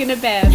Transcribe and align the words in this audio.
and 0.00 0.12
a 0.12 0.16
bev. 0.16 0.50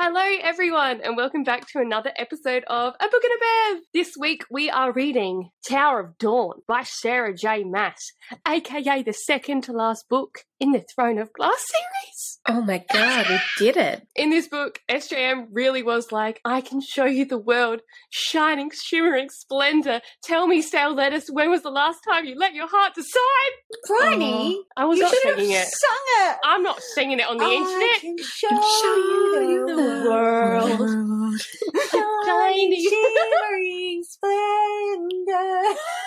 Hello, 0.00 0.38
everyone, 0.42 1.00
and 1.02 1.13
welcome 1.24 1.42
back 1.42 1.66
to 1.66 1.78
another 1.78 2.12
episode 2.16 2.64
of 2.64 2.92
A 3.00 3.08
Book 3.08 3.22
and 3.24 3.32
a 3.32 3.76
Bev. 3.78 3.82
This 3.94 4.12
week 4.14 4.44
we 4.50 4.68
are 4.68 4.92
reading 4.92 5.48
Tower 5.66 6.00
of 6.00 6.18
Dawn 6.18 6.60
by 6.68 6.82
Sarah 6.82 7.34
J. 7.34 7.64
Maas, 7.64 8.12
aka 8.46 9.02
the 9.02 9.14
second 9.14 9.62
to 9.62 9.72
last 9.72 10.06
book 10.10 10.40
in 10.60 10.72
the 10.72 10.84
Throne 10.94 11.18
of 11.18 11.32
Glass 11.32 11.64
series. 11.64 12.40
Oh 12.46 12.60
my 12.60 12.84
god, 12.92 13.26
we 13.30 13.40
did 13.58 13.78
it. 13.78 14.06
In 14.14 14.28
this 14.28 14.48
book, 14.48 14.80
SJM 14.90 15.46
really 15.50 15.82
was 15.82 16.12
like, 16.12 16.40
I 16.44 16.60
can 16.60 16.82
show 16.82 17.06
you 17.06 17.24
the 17.24 17.38
world, 17.38 17.80
shining, 18.10 18.70
shimmering 18.70 19.30
splendor. 19.30 20.02
Tell 20.22 20.46
me, 20.46 20.60
stale 20.60 20.94
lettuce, 20.94 21.28
when 21.32 21.50
was 21.50 21.62
the 21.62 21.70
last 21.70 22.00
time 22.06 22.26
you 22.26 22.34
let 22.36 22.52
your 22.52 22.68
heart 22.68 22.94
decide? 22.94 23.52
Bryony, 23.86 24.62
I 24.76 24.84
was 24.84 24.98
you 24.98 25.04
not 25.04 25.14
singing 25.22 25.50
it. 25.52 25.66
sung 25.68 26.04
it. 26.20 26.36
I'm 26.44 26.62
not 26.62 26.80
singing 26.94 27.18
it 27.18 27.26
on 27.26 27.38
the 27.38 27.44
I 27.44 27.52
internet. 27.52 28.00
can 28.00 28.16
show, 28.18 29.40
you 29.40 29.66
the 29.66 30.10
world. 30.10 31.13
Tiny. 32.26 32.88
shimmering 32.88 34.02
splendor. 34.08 35.62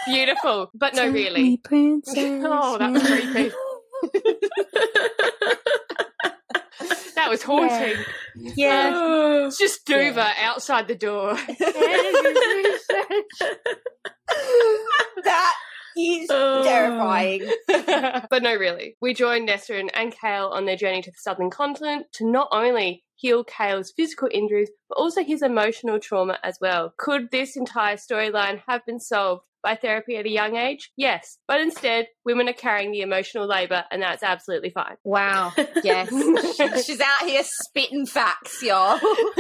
Beautiful, 0.08 0.70
but 0.74 0.96
no, 0.96 1.10
really. 1.10 1.62
Oh, 1.72 2.78
that 2.80 2.92
was 2.92 3.04
creepy. 3.04 3.52
That 7.16 7.32
was 7.32 7.42
haunting. 7.42 7.96
Yeah. 8.36 8.90
Um, 8.90 8.94
oh. 8.96 9.46
It's 9.48 9.58
just 9.58 9.86
Duva 9.88 10.34
outside 10.40 10.88
the 10.88 10.94
door. 10.96 11.34
that 15.24 15.54
is 15.98 16.28
Oh. 16.30 16.64
terrifying. 16.64 17.50
but 18.30 18.44
no, 18.44 18.56
really. 18.56 18.96
We 19.02 19.14
join 19.14 19.46
Nessa 19.46 19.76
and, 19.76 19.92
and 19.96 20.16
Kale 20.16 20.52
on 20.54 20.66
their 20.66 20.76
journey 20.78 21.02
to 21.02 21.10
the 21.12 21.18
southern 21.18 21.50
continent 21.50 22.06
to 22.14 22.30
not 22.30 22.50
only 22.52 23.04
heal 23.18 23.44
Kale's 23.44 23.92
physical 23.92 24.30
injuries, 24.32 24.70
but 24.90 24.98
also 24.98 25.24
his 25.24 25.42
emotional 25.42 26.00
trauma 26.00 26.38
as 26.44 26.58
well. 26.62 26.94
Could 26.98 27.30
this 27.32 27.58
entire 27.58 27.98
storyline 27.98 28.62
have 28.68 28.86
been 28.86 29.00
solved 29.00 29.44
by 29.64 29.76
therapy 29.76 30.16
at 30.16 30.26
a 30.26 30.30
young 30.30 30.56
age? 30.56 30.92
Yes. 30.96 31.40
But 31.48 31.60
instead, 31.60 32.08
women 32.24 32.48
are 32.48 32.54
carrying 32.54 32.92
the 32.92 33.02
emotional 33.02 33.48
labour, 33.48 33.84
and 33.92 34.02
that's 34.02 34.24
absolutely 34.24 34.70
fine. 34.70 34.96
Wow. 35.04 35.52
Yes. 35.84 36.10
She's 36.86 37.00
out 37.00 37.28
here 37.28 37.44
spitting 37.44 38.06
facts, 38.06 38.62
y'all. 38.64 38.98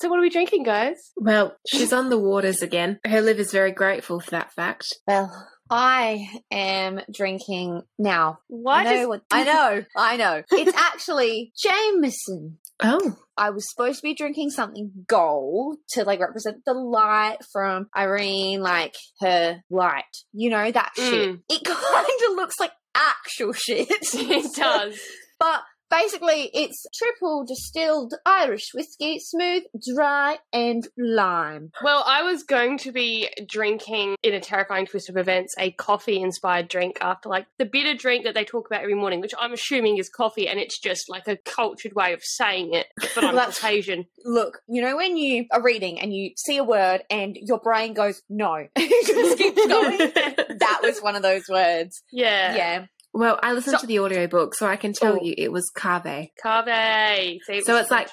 so, 0.00 0.08
what 0.08 0.18
are 0.18 0.22
we 0.22 0.28
drinking, 0.28 0.64
guys? 0.64 0.96
Well, 1.16 1.56
she's 1.66 1.92
on 1.92 2.10
the 2.10 2.18
waters 2.18 2.62
again. 2.62 2.98
Her 3.06 3.20
liver's 3.20 3.52
very 3.52 3.72
grateful 3.72 4.20
for 4.20 4.30
that 4.32 4.52
fact. 4.52 4.86
Well, 5.06 5.30
I 5.70 6.28
am 6.50 7.00
drinking 7.12 7.82
now. 7.98 8.40
Why 8.48 8.80
I 8.80 8.84
know, 8.84 8.90
does 8.90 9.08
what, 9.08 9.22
I 9.30 9.44
know, 9.44 9.84
I 9.96 10.16
know. 10.16 10.42
It's 10.52 10.76
actually 10.76 11.52
Jameson. 11.56 12.58
Oh, 12.82 13.16
I 13.36 13.50
was 13.50 13.68
supposed 13.70 14.00
to 14.00 14.02
be 14.02 14.14
drinking 14.14 14.50
something 14.50 14.90
gold 15.06 15.76
to 15.90 16.04
like 16.04 16.20
represent 16.20 16.58
the 16.64 16.74
light 16.74 17.38
from 17.52 17.88
Irene, 17.96 18.62
like 18.62 18.94
her 19.20 19.62
light. 19.70 20.04
You 20.32 20.50
know, 20.50 20.70
that 20.70 20.92
shit. 20.96 21.30
Mm. 21.30 21.40
It 21.48 21.64
kind 21.64 22.30
of 22.30 22.36
looks 22.36 22.58
like 22.58 22.72
actual 22.94 23.52
shit. 23.52 23.88
it 23.90 24.54
does? 24.54 24.98
But 25.40 25.62
basically, 25.90 26.50
it's 26.54 26.86
triple 26.94 27.44
distilled 27.44 28.14
Irish 28.24 28.70
whiskey, 28.74 29.18
smooth, 29.18 29.64
dry, 29.94 30.38
and 30.52 30.86
lime. 30.96 31.72
Well, 31.82 32.04
I 32.06 32.22
was 32.22 32.42
going 32.42 32.78
to 32.78 32.92
be 32.92 33.28
drinking, 33.46 34.16
in 34.22 34.34
a 34.34 34.40
terrifying 34.40 34.86
twist 34.86 35.08
of 35.08 35.16
events, 35.16 35.54
a 35.58 35.72
coffee 35.72 36.20
inspired 36.20 36.68
drink 36.68 36.98
after 37.00 37.28
like 37.28 37.46
the 37.58 37.64
bitter 37.64 37.94
drink 37.94 38.24
that 38.24 38.34
they 38.34 38.44
talk 38.44 38.66
about 38.66 38.82
every 38.82 38.94
morning, 38.94 39.20
which 39.20 39.34
I'm 39.38 39.52
assuming 39.52 39.98
is 39.98 40.08
coffee, 40.08 40.48
and 40.48 40.58
it's 40.58 40.78
just 40.78 41.08
like 41.08 41.26
a 41.28 41.36
cultured 41.36 41.94
way 41.94 42.12
of 42.12 42.22
saying 42.22 42.74
it. 42.74 42.86
But 43.14 43.20
that's- 43.32 43.60
Caucasian. 43.60 44.06
Look, 44.24 44.60
you 44.68 44.82
know 44.82 44.96
when 44.96 45.16
you 45.16 45.46
are 45.52 45.62
reading 45.62 46.00
and 46.00 46.14
you 46.14 46.30
see 46.36 46.56
a 46.56 46.64
word 46.64 47.02
and 47.10 47.36
your 47.40 47.58
brain 47.58 47.94
goes, 47.94 48.22
no, 48.28 48.66
just 48.78 49.38
keeps 49.38 49.66
going? 49.66 49.98
that 50.58 50.80
was 50.82 51.00
one 51.00 51.16
of 51.16 51.22
those 51.22 51.48
words. 51.48 52.02
Yeah. 52.12 52.54
Yeah. 52.54 52.86
Well, 53.12 53.38
I 53.42 53.52
listened 53.52 53.76
So- 53.76 53.80
to 53.80 53.86
the 53.86 53.98
audiobook, 54.00 54.54
so 54.54 54.66
I 54.66 54.76
can 54.76 54.92
tell 54.92 55.14
Oh. 55.14 55.22
you 55.22 55.34
it 55.36 55.50
was 55.52 55.70
cave. 55.70 56.28
Cave. 56.42 57.40
See, 57.46 57.60
So 57.62 57.76
it's 57.76 57.90
like 57.90 58.08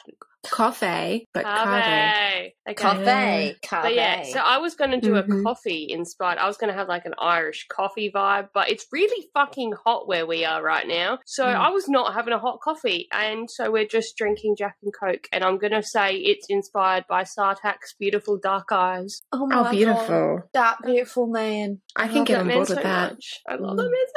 coffee, 0.50 1.28
but 1.34 1.44
cave. 1.44 1.84
Cave. 1.84 2.52
Okay. 2.70 2.74
Cafe. 2.76 3.56
Cafe. 3.62 3.88
But 3.90 3.96
yeah, 3.96 4.24
so 4.24 4.40
I 4.40 4.58
was 4.60 4.76
going 4.76 4.92
to 4.92 5.00
do 5.00 5.16
a 5.16 5.24
Mhm. 5.24 5.44
coffee 5.44 5.88
inspired. 5.90 6.38
I 6.38 6.48
was 6.48 6.58
going 6.58 6.72
to 6.72 6.78
have 6.78 6.88
like 6.88 7.06
an 7.06 7.14
Irish 7.18 7.66
coffee 7.70 8.12
vibe, 8.14 8.50
but 8.54 8.70
it's 8.70 8.86
really 8.92 9.28
fucking 9.34 9.74
hot 9.86 10.08
where 10.08 10.26
we 10.26 10.44
are 10.46 10.62
right 10.62 10.88
now. 10.88 11.20
So 11.26 11.46
Mm. 11.46 11.56
I 11.56 11.70
was 11.70 11.88
not 11.90 12.14
having 12.14 12.34
a 12.34 12.40
hot 12.40 12.60
coffee, 12.62 13.08
and 13.12 13.50
so 13.50 13.72
we're 13.72 13.86
just 13.88 14.16
drinking 14.18 14.56
Jack 14.58 14.76
and 14.84 14.92
Coke. 14.98 15.28
And 15.32 15.44
I'm 15.44 15.58
going 15.58 15.74
to 15.74 15.84
say 15.84 16.16
it's 16.16 16.46
inspired 16.50 17.06
by 17.10 17.24
Sartaq's 17.24 17.96
beautiful 18.00 18.38
dark 18.38 18.68
eyes. 18.72 19.22
Oh, 19.32 19.48
my 19.48 19.60
Oh, 19.60 19.64
God. 19.64 19.72
beautiful. 19.72 20.42
That 20.54 20.78
beautiful 20.86 21.28
man. 21.28 21.82
I 21.96 22.08
can 22.08 22.24
get 22.26 22.36
that 22.36 22.40
on 22.42 22.48
man 22.48 22.56
board 22.58 22.68
so 22.68 22.76
with 22.76 22.84
that. 22.84 23.12
Much. 23.14 23.42
I 23.48 23.56
love 23.56 23.74
Mm. 23.74 23.78
that 23.78 23.84
man 23.84 24.06
so 24.14 24.17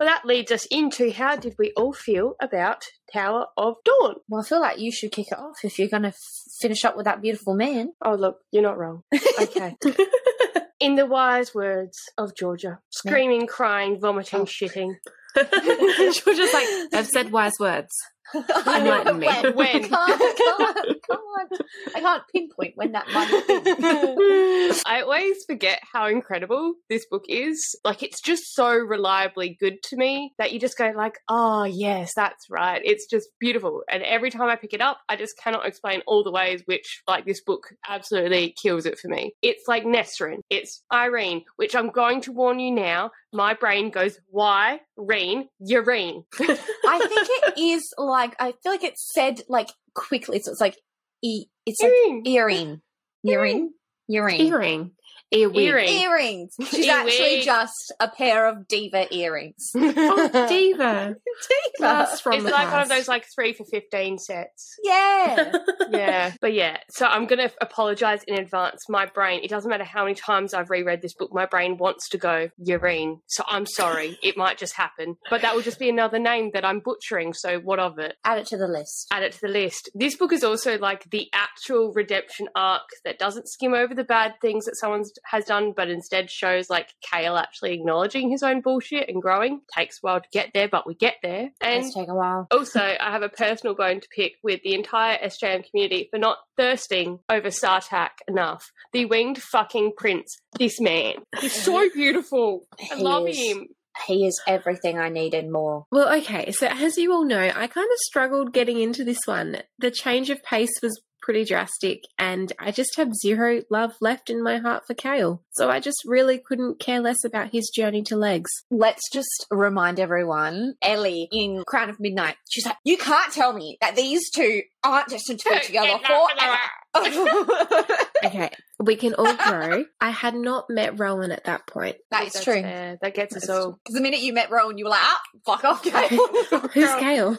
Well, 0.00 0.08
that 0.08 0.24
leads 0.24 0.50
us 0.50 0.64
into 0.70 1.12
how 1.12 1.36
did 1.36 1.56
we 1.58 1.72
all 1.76 1.92
feel 1.92 2.34
about 2.40 2.84
Tower 3.12 3.48
of 3.58 3.74
Dawn? 3.84 4.14
Well, 4.28 4.40
I 4.40 4.44
feel 4.44 4.60
like 4.62 4.78
you 4.78 4.90
should 4.90 5.12
kick 5.12 5.26
it 5.30 5.38
off 5.38 5.58
if 5.62 5.78
you're 5.78 5.88
going 5.90 6.04
to 6.04 6.08
f- 6.08 6.16
finish 6.58 6.86
up 6.86 6.96
with 6.96 7.04
that 7.04 7.20
beautiful 7.20 7.54
man. 7.54 7.92
Oh, 8.02 8.14
look, 8.14 8.38
you're 8.50 8.62
not 8.62 8.78
wrong. 8.78 9.02
Okay. 9.38 9.76
In 10.80 10.94
the 10.94 11.04
wise 11.04 11.54
words 11.54 11.98
of 12.16 12.34
Georgia, 12.34 12.78
screaming, 12.88 13.46
crying, 13.46 14.00
vomiting, 14.00 14.40
Oh. 14.40 14.44
shitting. 14.46 14.94
just 15.36 16.54
like, 16.54 16.66
I've 16.94 17.06
said 17.06 17.30
wise 17.32 17.52
words. 17.60 17.94
Enlighten 18.66 19.18
me. 19.18 19.26
when? 19.26 19.54
When? 19.54 19.88
Can't, 19.88 19.90
can't, 20.36 20.76
can't. 20.86 21.62
I 21.94 22.00
can't 22.00 22.22
pinpoint 22.32 22.76
when 22.76 22.92
that 22.92 23.06
might 23.12 23.26
have. 24.70 24.82
I 24.86 25.02
always 25.02 25.44
forget 25.44 25.80
how 25.92 26.06
incredible 26.06 26.74
this 26.88 27.06
book 27.06 27.24
is. 27.28 27.74
Like 27.84 28.02
it's 28.02 28.20
just 28.20 28.54
so 28.54 28.72
reliably 28.72 29.56
good 29.58 29.82
to 29.84 29.96
me 29.96 30.32
that 30.38 30.52
you 30.52 30.60
just 30.60 30.78
go 30.78 30.92
like, 30.96 31.18
"Oh, 31.28 31.64
yes, 31.64 32.12
that's 32.14 32.46
right." 32.50 32.80
It's 32.84 33.06
just 33.06 33.28
beautiful. 33.40 33.82
And 33.88 34.02
every 34.02 34.30
time 34.30 34.48
I 34.48 34.56
pick 34.56 34.74
it 34.74 34.80
up, 34.80 34.98
I 35.08 35.16
just 35.16 35.36
cannot 35.42 35.66
explain 35.66 36.02
all 36.06 36.22
the 36.22 36.30
ways 36.32 36.62
which 36.66 37.02
like 37.08 37.26
this 37.26 37.42
book 37.42 37.68
absolutely 37.88 38.54
kills 38.60 38.86
it 38.86 38.98
for 38.98 39.08
me. 39.08 39.32
It's 39.42 39.64
like 39.66 39.84
Nesryn, 39.84 40.38
it's 40.50 40.84
Irene, 40.92 41.42
which 41.56 41.74
I'm 41.74 41.90
going 41.90 42.20
to 42.22 42.32
warn 42.32 42.58
you 42.60 42.70
now, 42.72 43.10
my 43.32 43.54
brain 43.54 43.90
goes, 43.90 44.18
"Why? 44.28 44.80
Reen, 44.96 45.48
urine." 45.60 46.24
I 46.38 46.98
think 46.98 47.28
it 47.28 47.58
is 47.60 47.92
like, 47.96 48.09
I 48.38 48.52
feel 48.62 48.72
like 48.72 48.84
it's 48.84 49.12
said 49.12 49.42
like 49.48 49.68
quickly. 49.94 50.40
So 50.40 50.50
it's 50.52 50.60
like, 50.60 50.76
e- 51.22 51.46
it's 51.66 51.80
like 51.82 51.92
Urine. 51.92 52.22
earring. 52.26 52.80
Earring? 53.24 53.72
Earring. 54.08 54.40
Earring. 54.40 54.90
Earwig. 55.32 55.56
Earring. 55.56 55.88
Earrings. 55.88 56.54
She's 56.60 56.86
Earwig. 56.86 57.12
actually 57.12 57.40
just 57.42 57.92
a 58.00 58.08
pair 58.08 58.48
of 58.48 58.66
diva 58.68 59.12
earrings. 59.14 59.70
Oh, 60.02 60.46
diva. 60.48 61.16
Diva. 61.48 61.78
Blast 61.78 62.22
from 62.22 62.34
it's 62.34 62.44
the 62.44 62.50
like 62.50 62.70
one 62.70 62.82
of 62.82 62.88
those 62.88 63.08
like 63.08 63.24
three 63.34 63.52
for 63.52 63.64
fifteen 63.64 64.18
sets. 64.18 64.76
Yeah. 64.82 65.52
yeah, 65.90 66.32
but 66.40 66.52
yeah. 66.52 66.78
So 66.90 67.06
I'm 67.06 67.26
going 67.26 67.38
to 67.38 67.52
apologize 67.60 68.22
in 68.24 68.38
advance. 68.38 68.88
My 68.88 69.06
brain, 69.06 69.40
it 69.42 69.48
doesn't 69.50 69.68
matter 69.70 69.84
how 69.84 70.04
many 70.04 70.14
times 70.14 70.52
I've 70.52 70.70
reread 70.70 71.00
this 71.02 71.14
book, 71.14 71.30
my 71.32 71.46
brain 71.46 71.76
wants 71.78 72.08
to 72.10 72.18
go 72.18 72.50
urine. 72.58 73.20
So 73.26 73.44
I'm 73.46 73.66
sorry. 73.66 74.18
it 74.22 74.36
might 74.36 74.58
just 74.58 74.74
happen. 74.74 75.16
But 75.30 75.42
that 75.42 75.54
will 75.54 75.62
just 75.62 75.78
be 75.78 75.88
another 75.88 76.18
name 76.18 76.50
that 76.54 76.64
I'm 76.64 76.80
butchering. 76.80 77.32
So 77.32 77.58
what 77.60 77.78
of 77.78 77.98
it? 77.98 78.16
Add 78.24 78.38
it 78.38 78.46
to 78.48 78.56
the 78.56 78.68
list. 78.68 79.06
Add 79.12 79.22
it 79.22 79.32
to 79.32 79.40
the 79.42 79.48
list. 79.48 79.90
This 79.94 80.16
book 80.16 80.32
is 80.32 80.44
also 80.44 80.78
like 80.78 81.08
the 81.10 81.28
actual 81.32 81.92
redemption 81.94 82.48
arc 82.54 82.82
that 83.04 83.18
doesn't 83.18 83.48
skim 83.48 83.74
over 83.74 83.94
the 83.94 84.04
bad 84.04 84.34
things 84.42 84.66
that 84.66 84.76
someone 84.76 85.04
has 85.24 85.44
done, 85.46 85.72
but 85.76 85.88
instead 85.88 86.30
shows 86.30 86.70
like 86.70 86.88
Kale 87.02 87.36
actually 87.36 87.74
acknowledging 87.74 88.30
his 88.30 88.42
own 88.42 88.60
bullshit 88.60 89.08
and 89.08 89.20
growing. 89.22 89.60
Takes 89.76 89.98
a 89.98 90.00
while 90.00 90.20
to 90.20 90.26
get 90.32 90.50
there, 90.54 90.68
but 90.68 90.86
we 90.86 90.94
get 90.94 91.14
there. 91.22 91.50
And 91.60 91.82
Let's 91.84 91.94
take 91.94 92.08
a 92.08 92.14
while. 92.14 92.46
also, 92.50 92.80
I 92.80 93.10
have 93.10 93.22
a 93.22 93.28
personal 93.28 93.74
bone 93.74 94.00
to 94.00 94.08
pick 94.14 94.34
with 94.42 94.60
the 94.62 94.74
entire 94.74 95.18
SJM 95.18 95.68
community 95.70 96.08
for 96.10 96.18
not 96.18 96.38
thirsting 96.56 97.18
over 97.28 97.48
Sartaq 97.48 98.10
enough. 98.28 98.70
The 98.92 99.06
winged 99.06 99.42
fucking 99.42 99.92
prince. 99.96 100.38
This 100.58 100.80
man. 100.80 101.14
He's 101.40 101.52
so 101.52 101.88
beautiful. 101.94 102.66
I 102.90 102.96
love 102.96 103.26
him. 103.28 103.68
He 104.06 104.26
is 104.26 104.40
everything 104.46 104.98
I 104.98 105.08
need 105.08 105.34
and 105.34 105.52
more. 105.52 105.86
Well, 105.90 106.12
okay. 106.18 106.52
So, 106.52 106.66
as 106.66 106.96
you 106.96 107.12
all 107.12 107.24
know, 107.24 107.50
I 107.54 107.66
kind 107.66 107.88
of 107.90 107.98
struggled 107.98 108.52
getting 108.52 108.80
into 108.80 109.04
this 109.04 109.20
one. 109.26 109.58
The 109.78 109.90
change 109.90 110.30
of 110.30 110.42
pace 110.42 110.72
was 110.82 111.00
pretty 111.22 111.44
drastic, 111.44 112.04
and 112.18 112.50
I 112.58 112.70
just 112.70 112.96
have 112.96 113.14
zero 113.14 113.62
love 113.70 113.92
left 114.00 114.30
in 114.30 114.42
my 114.42 114.56
heart 114.58 114.86
for 114.86 114.94
Kale. 114.94 115.42
So, 115.50 115.70
I 115.70 115.80
just 115.80 115.98
really 116.06 116.38
couldn't 116.38 116.80
care 116.80 117.00
less 117.00 117.24
about 117.24 117.50
his 117.52 117.70
journey 117.74 118.02
to 118.04 118.16
legs. 118.16 118.50
Let's 118.70 119.02
just 119.12 119.46
remind 119.50 120.00
everyone 120.00 120.74
Ellie 120.82 121.28
in 121.30 121.62
Crown 121.66 121.90
of 121.90 122.00
Midnight, 122.00 122.36
she's 122.48 122.64
like, 122.66 122.76
You 122.84 122.96
can't 122.96 123.32
tell 123.32 123.52
me 123.52 123.76
that 123.80 123.96
these 123.96 124.30
two 124.30 124.62
aren't 124.82 125.08
destined 125.08 125.40
to 125.40 125.50
be 125.50 125.60
together 125.60 125.98
forever. 126.06 126.56
Okay, 128.22 128.50
we 128.82 128.96
can 128.96 129.14
all 129.14 129.34
grow. 129.36 129.84
I 130.00 130.10
had 130.10 130.34
not 130.34 130.70
met 130.70 130.98
Rowan 130.98 131.30
at 131.32 131.44
that 131.44 131.66
point. 131.66 131.96
That's 132.10 132.32
That's 132.32 132.44
true. 132.44 132.62
fair. 132.62 132.98
That 133.02 133.14
gets 133.14 133.36
us 133.36 133.48
all. 133.48 133.72
Because 133.72 133.94
the 133.94 134.00
minute 134.00 134.20
you 134.20 134.32
met 134.32 134.50
Rowan, 134.50 134.78
you 134.78 134.84
were 134.84 134.90
like, 134.90 135.00
ah, 135.02 135.20
fuck 135.46 135.64
off, 135.64 135.82
Kale. 135.82 136.68
Who's 136.72 136.94
Kale? 136.96 137.36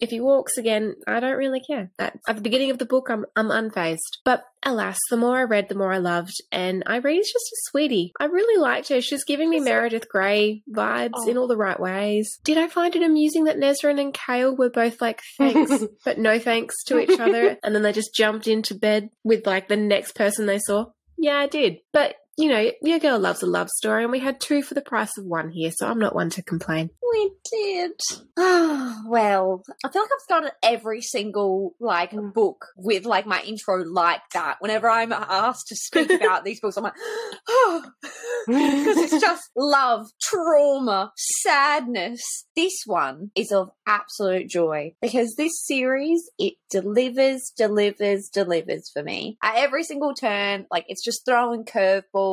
if 0.00 0.10
he 0.10 0.20
walks 0.20 0.56
again, 0.56 0.94
I 1.06 1.20
don't 1.20 1.36
really 1.36 1.60
care. 1.60 1.90
At, 1.98 2.18
at 2.28 2.36
the 2.36 2.42
beginning 2.42 2.70
of 2.70 2.78
the 2.78 2.86
book, 2.86 3.08
I'm 3.10 3.24
I'm 3.36 3.48
unfazed. 3.48 3.98
But 4.24 4.44
alas, 4.66 4.98
the 5.10 5.16
more 5.16 5.36
I 5.38 5.42
read, 5.42 5.68
the 5.68 5.74
more 5.74 5.92
I 5.92 5.98
loved. 5.98 6.32
And 6.50 6.82
Irene's 6.86 7.26
just 7.30 7.52
a 7.52 7.56
sweetie. 7.70 8.12
I 8.18 8.24
really 8.26 8.60
liked 8.60 8.88
her. 8.88 9.00
She's 9.00 9.24
giving 9.24 9.50
me 9.50 9.60
Meredith 9.60 10.08
Grey 10.08 10.62
vibes 10.72 11.10
Oh. 11.16 11.28
in 11.28 11.36
all 11.36 11.48
the 11.48 11.56
right 11.56 11.78
ways. 11.78 12.38
Did 12.44 12.56
I 12.58 12.68
find 12.68 12.94
it 12.96 13.02
amusing 13.02 13.44
that 13.44 13.58
Nesryn 13.58 14.00
and 14.00 14.14
Kale 14.14 14.56
were 14.56 14.70
both 14.70 15.00
like 15.02 15.20
thanks, 15.38 15.84
but 16.04 16.18
no 16.18 16.38
thanks 16.38 16.82
to 16.84 16.98
each 16.98 17.18
other, 17.20 17.58
and 17.64 17.74
then 17.74 17.82
they 17.82 17.92
just 17.92 18.14
jumped 18.14 18.46
into 18.48 18.74
bed 18.74 19.10
with 19.22 19.46
like 19.46 19.68
the 19.68 19.76
next 19.76 20.14
person 20.14 20.46
they 20.46 20.58
saw? 20.58 20.83
Yeah, 21.16 21.38
I 21.38 21.46
did. 21.46 21.78
But 21.92 22.16
you 22.36 22.48
know, 22.48 22.70
your 22.82 22.98
girl 22.98 23.18
loves 23.18 23.42
a 23.42 23.46
love 23.46 23.68
story, 23.68 24.02
and 24.02 24.10
we 24.10 24.18
had 24.18 24.40
two 24.40 24.62
for 24.62 24.74
the 24.74 24.80
price 24.80 25.16
of 25.16 25.24
one 25.24 25.50
here, 25.50 25.70
so 25.70 25.86
I'm 25.86 26.00
not 26.00 26.14
one 26.14 26.30
to 26.30 26.42
complain. 26.42 26.90
We 27.12 27.30
did. 27.50 27.92
Oh, 28.36 29.02
well, 29.08 29.62
I 29.84 29.88
feel 29.88 30.02
like 30.02 30.10
I've 30.12 30.20
started 30.20 30.52
every 30.62 31.00
single 31.00 31.74
like 31.78 32.10
mm. 32.10 32.32
book 32.34 32.66
with 32.76 33.04
like 33.04 33.26
my 33.26 33.40
intro 33.42 33.84
like 33.84 34.22
that. 34.32 34.56
Whenever 34.58 34.90
I'm 34.90 35.12
asked 35.12 35.68
to 35.68 35.76
speak 35.76 36.10
about 36.10 36.44
these 36.44 36.60
books, 36.60 36.76
I'm 36.76 36.84
like, 36.84 36.94
oh, 37.48 37.84
because 38.46 38.96
it's 38.96 39.20
just 39.20 39.50
love, 39.56 40.06
trauma, 40.20 41.12
sadness. 41.16 42.20
This 42.56 42.82
one 42.84 43.30
is 43.36 43.52
of 43.52 43.70
absolute 43.86 44.48
joy 44.48 44.94
because 45.00 45.34
this 45.36 45.52
series 45.64 46.28
it 46.38 46.54
delivers, 46.70 47.52
delivers, 47.56 48.28
delivers 48.32 48.90
for 48.92 49.04
me 49.04 49.38
at 49.40 49.56
every 49.56 49.84
single 49.84 50.14
turn. 50.14 50.66
Like 50.70 50.86
it's 50.88 51.04
just 51.04 51.24
throwing 51.24 51.64
curveballs. 51.64 52.23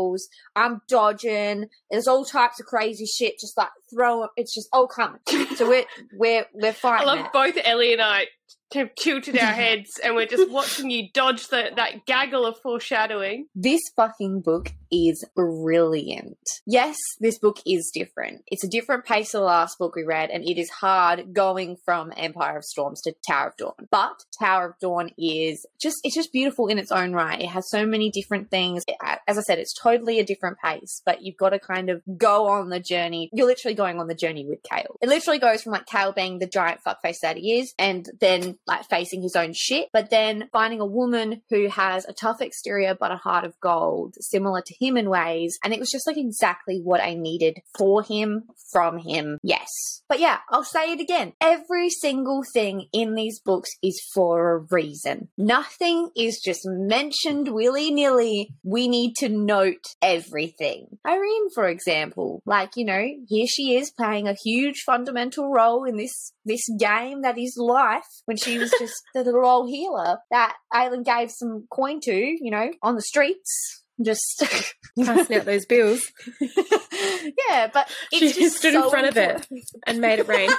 I'm 0.56 0.82
dodging. 0.88 1.68
There's 1.90 2.08
all 2.08 2.26
types 2.26 2.60
of 2.60 2.66
crazy 2.66 3.06
shit. 3.06 3.40
Just 3.40 3.58
like 3.58 3.70
throw. 3.90 4.28
It's 4.38 4.54
just 4.54 4.70
all 4.74 4.88
coming. 4.88 5.20
So 5.56 5.68
we're 5.68 5.86
we're 6.14 6.46
we're 6.54 6.74
fighting. 6.74 7.08
I 7.08 7.14
love 7.16 7.26
it. 7.26 7.34
both 7.34 7.58
Ellie 7.64 7.94
and 7.94 8.02
I 8.02 8.28
tilted 8.72 9.38
our 9.38 9.54
heads 9.54 10.00
and 10.04 10.16
we're 10.16 10.26
just 10.26 10.50
watching 10.52 10.90
you 10.90 11.10
dodge 11.14 11.48
the, 11.48 11.72
that 11.76 12.06
gaggle 12.06 12.46
of 12.46 12.58
foreshadowing. 12.62 13.48
This 13.56 13.82
fucking 13.96 14.42
book 14.42 14.72
is 14.92 15.26
brilliant. 15.36 16.38
Yes, 16.66 16.98
this 17.20 17.40
book 17.40 17.60
is 17.66 17.92
different. 17.94 18.44
It's 18.48 18.64
a 18.64 18.70
different 18.70 19.06
pace 19.06 19.32
to 19.32 19.38
the 19.38 19.44
last 19.44 19.78
book 19.80 19.96
we 19.96 20.04
read, 20.04 20.30
and 20.30 20.44
it 20.44 20.60
is 20.60 20.70
hard 20.70 21.34
going 21.34 21.78
from 21.86 22.12
Empire 22.18 22.58
of 22.58 22.66
Storms 22.66 23.02
to 23.04 23.14
Tower 23.28 23.50
of 23.50 23.58
Dawn. 23.58 23.88
But 23.90 24.24
Tower 24.38 24.70
of 24.70 24.80
Dawn 24.80 25.12
is 25.18 25.66
just, 25.82 25.98
it's 26.04 26.16
just 26.16 26.34
beautiful 26.34 26.68
in 26.68 26.78
its 26.78 26.92
own 26.92 27.14
right. 27.14 27.40
It 27.40 27.50
has 27.50 27.70
so 27.70 27.86
many 27.86 28.12
different 28.12 28.52
things. 28.52 28.84
As 29.28 29.38
I 29.38 29.42
said, 29.42 29.60
it's 29.60 29.74
totally 29.74 30.20
a 30.20 30.26
different 30.26 30.58
pace, 30.64 31.02
but 31.06 31.22
you've 31.22 31.38
got 31.38 31.50
to 31.50 31.60
kind 31.60 31.90
of 31.90 32.02
go 32.18 32.48
on 32.48 32.70
the 32.70 32.80
journey. 32.80 33.30
You're 33.34 33.48
literally 33.48 33.76
going 33.76 34.00
on 34.00 34.08
the 34.08 34.16
journey 34.16 34.46
with 34.46 34.60
Kale. 34.64 34.98
It 35.02 35.08
literally 35.08 35.40
goes 35.40 35.62
from 35.64 35.72
like 35.72 35.86
Kale 35.86 36.12
being 36.12 36.40
the 36.40 36.48
giant 36.48 36.82
fuckface 36.86 37.20
that 37.22 37.38
he 37.38 37.60
is, 37.60 37.74
and 37.80 38.10
then 38.20 38.58
like 38.68 38.88
facing 38.90 39.22
his 39.22 39.36
own 39.36 39.54
shit, 39.54 39.90
but 39.94 40.10
then 40.10 40.50
finding 40.52 40.80
a 40.80 40.86
woman 40.86 41.42
who 41.50 41.68
has 41.70 42.06
a 42.06 42.14
tough 42.14 42.42
exterior 42.42 42.96
but 43.00 43.12
a 43.12 43.18
heart 43.18 43.46
of 43.46 43.60
gold, 43.62 44.16
similar 44.20 44.62
to 44.66 44.76
him 44.80 44.98
in 44.98 45.10
ways. 45.10 45.58
And 45.64 45.74
it 45.74 45.80
was 45.80 45.92
just 45.92 46.08
like 46.08 46.18
exactly 46.18 46.80
what 46.84 47.02
I 47.02 47.16
needed 47.16 47.60
for 47.78 48.04
him, 48.04 48.44
from 48.72 48.98
him. 48.98 49.38
Yes. 49.44 49.68
But 50.08 50.20
yeah, 50.20 50.40
I'll 50.50 50.64
say 50.64 50.92
it 50.92 51.00
again. 51.00 51.34
Every 51.42 51.90
single 51.90 52.44
thing 52.54 52.88
in 52.94 53.16
these 53.16 53.40
books 53.40 53.70
is 53.82 54.02
for 54.14 54.56
a 54.56 54.66
reason. 54.72 55.30
Nothing 55.38 56.10
is 56.16 56.42
just 56.44 56.62
mentioned 56.66 57.50
willy 57.50 57.92
nilly. 57.92 58.54
We 58.64 58.88
need 58.88 59.16
to 59.18 59.30
note 59.30 59.96
everything. 60.02 60.98
Irene, 61.06 61.50
for 61.54 61.68
example, 61.68 62.42
like, 62.46 62.72
you 62.76 62.86
know, 62.86 63.04
here 63.28 63.46
she 63.48 63.76
is 63.76 63.92
playing 63.92 64.28
a 64.28 64.36
huge 64.44 64.82
fundamental 64.86 65.52
role 65.52 65.86
in 65.86 65.98
this 65.98 66.34
this 66.46 66.62
game 66.80 67.22
that 67.22 67.38
is 67.38 67.56
life 67.58 68.04
when 68.26 68.38
she 68.38 68.58
was 68.58 68.74
just 68.80 68.96
the 69.14 69.24
little 69.24 69.46
old 69.46 69.70
healer 69.70 70.18
that 70.32 70.56
Aelin 70.74 71.04
gave 71.06 71.32
some 71.32 71.68
coin 71.72 72.00
to, 72.02 72.14
you 72.16 72.52
know, 72.52 72.72
on 72.82 72.96
the 72.96 73.02
streets. 73.02 73.84
Just 74.04 74.44
Passing 75.06 75.36
out 75.38 75.46
those 75.46 75.68
bills 75.68 76.12
yeah, 76.42 77.70
but 77.72 77.88
it's 78.12 78.34
She 78.36 78.42
just 78.42 78.58
stood 78.58 78.74
in 78.74 78.90
front 78.90 79.06
of 79.06 79.16
it. 79.18 79.48
and 79.86 80.02
made 80.02 80.18
it 80.18 80.28
rain. 80.28 80.50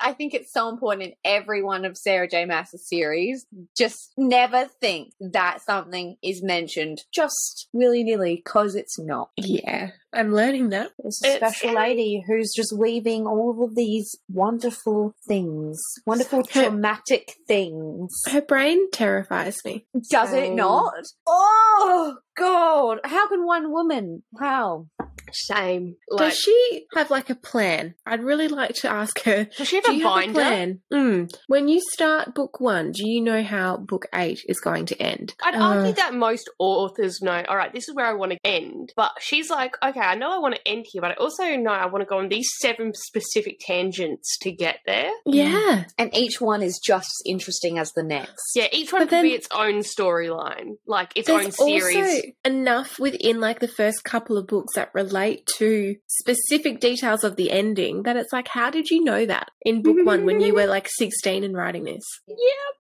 I 0.00 0.12
think 0.12 0.34
it's 0.34 0.52
so 0.52 0.68
important 0.68 1.08
in 1.08 1.12
every 1.24 1.62
one 1.62 1.84
of 1.84 1.96
Sarah 1.96 2.28
J. 2.28 2.44
Maas's 2.44 2.88
series. 2.88 3.46
Just 3.76 4.12
never 4.16 4.66
think 4.80 5.12
that 5.20 5.60
something 5.62 6.16
is 6.22 6.42
mentioned 6.42 7.02
just 7.12 7.68
willy 7.72 8.02
nilly 8.02 8.36
because 8.36 8.74
it's 8.74 8.98
not. 8.98 9.30
yeah, 9.36 9.90
I'm 10.12 10.32
learning 10.34 10.70
that. 10.70 10.90
There's 10.98 11.20
a 11.24 11.28
It's 11.28 11.36
special 11.36 11.74
lady 11.74 12.24
who's 12.26 12.52
just 12.54 12.76
weaving 12.76 13.26
all 13.26 13.62
of 13.64 13.74
these 13.76 14.16
wonderful 14.28 15.14
things, 15.28 15.80
wonderful 16.06 16.42
traumatic 16.44 17.34
things. 17.46 18.12
Her 18.30 18.40
brain 18.42 18.90
terrifies 18.90 19.64
me. 19.64 19.86
Does 20.10 20.32
it 20.32 20.52
not? 20.54 21.04
Oh 21.26 22.16
God! 22.36 23.00
How 23.04 23.28
can 23.28 23.44
one 23.44 23.70
woman? 23.72 24.22
How? 24.38 24.86
Shame. 25.32 25.96
Like, 26.08 26.30
Does 26.30 26.38
she 26.38 26.86
have 26.94 27.10
like 27.10 27.30
a 27.30 27.34
plan? 27.34 27.94
I'd 28.06 28.22
really 28.22 28.48
like 28.48 28.74
to 28.76 28.90
ask 28.90 29.20
her. 29.22 29.44
does 29.56 29.68
she 29.68 29.76
have 29.76 29.84
Do 29.84 29.92
a 29.92 29.94
you 29.94 30.08
have 30.08 30.28
a 30.28 30.32
plan? 30.32 30.80
Mm. 30.92 31.34
When 31.46 31.68
you 31.68 31.80
start 31.92 32.34
book 32.34 32.60
one, 32.60 32.92
do 32.92 33.08
you 33.08 33.20
know 33.20 33.42
how 33.42 33.76
book 33.76 34.06
eight 34.14 34.40
is 34.48 34.60
going 34.60 34.86
to 34.86 35.00
end? 35.00 35.34
I'd 35.42 35.54
Uh, 35.54 35.58
argue 35.62 35.92
that 35.94 36.14
most 36.14 36.48
authors 36.58 37.20
know, 37.22 37.42
all 37.48 37.56
right, 37.56 37.72
this 37.72 37.88
is 37.88 37.94
where 37.94 38.06
I 38.06 38.12
want 38.14 38.32
to 38.32 38.38
end. 38.44 38.92
But 38.96 39.12
she's 39.20 39.50
like, 39.50 39.76
okay, 39.82 40.00
I 40.00 40.14
know 40.16 40.32
I 40.34 40.38
want 40.38 40.54
to 40.56 40.68
end 40.68 40.86
here, 40.90 41.00
but 41.02 41.12
I 41.12 41.14
also 41.14 41.44
know 41.56 41.70
I 41.70 41.86
want 41.86 42.02
to 42.02 42.06
go 42.06 42.18
on 42.18 42.28
these 42.28 42.48
seven 42.60 42.92
specific 42.94 43.58
tangents 43.60 44.36
to 44.42 44.50
get 44.52 44.78
there. 44.86 45.10
Yeah. 45.26 45.84
And 45.98 46.14
each 46.16 46.40
one 46.40 46.62
is 46.62 46.80
just 46.84 47.06
as 47.06 47.22
interesting 47.26 47.78
as 47.78 47.92
the 47.92 48.02
next. 48.02 48.52
Yeah, 48.54 48.68
each 48.72 48.92
one 48.92 49.02
But 49.02 49.08
could 49.10 49.16
then- 49.16 49.24
be 49.24 49.34
its 49.34 49.48
own 49.52 49.80
storyline, 49.80 50.76
like 50.86 51.12
its 51.16 51.28
own 51.28 51.50
series. 51.52 51.96
also 51.96 52.22
enough 52.44 52.98
within 52.98 53.40
like 53.40 53.60
the 53.60 53.68
first 53.68 54.04
couple 54.04 54.36
of 54.36 54.46
books 54.46 54.74
that 54.74 54.90
relate 54.94 55.09
to 55.58 55.96
specific 56.06 56.80
details 56.80 57.24
of 57.24 57.36
the 57.36 57.50
ending 57.50 58.02
that 58.04 58.16
it's 58.16 58.32
like, 58.32 58.48
how 58.48 58.70
did 58.70 58.88
you 58.90 59.02
know 59.04 59.26
that 59.26 59.50
in 59.62 59.82
book 59.82 59.96
one 60.04 60.24
when 60.24 60.40
you 60.40 60.54
were 60.54 60.66
like 60.66 60.88
16 60.88 61.44
and 61.44 61.54
writing 61.56 61.84
this? 61.84 62.04
Yeah. 62.26 62.36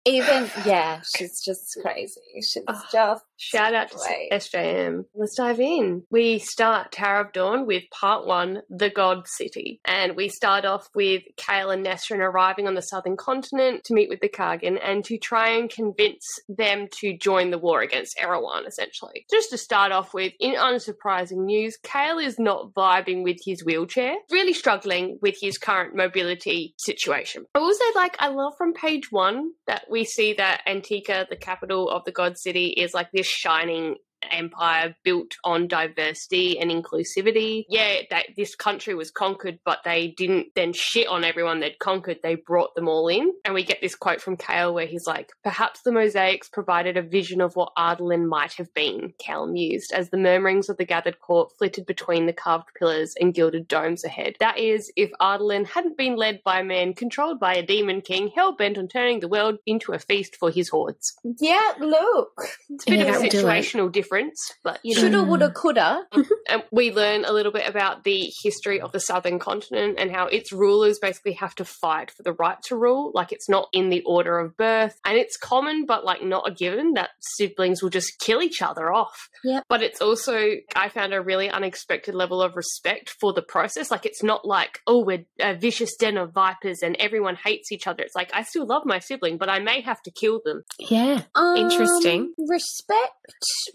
Even 0.05 0.51
yeah, 0.65 1.01
she's 1.17 1.41
just 1.45 1.77
crazy. 1.83 2.21
She's 2.35 2.57
Oh. 2.67 2.83
just 2.93 3.23
Shout 3.41 3.73
out 3.73 3.91
to 3.93 3.99
Wait. 4.01 4.31
SJM. 4.33 5.05
Let's 5.15 5.37
dive 5.37 5.61
in. 5.61 6.03
We 6.11 6.41
start 6.41 6.91
Tower 6.91 7.21
of 7.21 7.33
Dawn 7.33 7.67
with 7.67 7.85
part 7.93 8.27
one, 8.27 8.63
The 8.69 8.91
God 8.91 9.29
City. 9.29 9.81
And 9.85 10.17
we 10.17 10.29
start 10.29 10.65
off 10.65 10.89
with 10.93 11.23
Kale 11.37 11.71
and 11.71 11.87
Nesryn 11.87 12.19
arriving 12.19 12.67
on 12.67 12.75
the 12.75 12.83
southern 12.83 13.17
continent 13.17 13.85
to 13.85 13.95
meet 13.95 14.09
with 14.09 14.19
the 14.21 14.29
Khagan 14.29 14.79
and 14.83 15.05
to 15.05 15.19
try 15.19 15.51
and 15.51 15.71
convince 15.71 16.25
them 16.49 16.89
to 17.01 17.17
join 17.17 17.51
the 17.51 17.59
war 17.59 17.81
against 17.81 18.19
Erawan, 18.19 18.67
essentially. 18.67 19.25
Just 19.31 19.51
to 19.51 19.59
start 19.59 19.93
off 19.93 20.13
with, 20.13 20.33
in 20.41 20.55
unsurprising 20.55 21.45
news, 21.45 21.79
Kale 21.85 22.19
is 22.19 22.41
not 22.41 22.75
vibing 22.75 23.23
with 23.23 23.37
his 23.45 23.65
wheelchair, 23.65 24.17
really 24.33 24.53
struggling 24.53 25.17
with 25.23 25.37
his 25.41 25.59
current 25.59 25.95
mobility 25.95 26.75
situation. 26.77 27.45
I 27.55 27.61
will 27.61 27.73
say, 27.73 27.85
like, 27.95 28.17
I 28.19 28.29
love 28.29 28.55
from 28.59 28.73
page 28.73 29.13
one 29.13 29.53
that 29.69 29.85
we 29.89 30.05
see 30.05 30.35
that 30.35 30.63
Antica, 30.67 31.29
the 31.31 31.37
capital 31.37 31.89
of 31.89 32.05
the 32.05 32.13
God 32.13 32.37
City, 32.37 32.71
is 32.71 32.93
like 32.93 33.13
this 33.13 33.28
shining 33.29 33.97
empire 34.31 34.95
built 35.05 35.33
on 35.45 35.69
diversity 35.69 36.59
and 36.59 36.71
inclusivity. 36.71 37.65
Yeah, 37.69 38.03
that 38.11 38.27
this 38.37 38.55
country 38.55 38.95
was 38.95 39.11
conquered, 39.11 39.59
but 39.65 39.79
they 39.85 40.09
didn't 40.17 40.49
then 40.55 40.73
shit 40.73 41.07
on 41.09 41.25
everyone 41.25 41.61
they'd 41.61 41.79
conquered. 41.79 42.19
They 42.23 42.35
brought 42.35 42.75
them 42.75 42.89
all 42.89 43.09
in. 43.09 43.33
And 43.45 43.55
we 43.55 43.63
get 43.65 43.79
this 43.81 43.95
quote 43.95 44.21
from 44.21 44.37
Kale 44.37 44.75
where 44.75 44.87
he's 44.87 45.07
like, 45.07 45.31
Perhaps 45.45 45.83
the 45.83 45.93
mosaics 45.93 46.49
provided 46.49 46.97
a 46.97 47.03
vision 47.03 47.41
of 47.41 47.57
what 47.57 47.73
Adarlan 47.79 48.27
might 48.29 48.53
have 48.55 48.73
been, 48.75 49.13
Kale 49.19 49.47
mused, 49.47 49.93
as 49.93 50.11
the 50.11 50.17
murmurings 50.19 50.69
of 50.69 50.77
the 50.77 50.85
gathered 50.85 51.21
court 51.21 51.53
flitted 51.59 51.87
between 51.87 52.27
the 52.27 52.33
carved 52.33 52.67
pillars 52.79 53.15
and 53.21 53.35
gilded 53.35 53.69
domes 53.69 54.05
ahead. 54.05 54.35
That 54.41 54.59
is, 54.59 54.91
if 54.97 55.11
Adarlan 55.21 55.67
hadn't 55.67 55.97
been 55.97 56.17
led 56.17 56.41
by 56.45 56.61
a 56.61 56.65
man 56.65 56.95
controlled 56.95 57.41
by 57.41 57.55
a 57.55 57.65
demon 57.67 58.01
king 58.01 58.31
hell 58.35 58.53
bent 58.57 58.79
on 58.79 58.89
turning 58.89 59.21
the 59.21 59.29
world 59.29 59.59
into 59.67 59.93
a 59.93 59.99
feast 59.99 60.37
for 60.37 60.51
his 60.51 60.69
hordes. 60.69 61.15
yeah. 61.41 61.73
Look, 61.79 62.43
It's 62.71 62.87
a 62.87 62.91
bit 62.91 62.99
Yeah, 62.99 63.03
of 63.05 63.09
a 63.09 63.13
that 63.13 63.21
would 63.21 63.31
do 63.31 63.39
it. 63.39 63.45
situational 63.45 63.93
difference 63.93 64.08
difference, 64.09 64.53
but 64.63 64.81
you 64.83 64.95
know. 64.95 65.03
Shoulda, 65.03 65.23
woulda, 65.23 65.51
coulda. 65.51 66.07
And 66.49 66.63
we 66.71 66.93
learn 66.93 67.25
a 67.25 67.33
little 67.33 67.53
bit 67.53 67.69
about 67.69 68.05
the 68.05 68.33
history 68.43 68.81
of 68.81 68.93
the 68.93 69.01
southern 69.01 69.39
continent 69.39 69.99
and 69.99 70.11
how 70.11 70.27
its 70.27 70.53
rulers 70.53 70.99
basically 70.99 71.35
have 71.35 71.55
to 71.57 71.65
fight 71.65 72.11
for 72.11 72.23
the 72.23 72.33
right 72.33 72.57
to 72.65 72.77
rule. 72.77 73.13
Like 73.15 73.33
it's 73.33 73.49
not 73.49 73.69
in 73.73 73.91
the 73.91 74.03
order 74.03 74.39
of 74.39 74.57
birth. 74.57 74.99
And 75.05 75.17
it's 75.19 75.37
common, 75.37 75.85
but 75.87 76.05
like 76.05 76.23
not 76.23 76.49
a 76.49 76.53
given, 76.53 76.95
that 76.95 77.11
siblings 77.37 77.83
will 77.83 77.91
just 77.91 78.19
kill 78.19 78.43
each 78.43 78.63
other 78.63 78.93
off. 78.93 79.29
Yep. 79.45 79.65
But 79.69 79.83
it's 79.83 80.01
also, 80.01 80.55
I 80.75 80.89
found 80.89 81.13
a 81.13 81.21
really 81.21 81.51
unexpected 81.51 82.15
level 82.15 82.41
of 82.41 82.57
respect 82.57 83.11
for 83.11 83.33
the 83.33 83.43
process. 83.43 83.91
Like 83.91 84.07
it's 84.07 84.23
not 84.23 84.47
like, 84.47 84.81
oh, 84.87 85.05
we're 85.05 85.27
a 85.41 85.55
vicious 85.55 85.97
den 85.97 86.17
of 86.17 86.33
vipers 86.33 86.79
and 86.83 86.97
everyone 86.99 87.37
hates 87.37 87.71
each 87.71 87.87
other. 87.87 88.03
It's 88.03 88.17
like, 88.17 88.31
I 88.33 88.43
still 88.43 88.67
love 88.67 88.83
my 88.87 89.01
sibling, 89.01 89.37
but 89.37 89.51
I 89.51 89.59
may 89.59 89.83
have 89.83 90.03
to 90.03 90.11
kill 90.11 90.41
them. 90.45 90.65
Yeah. 90.79 91.23
Um, 91.35 91.57
Interesting. 91.57 92.33
Respect. 92.39 93.13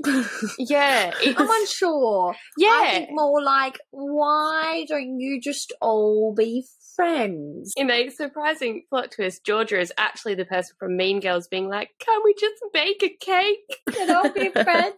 Yeah. 0.59 1.11
I'm 1.25 1.49
unsure. 1.49 2.35
Yeah, 2.57 2.69
I 2.69 2.91
think 2.91 3.09
more 3.11 3.41
like, 3.41 3.79
why 3.91 4.85
don't 4.87 5.19
you 5.19 5.39
just 5.41 5.73
all 5.81 6.33
be 6.35 6.65
friends? 6.95 7.73
In 7.75 7.89
a 7.89 8.09
surprising 8.09 8.83
plot 8.89 9.11
twist, 9.11 9.43
Georgia 9.45 9.79
is 9.79 9.91
actually 9.97 10.35
the 10.35 10.45
person 10.45 10.75
from 10.79 10.95
Mean 10.97 11.19
Girls 11.19 11.47
being 11.47 11.67
like, 11.67 11.89
Can 11.99 12.21
we 12.23 12.33
just 12.39 12.55
bake 12.73 13.03
a 13.03 13.09
cake? 13.09 13.81
and 13.99 14.11
all 14.11 14.29
be 14.29 14.49
friends? 14.49 14.95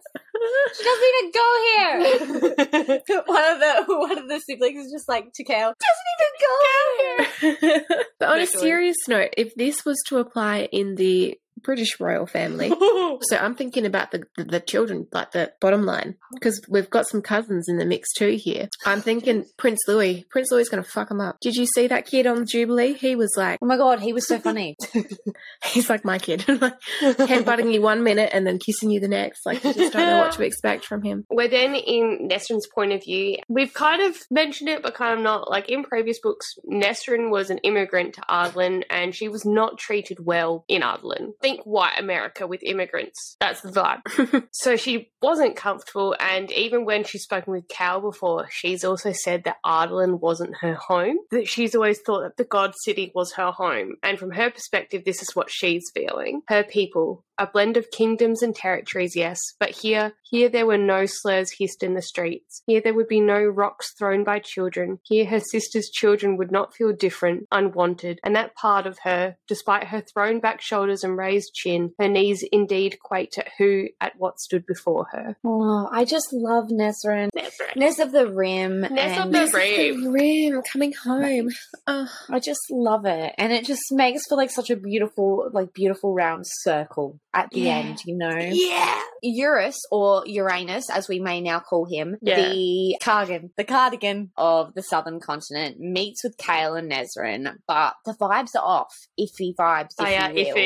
She 0.76 0.84
doesn't 0.84 1.04
even 1.08 1.32
go 1.32 1.48
here. 1.66 3.02
one 3.26 3.44
of 3.44 3.60
the 3.60 3.84
one 3.88 4.18
of 4.18 4.28
the 4.28 4.40
siblings 4.40 4.86
is 4.86 4.92
just 4.92 5.08
like 5.08 5.32
to 5.32 5.44
Doesn't 5.44 5.76
even 6.18 6.32
go 6.40 7.70
here. 7.70 7.84
But 8.18 8.28
on 8.28 8.40
a 8.40 8.46
serious 8.46 8.96
note, 9.08 9.30
if 9.36 9.54
this 9.54 9.84
was 9.84 10.02
to 10.08 10.18
apply 10.18 10.68
in 10.72 10.96
the 10.96 11.38
British 11.62 11.98
royal 12.00 12.26
family, 12.26 12.68
so 13.22 13.36
I'm 13.36 13.54
thinking 13.54 13.86
about 13.86 14.10
the, 14.10 14.24
the, 14.36 14.44
the 14.44 14.60
children, 14.60 15.06
like 15.12 15.32
the 15.32 15.52
bottom 15.60 15.84
line, 15.84 16.16
because 16.34 16.60
we've 16.68 16.90
got 16.90 17.08
some 17.08 17.22
cousins 17.22 17.68
in 17.68 17.78
the 17.78 17.84
mix 17.84 18.12
too 18.12 18.38
here. 18.40 18.68
I'm 18.84 19.00
thinking 19.00 19.44
Prince 19.56 19.80
Louis. 19.88 20.24
Prince 20.30 20.50
Louis 20.50 20.62
is 20.62 20.68
going 20.68 20.82
to 20.82 20.88
fuck 20.88 21.10
him 21.10 21.20
up. 21.20 21.38
Did 21.40 21.56
you 21.56 21.66
see 21.66 21.86
that 21.86 22.06
kid 22.06 22.26
on 22.26 22.44
Jubilee? 22.46 22.94
He 22.94 23.16
was 23.16 23.34
like, 23.36 23.58
Oh 23.62 23.66
my 23.66 23.76
god, 23.76 24.00
he 24.00 24.12
was 24.12 24.26
so 24.26 24.38
funny. 24.38 24.76
he's 25.64 25.90
like 25.90 26.04
my 26.04 26.18
kid, 26.18 26.44
like 26.60 26.74
headbutting 27.00 27.72
you 27.72 27.82
one 27.82 28.02
minute 28.02 28.30
and 28.32 28.46
then 28.46 28.58
kissing 28.58 28.90
you 28.90 29.00
the 29.00 29.08
next. 29.08 29.44
Like 29.46 29.62
you 29.64 29.74
just 29.74 29.92
don't 29.92 30.06
know 30.06 30.18
what 30.18 30.32
to 30.32 30.44
expect 30.44 30.84
from 30.84 31.02
him. 31.02 31.24
We're 31.30 31.48
then 31.48 31.74
in 31.74 32.28
Nesryn's 32.30 32.66
point 32.66 32.92
of 32.92 33.04
view. 33.04 33.38
We've 33.48 33.72
kind 33.72 34.02
of 34.02 34.16
mentioned 34.30 34.68
it, 34.68 34.82
but 34.82 34.94
kind 34.94 35.18
of 35.18 35.22
not. 35.22 35.50
Like 35.50 35.68
in 35.68 35.84
previous 35.84 36.18
books, 36.20 36.46
Nesryn 36.70 37.30
was 37.30 37.50
an 37.50 37.58
immigrant 37.58 38.14
to 38.14 38.20
Adarlan 38.22 38.84
and 38.90 39.14
she 39.14 39.28
was 39.28 39.44
not 39.44 39.78
treated 39.78 40.24
well 40.24 40.64
in 40.68 40.82
Adarlan. 40.82 41.34
Think 41.46 41.62
white 41.62 41.96
America 41.96 42.44
with 42.44 42.64
immigrants. 42.64 43.36
That's 43.38 43.60
the 43.60 43.70
vibe. 43.70 44.48
so 44.50 44.76
she 44.76 45.12
wasn't 45.22 45.54
comfortable. 45.54 46.16
And 46.18 46.50
even 46.50 46.84
when 46.84 47.04
she's 47.04 47.22
spoken 47.22 47.52
with 47.52 47.68
Cal 47.68 48.00
before, 48.00 48.48
she's 48.50 48.82
also 48.82 49.12
said 49.12 49.44
that 49.44 49.58
Adarlan 49.64 50.18
wasn't 50.18 50.56
her 50.60 50.74
home, 50.74 51.18
that 51.30 51.46
she's 51.46 51.76
always 51.76 52.00
thought 52.00 52.22
that 52.22 52.36
the 52.36 52.42
God 52.42 52.74
City 52.82 53.12
was 53.14 53.34
her 53.34 53.52
home. 53.52 53.94
And 54.02 54.18
from 54.18 54.32
her 54.32 54.50
perspective, 54.50 55.04
this 55.04 55.22
is 55.22 55.36
what 55.36 55.48
she's 55.48 55.84
feeling. 55.94 56.42
Her 56.48 56.64
people, 56.64 57.24
a 57.38 57.46
blend 57.46 57.76
of 57.76 57.90
kingdoms 57.92 58.42
and 58.42 58.54
territories, 58.54 59.14
yes, 59.14 59.38
but 59.60 59.70
here, 59.70 60.14
here 60.22 60.48
there 60.48 60.66
were 60.66 60.78
no 60.78 61.06
slurs 61.06 61.52
hissed 61.56 61.82
in 61.82 61.94
the 61.94 62.02
streets. 62.02 62.62
Here 62.66 62.80
there 62.80 62.94
would 62.94 63.08
be 63.08 63.20
no 63.20 63.40
rocks 63.40 63.92
thrown 63.96 64.24
by 64.24 64.40
children. 64.40 64.98
Here 65.04 65.26
her 65.26 65.40
sister's 65.40 65.90
children 65.90 66.36
would 66.36 66.50
not 66.50 66.74
feel 66.74 66.92
different, 66.92 67.46
unwanted, 67.52 68.18
and 68.24 68.34
that 68.34 68.56
part 68.56 68.86
of 68.86 68.98
her, 69.04 69.36
despite 69.46 69.84
her 69.88 70.00
thrown 70.00 70.40
back 70.40 70.60
shoulders 70.60 71.04
and 71.04 71.16
raised 71.16 71.35
chin, 71.52 71.92
her 71.98 72.08
knees 72.08 72.44
indeed 72.52 72.98
quaked 73.02 73.38
at 73.38 73.48
who, 73.58 73.88
at 74.00 74.14
what 74.18 74.40
stood 74.40 74.64
before 74.66 75.06
her. 75.12 75.36
Oh, 75.44 75.88
I 75.92 76.04
just 76.04 76.32
love 76.32 76.66
Nesryn. 76.68 77.28
Ness 77.76 77.98
of 77.98 78.12
the 78.12 78.26
Rim. 78.30 78.80
Ness 78.80 79.18
of 79.24 79.32
the 79.32 79.50
Rim. 79.52 80.02
The 80.04 80.10
rim 80.10 80.62
coming 80.62 80.92
home. 80.92 81.48
Oh, 81.86 82.08
I 82.30 82.38
just 82.40 82.60
love 82.70 83.04
it. 83.06 83.34
And 83.38 83.52
it 83.52 83.64
just 83.64 83.82
makes 83.92 84.22
for 84.28 84.36
like 84.36 84.50
such 84.50 84.70
a 84.70 84.76
beautiful, 84.76 85.50
like 85.52 85.72
beautiful 85.74 86.14
round 86.14 86.44
circle 86.46 87.20
at 87.34 87.50
the 87.50 87.60
Yeah. 87.60 87.76
end, 87.78 87.98
you 88.06 88.16
know? 88.16 88.36
Yeah! 88.38 89.00
Eurus, 89.22 89.76
or 89.90 90.22
Uranus, 90.26 90.88
as 90.90 91.08
we 91.08 91.18
may 91.18 91.40
now 91.40 91.58
call 91.60 91.84
him, 91.86 92.16
Yeah. 92.22 92.36
the 92.50 92.96
cardigan, 93.02 93.50
the 93.56 93.64
cardigan 93.64 94.30
of 94.36 94.74
the 94.74 94.82
southern 94.82 95.20
continent, 95.20 95.78
meets 95.78 96.22
with 96.24 96.36
Kale 96.38 96.74
and 96.74 96.90
Nesryn, 96.90 97.56
but 97.66 97.94
the 98.04 98.12
vibes 98.14 98.54
are 98.54 98.64
off. 98.64 98.94
Iffy 99.18 99.54
vibes, 99.58 99.90
if 99.98 100.36
you 100.36 100.54
will. 100.54 100.56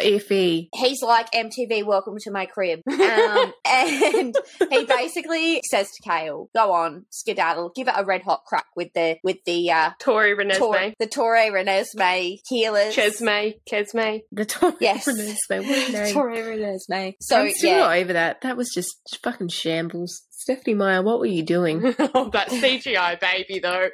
iffy. 0.00 0.11
Iffy. 0.18 0.68
He's 0.74 1.02
like 1.02 1.30
MTV, 1.32 1.84
welcome 1.84 2.16
to 2.20 2.30
my 2.30 2.46
crib. 2.46 2.80
Um, 2.86 3.52
and 3.66 4.34
he 4.70 4.84
basically 4.84 5.62
says 5.68 5.88
to 5.90 6.02
Kale, 6.08 6.48
go 6.54 6.72
on, 6.72 7.06
skedaddle, 7.10 7.72
give 7.74 7.88
it 7.88 7.94
a 7.96 8.04
red 8.04 8.22
hot 8.22 8.44
crack 8.46 8.66
with 8.76 8.92
the, 8.94 9.18
with 9.22 9.38
the, 9.46 9.70
uh, 9.70 9.90
Tori 9.98 10.36
Renesmee. 10.36 10.58
Tor- 10.58 10.92
the 10.98 11.06
Torre 11.06 11.50
Renesmee 11.50 12.40
healers. 12.48 12.94
Chesme. 12.94 13.54
Kesme. 13.70 14.22
The 14.32 14.44
Tori 14.44 14.74
Yes. 14.80 15.08
Renesmee, 15.08 16.14
what 16.14 16.26
a 16.26 16.40
Renesmee. 16.92 17.14
So, 17.20 17.40
I'm 17.40 17.50
still 17.50 17.70
yeah. 17.70 17.78
not 17.78 17.96
over 17.96 18.12
that. 18.14 18.40
That 18.42 18.56
was 18.56 18.70
just 18.74 19.18
fucking 19.22 19.48
shambles. 19.48 20.22
Stephenie 20.30 20.74
Meyer, 20.74 21.02
what 21.02 21.20
were 21.20 21.26
you 21.26 21.44
doing? 21.44 21.82
oh, 22.14 22.30
that 22.30 22.48
CGI 22.48 23.20
baby, 23.20 23.60
though. 23.60 23.88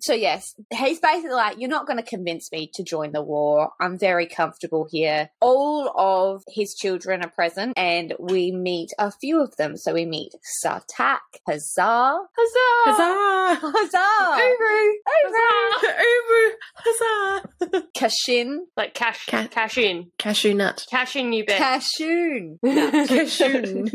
So 0.00 0.14
yes, 0.14 0.54
he's 0.72 0.98
basically 1.00 1.30
like, 1.34 1.56
"You're 1.58 1.68
not 1.68 1.86
going 1.86 1.98
to 1.98 2.02
convince 2.02 2.50
me 2.50 2.70
to 2.74 2.82
join 2.82 3.12
the 3.12 3.22
war. 3.22 3.70
I'm 3.80 3.98
very 3.98 4.26
comfortable 4.26 4.86
here." 4.90 5.30
All 5.40 5.92
of 5.96 6.42
his 6.48 6.74
children 6.74 7.22
are 7.22 7.30
present, 7.30 7.74
and 7.76 8.14
we 8.18 8.52
meet 8.52 8.90
a 8.98 9.10
few 9.12 9.42
of 9.42 9.54
them. 9.56 9.76
So 9.76 9.92
we 9.94 10.04
meet 10.06 10.32
Sartaq, 10.64 11.18
Hasar, 11.48 12.18
Huzzah! 12.36 12.80
Huzzah! 12.84 13.60
Hazar, 13.60 14.42
Uru! 14.42 14.92
Huzzah, 15.06 15.94
Ubu! 16.02 16.50
Huzzah! 16.74 17.86
Kashin, 17.96 18.58
Like 18.76 18.94
cash, 18.94 19.26
Ca- 19.26 19.48
cashin, 19.48 20.10
Cashew 20.18 20.54
nut. 20.54 20.84
cash 20.90 21.16
in, 21.16 21.32
you 21.32 21.44
bet. 21.44 21.60
Kashoon. 21.60 22.58
Cashew. 22.64 23.86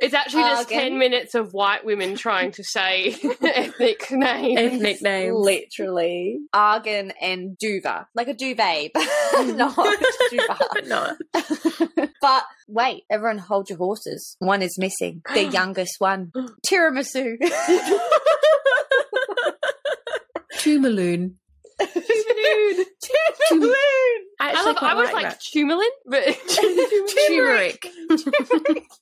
it's 0.00 0.14
actually 0.14 0.42
just 0.42 0.68
Arghun. 0.68 0.80
10 0.80 0.98
minutes 0.98 1.34
of 1.34 1.52
white 1.52 1.84
women 1.84 2.16
trying 2.16 2.52
to 2.52 2.64
say 2.64 3.16
ethnic 3.42 4.10
names. 4.24 4.58
Ethnic 4.58 5.02
names. 5.02 5.36
Literally. 5.36 6.40
Arghun 6.54 7.12
and 7.20 7.56
Duva. 7.62 8.06
Like 8.14 8.28
a 8.28 8.34
duvet, 8.34 8.90
but 8.94 9.02
not 9.56 9.76
Duva. 9.76 10.58
But 10.72 10.86
not. 10.86 11.16
but 12.20 12.44
wait, 12.68 13.04
everyone 13.10 13.38
hold 13.38 13.68
your 13.68 13.78
horses. 13.78 14.36
One 14.38 14.62
is 14.62 14.78
missing. 14.78 15.22
The 15.32 15.44
youngest 15.52 15.96
one. 15.98 16.32
Tiramisu. 16.66 17.36
Tumaloon. 20.54 21.34
Dude. 21.78 22.86
Tumaloon. 23.50 23.74
I, 24.40 24.50
actually 24.50 24.64
love, 24.74 24.76
I 24.80 24.94
was 24.94 25.12
like 25.12 25.14
like, 25.14 25.22
that. 25.24 25.40
Tumulin, 25.40 25.88
but 26.06 26.24
Turmeric. 27.28 27.88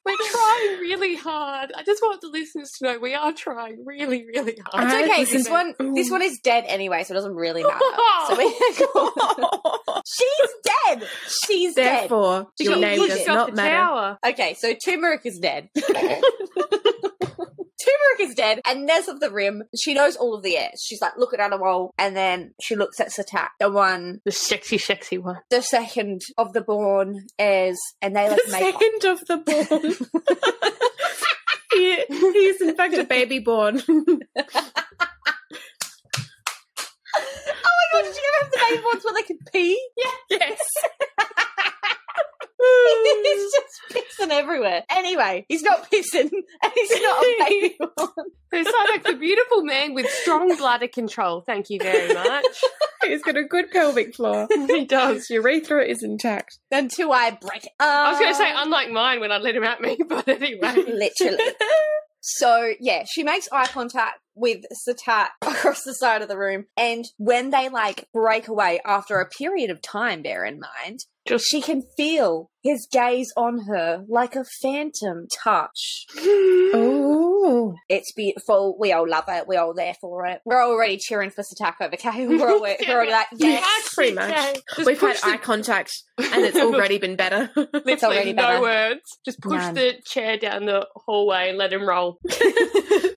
we're 0.04 0.16
trying 0.16 0.78
really 0.80 1.16
hard. 1.16 1.72
I 1.76 1.82
just 1.84 2.02
want 2.02 2.20
the 2.20 2.28
listeners 2.28 2.70
to 2.78 2.84
know 2.84 2.98
we 2.98 3.14
are 3.14 3.32
trying 3.32 3.84
really, 3.84 4.24
really 4.26 4.56
hard. 4.66 4.90
It's 4.90 5.10
okay. 5.10 5.24
This 5.24 5.48
one, 5.48 5.74
this 5.94 6.10
one 6.10 6.22
is 6.22 6.38
dead 6.42 6.64
anyway, 6.66 7.04
so 7.04 7.12
it 7.12 7.16
doesn't 7.16 7.34
really 7.34 7.62
matter. 7.62 7.78
So 8.28 8.36
we 8.36 8.50
She's 10.06 10.50
dead. 10.64 11.08
She's 11.46 11.74
dead. 11.74 12.02
Therefore, 12.02 12.48
She 12.58 12.64
your 12.64 12.74
got 12.74 12.80
name 12.80 12.98
pushed 12.98 13.10
does 13.10 13.28
off 13.28 13.34
not 13.34 13.46
the 13.50 13.56
matter. 13.56 13.76
tower. 13.76 14.18
Okay, 14.26 14.54
so 14.54 14.74
Turmeric 14.84 15.22
is 15.24 15.38
dead. 15.38 15.68
Turmeric 17.84 18.30
is 18.30 18.34
dead, 18.36 18.60
and 18.66 18.86
Nez 18.86 19.08
of 19.08 19.20
the 19.20 19.30
Rim, 19.30 19.62
she 19.78 19.94
knows 19.94 20.16
all 20.16 20.34
of 20.34 20.42
the 20.42 20.56
heirs. 20.56 20.82
She's 20.84 21.00
like, 21.00 21.16
look 21.16 21.34
at 21.34 21.40
Animal, 21.40 21.92
and 21.98 22.16
then 22.16 22.54
she 22.60 22.76
looks 22.76 23.00
at 23.00 23.08
Satak, 23.12 23.48
the 23.60 23.70
one, 23.70 24.20
The 24.24 24.32
sexy, 24.32 24.78
sexy 24.78 25.18
one. 25.18 25.38
the 25.50 25.62
second 25.62 26.20
of 26.38 26.52
the 26.52 26.60
born 26.60 27.26
heirs, 27.38 27.78
and 28.00 28.14
they 28.16 28.28
like 28.28 28.40
The 28.46 28.52
make 28.52 28.74
up. 28.74 28.80
second 28.80 29.04
of 29.10 29.20
the 29.26 29.36
born. 29.38 29.92
he, 31.72 32.04
he's 32.32 32.60
in 32.60 32.76
fact 32.76 32.94
a 32.94 33.04
baby 33.04 33.38
born. 33.38 33.82
Oh 37.14 37.20
my 37.94 38.00
god, 38.00 38.06
did 38.06 38.16
you 38.16 38.22
ever 38.22 38.44
have 38.44 38.50
the 38.52 38.58
baby 38.70 38.82
ones 38.84 39.04
where 39.04 39.14
they 39.14 39.22
could 39.22 39.36
pee? 39.52 39.88
yes. 40.30 40.60
He's 42.62 43.52
just 43.52 43.80
pissing 44.20 44.30
everywhere. 44.30 44.84
Anyway, 44.90 45.44
he's 45.48 45.62
not 45.62 45.90
pissing, 45.90 46.30
and 46.62 46.72
he's 46.74 46.90
not 47.02 47.24
a 47.24 47.36
baby 47.48 47.76
one. 47.94 48.08
Like 48.52 49.04
the 49.04 49.16
beautiful 49.18 49.62
man 49.62 49.94
with 49.94 50.08
strong 50.10 50.56
bladder 50.56 50.88
control. 50.88 51.40
Thank 51.46 51.70
you 51.70 51.78
very 51.80 52.12
much. 52.12 52.44
He's 53.02 53.22
got 53.22 53.36
a 53.36 53.44
good 53.44 53.70
pelvic 53.70 54.14
floor. 54.14 54.46
he 54.50 54.84
does. 54.84 55.28
Urethra 55.30 55.84
is 55.86 56.02
intact. 56.02 56.58
Until 56.70 57.12
I 57.12 57.30
break 57.30 57.64
it. 57.64 57.72
I 57.80 58.10
was 58.10 58.18
going 58.20 58.30
to 58.32 58.36
say, 58.36 58.50
Um, 58.50 58.64
unlike 58.64 58.90
mine 58.90 59.20
when 59.20 59.32
I 59.32 59.38
let 59.38 59.56
him 59.56 59.64
at 59.64 59.80
me, 59.80 59.96
but 60.06 60.28
anyway. 60.28 60.74
literally. 60.86 61.38
So 62.20 62.72
yeah, 62.78 63.04
she 63.10 63.24
makes 63.24 63.48
eye 63.50 63.66
contact 63.66 64.20
with 64.34 64.64
Satat 64.86 65.28
across 65.42 65.82
the 65.82 65.94
side 65.94 66.22
of 66.22 66.28
the 66.28 66.38
room, 66.38 66.66
and 66.76 67.04
when 67.18 67.50
they 67.50 67.68
like 67.68 68.06
break 68.12 68.48
away 68.48 68.80
after 68.84 69.18
a 69.20 69.28
period 69.28 69.70
of 69.70 69.82
time, 69.82 70.22
bear 70.22 70.44
in 70.44 70.60
mind, 70.60 71.00
Just 71.26 71.46
She 71.46 71.60
can 71.60 71.82
feel 71.96 72.50
his 72.62 72.88
gaze 72.90 73.32
on 73.36 73.66
her 73.66 74.04
like 74.08 74.34
a 74.34 74.44
phantom 74.44 75.26
touch. 75.30 76.06
Oh. 76.74 77.31
It's 77.88 78.12
beautiful. 78.12 78.76
We 78.78 78.92
all 78.92 79.08
love 79.08 79.24
it. 79.28 79.46
We're 79.46 79.60
all 79.60 79.74
there 79.74 79.94
for 80.00 80.26
it. 80.26 80.40
We're 80.44 80.62
already 80.62 80.96
cheering 80.96 81.30
for 81.30 81.42
Sataka 81.42 81.82
over 81.82 81.96
Kale. 81.96 82.28
We're, 82.28 82.48
all, 82.50 82.60
we're 82.60 82.76
already 82.88 83.10
like, 83.12 83.26
yes. 83.34 83.94
Pretty 83.94 84.14
much. 84.14 84.58
We've 84.84 85.00
had 85.00 85.16
eye 85.24 85.36
contact 85.36 85.92
and 86.18 86.44
it's 86.44 86.56
already 86.58 86.98
been 86.98 87.16
better. 87.16 87.50
It's 87.84 88.04
already 88.04 88.32
no 88.32 88.42
better. 88.42 88.60
words. 88.60 89.18
Just 89.24 89.40
push 89.40 89.60
None. 89.60 89.74
the 89.74 89.94
chair 90.04 90.38
down 90.38 90.64
the 90.66 90.86
hallway 90.94 91.50
and 91.50 91.58
let 91.58 91.72
him 91.72 91.86
roll. 91.86 92.18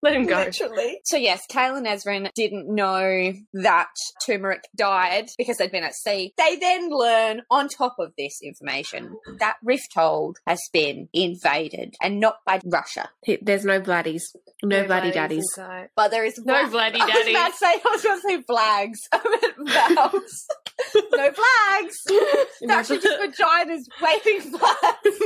let 0.01 0.15
him 0.15 0.25
go. 0.25 0.37
Literally. 0.37 0.99
So 1.05 1.17
yes, 1.17 1.41
Kale 1.47 1.75
and 1.75 1.85
Ezrin 1.85 2.29
didn't 2.35 2.73
know 2.73 3.33
that 3.53 3.87
Turmeric 4.25 4.63
died 4.75 5.27
because 5.37 5.57
they'd 5.57 5.71
been 5.71 5.83
at 5.83 5.95
sea. 5.95 6.33
They 6.37 6.57
then 6.57 6.89
learn, 6.89 7.43
on 7.49 7.69
top 7.69 7.95
of 7.99 8.11
this 8.17 8.39
information, 8.43 9.15
that 9.39 9.55
Rifthold 9.65 10.35
has 10.45 10.61
been 10.73 11.07
invaded 11.13 11.95
and 12.01 12.19
not 12.19 12.37
by 12.45 12.59
Russia. 12.65 13.09
There's 13.41 13.65
no 13.65 13.79
bloodies. 14.15 14.53
No, 14.63 14.85
bloody 14.85 15.11
daddies. 15.11 15.37
inside. 15.55 15.89
But 15.95 16.11
there 16.11 16.25
is 16.25 16.37
No 16.43 16.53
Vla- 16.53 16.71
bloody 16.71 16.99
I 17.01 17.05
was 17.05 17.13
daddies. 17.13 17.35
about 17.35 17.51
to 17.51 17.57
say, 17.57 17.67
I 17.67 17.81
was 17.91 18.05
about 18.05 18.15
to 18.15 18.21
say 18.21 18.41
flags. 18.43 18.99
I 19.11 19.39
meant 19.41 20.13
vows. 20.13 20.47
No 21.13 21.31
flags. 21.31 21.95
It's 22.61 22.71
actually 22.71 22.99
just 22.99 23.19
vaginas 23.21 23.81
waving 24.01 24.41
flags. 24.57 25.19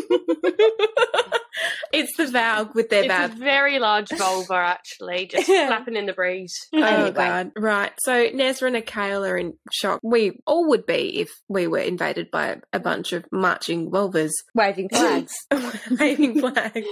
it's 1.94 2.16
the 2.18 2.26
Valg 2.26 2.74
with 2.76 2.90
their 2.90 3.04
It's 3.04 3.34
a 3.36 3.38
very 3.38 3.80
large 3.80 4.10
vulva, 4.10 4.54
actually, 4.56 5.28
just 5.28 5.46
flapping 5.48 5.96
in 5.96 6.06
the 6.08 6.14
breeze. 6.14 6.54
Oh 6.74 6.82
Anyway. 6.84 7.12
god! 7.12 7.52
Right. 7.56 7.92
So 8.02 8.30
Nezra 8.30 8.76
and 8.76 8.86
Kale 8.86 9.26
are 9.26 9.38
in 9.38 9.54
shock. 9.72 10.00
We 10.04 10.40
all 10.48 10.70
would 10.70 10.86
be 10.86 11.20
if 11.20 11.30
we 11.48 11.68
were 11.68 11.80
invaded 11.80 12.32
by 12.32 12.58
a 12.74 12.80
bunch 12.80 13.14
of 13.14 13.26
marching 13.32 13.90
vulvas 13.92 14.32
Waving 14.56 14.90
flags. 14.94 15.34
waving 15.92 16.40
flags. 16.40 16.88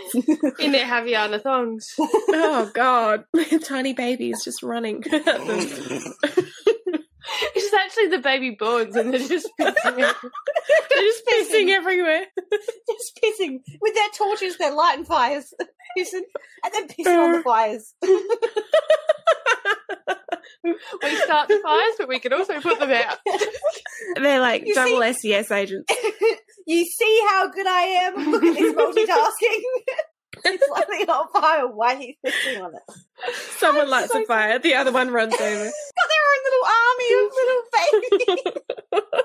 In 0.60 0.72
their 0.72 0.86
Haviana 0.86 1.42
thongs. 1.42 1.86
oh 2.00 2.70
god! 2.74 3.26
Tiny 3.66 3.94
babies 3.94 4.44
just 4.44 4.62
running. 4.64 5.04
at 5.12 5.26
them. 5.26 6.14
It's 7.68 7.74
actually 7.74 8.08
the 8.08 8.20
baby 8.20 8.52
boards, 8.52 8.96
and 8.96 9.14
they're 9.14 9.20
just 9.20 9.50
pissing 9.60 9.76
everywhere. 9.84 10.16
They're 10.90 11.02
just 11.02 11.24
pissing 11.28 11.68
everywhere. 11.68 12.26
just 12.88 13.20
pissing 13.22 13.60
with 13.82 13.94
their 13.94 14.08
torches, 14.18 14.58
they're 14.58 14.74
lighting 14.74 15.04
fires, 15.04 15.54
pissing, 15.98 16.22
and 16.64 16.74
then 16.74 16.88
pissing 16.88 17.22
on 17.22 17.32
the 17.34 17.40
uh. 17.40 17.44
fires. 17.44 17.94
We 20.64 21.16
start 21.18 21.48
the 21.48 21.60
fires, 21.64 21.94
but 21.98 22.10
we 22.10 22.20
can 22.20 22.34
also 22.34 22.60
put 22.60 22.80
them 22.80 22.92
out. 22.92 23.18
They're 24.16 24.42
like 24.42 24.64
You 24.66 24.74
double 24.74 25.02
SES 25.14 25.50
agents. 25.52 25.94
you 26.66 26.86
see 26.86 27.22
how 27.30 27.50
good 27.50 27.68
I 27.68 27.82
am? 27.82 28.32
Look 28.32 28.44
at 28.44 28.54
this 28.54 28.74
multitasking. 28.74 29.62
It's 30.46 30.70
lighting 30.70 31.10
on 31.10 31.28
fire. 31.32 31.68
Why 31.68 31.96
are 31.96 32.02
you 32.02 32.14
pissing 32.26 32.64
on 32.64 32.74
it? 32.76 32.82
Someone 33.58 33.86
I'm 33.86 33.90
lights 33.90 34.12
so 34.12 34.24
a 34.24 34.26
fire, 34.26 34.60
the 34.60 34.76
other 34.76 34.92
one 34.92 35.12
runs 35.12 35.34
over. 35.40 35.42
Got 35.42 36.10
their 36.14 36.26
own 36.32 36.42
little 36.46 36.66
army 36.78 37.14
of 37.14 37.32
little 37.34 38.52
babies. 38.52 39.04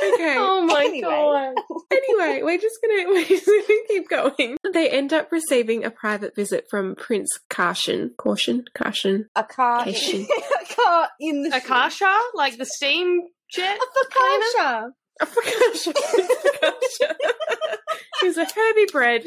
Okay. 0.00 0.36
Oh 0.38 0.64
my 0.64 0.84
Anyway. 0.84 1.00
god. 1.00 1.54
anyway, 1.90 2.40
we're 2.44 2.58
just 2.58 2.76
gonna 2.80 3.08
we're 3.08 3.24
just 3.24 3.44
gonna 3.46 3.62
keep 3.88 4.08
going. 4.08 4.56
They 4.72 4.88
end 4.90 5.12
up 5.12 5.32
receiving 5.32 5.84
a 5.84 5.90
private 5.90 6.36
visit 6.36 6.66
from 6.70 6.94
Prince 6.94 7.30
Karshan. 7.50 8.16
Caution, 8.16 8.64
Karshan. 8.76 9.24
a 9.34 9.42
car, 9.42 9.82
Cation. 9.82 10.24
a 10.62 10.74
car 10.74 11.08
in 11.18 11.42
the 11.42 11.56
Akasha? 11.56 12.16
Like 12.34 12.58
the 12.58 12.64
steam 12.66 13.22
jet? 13.50 13.80
A 15.20 15.26
fakasha. 15.26 15.88
A 15.88 15.92
Fakasha. 15.92 17.14
Fakasha. 18.22 18.36
A 18.36 18.44
Herbie 18.54 18.86
bread. 18.92 19.24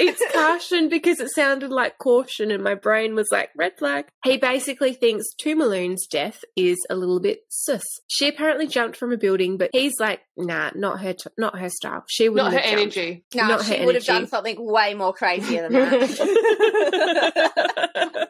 It's 0.00 0.22
caution 0.32 0.88
because 0.88 1.18
it 1.18 1.28
sounded 1.34 1.70
like 1.72 1.98
caution, 1.98 2.52
and 2.52 2.62
my 2.62 2.74
brain 2.76 3.16
was 3.16 3.26
like, 3.32 3.50
red 3.56 3.76
flag. 3.76 4.04
He 4.22 4.36
basically 4.36 4.92
thinks 4.92 5.24
Tumaloon's 5.42 6.06
death 6.06 6.44
is 6.54 6.76
a 6.88 6.94
little 6.94 7.18
bit 7.18 7.40
sus. 7.48 7.82
She 8.06 8.28
apparently 8.28 8.68
jumped 8.68 8.96
from 8.96 9.12
a 9.12 9.16
building, 9.16 9.56
but 9.56 9.70
he's 9.72 9.98
like, 9.98 10.20
nah, 10.36 10.70
not 10.76 11.00
her, 11.00 11.14
t- 11.14 11.30
not 11.36 11.58
her 11.58 11.68
style. 11.68 12.04
She 12.08 12.28
wouldn't 12.28 12.52
Not 12.52 12.62
her 12.62 12.68
have 12.68 12.78
jumped. 12.78 12.96
energy. 12.96 13.24
No, 13.34 13.48
Not 13.48 13.64
she 13.64 13.76
her 13.76 13.86
would 13.86 13.96
have 13.96 14.04
done 14.04 14.28
something 14.28 14.56
way 14.60 14.94
more 14.94 15.12
crazier 15.12 15.62
than 15.68 15.72
that. 15.72 15.98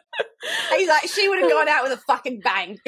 He's 0.75 0.87
like, 0.87 1.07
she 1.09 1.27
would 1.27 1.39
have 1.39 1.49
gone 1.49 1.67
out 1.67 1.83
with 1.83 1.91
a 1.93 2.01
fucking 2.07 2.39
bang. 2.39 2.79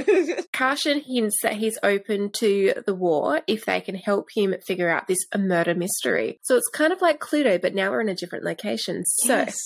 Karshan 0.54 1.04
hints 1.06 1.38
that 1.44 1.54
he's 1.54 1.78
open 1.84 2.32
to 2.34 2.74
the 2.86 2.96
war 2.96 3.42
if 3.48 3.66
they 3.66 3.82
can 3.82 3.96
help 3.96 4.30
him 4.34 4.56
figure 4.66 4.90
out 4.90 5.08
this 5.08 5.20
murder 5.38 5.76
mystery. 5.76 6.40
So 6.44 6.56
it's 6.56 6.70
kind 6.70 6.94
of 6.94 7.02
like 7.02 7.20
Cluedo, 7.20 7.62
but 7.62 7.76
now 7.76 7.92
we're 7.92 8.02
in 8.02 8.10
a 8.10 8.16
different 8.16 8.46
location. 8.46 9.04
So 9.06 9.36
Yes. 9.36 9.58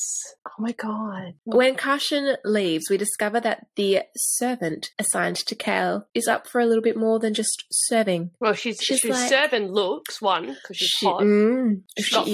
Oh 0.48 0.52
my 0.62 0.72
god. 0.74 1.34
when 1.44 1.76
Karshan 1.76 2.38
leaves, 2.44 2.86
we 2.90 2.98
discover 2.98 3.40
that 3.42 3.68
the 3.76 4.02
servant 4.16 4.90
assigned 5.00 5.38
to 5.38 5.56
Kale 5.56 6.08
is 6.14 6.28
up 6.28 6.48
for 6.48 6.60
a 6.62 6.66
little 6.66 6.84
bit 6.84 6.98
more 6.98 7.20
than 7.20 7.34
just 7.34 7.66
serving. 7.72 8.32
Well, 8.40 8.54
she's 8.54 8.78
She's 8.82 9.00
she's, 9.00 9.12
like- 9.12 9.30
serving 9.30 9.72
looks 9.72 10.22
one 10.22 10.48
because 10.48 10.78
she's 10.78 10.90
She, 10.90 11.06
hot. 11.06 11.22
mm, 11.22 11.82
She's 11.98 12.06
she 12.08 12.14
got 12.16 12.28
is. 12.28 12.32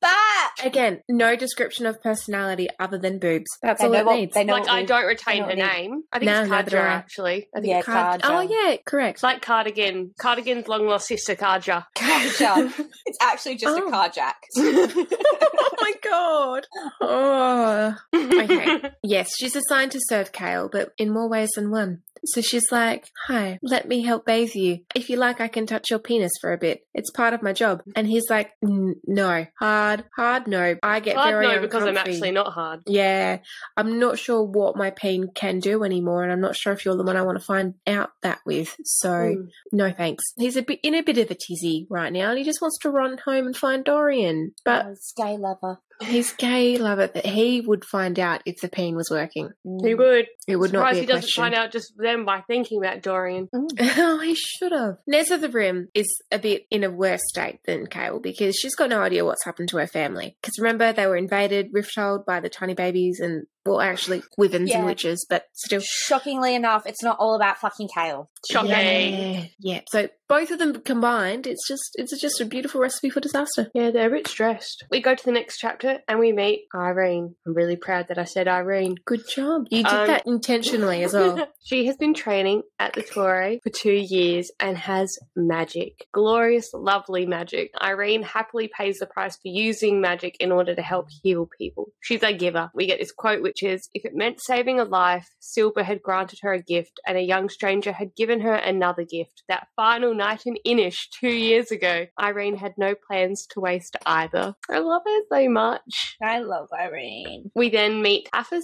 faps. 0.00 0.62
Again, 0.64 1.02
no 1.08 1.36
description 1.36 1.86
of 1.86 2.02
personality 2.02 2.68
other 2.80 2.98
than 2.98 3.18
boobs. 3.18 3.50
That's 3.62 3.80
They 3.80 3.86
all 3.88 3.94
it 3.94 4.06
what- 4.06 4.16
needs. 4.16 4.34
they 4.34 4.44
know 4.44 4.54
Like 4.54 4.62
what 4.64 4.65
I 4.68 4.84
don't 4.84 4.98
I 4.98 5.02
retain 5.04 5.38
know 5.40 5.42
her 5.44 5.48
what 5.56 5.58
name. 5.58 6.02
I 6.12 6.18
think 6.18 6.30
No, 6.30 6.40
it's 6.42 6.50
neither 6.50 6.70
do 6.70 6.76
Kadja 6.76 6.80
I. 6.82 6.92
actually. 6.94 7.48
I 7.54 7.60
think 7.60 7.70
Yeah, 7.70 7.78
it's 7.78 7.86
Card- 7.86 8.22
Karja. 8.22 8.28
Oh 8.30 8.40
yeah, 8.40 8.76
correct. 8.84 9.16
It's 9.16 9.22
like 9.22 9.42
Cardigan. 9.42 10.10
Cardigan's 10.20 10.68
long 10.68 10.86
lost 10.86 11.08
sister 11.08 11.34
Karja. 11.36 11.84
carjack. 11.96 12.72
It's 13.06 13.18
actually 13.22 13.56
just 13.56 13.78
Oh. 13.80 13.88
a 13.88 13.90
carjack. 13.92 14.34
oh 14.56 15.74
my 15.80 15.92
god. 16.02 16.66
Oh. 17.00 17.94
Okay. 18.46 18.90
Yes, 19.02 19.30
she's 19.38 19.56
assigned 19.56 19.92
to 19.92 20.00
serve 20.08 20.32
Kale, 20.32 20.68
but 20.70 20.90
in 20.98 21.12
more 21.12 21.28
ways 21.28 21.50
than 21.56 21.70
one. 21.70 22.02
So 22.26 22.40
she's 22.40 22.70
like, 22.70 23.08
Hi, 23.26 23.58
let 23.62 23.88
me 23.88 24.02
help 24.02 24.26
bathe 24.26 24.54
you. 24.54 24.80
If 24.94 25.08
you 25.08 25.16
like, 25.16 25.40
I 25.40 25.48
can 25.48 25.66
touch 25.66 25.90
your 25.90 25.98
penis 25.98 26.32
for 26.40 26.52
a 26.52 26.58
bit. 26.58 26.80
It's 26.94 27.10
part 27.10 27.34
of 27.34 27.42
my 27.42 27.52
job. 27.52 27.82
And 27.94 28.06
he's 28.06 28.28
like, 28.28 28.50
No. 28.62 29.46
Hard, 29.58 30.04
hard 30.16 30.46
no. 30.46 30.76
I 30.82 31.00
get 31.00 31.16
Hard 31.16 31.30
very 31.30 31.46
no, 31.46 31.60
because 31.60 31.84
I'm 31.84 31.96
actually 31.96 32.32
not 32.32 32.52
hard. 32.52 32.80
Yeah, 32.86 33.38
I'm 33.76 33.98
not 33.98 34.18
sure 34.18 34.42
what 34.42 34.76
my 34.76 34.90
peen 34.90 35.28
can 35.34 35.60
do 35.60 35.84
anymore, 35.84 36.22
and 36.22 36.32
I'm 36.32 36.40
not 36.40 36.56
sure 36.56 36.72
if 36.72 36.84
you're 36.84 36.96
the 36.96 37.04
one 37.04 37.16
I 37.16 37.22
want 37.22 37.38
to 37.38 37.44
find 37.44 37.74
out 37.86 38.10
that 38.22 38.40
with. 38.44 38.76
So, 38.84 39.08
Mm. 39.10 39.48
no 39.72 39.92
thanks. 39.92 40.24
He's 40.36 40.56
a 40.56 40.62
bit 40.62 40.80
in 40.82 40.94
a 40.94 41.02
bit 41.02 41.18
of 41.18 41.30
a 41.30 41.34
tizzy 41.34 41.86
right 41.90 42.12
now, 42.12 42.30
and 42.30 42.38
he 42.38 42.44
just 42.44 42.60
wants 42.60 42.78
to 42.80 42.90
run 42.90 43.18
home 43.24 43.46
and 43.46 43.56
find 43.56 43.84
Dorian. 43.84 44.52
But 44.64 44.86
Oh, 44.86 44.94
gay 45.16 45.36
lover. 45.36 45.80
He's 46.02 46.32
gay, 46.32 46.78
love 46.78 46.98
it. 46.98 47.14
That 47.14 47.26
he 47.26 47.60
would 47.60 47.84
find 47.84 48.18
out 48.18 48.42
if 48.46 48.60
the 48.60 48.68
peen 48.68 48.96
was 48.96 49.08
working. 49.10 49.50
He 49.82 49.94
would. 49.94 50.26
It 50.46 50.56
would 50.56 50.72
not 50.72 50.92
be 50.92 51.00
he 51.00 51.06
doesn't 51.06 51.22
question. 51.22 51.42
find 51.42 51.54
out 51.54 51.72
just 51.72 51.92
then 51.96 52.24
by 52.24 52.42
thinking 52.42 52.78
about 52.82 53.02
Dorian. 53.02 53.48
Oh, 53.98 54.18
he 54.20 54.34
should 54.34 54.72
have. 54.72 54.98
Nez 55.06 55.30
of 55.30 55.40
the 55.40 55.48
Rim 55.48 55.88
is 55.94 56.06
a 56.30 56.38
bit 56.38 56.64
in 56.70 56.84
a 56.84 56.90
worse 56.90 57.22
state 57.28 57.60
than 57.66 57.86
Kale 57.86 58.20
because 58.20 58.56
she's 58.56 58.74
got 58.74 58.90
no 58.90 59.00
idea 59.00 59.24
what's 59.24 59.44
happened 59.44 59.68
to 59.70 59.78
her 59.78 59.86
family. 59.86 60.36
Because 60.40 60.58
remember, 60.58 60.92
they 60.92 61.06
were 61.06 61.16
invaded, 61.16 61.72
Rifthold 61.72 62.24
by 62.24 62.40
the 62.40 62.48
tiny 62.48 62.74
babies 62.74 63.20
and, 63.20 63.46
well, 63.66 63.80
actually, 63.80 64.22
Wyverns 64.38 64.70
and 64.72 64.86
witches, 64.86 65.26
but 65.28 65.44
still. 65.52 65.80
Shockingly 65.82 66.54
enough, 66.54 66.86
it's 66.86 67.02
not 67.02 67.18
all 67.18 67.34
about 67.34 67.58
fucking 67.58 67.88
kale. 67.94 68.30
Shocking. 68.50 68.70
Yeah. 68.70 69.44
yeah. 69.58 69.80
So 69.88 70.08
both 70.28 70.50
of 70.50 70.58
them 70.58 70.80
combined, 70.80 71.46
it's 71.46 71.66
just 71.66 71.82
it's 71.94 72.18
just 72.20 72.40
a 72.40 72.44
beautiful 72.44 72.80
recipe 72.80 73.10
for 73.10 73.20
disaster. 73.20 73.70
Yeah, 73.74 73.90
they're 73.90 74.08
a 74.08 74.10
bit 74.18 74.28
stressed. 74.28 74.84
We 74.90 75.00
go 75.00 75.14
to 75.14 75.24
the 75.24 75.32
next 75.32 75.58
chapter 75.58 75.98
and 76.08 76.18
we 76.18 76.32
meet 76.32 76.66
Irene. 76.74 77.34
I'm 77.46 77.54
really 77.54 77.76
proud 77.76 78.08
that 78.08 78.18
I 78.18 78.24
said 78.24 78.48
Irene. 78.48 78.96
Good 79.04 79.28
job. 79.28 79.66
You 79.70 79.82
did 79.82 79.92
Um, 79.92 80.06
that 80.06 80.26
intentionally 80.26 81.02
as 81.04 81.12
well. 81.12 81.48
she 81.64 81.86
has 81.86 81.96
been 81.96 82.14
training 82.14 82.62
at 82.78 82.92
the 82.94 83.02
Torre 83.02 83.58
for 83.62 83.70
two 83.70 83.92
years 83.92 84.50
and 84.60 84.76
has 84.78 85.18
magic. 85.34 86.06
Glorious, 86.12 86.70
lovely 86.72 87.26
magic. 87.26 87.70
Irene 87.82 88.22
happily 88.22 88.68
pays 88.76 88.98
the 88.98 89.06
price 89.06 89.34
for 89.36 89.48
using 89.48 90.00
magic 90.00 90.36
in 90.40 90.52
order 90.52 90.74
to 90.74 90.82
help 90.82 91.08
heal 91.22 91.48
people. 91.58 91.92
She's 92.00 92.22
a 92.22 92.32
giver. 92.32 92.70
We 92.74 92.86
get 92.86 92.98
this 93.00 93.12
quote 93.12 93.42
which 93.42 93.55
is 93.62 93.88
If 93.94 94.04
it 94.04 94.14
meant 94.14 94.40
saving 94.40 94.80
a 94.80 94.84
life, 94.84 95.28
Silba 95.40 95.82
had 95.82 96.02
granted 96.02 96.40
her 96.42 96.52
a 96.52 96.62
gift 96.62 97.00
and 97.06 97.16
a 97.16 97.22
young 97.22 97.48
stranger 97.48 97.92
had 97.92 98.14
given 98.16 98.40
her 98.40 98.54
another 98.54 99.04
gift. 99.04 99.42
That 99.48 99.68
final 99.76 100.14
night 100.14 100.42
in 100.46 100.56
Innish 100.66 101.08
two 101.18 101.28
years 101.28 101.70
ago, 101.70 102.06
Irene 102.20 102.56
had 102.56 102.74
no 102.76 102.94
plans 102.94 103.46
to 103.50 103.60
waste 103.60 103.96
either. 104.04 104.54
I 104.70 104.78
love 104.78 105.02
her 105.04 105.20
so 105.30 105.48
much. 105.48 106.16
I 106.22 106.40
love 106.40 106.68
Irene. 106.72 107.50
We 107.54 107.70
then 107.70 108.02
meet 108.02 108.28
Hafiza? 108.34 108.62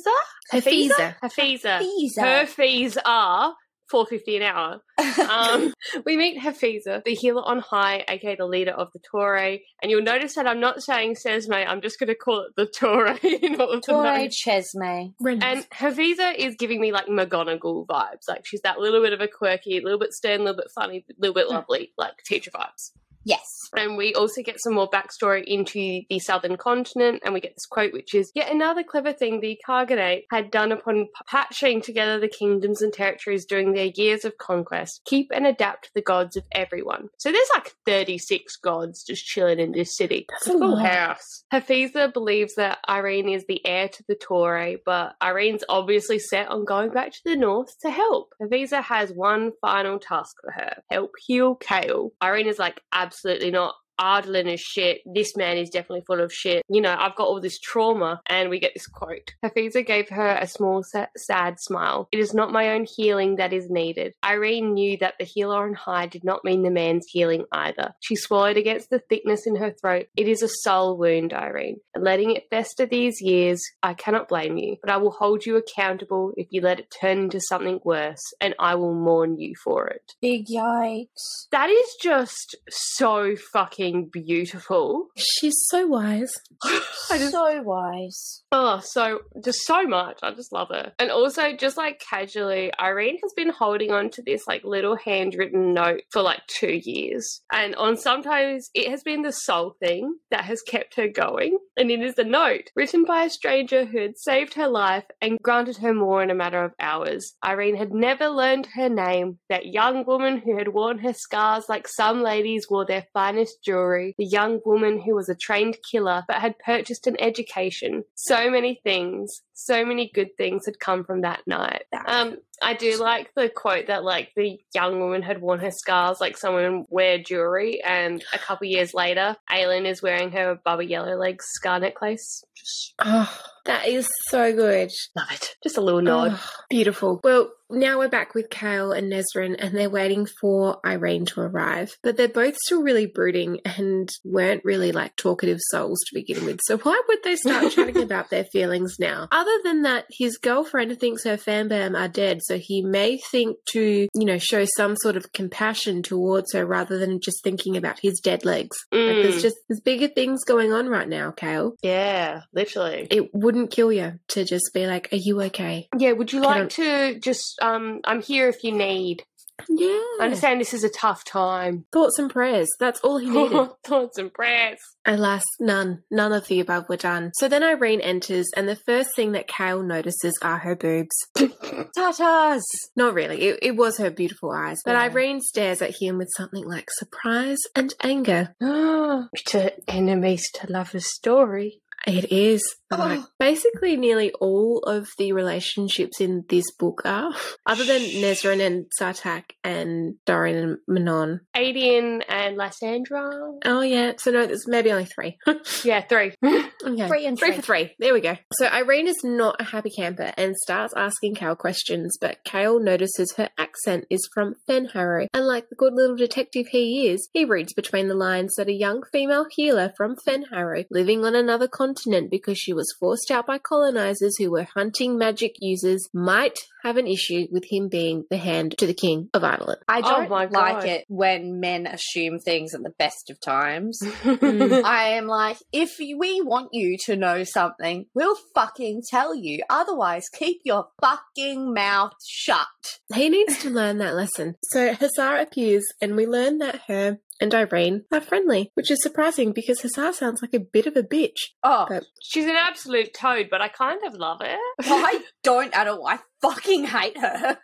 Hafiza. 0.53 1.17
Hafiza. 1.23 1.81
Hafiza. 1.81 2.23
Her 2.23 2.47
fees 2.47 2.99
are 3.05 3.55
four 3.93 4.07
fifty 4.07 4.37
an 4.37 4.43
hour. 4.43 4.81
Um, 5.29 5.75
we 6.07 6.17
meet 6.17 6.41
Hafiza, 6.41 7.05
the 7.05 7.15
healer 7.15 7.43
on 7.45 7.59
high, 7.59 8.05
aka 8.09 8.35
the 8.35 8.47
leader 8.47 8.73
of 8.73 8.89
the 8.93 8.99
Torre, 8.99 9.59
and 9.83 9.91
you'll 9.91 10.03
notice 10.03 10.35
that 10.35 10.47
I'm 10.47 10.61
not 10.61 10.83
saying 10.83 11.15
Sesme. 11.15 11.65
I'm 11.67 11.83
just 11.83 12.01
going 12.01 12.09
to 12.09 12.15
call 12.15 12.41
it 12.41 12.57
the 12.57 12.67
Torre 12.67 13.19
in 13.23 13.61
all 13.61 13.71
of 13.71 13.83
the 13.83 13.93
Torre 13.93 14.19
notes. 14.19 14.43
Chesme. 14.43 15.13
And 15.21 15.69
Hafiza 15.71 16.35
is 16.35 16.57
giving 16.57 16.81
me 16.81 16.91
like 16.91 17.07
McGonagall 17.07 17.87
vibes. 17.87 18.27
Like 18.27 18.47
she's 18.47 18.63
that 18.63 18.79
little 18.79 19.03
bit 19.03 19.13
of 19.13 19.21
a 19.21 19.29
quirky, 19.29 19.81
little 19.81 19.99
bit 19.99 20.15
stern, 20.15 20.41
little 20.41 20.57
bit 20.57 20.71
funny, 20.75 21.05
little 21.19 21.35
bit 21.35 21.49
lovely, 21.49 21.93
like 21.99 22.15
teacher 22.25 22.51
vibes. 22.51 22.93
Yes. 23.25 23.62
And 23.77 23.97
we 23.97 24.15
also 24.15 24.43
get 24.43 24.61
some 24.61 24.75
more 24.75 24.89
backstory 24.89 25.45
into 25.45 26.03
the 26.09 26.19
southern 26.19 26.57
continent, 26.57 27.23
and 27.25 27.35
we 27.35 27.41
get 27.41 27.55
this 27.55 27.67
quote, 27.67 27.93
which 27.93 28.15
is 28.15 28.31
yet 28.35 28.53
another 28.53 28.83
clever 28.83 29.13
thing 29.13 29.41
the 29.41 29.59
Khaganate 29.67 30.25
had 30.31 30.51
done 30.51 30.73
upon 30.73 31.09
patching 31.27 31.81
together 31.81 32.19
the 32.19 32.29
kingdoms 32.29 32.83
and 32.83 32.93
territories 32.93 33.47
during 33.47 33.73
their 33.73 33.91
years 33.95 34.25
of 34.25 34.39
conquest. 34.39 35.01
Keep 35.07 35.31
and 35.35 35.47
adapt 35.47 35.91
the 35.95 36.03
gods 36.03 36.37
of 36.37 36.45
everyone. 36.53 37.09
So 37.19 37.33
there's 37.33 37.49
like 37.55 37.75
36 37.87 38.57
gods 38.57 39.05
just 39.05 39.25
chilling 39.25 39.59
in 39.59 39.73
this 39.73 39.97
city. 39.97 40.27
That's 40.29 40.49
a 40.49 40.59
lot. 40.59 40.87
house. 40.87 41.45
Hafiza 41.53 42.13
believes 42.13 42.55
that 42.57 42.79
Irene 42.89 43.29
is 43.29 43.45
the 43.47 43.65
heir 43.67 43.89
to 43.89 44.05
the 44.09 44.15
Torre, 44.15 44.77
but 44.85 45.15
Irene's 45.21 45.65
obviously 45.69 46.19
set 46.19 46.49
on 46.49 46.65
going 46.65 46.91
back 46.91 47.13
to 47.13 47.21
the 47.25 47.37
north 47.37 47.79
to 47.81 47.91
help. 47.91 48.35
Hafiza 48.41 48.83
has 48.83 49.11
one 49.13 49.53
final 49.61 49.99
task 49.99 50.37
for 50.43 50.53
her 50.53 50.83
help 50.91 51.13
heal 51.27 51.55
Kale. 51.55 52.11
Irene 52.23 52.47
is 52.47 52.59
like, 52.59 52.81
absolutely 52.93 53.51
not. 53.51 53.62
Adarlan 54.01 54.53
is 54.53 54.61
shit. 54.61 55.01
This 55.07 55.37
man 55.37 55.57
is 55.57 55.71
definitely 55.71 56.05
full 56.07 56.21
of 56.21 56.33
shit. 56.33 56.63
You 56.69 56.81
know, 56.81 56.95
I've 56.99 57.17
got 57.17 57.29
all 57.29 57.41
this 57.41 57.59
trauma. 57.59 58.21
And 58.27 58.51
we 58.51 58.59
get 58.59 58.73
this 58.75 58.87
quote. 58.87 59.35
Hafiza 59.45 59.87
gave 59.87 60.09
her 60.09 60.37
a 60.41 60.47
small, 60.47 60.85
sad 61.17 61.61
smile. 61.61 62.09
It 62.13 62.19
is 62.19 62.35
not 62.35 62.53
my 62.53 62.71
own 62.71 62.87
healing 62.97 63.37
that 63.37 63.53
is 63.53 63.69
needed. 63.69 64.15
Irene 64.25 64.75
knew 64.75 64.97
that 64.99 65.15
the 65.19 65.25
healer 65.25 65.65
on 65.65 65.75
high 65.75 66.07
did 66.07 66.25
not 66.25 66.45
mean 66.45 66.63
the 66.63 66.71
man's 66.71 67.07
healing 67.09 67.45
either. 67.53 67.95
She 68.01 68.17
swallowed 68.17 68.57
against 68.57 68.91
the 68.91 69.01
thickness 69.09 69.47
in 69.47 69.57
her 69.57 69.71
throat. 69.71 70.07
It 70.17 70.29
is 70.29 70.43
a 70.43 70.49
soul 70.49 70.97
wound, 70.97 71.33
Irene. 71.33 71.81
And 71.95 72.05
letting 72.05 72.35
it 72.35 72.49
fester 72.51 72.87
these 72.87 73.21
years, 73.21 73.61
I 73.83 73.95
cannot 73.95 74.29
blame 74.29 74.57
you. 74.57 74.77
But 74.83 74.93
I 74.93 74.97
will 74.97 75.13
hold 75.13 75.45
you 75.45 75.57
accountable 75.57 76.33
if 76.37 76.49
you 76.51 76.61
let 76.61 76.81
it 76.81 76.95
turn 77.01 77.19
into 77.19 77.41
something 77.41 77.81
worse. 77.85 78.23
And 78.41 78.55
I 78.59 78.75
will 78.75 78.95
mourn 78.95 79.39
you 79.39 79.55
for 79.63 79.89
it. 79.89 80.13
Big 80.21 80.47
yikes. 80.47 81.47
That 81.51 81.69
is 81.69 81.97
just 82.01 82.57
so 82.71 83.37
fucking 83.53 83.82
beautiful. 83.90 85.09
She's 85.16 85.55
so 85.68 85.87
wise. 85.87 86.33
I 86.62 87.18
just- 87.18 87.33
so 87.33 87.62
wise. 87.62 88.42
Oh, 88.55 88.81
so 88.85 89.21
just 89.42 89.61
so 89.66 89.83
much. 89.85 90.18
I 90.23 90.33
just 90.33 90.53
love 90.53 90.68
her. 90.68 90.92
And 90.99 91.11
also, 91.11 91.57
just 91.57 91.77
like 91.77 92.01
casually, 92.01 92.71
Irene 92.79 93.18
has 93.23 93.33
been 93.35 93.49
holding 93.51 93.90
on 93.90 94.11
to 94.11 94.23
this 94.23 94.47
like 94.47 94.62
little 94.64 94.97
handwritten 94.97 95.73
note 95.73 96.03
for 96.11 96.21
like 96.23 96.40
two 96.49 96.81
years. 96.85 97.40
And 97.53 97.75
on 97.77 97.97
sometimes 97.97 98.71
it 98.75 98.90
has 98.90 99.03
been 99.03 99.23
the 99.23 99.33
sole 99.33 99.75
thing 99.81 100.16
that 100.31 100.45
has 100.45 100.61
kept 100.62 100.97
her 100.97 101.09
going. 101.09 101.59
And 101.77 101.90
it 101.90 102.01
is 102.03 102.18
a 102.18 102.25
note 102.25 102.71
written 102.77 103.05
by 103.05 103.25
a 103.25 103.31
stranger 103.31 103.85
who 103.87 104.01
had 104.03 104.18
saved 104.18 104.55
her 104.55 104.68
life 104.68 105.05
and 105.21 105.38
granted 105.42 105.79
her 105.79 105.95
more 105.95 106.23
in 106.23 106.31
a 106.31 106.35
matter 106.35 106.62
of 106.62 106.73
hours. 106.79 107.35
Irene 107.45 107.77
had 107.77 107.92
never 107.92 108.29
learned 108.29 108.68
her 108.75 108.88
name, 108.90 109.38
that 109.49 109.66
young 109.66 110.05
woman 110.05 110.38
who 110.38 110.59
had 110.59 110.68
worn 110.68 110.99
her 110.99 111.14
scars 111.14 111.64
like 111.68 111.88
some 111.88 112.23
ladies 112.23 112.66
wore 112.68 112.85
their 112.85 113.07
finest 113.14 113.62
jewelry, 113.64 113.72
the 114.19 114.25
young 114.25 114.61
woman 114.65 115.01
who 115.01 115.15
was 115.15 115.29
a 115.29 115.35
trained 115.35 115.77
killer 115.91 116.23
but 116.27 116.37
had 116.37 116.59
purchased 116.59 117.07
an 117.07 117.17
education. 117.21 118.05
So 118.15 118.51
many 118.51 118.81
things, 118.83 119.43
so 119.55 119.85
many 119.85 120.11
good 120.15 120.37
things 120.37 120.67
had 120.67 120.79
come 120.79 121.05
from 121.05 121.23
that 121.23 121.41
night. 121.47 121.85
Um, 122.07 122.37
I 122.62 122.75
do 122.75 122.97
like 122.99 123.33
the 123.35 123.49
quote 123.49 123.88
that 123.88 124.05
like 124.05 124.31
the 124.37 124.59
young 124.75 125.01
woman 125.01 125.23
had 125.23 125.41
worn 125.41 125.59
her 125.61 125.71
scars 125.73 126.21
like 126.21 126.37
someone 126.37 126.85
wear 126.88 127.19
jewelry, 127.19 127.83
and 127.83 128.25
a 128.33 128.38
couple 128.38 128.67
years 128.67 128.95
later, 128.95 129.37
Aelin 129.51 129.87
is 129.87 130.03
wearing 130.03 130.31
her 130.33 130.59
Baba 130.65 130.85
Yellowlegs 130.87 131.43
scar 131.43 131.81
necklace. 131.81 132.45
Just 132.57 132.95
Oh, 133.01 133.41
that 133.65 133.88
is 133.88 134.09
so 134.29 134.53
good. 134.55 134.91
love 135.17 135.31
it. 135.33 135.57
Just 135.62 135.77
a 135.77 135.81
little 135.81 136.03
nod. 136.03 136.33
Oh, 136.35 136.51
beautiful. 136.71 137.21
Well, 137.25 137.51
now 137.71 137.99
we're 137.99 138.09
back 138.09 138.35
with 138.35 138.51
Kale 138.51 138.93
and 138.93 139.11
Nesryn, 139.11 139.57
and 139.59 139.75
they're 139.77 139.88
waiting 139.91 140.27
for 140.41 140.79
Irene 140.87 141.25
to 141.27 141.41
arrive. 141.41 141.97
But 142.03 142.17
they're 142.17 142.29
both 142.29 142.55
still 142.65 142.83
really 142.83 143.07
brooding 143.07 143.61
and 143.65 144.09
weren't 144.25 144.65
really 144.65 144.93
like 144.93 145.17
talkative 145.17 145.59
souls 145.71 145.99
to 146.01 146.15
begin 146.15 146.45
with. 146.45 146.61
So 146.65 146.77
why 146.79 147.01
would 147.09 147.23
they 147.25 147.35
start 147.37 147.73
chatting 147.73 148.03
about 148.03 148.31
their 148.31 148.45
feelings 148.45 148.97
now? 149.01 149.27
Other 149.43 149.59
than 149.65 149.83
that, 149.83 150.05
his 150.09 150.39
girlfriend 150.39 151.01
thinks 151.01 151.25
her 151.25 151.37
fambam 151.37 151.99
are 151.99 152.07
dead, 152.07 152.43
so 152.45 152.59
he 152.59 152.81
may 152.81 153.19
think 153.19 153.57
to, 153.71 154.07
you 154.15 154.25
know, 154.25 154.39
show 154.39 154.65
some 154.77 154.95
sort 154.95 155.17
of 155.17 155.33
compassion 155.33 156.01
towards 156.05 156.53
her 156.53 156.65
rather 156.65 156.97
than 156.97 157.19
just 157.21 157.43
thinking 157.43 157.77
about 157.77 157.99
his 157.99 158.21
dead 158.21 158.45
legs. 158.45 158.77
Like 158.93 159.01
Mm. 159.01 159.23
there's 159.25 159.43
just 159.43 159.57
there's 159.69 159.81
bigger 159.81 160.07
things 160.07 160.45
going 160.45 160.73
on 160.73 160.89
right 160.89 161.09
now, 161.09 161.33
Kale. 161.33 161.75
Yeah, 161.83 162.43
literally. 162.53 163.09
It 163.11 163.35
wouldn't 163.35 163.73
kill 163.73 163.93
you 163.93 164.21
to 164.29 164.45
just 164.45 164.71
be 164.73 164.87
like, 164.87 165.09
"Are 165.13 165.17
you 165.17 165.43
okay?" 165.43 165.89
Yeah, 165.99 166.13
would 166.13 166.33
you 166.33 166.41
like 166.41 166.69
to 166.71 167.19
just 167.19 167.61
um 167.61 167.99
I'm 168.05 168.23
here 168.23 168.49
if 168.49 168.63
you 168.63 168.71
need. 168.71 169.25
Yeah. 169.68 170.01
I 170.20 170.25
understand 170.25 170.61
this 170.61 170.75
is 170.75 170.85
a 170.85 170.88
tough 170.90 171.25
time. 171.25 171.85
Thoughts 171.92 172.18
and 172.18 172.31
prayers. 172.31 172.68
That's 172.79 173.01
all 173.01 173.18
he 173.18 173.31
needed. 173.31 173.68
Thoughts 173.85 174.18
and 174.18 174.33
prayers. 174.33 174.79
Alas, 175.05 175.44
none. 175.61 176.03
None 176.11 176.33
of 176.33 176.46
the 176.46 176.61
above 176.61 176.88
were 176.88 176.96
done. 176.96 177.33
So 177.35 177.48
then 177.48 177.62
Irene 177.62 178.01
enters, 178.01 178.48
and 178.57 178.68
the 178.68 178.77
first 178.77 179.11
thing 179.16 179.33
that 179.33 179.48
Kale 179.48 179.83
notices 179.83 180.35
are 180.42 180.59
her 180.59 180.77
boobs. 180.77 181.16
Tatas. 181.37 182.62
Not 182.96 183.14
really. 183.14 183.40
It, 183.42 183.59
it 183.62 183.77
was 183.77 183.98
her 183.98 184.11
beautiful 184.11 184.51
eyes. 184.51 184.79
But 184.85 184.92
Yeah. 184.92 185.03
Irene 185.03 185.40
stares 185.40 185.83
at 185.83 185.96
him 186.01 186.18
with 186.18 186.29
something 186.37 186.64
like 186.64 186.88
surprise 186.90 187.59
and 187.75 187.94
anger. 188.03 188.55
to 188.61 189.72
enemies 189.90 190.51
to 190.55 190.70
lovers 190.72 191.07
story. 191.07 191.81
It 192.07 192.33
is. 192.33 192.62
Oh. 192.93 192.97
Like, 192.99 193.21
basically, 193.39 193.97
nearly 193.97 194.33
all 194.33 194.79
of 194.81 195.09
the 195.19 195.33
relationships 195.33 196.21
in 196.21 196.45
this 196.49 196.71
book 196.73 197.03
are, 197.05 197.33
other 197.67 197.85
than 197.85 198.01
Nesryn 198.01 198.65
and 198.65 198.87
Sartaq 199.01 199.45
and 199.65 200.15
Dorian 200.27 200.57
and 200.57 200.79
Manon. 200.87 201.41
Aedion 201.57 202.23
and 202.29 202.57
Lysandra. 202.57 203.31
Oh, 203.65 203.81
yeah. 203.81 204.13
So, 204.19 204.31
no, 204.31 204.47
there's 204.47 204.69
maybe 204.69 204.91
only 204.93 205.07
three. 205.07 205.39
Yeah, 205.85 206.03
three. 206.03 206.33
Okay. 206.85 207.07
Three 207.07 207.27
and 207.27 207.39
Three 207.39 207.51
three. 207.51 207.57
for 207.57 207.63
three. 207.63 207.95
There 208.01 208.13
we 208.13 208.21
go. 208.21 208.37
So 208.55 208.67
Irene 208.67 209.07
is 209.07 209.21
not 209.23 209.61
a 209.61 209.65
happy 209.65 209.91
camper 209.91 210.33
and 210.37 210.57
starts 210.57 210.93
asking 210.97 211.37
Kale 211.37 211.55
questions, 211.55 212.17
but 212.21 212.43
Kale 212.45 212.81
notices 212.81 213.35
her 213.37 213.51
accent 213.57 214.07
is 214.11 214.29
from 214.35 214.57
Fenharrow, 214.69 215.29
and 215.33 215.47
like 215.47 215.69
the 215.69 215.77
good 215.77 215.93
little 215.95 216.17
detective 216.17 216.67
he 216.73 217.07
is, 217.09 217.29
he 217.33 217.45
reads 217.45 217.73
between 217.73 218.09
the 218.09 218.17
lines 218.17 218.55
that 218.57 218.67
a 218.67 218.73
young 218.73 219.05
female 219.13 219.47
healer 219.53 219.93
from 219.97 220.17
Fenharrow, 220.27 220.85
living 220.91 221.25
on 221.25 221.37
another 221.37 221.69
continent 221.69 222.33
because 222.33 222.59
she 222.59 222.73
was 222.73 222.82
forced 222.99 223.31
out 223.31 223.47
by 223.47 223.59
colonizers 223.59 224.37
who 224.38 224.51
were 224.51 224.66
hunting 224.75 225.18
magic 225.18 225.57
users, 225.61 226.09
might 226.12 226.59
have 226.83 226.97
an 226.97 227.07
issue 227.07 227.47
with 227.51 227.64
him 227.71 227.88
being 227.88 228.25
the 228.31 228.37
hand 228.37 228.77
to 228.79 228.87
the 228.87 228.95
king 228.95 229.29
of 229.35 229.45
Ireland. 229.45 229.81
I 229.88 229.99
Oh 229.99 230.03
don't 230.03 230.31
my 230.31 230.45
like 230.47 230.81
God. 230.81 230.85
it 230.85 231.05
when 231.09 231.61
men 231.61 231.87
assume 231.87 232.38
things 232.38 232.75
at 232.75 232.83
the 232.83 232.92
best 232.99 233.31
of 233.31 233.40
times. 233.40 234.01
Mm. 234.42 234.83
I 234.85 235.11
am 235.11 235.27
like, 235.27 235.57
if 235.73 235.99
we 235.99 236.40
want 236.40 236.71
you 236.73 236.97
to 237.07 237.16
know 237.16 237.45
something, 237.45 238.07
we'll 238.14 238.37
fucking 238.55 239.03
tell 239.09 239.35
you. 239.35 239.61
Otherwise, 239.71 240.29
keep 240.29 240.61
your 240.64 240.88
fucking 241.01 241.73
mouth 241.75 242.12
shut. 242.27 242.66
He 243.14 243.29
needs 243.29 243.59
to 243.62 243.71
learn 243.71 243.99
that 243.99 244.14
lesson. 244.14 244.57
So 244.64 244.95
Hasar 244.95 245.40
appears, 245.40 245.85
and 246.01 246.16
we 246.16 246.27
learn 246.27 246.59
that 246.59 246.83
her 246.88 247.18
and 247.40 247.55
Irene 247.55 248.05
are 248.12 248.21
friendly, 248.21 248.71
which 248.75 248.90
is 248.90 249.03
surprising 249.03 249.53
because 249.53 249.81
Hasar 249.81 250.12
sounds 250.12 250.42
like 250.42 250.55
a 250.55 250.61
bit 250.61 250.87
of 250.87 250.97
a 250.97 251.03
bitch. 251.03 251.37
Oh, 251.62 251.87
But- 251.88 252.05
She's 252.23 252.47
an 252.47 252.57
absolute 252.57 253.12
toad, 253.14 253.49
but 253.51 253.61
I 253.61 253.68
kind 253.68 254.01
of 254.07 254.14
love 254.14 254.40
it. 254.42 254.59
I 254.81 255.23
don't 255.42 255.75
at 255.77 255.88
all. 255.88 256.07
I 256.07 256.18
fucking 256.43 256.85
hate 256.85 257.17
her. 257.19 257.59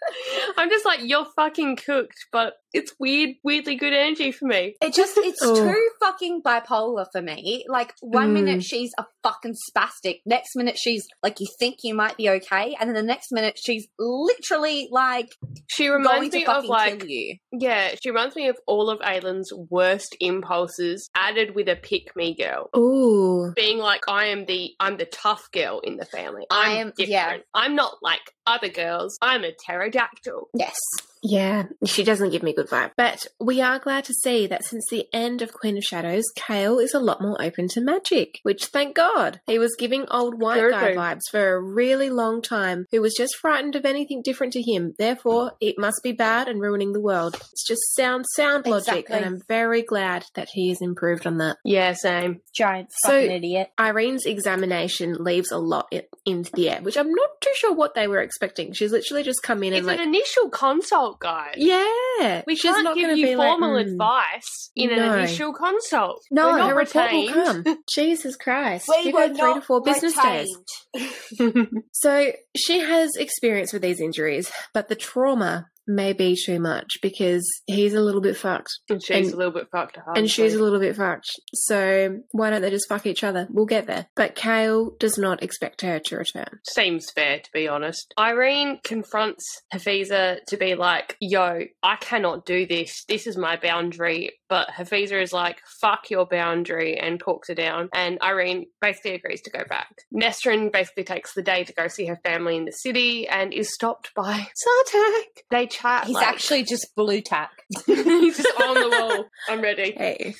I'm 0.57 0.71
just 0.71 0.85
like, 0.87 1.01
you're 1.03 1.27
fucking 1.37 1.77
cooked, 1.77 2.27
but 2.33 2.55
it's 2.73 2.93
weird, 2.99 3.31
weirdly 3.45 3.77
good 3.77 3.93
energy 3.93 4.31
for 4.33 4.47
me. 4.47 4.75
It 4.83 4.95
just, 4.95 5.17
it's 5.19 5.41
Oh. 5.43 5.55
too 5.55 5.89
fucking 6.01 6.43
bipolar 6.43 7.07
for 7.13 7.23
me. 7.23 7.65
Like, 7.69 7.95
one 8.01 8.31
Mm. 8.31 8.33
minute 8.35 8.63
she's 8.63 8.93
a 8.99 9.05
fucking 9.23 9.55
spastic, 9.71 10.21
next 10.27 10.55
minute 10.57 10.77
she's 10.79 11.07
like, 11.23 11.41
you 11.41 11.47
think 11.59 11.77
you 11.83 11.95
might 11.95 12.17
be 12.17 12.29
okay, 12.31 12.77
and 12.79 12.89
then 12.89 12.95
the 12.95 13.03
next 13.03 13.33
minute 13.33 13.59
she's 13.63 13.87
literally 13.99 14.89
like, 14.91 15.29
She 15.69 15.87
going 15.87 15.99
reminds 16.03 16.31
to 16.31 16.39
me 16.39 16.47
of 16.47 16.65
like, 16.67 17.01
kill 17.01 17.09
you. 17.09 17.37
yeah, 17.53 17.95
she 18.03 18.11
reminds 18.11 18.37
me 18.37 18.49
of 18.49 18.57
all 18.67 18.91
of 18.91 19.01
Aelin's 19.01 19.51
worst 19.71 20.17
impulses 20.21 21.09
added 21.15 21.55
with 21.55 21.69
a 21.69 21.77
pick 21.77 22.15
me 22.17 22.35
girl. 22.35 22.69
Ooh. 22.77 23.53
Being 23.55 23.79
like, 23.79 24.03
I 24.09 24.27
am 24.27 24.45
the, 24.47 24.71
I'm 24.81 24.97
the 24.97 25.07
tough 25.07 25.51
girl 25.53 25.81
in 25.81 25.97
the 25.97 26.05
family. 26.05 26.45
I 26.51 26.73
I'm 26.73 26.77
am- 26.89 26.93
different. 26.97 27.11
yeah. 27.11 27.37
I'm 27.55 27.75
not 27.75 27.95
like 28.03 28.21
other 28.47 28.69
girls. 28.69 29.19
I'm 29.23 29.45
a 29.45 29.53
pterodactyl. 29.67 30.49
Yes. 30.55 30.77
Yeah, 31.23 31.65
she 31.85 32.05
doesn't 32.05 32.31
give 32.31 32.43
me 32.43 32.53
good 32.55 32.69
vibe. 32.69 32.93
But 32.97 33.27
we 33.41 33.61
are 33.61 33.79
glad 33.79 34.05
to 34.05 34.15
see 34.15 34.47
that 34.47 34.65
since 34.65 34.87
the 34.91 35.07
end 35.13 35.43
of 35.43 35.53
Queen 35.53 35.77
of 35.77 35.85
Shadows, 35.85 36.25
Kale 36.37 36.79
is 36.79 36.95
a 36.95 37.01
lot 37.01 37.21
more 37.21 37.41
open 37.41 37.69
to 37.69 37.81
magic, 37.81 38.39
which 38.43 38.67
thank 38.67 38.95
God. 38.95 39.41
He 39.47 39.59
was 39.59 39.75
giving 39.79 40.07
old 40.11 40.41
white 40.41 40.61
Very 40.61 40.73
guy 40.73 40.95
vibes 40.95 41.23
for 41.31 41.55
a 41.55 41.61
really 41.61 42.11
long 42.11 42.43
time, 42.43 42.87
who 42.91 43.01
was 43.01 43.15
just 43.15 43.37
frightened 43.37 43.77
of 43.77 43.85
anything 43.85 44.23
different 44.23 44.53
to 44.55 44.63
him. 44.63 44.95
Therefore, 44.99 45.53
it 45.61 45.77
must 45.79 46.03
be 46.03 46.13
bad 46.13 46.49
and 46.49 46.61
ruining 46.61 46.93
the 46.93 47.01
world. 47.01 47.35
It's 47.53 47.67
just 47.67 47.81
sound, 47.97 48.25
sound 48.35 48.67
logic, 48.67 48.89
Exactly. 48.89 49.17
and 49.17 49.25
I'm 49.25 49.41
very 49.49 49.83
glad 49.83 50.25
that 50.35 50.49
he 50.53 50.69
has 50.71 50.81
improved 50.81 51.27
on 51.27 51.39
that. 51.39 51.57
Yeah, 51.65 51.93
same. 51.95 52.41
Giant 52.55 52.91
So- 53.05 53.11
fucking 53.11 53.31
idiot. 53.31 53.71
Irene's 53.79 54.27
examination 54.27 55.15
leaves 55.19 55.51
a 55.53 55.59
lot 55.59 55.87
in, 55.91 56.03
into 56.27 56.51
the 56.53 56.71
air, 56.71 56.81
which 56.83 56.97
I'm 56.97 57.11
not 57.11 57.31
too 57.41 57.51
sure 57.55 57.75
what 57.75 57.95
they 57.95 58.07
were 58.09 58.21
expecting. 58.21 58.73
She's 58.73 58.93
literally 58.93 59.23
just 59.23 59.43
come 59.43 59.63
in 59.63 59.73
It's 59.73 59.79
and 59.79 59.87
like, 59.87 60.01
an 60.01 60.09
initial 60.09 60.49
consult, 60.51 61.08
guys. 61.21 61.55
yeah, 61.57 62.43
We 62.47 62.57
she's 62.57 62.71
can't 62.73 62.85
not 62.85 62.97
give 62.97 63.17
you 63.17 63.27
be 63.27 63.37
like, 63.37 63.49
formal 63.49 63.77
"Mm." 63.77 63.93
advice 63.93 64.71
in 64.77 64.91
No. 64.91 65.13
an 65.13 65.19
initial 65.21 65.53
consult. 65.53 66.23
No, 66.31 66.49
We're 66.53 66.59
not 66.59 66.71
her 66.71 66.77
report 66.77 67.13
will 67.13 67.33
come. 67.33 67.65
Jesus 67.95 68.37
Christ. 68.37 68.87
we 68.89 69.05
give 69.05 69.15
her 69.17 69.35
three 69.35 69.55
to 69.55 69.61
four 69.61 69.81
business 69.83 70.15
days. 70.21 70.49
So 71.93 72.33
she 72.57 72.79
has 72.81 73.17
experience 73.17 73.73
with 73.73 73.83
these 73.83 74.01
injuries, 74.01 74.51
but 74.75 74.89
the 74.89 74.95
trauma 74.97 75.67
may 75.89 76.13
be 76.13 76.37
too 76.37 76.61
much 76.61 76.99
because 77.03 77.49
he's 77.67 77.95
a 77.95 78.01
little 78.01 78.21
bit 78.21 78.37
fucked 78.37 78.71
and 78.89 79.03
she's 79.03 79.27
And- 79.27 79.35
a 79.35 79.37
little 79.37 79.53
bit 79.53 79.69
fucked 79.73 79.99
and 80.15 80.31
she's 80.31 80.55
a 80.55 80.63
little 80.63 80.79
bit 80.79 80.95
fucked. 80.97 81.31
So 81.55 82.19
why 82.33 82.51
don't 82.51 82.63
they 82.63 82.71
just 82.71 82.89
fuck 82.89 83.07
each 83.07 83.25
other? 83.25 83.49
We'll 83.51 83.67
get 83.67 83.87
there. 83.87 84.07
But 84.15 84.35
Kale 84.35 84.91
does 85.01 85.19
not 85.19 85.43
expect 85.43 85.81
her 85.83 85.99
to 85.99 86.17
return. 86.19 86.61
Seems 86.69 87.11
fair, 87.11 87.39
to 87.39 87.51
be 87.53 87.67
honest. 87.69 88.13
Irene 88.19 88.81
confronts 88.85 89.45
Hafiza 89.73 90.39
to 90.49 90.57
be 90.57 90.75
like, 90.75 91.17
yo, 91.21 91.61
I 91.83 91.97
cannot 91.97 92.45
do 92.45 92.67
this. 92.67 93.05
This 93.09 93.27
is 93.27 93.37
my 93.37 93.57
boundary. 93.57 94.33
But 94.49 94.69
Hafiza 94.71 95.21
is 95.23 95.33
like, 95.33 95.61
fuck 95.81 96.11
your 96.11 96.25
boundary, 96.27 96.99
and 96.99 97.21
talks 97.21 97.49
her 97.49 97.55
down. 97.55 97.89
And 97.95 98.19
Irene 98.23 98.67
basically 98.81 99.15
agrees 99.15 99.43
to 99.43 99.51
go 99.51 99.63
back. 99.69 99.89
Nestrin 100.15 100.73
basically 100.73 101.05
takes 101.05 101.35
the 101.35 101.43
day 101.43 101.65
to 101.65 101.73
go 101.75 101.89
see 101.89 102.07
her 102.07 102.19
family 102.25 102.57
in 102.57 102.65
the 102.65 102.73
city 102.73 103.29
and 103.29 103.53
is 103.53 103.73
stopped 103.75 104.15
by 104.15 104.47
Sartak. 104.95 105.43
They 105.51 105.67
chat. 105.67 106.07
He's 106.07 106.15
like- 106.15 106.27
actually 106.27 106.65
just 106.65 106.95
blue 106.97 107.21
tack. 107.21 107.51
He's 107.87 108.39
just 108.39 108.61
on 108.63 108.75
the 108.75 108.89
wall. 108.89 109.25
I'm 109.49 109.61
ready. 109.61 109.93
Hey. 109.93 110.35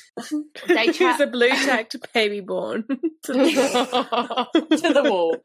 They 0.67 0.87
He's 0.87 1.21
a 1.21 1.27
blue 1.27 1.51
tacked 1.51 1.97
baby 2.15 2.41
born. 2.41 2.85
to 3.25 3.33
the 3.33 5.03
wall. 5.05 5.37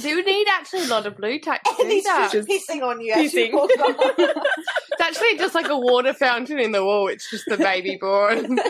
Do 0.00 0.08
you 0.08 0.24
need 0.24 0.46
actually 0.50 0.84
a 0.84 0.88
lot 0.88 1.06
of 1.06 1.16
blue 1.16 1.38
tack 1.38 1.62
to 1.64 1.70
And 1.70 1.88
do 1.88 1.94
he's 1.94 2.04
that? 2.04 2.30
just 2.32 2.48
pissing 2.48 2.82
on 2.82 3.00
you 3.00 3.14
Pissing. 3.14 3.48
you 3.50 3.56
walk 3.56 3.70
by. 3.78 3.94
It's 4.18 5.00
actually 5.00 5.36
just 5.38 5.54
like 5.54 5.68
a 5.68 5.78
water 5.78 6.12
fountain 6.14 6.58
in 6.58 6.72
the 6.72 6.84
wall. 6.84 7.08
It's 7.08 7.30
just 7.30 7.44
the 7.46 7.56
baby 7.58 7.75
born. 8.00 8.58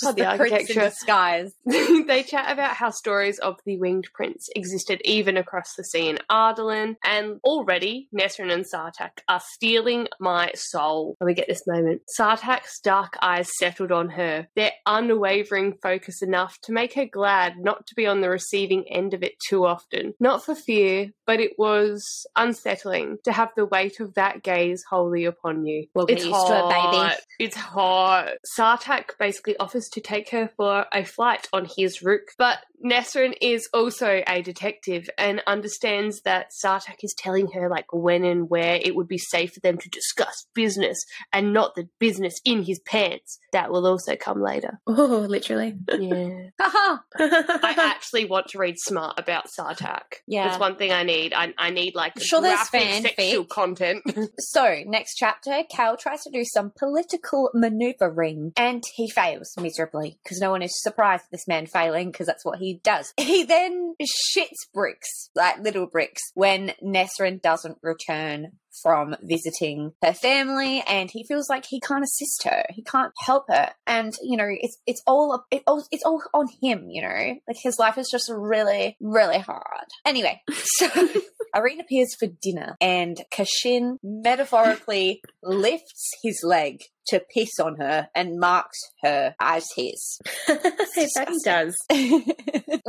Just 0.00 0.16
the 0.16 0.22
the 0.22 0.28
architecture. 0.28 0.80
disguise. 0.80 1.52
they 1.66 2.22
chat 2.22 2.50
about 2.50 2.72
how 2.72 2.90
stories 2.90 3.38
of 3.38 3.56
the 3.66 3.78
winged 3.78 4.08
prince 4.14 4.48
existed 4.56 5.00
even 5.04 5.36
across 5.36 5.74
the 5.76 5.84
sea 5.84 6.08
in 6.08 6.18
Adarlan, 6.30 6.96
and 7.04 7.38
already 7.44 8.08
Nesryn 8.14 8.50
and 8.52 8.64
Sartaq 8.64 9.20
are 9.28 9.42
stealing 9.44 10.08
my 10.18 10.52
soul. 10.54 11.16
And 11.20 11.26
we 11.26 11.34
get 11.34 11.48
this 11.48 11.66
moment. 11.66 12.02
Sartaq's 12.18 12.80
dark 12.80 13.18
eyes 13.20 13.50
settled 13.58 13.92
on 13.92 14.08
her, 14.10 14.48
their 14.56 14.72
unwavering 14.86 15.74
focus 15.82 16.22
enough 16.22 16.58
to 16.62 16.72
make 16.72 16.94
her 16.94 17.06
glad 17.06 17.58
not 17.58 17.86
to 17.88 17.94
be 17.94 18.06
on 18.06 18.20
the 18.20 18.30
receiving 18.30 18.84
end 18.90 19.12
of 19.14 19.22
it 19.22 19.34
too 19.48 19.66
often. 19.66 20.14
Not 20.18 20.44
for 20.44 20.54
fear, 20.54 21.10
but 21.26 21.40
it 21.40 21.52
was 21.58 22.26
unsettling 22.36 23.18
to 23.24 23.32
have 23.32 23.50
the 23.56 23.66
weight 23.66 24.00
of 24.00 24.14
that 24.14 24.42
gaze 24.42 24.82
wholly 24.88 25.24
upon 25.24 25.66
you. 25.66 25.86
We'll 25.94 26.06
It's 26.06 26.24
used 26.24 26.46
to 26.46 26.58
it, 26.58 26.68
baby. 26.68 26.96
hot. 26.96 27.16
It's 27.38 27.56
hot. 27.56 28.28
Sartaq 28.44 29.18
basically 29.18 29.56
offers 29.58 29.88
to 29.90 30.00
take 30.00 30.30
her 30.30 30.48
for 30.56 30.86
a 30.92 31.04
flight 31.04 31.48
on 31.52 31.66
his 31.76 32.02
ruk, 32.02 32.32
but 32.38 32.58
Nesryn 32.84 33.34
is 33.40 33.68
also 33.72 34.22
a 34.26 34.42
detective 34.42 35.08
and 35.18 35.42
understands 35.46 36.22
that 36.22 36.50
Sartaq 36.64 36.96
is 37.02 37.14
telling 37.16 37.48
her 37.52 37.68
like 37.68 37.86
when 37.92 38.24
and 38.24 38.48
where 38.48 38.78
it 38.82 38.94
would 38.94 39.08
be 39.08 39.18
safe 39.18 39.52
for 39.52 39.60
them 39.60 39.78
to 39.78 39.88
discuss 39.90 40.46
business 40.54 40.98
and 41.32 41.52
not 41.52 41.74
the 41.74 41.88
business 41.98 42.34
in 42.44 42.62
his 42.62 42.80
pants. 42.80 43.38
That 43.52 43.70
will 43.70 43.86
also 43.86 44.16
come 44.16 44.40
later. 44.40 44.80
oh, 44.86 45.26
literally. 45.28 45.76
Yeah. 45.90 46.48
I 46.60 47.74
actually 47.78 48.24
want 48.24 48.48
to 48.48 48.58
read 48.58 48.76
smart 48.78 49.18
about 49.18 49.46
Sartaq. 49.48 50.00
Yeah. 50.26 50.48
That's 50.48 50.60
one 50.60 50.76
thing 50.76 50.92
I 50.92 51.02
need. 51.02 51.32
I, 51.34 51.52
I 51.58 51.70
need 51.70 51.94
like 51.94 52.18
Sure 52.20 52.40
there's 52.40 52.68
graphic 52.70 52.80
fanfic. 52.82 53.16
sexual 53.16 53.44
content. 53.44 54.02
So, 54.38 54.82
next 54.86 55.16
chapter, 55.16 55.62
Cal 55.70 55.96
tries 55.96 56.22
to 56.22 56.30
do 56.30 56.44
some 56.44 56.72
political 56.76 57.50
maneuvering 57.54 58.52
and 58.56 58.82
he 58.94 59.08
fails 59.08 59.54
miserably 59.60 60.18
because 60.22 60.40
no 60.40 60.50
one 60.50 60.62
is 60.62 60.80
surprised 60.82 61.24
at 61.24 61.30
this 61.30 61.46
man 61.46 61.66
failing 61.66 62.10
because 62.10 62.26
that's 62.26 62.44
what 62.44 62.58
he 62.58 62.69
does. 62.74 63.12
He 63.30 63.44
then 63.44 63.94
shits 64.02 64.68
bricks, 64.74 65.30
like 65.34 65.60
little 65.60 65.86
bricks, 65.86 66.22
when 66.34 66.72
Nesryn 66.82 67.40
doesn't 67.40 67.78
return 67.82 68.52
from 68.82 69.14
visiting 69.22 69.92
her 70.02 70.12
family 70.12 70.82
and 70.86 71.10
he 71.10 71.24
feels 71.24 71.48
like 71.48 71.66
he 71.66 71.80
can't 71.80 72.04
assist 72.04 72.44
her. 72.44 72.64
He 72.70 72.82
can't 72.82 73.12
help 73.24 73.44
her. 73.48 73.70
And 73.86 74.14
you 74.22 74.36
know 74.36 74.48
it's 74.48 74.78
it's 74.86 75.02
all 75.06 75.44
it, 75.50 75.62
all- 75.66 75.86
it's 75.90 76.04
all 76.04 76.22
on 76.34 76.46
him 76.62 76.88
you 76.90 77.02
know? 77.02 77.08
Like 77.48 77.56
his 77.62 77.78
life 77.78 77.98
is 77.98 78.08
just 78.10 78.30
really 78.32 78.96
really 79.00 79.38
hard. 79.38 79.86
Anyway 80.04 80.40
so 80.52 80.88
Irene 81.54 81.80
appears 81.80 82.14
for 82.16 82.28
dinner, 82.40 82.76
and 82.80 83.20
Kashin 83.32 83.96
metaphorically 84.04 85.20
lifts 85.42 86.10
his 86.22 86.40
leg 86.44 86.78
to 87.08 87.20
piss 87.34 87.58
on 87.60 87.76
her 87.76 88.08
and 88.14 88.38
marks 88.38 88.78
her 89.02 89.34
as 89.40 89.66
his. 89.74 90.20
that 90.46 91.28
he 91.28 91.38
does. 91.44 91.74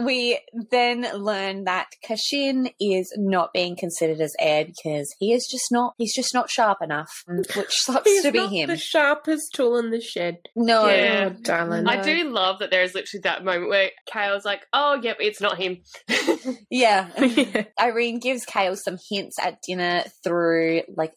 we 0.05 0.39
then 0.69 1.07
learn 1.15 1.63
that 1.63 1.87
Kashin 2.07 2.71
is 2.79 3.11
not 3.17 3.51
being 3.51 3.75
considered 3.75 4.21
as 4.21 4.33
heir 4.37 4.65
because 4.65 5.11
he 5.19 5.33
is 5.33 5.47
just 5.49 5.70
not 5.71 5.93
he's 5.97 6.13
just 6.13 6.33
not 6.33 6.49
sharp 6.49 6.79
enough, 6.81 7.11
mm. 7.29 7.55
which 7.55 7.69
sucks 7.71 8.09
He's 8.09 8.23
to 8.23 8.31
be 8.31 8.39
not 8.39 8.51
him. 8.51 8.67
the 8.67 8.77
sharpest 8.77 9.53
tool 9.53 9.77
in 9.77 9.91
the 9.91 10.01
shed. 10.01 10.37
no, 10.55 10.87
Yeah. 10.87 11.29
Oh, 11.31 11.41
darling. 11.41 11.87
I 11.87 12.01
do 12.01 12.29
love 12.29 12.59
that 12.59 12.71
there 12.71 12.83
is 12.83 12.93
literally 12.93 13.21
that 13.23 13.43
moment 13.43 13.69
where 13.69 13.89
Kale's 14.11 14.45
like, 14.45 14.65
oh, 14.73 14.99
yep, 15.01 15.17
it's 15.19 15.41
not 15.41 15.57
him. 15.57 15.81
yeah. 16.69 17.09
Yeah. 17.31 17.63
Irene 17.79 18.19
gives 18.19 18.43
Kale 18.45 18.75
some 18.75 18.97
hints 19.09 19.37
at 19.41 19.61
dinner 19.65 20.03
through 20.23 20.81
like 20.95 21.13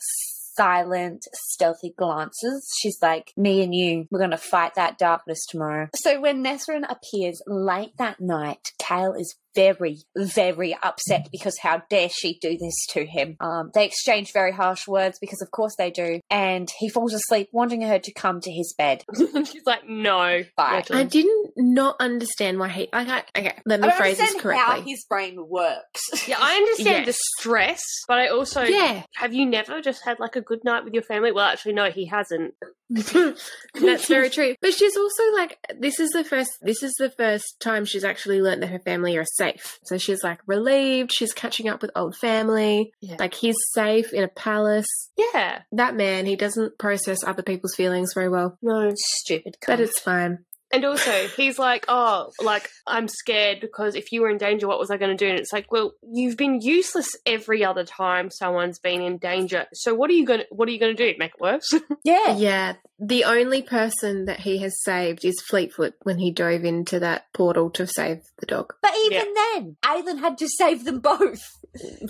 silent, 0.56 1.24
stealthy 1.32 1.94
glances. 1.96 2.68
She's 2.80 2.98
like, 3.02 3.32
Me 3.36 3.62
and 3.62 3.74
you, 3.74 4.06
we're 4.10 4.20
gonna 4.20 4.36
fight 4.36 4.74
that 4.74 4.98
darkness 4.98 5.44
tomorrow. 5.46 5.88
So 5.94 6.20
when 6.20 6.42
Nesryn 6.44 6.84
appears 6.88 7.40
late 7.46 7.96
that 7.98 8.20
night, 8.20 8.72
Kale 8.78 9.14
is 9.14 9.36
very, 9.54 9.98
very 10.16 10.76
upset 10.82 11.28
because 11.30 11.58
how 11.58 11.82
dare 11.88 12.08
she 12.08 12.38
do 12.40 12.56
this 12.58 12.86
to 12.90 13.06
him. 13.06 13.36
Um, 13.40 13.70
they 13.72 13.86
exchange 13.86 14.32
very 14.32 14.52
harsh 14.52 14.86
words 14.86 15.18
because 15.20 15.40
of 15.42 15.50
course 15.50 15.74
they 15.76 15.90
do, 15.90 16.20
and 16.30 16.68
he 16.78 16.88
falls 16.88 17.14
asleep, 17.14 17.48
wanting 17.52 17.82
her 17.82 17.98
to 17.98 18.12
come 18.12 18.40
to 18.40 18.50
his 18.50 18.74
bed. 18.76 19.04
She's 19.16 19.66
like, 19.66 19.88
no. 19.88 20.42
Bye. 20.56 20.84
I 20.90 21.04
didn't 21.04 21.43
not 21.74 21.96
understand 22.00 22.58
why 22.58 22.68
he. 22.68 22.88
Like, 22.92 23.08
I, 23.08 23.22
okay, 23.38 23.58
let 23.66 23.80
me 23.80 23.88
I 23.88 23.92
phrase 23.96 24.18
this 24.18 24.30
understand 24.30 24.56
how 24.58 24.66
correctly. 24.72 24.90
his 24.92 25.04
brain 25.08 25.36
works. 25.48 26.00
Yeah, 26.28 26.36
I 26.40 26.56
understand 26.56 27.06
the 27.06 27.14
stress, 27.38 27.82
but 28.08 28.18
I 28.18 28.28
also 28.28 28.62
Yeah, 28.62 29.02
have 29.16 29.34
you 29.34 29.44
never 29.46 29.80
just 29.82 30.02
had 30.04 30.18
like 30.20 30.36
a 30.36 30.40
good 30.40 30.64
night 30.64 30.84
with 30.84 30.94
your 30.94 31.02
family? 31.02 31.32
Well, 31.32 31.44
actually, 31.46 31.74
no, 31.74 31.90
he 31.90 32.06
hasn't. 32.06 32.54
that's 32.90 34.06
very 34.08 34.30
true. 34.30 34.54
But 34.60 34.74
she's 34.74 34.96
also 34.96 35.22
like, 35.34 35.58
this 35.78 35.98
is 36.00 36.10
the 36.10 36.24
first. 36.24 36.50
This 36.62 36.82
is 36.82 36.92
the 36.98 37.10
first 37.10 37.56
time 37.60 37.84
she's 37.84 38.04
actually 38.04 38.40
learned 38.40 38.62
that 38.62 38.68
her 38.70 38.78
family 38.78 39.16
are 39.16 39.24
safe. 39.24 39.78
So 39.84 39.98
she's 39.98 40.22
like 40.22 40.38
relieved. 40.46 41.12
She's 41.12 41.32
catching 41.32 41.68
up 41.68 41.82
with 41.82 41.90
old 41.96 42.16
family. 42.16 42.92
Yeah. 43.00 43.16
Like 43.18 43.34
he's 43.34 43.56
safe 43.72 44.12
in 44.12 44.22
a 44.24 44.28
palace. 44.28 44.86
Yeah, 45.16 45.62
That 45.72 45.96
man, 45.96 46.26
he 46.26 46.36
doesn't 46.36 46.78
process 46.78 47.24
other 47.24 47.42
people's 47.42 47.74
feelings 47.74 48.12
very 48.14 48.28
well. 48.28 48.58
no. 48.62 48.92
Stupid. 48.96 49.56
But 49.66 49.80
it's 49.80 50.00
fine. 50.00 50.44
And 50.74 50.84
also, 50.84 51.28
he's 51.28 51.56
like, 51.56 51.84
oh, 51.86 52.32
like 52.42 52.68
I'm 52.84 53.06
scared 53.06 53.60
because 53.60 53.94
if 53.94 54.10
you 54.10 54.22
were 54.22 54.28
in 54.28 54.38
danger, 54.38 54.66
what 54.66 54.80
was 54.80 54.90
I 54.90 54.96
going 54.96 55.16
to 55.16 55.24
do? 55.24 55.30
And 55.30 55.38
it's 55.38 55.52
like, 55.52 55.70
well, 55.70 55.92
you've 56.02 56.36
been 56.36 56.60
useless 56.60 57.08
every 57.24 57.64
other 57.64 57.84
time 57.84 58.28
someone's 58.28 58.80
been 58.80 59.00
in 59.00 59.18
danger. 59.18 59.66
So 59.72 59.94
what 59.94 60.10
are 60.10 60.14
you 60.14 60.26
going? 60.26 60.40
to 60.40 60.46
What 60.50 60.68
are 60.68 60.72
you 60.72 60.80
going 60.80 60.96
to 60.96 61.12
do? 61.12 61.16
Make 61.16 61.34
it 61.34 61.40
worse? 61.40 61.72
yeah. 62.04 62.36
Yeah, 62.36 62.74
the 62.98 63.22
only 63.22 63.62
person 63.62 64.24
that 64.24 64.40
he 64.40 64.58
has 64.58 64.82
saved 64.82 65.24
is 65.24 65.40
Fleetfoot 65.48 65.94
when 66.02 66.18
he 66.18 66.32
dove 66.32 66.64
into 66.64 66.98
that 66.98 67.32
portal 67.32 67.70
to 67.70 67.86
save 67.86 68.22
the 68.38 68.46
dog. 68.46 68.74
But 68.82 68.94
even 69.04 69.32
then, 69.32 69.76
Aelin 69.84 70.18
had 70.18 70.38
to 70.38 70.48
save 70.48 70.84
them 70.84 70.98
both. 70.98 71.40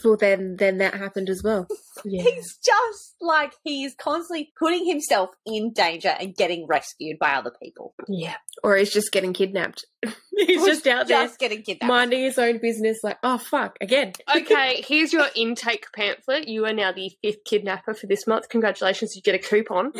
Well, 0.05 0.16
then 0.16 0.57
then 0.59 0.79
that 0.79 0.94
happened 0.94 1.29
as 1.31 1.42
well. 1.42 1.66
Yeah. 2.07 2.22
He's 2.22 2.59
just 2.59 3.14
like 3.20 3.55
he's 3.62 3.94
constantly 3.94 4.53
putting 4.59 4.85
himself 4.85 5.31
in 5.46 5.72
danger 5.72 6.09
and 6.20 6.35
getting 6.35 6.66
rescued 6.66 7.18
by 7.18 7.35
other 7.35 7.53
people. 7.62 7.94
yeah. 8.09 8.35
Or 8.62 8.77
he's 8.77 8.92
just 8.92 9.11
getting 9.11 9.33
kidnapped. 9.33 9.87
he's 10.37 10.62
just 10.66 10.87
out 10.87 11.07
there 11.07 11.22
just 11.24 11.38
getting 11.38 11.62
kidnapped. 11.62 11.88
minding 11.88 12.24
his 12.24 12.37
own 12.38 12.59
business. 12.59 12.98
Like, 13.03 13.18
oh 13.22 13.38
fuck, 13.38 13.79
again. 13.81 14.12
Okay, 14.37 14.85
here's 14.87 15.12
your 15.14 15.29
intake 15.35 15.87
pamphlet. 15.94 16.46
You 16.48 16.66
are 16.66 16.74
now 16.74 16.92
the 16.92 17.11
fifth 17.22 17.44
kidnapper 17.46 17.94
for 17.94 18.07
this 18.07 18.27
month. 18.27 18.48
Congratulations, 18.50 19.14
you 19.16 19.22
get 19.22 19.37
a 19.37 19.38
coupon. 19.38 19.92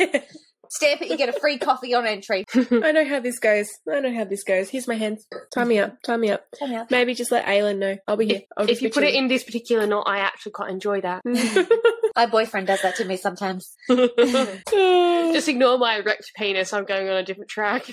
Stamp 0.75 1.01
it, 1.01 1.09
you 1.09 1.15
get 1.15 1.29
a 1.29 1.39
free 1.39 1.57
coffee 1.57 1.93
on 1.93 2.05
entry. 2.05 2.43
I 2.53 2.91
know 2.91 3.05
how 3.05 3.21
this 3.21 3.39
goes. 3.39 3.69
I 3.89 4.01
know 4.01 4.13
how 4.13 4.25
this 4.25 4.43
goes. 4.43 4.69
Here's 4.69 4.89
my 4.89 4.95
hands. 4.95 5.25
Tie 5.53 5.63
me 5.63 5.79
up. 5.79 6.01
Tie 6.03 6.17
me 6.17 6.31
up. 6.31 6.47
Maybe 6.91 7.13
just 7.13 7.31
let 7.31 7.45
Aelin 7.45 7.77
know. 7.77 7.97
I'll 8.07 8.17
be 8.17 8.25
here. 8.25 8.41
I'll 8.57 8.65
if 8.65 8.71
just 8.71 8.81
you 8.81 8.89
put 8.89 9.03
it 9.03 9.15
in 9.15 9.29
this 9.29 9.45
particular 9.45 9.87
knot, 9.87 10.03
I 10.05 10.19
actually 10.19 10.51
quite 10.51 10.71
enjoy 10.71 10.99
that. 10.99 11.21
My 12.15 12.25
boyfriend 12.25 12.67
does 12.67 12.81
that 12.81 12.97
to 12.97 13.05
me 13.05 13.15
sometimes. 13.15 13.73
Just 13.89 15.47
ignore 15.47 15.77
my 15.77 15.97
erect 15.97 16.31
penis. 16.35 16.73
I'm 16.73 16.85
going 16.85 17.09
on 17.09 17.17
a 17.17 17.23
different 17.23 17.49
track. 17.49 17.87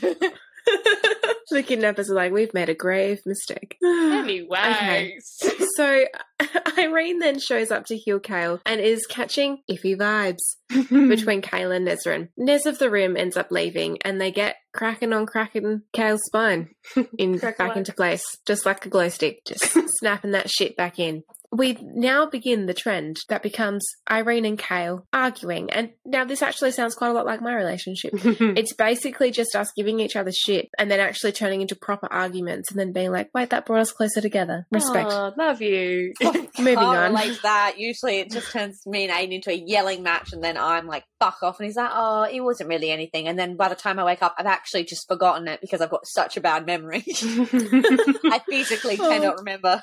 the 1.51 1.63
kidnappers 1.63 2.11
are 2.11 2.15
like, 2.15 2.33
we've 2.33 2.55
made 2.55 2.69
a 2.69 2.75
grave 2.75 3.21
mistake. 3.27 3.77
Anyways. 3.83 5.39
So 5.75 6.05
Irene 6.79 7.19
then 7.19 7.39
shows 7.39 7.71
up 7.71 7.87
to 7.87 7.97
heal 7.97 8.21
Kale 8.21 8.61
and 8.67 8.79
is 8.79 9.07
catching 9.07 9.63
iffy 9.71 9.97
vibes 9.97 10.57
between 11.09 11.41
Kale 11.41 11.73
and 11.73 11.89
Nesryn. 11.89 12.29
Nez 12.37 12.67
of 12.67 12.79
the 12.79 12.91
Rim 12.91 13.17
ends 13.17 13.39
up 13.39 13.51
leaving 13.51 13.97
and 14.05 14.21
they 14.21 14.31
get 14.31 14.57
cracking 14.75 15.15
on 15.15 15.25
cracking 15.25 15.81
Kale's 15.95 16.21
spine 16.27 16.75
in 17.17 17.39
back 17.39 17.75
into 17.75 17.95
place, 17.95 18.37
just 18.47 18.67
like 18.67 18.85
a 18.85 18.91
glow 18.91 19.09
stick, 19.09 19.47
just 19.47 19.79
snapping 19.99 20.33
that 20.33 20.51
shit 20.51 20.77
back 20.77 20.99
in. 20.99 21.23
We 21.53 21.77
now 21.83 22.27
begin 22.27 22.67
the 22.67 22.75
trend 22.75 23.19
that 23.29 23.43
becomes 23.43 23.85
Irene 24.11 24.47
and 24.47 24.59
Kale 24.59 25.07
arguing. 25.13 25.71
And 25.71 25.91
now 26.05 26.25
this 26.25 26.43
actually 26.43 26.71
sounds 26.71 26.95
quite 26.95 27.11
a 27.11 27.13
lot 27.13 27.27
like 27.27 27.43
my 27.43 27.55
relationship. 27.55 28.15
It's 28.63 28.75
basically 28.75 29.31
just 29.31 29.55
us 29.55 29.71
giving 29.77 30.01
each 30.01 30.17
other 30.17 30.33
shit 30.33 30.69
and 30.79 30.91
then 30.91 31.01
actually 31.01 31.33
turning 31.33 31.61
into 31.63 31.75
proper 31.77 32.07
arguments 32.11 32.71
and 32.71 32.79
then 32.79 32.93
being 32.93 33.11
like, 33.13 33.31
wait, 33.35 33.51
that 33.51 33.67
brought 33.67 33.81
us 33.81 33.93
closer 33.93 34.21
together. 34.21 34.67
Respect. 34.71 35.11
Aw, 35.11 35.33
love 35.37 35.61
you. 35.63 36.13
Moving 36.59 36.75
Can't 36.77 36.97
on. 36.99 37.13
relate 37.13 37.39
that. 37.43 37.75
Usually 37.79 38.19
it 38.19 38.31
just 38.31 38.53
turns 38.53 38.83
me 38.87 39.09
and 39.09 39.13
Aiden 39.13 39.35
into 39.37 39.51
a 39.51 39.55
yelling 39.55 40.03
match 40.03 40.33
and 40.33 40.43
then 40.45 40.57
I'm 40.59 40.87
like, 40.87 41.05
fuck 41.19 41.39
off. 41.43 41.59
And 41.59 41.67
he's 41.67 41.77
like, 41.77 41.91
oh, 41.93 42.25
it 42.31 42.41
wasn't 42.41 42.69
really 42.69 42.91
anything. 42.91 43.29
And 43.29 43.39
then 43.39 43.57
by 43.57 43.69
the 43.69 43.75
time 43.75 43.99
I 43.99 44.05
wake 44.05 44.23
up, 44.23 44.35
I've 44.39 44.47
actually 44.47 44.85
just 44.85 45.09
forgotten 45.09 45.49
it 45.49 45.61
because 45.61 45.81
I've 45.81 45.91
got 45.91 46.07
such 46.07 46.37
a 46.37 46.41
bad 46.41 46.67
memory. 46.67 47.05
I 47.09 48.41
physically 48.49 48.99
Oh. 49.01 49.09
cannot 49.09 49.39
remember. 49.39 49.83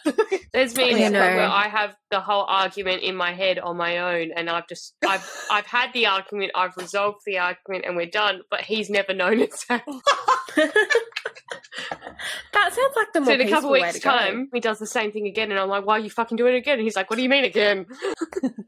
There's 0.53 0.73
been 0.73 0.95
I 0.95 0.99
a 0.99 1.01
point 1.03 1.13
where 1.13 1.47
I 1.47 1.67
have 1.67 1.95
the 2.11 2.19
whole 2.19 2.45
argument 2.47 3.03
in 3.03 3.15
my 3.15 3.33
head 3.33 3.59
on 3.59 3.77
my 3.77 3.97
own, 3.99 4.31
and 4.35 4.49
I've 4.49 4.67
just 4.67 4.93
I've 5.07 5.27
I've 5.51 5.65
had 5.65 5.91
the 5.93 6.07
argument, 6.07 6.51
I've 6.55 6.75
resolved 6.77 7.21
the 7.25 7.37
argument, 7.39 7.85
and 7.85 7.95
we're 7.95 8.07
done. 8.07 8.41
But 8.49 8.61
he's 8.61 8.89
never 8.89 9.13
known 9.13 9.39
it's 9.39 9.65
happened. 9.67 10.01
That 12.53 12.73
sounds 12.73 12.93
like 12.95 13.13
the 13.13 13.23
So 13.25 13.31
in 13.33 13.41
a 13.41 13.43
couple 13.49 13.69
peaceful 13.69 13.71
weeks' 13.71 13.93
to 13.93 13.99
go. 14.01 14.09
time, 14.09 14.49
he 14.53 14.59
does 14.59 14.79
the 14.79 14.87
same 14.87 15.11
thing 15.11 15.27
again, 15.27 15.51
and 15.51 15.59
I'm 15.59 15.69
like, 15.69 15.85
"Why 15.85 15.95
are 15.97 15.99
you 15.99 16.09
fucking 16.09 16.35
doing 16.37 16.55
it 16.55 16.57
again?" 16.57 16.73
And 16.79 16.83
he's 16.83 16.95
like, 16.95 17.09
"What 17.09 17.15
do 17.17 17.23
you 17.23 17.29
mean 17.29 17.45
again?" 17.45 17.85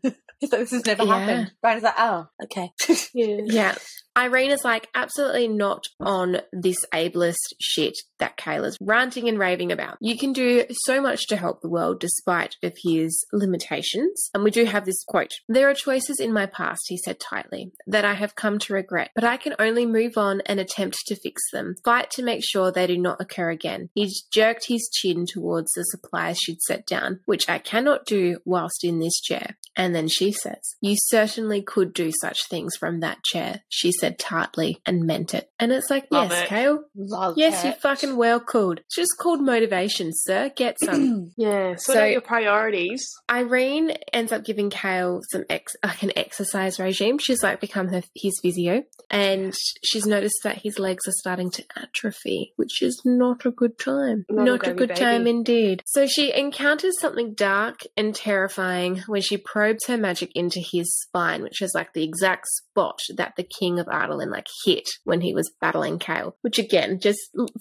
He's 0.40 0.52
like, 0.52 0.62
this 0.62 0.72
has 0.72 0.86
never 0.86 1.04
Yeah. 1.04 1.20
happened. 1.20 1.52
Brian's 1.62 1.84
like, 1.84 1.94
oh, 2.00 2.28
okay. 2.44 2.72
Yeah. 3.14 3.38
Yeah. 3.46 3.76
Irene 4.18 4.52
is 4.52 4.64
like 4.66 4.90
absolutely 4.94 5.48
not 5.48 5.86
on 6.00 6.42
this 6.52 6.78
ableist 6.94 7.54
shit 7.60 7.98
that 8.20 8.38
Kayla's 8.38 8.78
ranting 8.82 9.30
and 9.30 9.40
raving 9.40 9.72
about. 9.72 9.98
You 10.02 10.18
can 10.18 10.34
do 10.34 10.66
so 10.84 11.02
much 11.02 11.28
to 11.28 11.38
help 11.38 11.62
the 11.62 11.70
world 11.70 12.00
despite 12.00 12.56
of 12.62 12.76
his 12.84 13.26
limitations. 13.32 14.30
And 14.34 14.44
we 14.44 14.52
do 14.52 14.66
have 14.66 14.86
this 14.86 15.04
quote. 15.06 15.32
There 15.48 15.70
are 15.70 15.74
choices 15.74 16.20
in 16.20 16.34
my 16.34 16.46
past, 16.46 16.82
he 16.88 16.98
said 16.98 17.20
tightly, 17.20 17.72
that 17.88 18.06
I 18.06 18.14
have 18.14 18.36
come 18.36 18.60
to 18.60 18.74
regret, 18.74 19.12
but 19.16 19.24
I 19.24 19.38
can 19.38 19.56
only 19.60 19.86
move 19.86 20.18
on 20.18 20.42
and 20.46 20.60
attempt 20.60 20.98
to 21.08 21.16
fix 21.16 21.42
them. 21.52 21.76
Fight 21.84 22.12
to 22.12 22.24
make 22.24 22.44
sure 22.44 22.72
they 22.72 22.88
do 22.88 22.98
not 22.98 23.22
occur 23.22 23.50
again. 23.50 23.90
He 23.96 24.14
jerked 24.32 24.68
his 24.68 24.90
chin 24.94 25.26
towards 25.26 25.72
the 25.72 25.84
supplies 25.84 26.38
she'd 26.38 26.62
set 26.62 26.86
down, 26.86 27.22
which 27.26 27.50
I 27.50 27.60
cannot 27.60 28.06
do 28.06 28.40
whilst 28.46 28.84
in 28.84 29.00
this 29.00 29.20
chair. 29.22 29.58
And 29.76 29.96
then 29.96 30.10
she 30.10 30.32
says, 30.32 30.76
You 30.82 30.96
certainly 30.98 31.62
could 31.62 31.94
do 31.94 32.12
such 32.22 32.48
things 32.48 32.76
from 32.76 33.00
that 33.00 33.24
chair, 33.24 33.62
she 33.70 33.92
said 34.02 34.20
tartly 34.20 34.82
and 34.86 35.06
meant 35.06 35.34
it. 35.34 35.50
And 35.60 35.72
it's 35.72 35.90
like, 35.90 36.08
Love 36.12 36.32
Yes, 36.32 36.42
it. 36.44 36.48
Kale. 36.50 36.84
Love 36.96 37.34
Yes, 37.38 37.64
you 37.64 37.70
it. 37.70 37.82
fucking 37.82 38.18
well 38.18 38.40
could. 38.40 38.80
It's 38.80 38.96
just 38.96 39.18
called 39.20 39.42
motivation, 39.42 40.10
sir. 40.14 40.52
Get 40.56 40.78
some. 40.84 41.32
Yeah. 41.38 41.76
Sort 41.78 41.96
So- 41.98 42.02
out 42.04 42.12
your 42.12 42.22
priorities. 42.22 43.08
Irene 43.30 43.92
ends 44.12 44.32
up 44.32 44.44
giving 44.44 44.70
Kale 44.70 45.22
some 45.32 45.46
ex- 45.50 45.76
like 45.84 46.04
an 46.04 46.12
exercise 46.18 46.80
regime. 46.80 47.18
She's 47.20 47.42
like 47.42 47.62
become 47.62 47.88
her, 47.88 48.02
his 48.16 48.38
physio, 48.42 48.84
and 49.10 49.54
she's 49.84 50.06
noticed 50.06 50.40
that 50.44 50.58
his 50.64 50.78
legs 50.80 51.08
are 51.08 51.14
starting 51.14 51.50
to 51.52 51.64
atrophy, 51.78 52.54
which 52.58 52.82
is 52.82 53.02
not 53.06 53.46
a 53.46 53.52
good 53.52 53.78
time. 53.78 54.26
Not 54.30 54.46
Not, 54.46 54.68
a 54.68 54.72
a 54.72 54.74
baby 54.74 54.88
good 54.88 54.96
time 54.96 55.28
indeed. 55.28 55.82
So 55.86 56.08
she 56.08 56.34
encounters 56.34 57.00
something 57.00 57.34
dark 57.34 57.82
and 57.96 58.14
terrifying 58.16 59.04
when 59.08 59.22
she 59.22 59.38
probes 59.38 59.86
her 59.88 59.98
magic 59.98 60.32
into 60.36 60.60
his 60.60 60.94
spine, 61.02 61.44
which 61.44 61.62
is 61.62 61.72
like 61.76 61.94
the 61.94 62.04
exact 62.04 62.48
spot 62.48 63.00
that 63.16 63.34
the 63.38 63.44
king 63.60 63.80
of 63.80 63.88
Adarlan 63.92 64.32
like 64.32 64.48
hit 64.66 64.88
when 65.04 65.22
he 65.22 65.34
was 65.34 65.52
battling 65.62 66.00
Kale. 66.00 66.36
Which 66.42 66.60
again, 66.60 67.00
just 67.00 67.20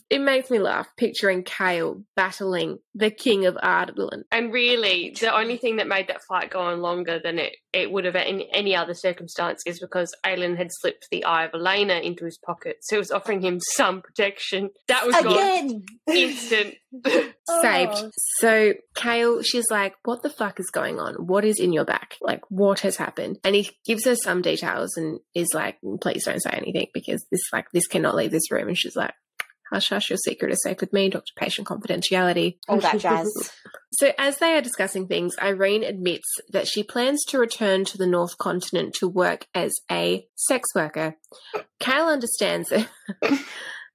it 0.09 0.21
makes 0.21 0.51
me 0.51 0.59
laugh 0.59 0.89
picturing 0.97 1.45
Kale 1.45 2.03
battling 2.17 2.79
the 2.95 3.11
king 3.11 3.47
of 3.47 3.57
Adarlan. 3.57 4.23
And 4.31 4.53
really, 4.53 5.15
the 5.21 5.35
only 5.35 5.57
thing 5.57 5.77
that 5.77 5.89
made 5.89 6.09
that 6.09 6.23
fight 6.29 6.51
go 6.51 6.61
on 6.61 6.81
longer 6.81 7.21
than 7.23 7.39
it, 7.39 7.57
it 7.73 7.91
would 7.91 8.05
have 8.05 8.17
in 8.17 8.43
any 8.53 8.75
other 8.75 8.95
circumstance 8.95 9.63
is 9.67 9.81
because 9.81 10.15
Aelin 10.25 10.57
had 10.57 10.69
slipped 10.71 11.09
the 11.11 11.25
eye 11.25 11.45
of 11.45 11.55
Elena 11.55 11.95
into 11.95 12.25
his 12.25 12.39
pocket. 12.39 12.77
So 12.83 12.97
it 12.97 13.01
was 13.01 13.11
offering 13.11 13.41
him 13.43 13.61
some 13.61 14.03
protection. 14.03 14.71
That 14.89 15.07
was 15.07 15.15
gone. 15.17 15.33
Again. 15.33 15.85
Instant. 16.09 16.75
saved. 17.63 17.93
Oh. 17.95 18.11
So 18.39 18.75
Kale, 18.95 19.43
she's 19.43 19.71
like, 19.71 19.95
"What 20.05 20.23
the 20.23 20.31
fuck 20.31 20.59
is 20.61 20.71
going 20.71 20.99
on? 20.99 21.15
What 21.15 21.45
is 21.45 21.61
in 21.61 21.73
your 21.73 21.85
back? 21.85 22.17
Like, 22.21 22.43
what 22.49 22.81
has 22.81 22.97
happened?" 22.97 23.39
And 23.45 23.55
he 23.55 23.71
gives 23.85 24.05
her 24.05 24.17
some 24.17 24.43
details 24.43 24.97
and 24.97 25.21
is 25.35 25.49
like, 25.55 25.79
"Please 26.01 26.25
don't 26.25 26.43
say 26.43 26.51
anything 26.51 26.89
because 26.93 27.25
this, 27.31 27.41
like, 27.53 27.67
this 27.73 27.87
cannot 27.87 28.17
leave 28.17 28.31
this 28.31 28.51
room." 28.51 28.69
And 28.69 28.79
she's 28.79 28.97
like, 28.97 29.15
"Hush, 29.73 29.91
hush, 29.91 30.11
your 30.11 30.19
secret 30.19 30.53
is 30.53 30.63
safe 30.63 30.81
with 30.81 30.93
me, 30.93 31.11
Doctor 31.11 31.33
Patient 31.37 31.69
Confidentiality." 31.69 32.59
All 32.69 32.81
that 32.81 32.99
jazz. 33.01 33.31
So, 33.93 34.13
as 34.19 34.39
they 34.39 34.57
are 34.57 34.63
discussing 34.63 35.07
things, 35.07 35.37
Irene 35.41 35.85
admits 35.85 36.29
that 36.51 36.67
she 36.67 36.83
plans 36.83 37.25
to 37.29 37.39
return 37.39 37.85
to 37.87 37.99
the 37.99 38.07
North 38.07 38.39
Continent 38.39 38.95
to 38.95 39.09
work 39.09 39.47
as 39.55 39.73
a 39.91 40.27
sex 40.35 40.69
worker. 40.75 41.17
Kale 41.79 42.07
understands 42.07 42.71
that. 42.71 42.89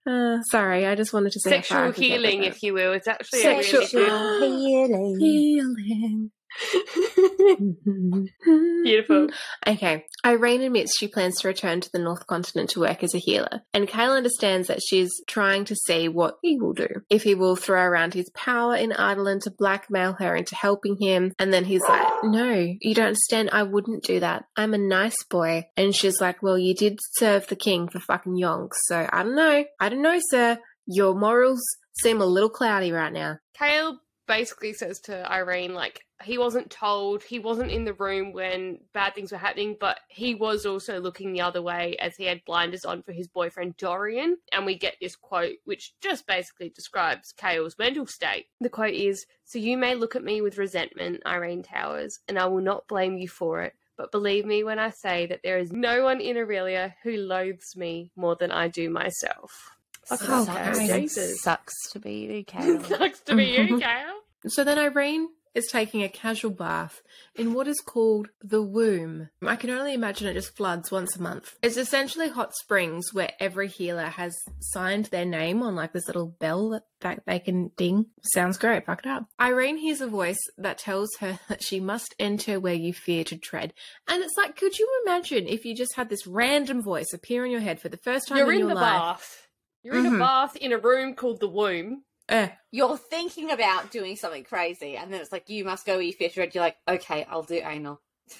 Uh, 0.07 0.41
sorry, 0.43 0.85
I 0.85 0.93
just 0.95 1.13
wanted 1.13 1.31
to 1.31 1.39
say 1.39 1.57
how 1.57 1.61
far 1.63 1.83
I 1.85 1.87
Sexual 1.87 1.93
can 1.93 2.03
get 2.03 2.21
with 2.21 2.29
healing, 2.29 2.43
if 2.43 2.61
you 2.63 2.73
will. 2.73 2.93
It's 2.93 3.07
actually 3.07 3.39
Sexual- 3.41 3.81
a 3.81 4.05
really 4.05 4.39
good. 4.39 4.59
healing. 4.59 5.17
Healing. 5.19 6.31
Beautiful. 8.83 9.29
Okay. 9.67 10.05
Irene 10.23 10.61
admits 10.61 10.97
she 10.97 11.07
plans 11.07 11.39
to 11.39 11.47
return 11.47 11.81
to 11.81 11.89
the 11.91 11.99
North 11.99 12.27
Continent 12.27 12.69
to 12.71 12.81
work 12.81 13.03
as 13.03 13.15
a 13.15 13.19
healer, 13.19 13.61
and 13.73 13.87
Kale 13.87 14.11
understands 14.11 14.67
that 14.67 14.79
she's 14.85 15.11
trying 15.27 15.65
to 15.65 15.75
see 15.75 16.07
what 16.07 16.37
he 16.41 16.59
will 16.59 16.73
do. 16.73 16.87
If 17.09 17.23
he 17.23 17.35
will 17.35 17.55
throw 17.55 17.81
around 17.81 18.13
his 18.13 18.29
power 18.31 18.75
in 18.75 18.91
Adarlan 18.91 19.41
to 19.41 19.51
blackmail 19.51 20.13
her 20.19 20.35
into 20.35 20.55
helping 20.55 20.97
him, 20.99 21.33
and 21.39 21.51
then 21.51 21.65
he's 21.65 21.81
like, 21.81 22.05
No, 22.23 22.73
you 22.79 22.93
don't 22.93 23.07
understand. 23.07 23.49
I 23.51 23.63
wouldn't 23.63 24.03
do 24.03 24.19
that. 24.19 24.45
I'm 24.55 24.73
a 24.73 24.79
nice 24.79 25.23
boy. 25.29 25.67
And 25.75 25.95
she's 25.95 26.21
like, 26.21 26.43
Well, 26.43 26.59
you 26.59 26.75
did 26.75 26.99
serve 27.17 27.47
the 27.47 27.55
king 27.55 27.87
for 27.87 27.99
fucking 27.99 28.35
yonks, 28.35 28.75
so 28.85 29.07
I 29.11 29.23
don't 29.23 29.35
know. 29.35 29.65
I 29.79 29.89
don't 29.89 30.03
know, 30.03 30.19
sir. 30.29 30.59
Your 30.85 31.15
morals 31.15 31.61
seem 32.01 32.21
a 32.21 32.25
little 32.25 32.49
cloudy 32.49 32.91
right 32.91 33.13
now. 33.13 33.37
Kale 33.57 33.99
basically 34.27 34.73
says 34.73 34.99
to 35.01 35.31
Irene, 35.31 35.73
like, 35.73 36.05
he 36.23 36.37
wasn't 36.37 36.69
told, 36.69 37.23
he 37.23 37.39
wasn't 37.39 37.71
in 37.71 37.83
the 37.83 37.93
room 37.93 38.31
when 38.31 38.79
bad 38.93 39.13
things 39.13 39.31
were 39.31 39.37
happening, 39.37 39.75
but 39.79 39.99
he 40.07 40.33
was 40.33 40.65
also 40.65 40.99
looking 40.99 41.33
the 41.33 41.41
other 41.41 41.61
way 41.61 41.95
as 41.99 42.15
he 42.15 42.23
had 42.23 42.45
blinders 42.45 42.85
on 42.85 43.03
for 43.03 43.11
his 43.11 43.27
boyfriend 43.27 43.77
Dorian. 43.77 44.37
And 44.51 44.65
we 44.65 44.77
get 44.77 44.95
this 45.01 45.15
quote, 45.15 45.57
which 45.65 45.93
just 46.01 46.25
basically 46.25 46.69
describes 46.69 47.33
Kale's 47.33 47.77
mental 47.77 48.07
state. 48.07 48.45
The 48.61 48.69
quote 48.69 48.93
is 48.93 49.25
So 49.43 49.59
you 49.59 49.77
may 49.77 49.95
look 49.95 50.15
at 50.15 50.23
me 50.23 50.41
with 50.41 50.57
resentment, 50.57 51.21
Irene 51.25 51.63
Towers, 51.63 52.19
and 52.27 52.39
I 52.39 52.45
will 52.45 52.61
not 52.61 52.87
blame 52.87 53.17
you 53.17 53.27
for 53.27 53.61
it. 53.61 53.73
But 53.97 54.11
believe 54.11 54.45
me 54.45 54.63
when 54.63 54.79
I 54.79 54.89
say 54.89 55.25
that 55.27 55.41
there 55.43 55.57
is 55.57 55.71
no 55.71 56.03
one 56.03 56.19
in 56.19 56.37
Aurelia 56.37 56.95
who 57.03 57.15
loathes 57.15 57.75
me 57.77 58.11
more 58.15 58.35
than 58.35 58.51
I 58.51 58.67
do 58.67 58.89
myself. 58.89 59.74
Fucking 60.05 60.27
Oh, 60.29 60.45
hell, 60.45 60.75
Kale. 60.75 60.99
Jesus. 61.01 61.41
Sucks 61.41 61.73
to 61.91 61.99
be 61.99 62.13
you, 62.13 62.43
Kale. 62.47 62.83
Sucks 62.83 63.19
to 63.21 63.35
be 63.35 63.45
you, 63.45 63.59
mm-hmm. 63.59 63.79
Kale. 63.79 64.15
So 64.47 64.63
then 64.63 64.77
Irene 64.77 65.29
is 65.55 65.67
taking 65.71 66.03
a 66.03 66.09
casual 66.09 66.51
bath 66.51 67.01
in 67.33 67.53
what 67.53 67.65
is 67.65 67.79
called 67.79 68.27
the 68.43 68.61
womb. 68.61 69.29
I 69.41 69.55
can 69.55 69.69
only 69.69 69.93
imagine 69.93 70.27
it 70.27 70.33
just 70.33 70.55
floods 70.57 70.91
once 70.91 71.15
a 71.15 71.21
month. 71.21 71.55
It's 71.63 71.77
essentially 71.77 72.27
hot 72.27 72.53
springs 72.57 73.13
where 73.13 73.31
every 73.39 73.69
healer 73.69 74.07
has 74.07 74.35
signed 74.59 75.05
their 75.05 75.23
name 75.23 75.63
on 75.63 75.73
like 75.73 75.93
this 75.93 76.07
little 76.07 76.27
bell 76.27 76.71
that, 76.71 76.83
that 76.99 77.23
they 77.25 77.39
can 77.39 77.71
ding. 77.77 78.07
Sounds 78.33 78.57
great, 78.57 78.85
fuck 78.85 78.99
it 79.05 79.09
up. 79.09 79.27
Irene 79.39 79.77
hears 79.77 80.01
a 80.01 80.07
voice 80.07 80.37
that 80.57 80.77
tells 80.77 81.09
her 81.21 81.39
that 81.47 81.63
she 81.63 81.79
must 81.79 82.13
enter 82.19 82.59
where 82.59 82.73
you 82.73 82.91
fear 82.93 83.23
to 83.23 83.37
tread. 83.37 83.73
And 84.09 84.21
it's 84.21 84.35
like, 84.37 84.57
could 84.57 84.77
you 84.77 85.03
imagine 85.05 85.47
if 85.47 85.63
you 85.63 85.73
just 85.73 85.95
had 85.95 86.09
this 86.09 86.27
random 86.27 86.83
voice 86.83 87.13
appear 87.13 87.45
in 87.45 87.51
your 87.51 87.61
head 87.61 87.79
for 87.79 87.87
the 87.87 87.95
first 87.97 88.27
time 88.27 88.39
in 88.39 88.43
your 88.45 88.47
life? 88.47 88.53
You're 88.53 88.55
in, 88.55 88.61
in 88.61 88.67
your 88.67 88.75
the 88.75 88.81
life? 88.81 89.17
bath. 89.17 89.44
You're 89.85 89.97
in 89.99 90.05
Mhm. 90.05 90.15
a 90.15 90.19
bath 90.19 90.55
in 90.55 90.73
a 90.73 90.77
room 90.79 91.13
called 91.13 91.39
the 91.39 91.47
womb. 91.47 92.03
Eh. 92.27 92.49
You're 92.71 92.97
thinking 92.97 93.51
about 93.51 93.91
doing 93.91 94.15
something 94.15 94.43
crazy, 94.43 94.97
and 94.97 95.13
then 95.13 95.21
it's 95.21 95.31
like 95.31 95.47
you 95.47 95.63
must 95.63 95.85
go 95.85 95.99
eat 95.99 96.17
fish 96.17 96.35
red. 96.35 96.55
You're 96.55 96.63
like, 96.63 96.77
okay, 96.87 97.23
I'll 97.29 97.43
do 97.43 97.61
anal. 97.63 98.01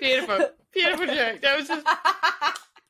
Beautiful. 0.00 0.50
Beautiful 0.72 1.06
joke. 1.06 1.40
That 1.40 1.56
was 1.58 1.68
just 1.68 1.84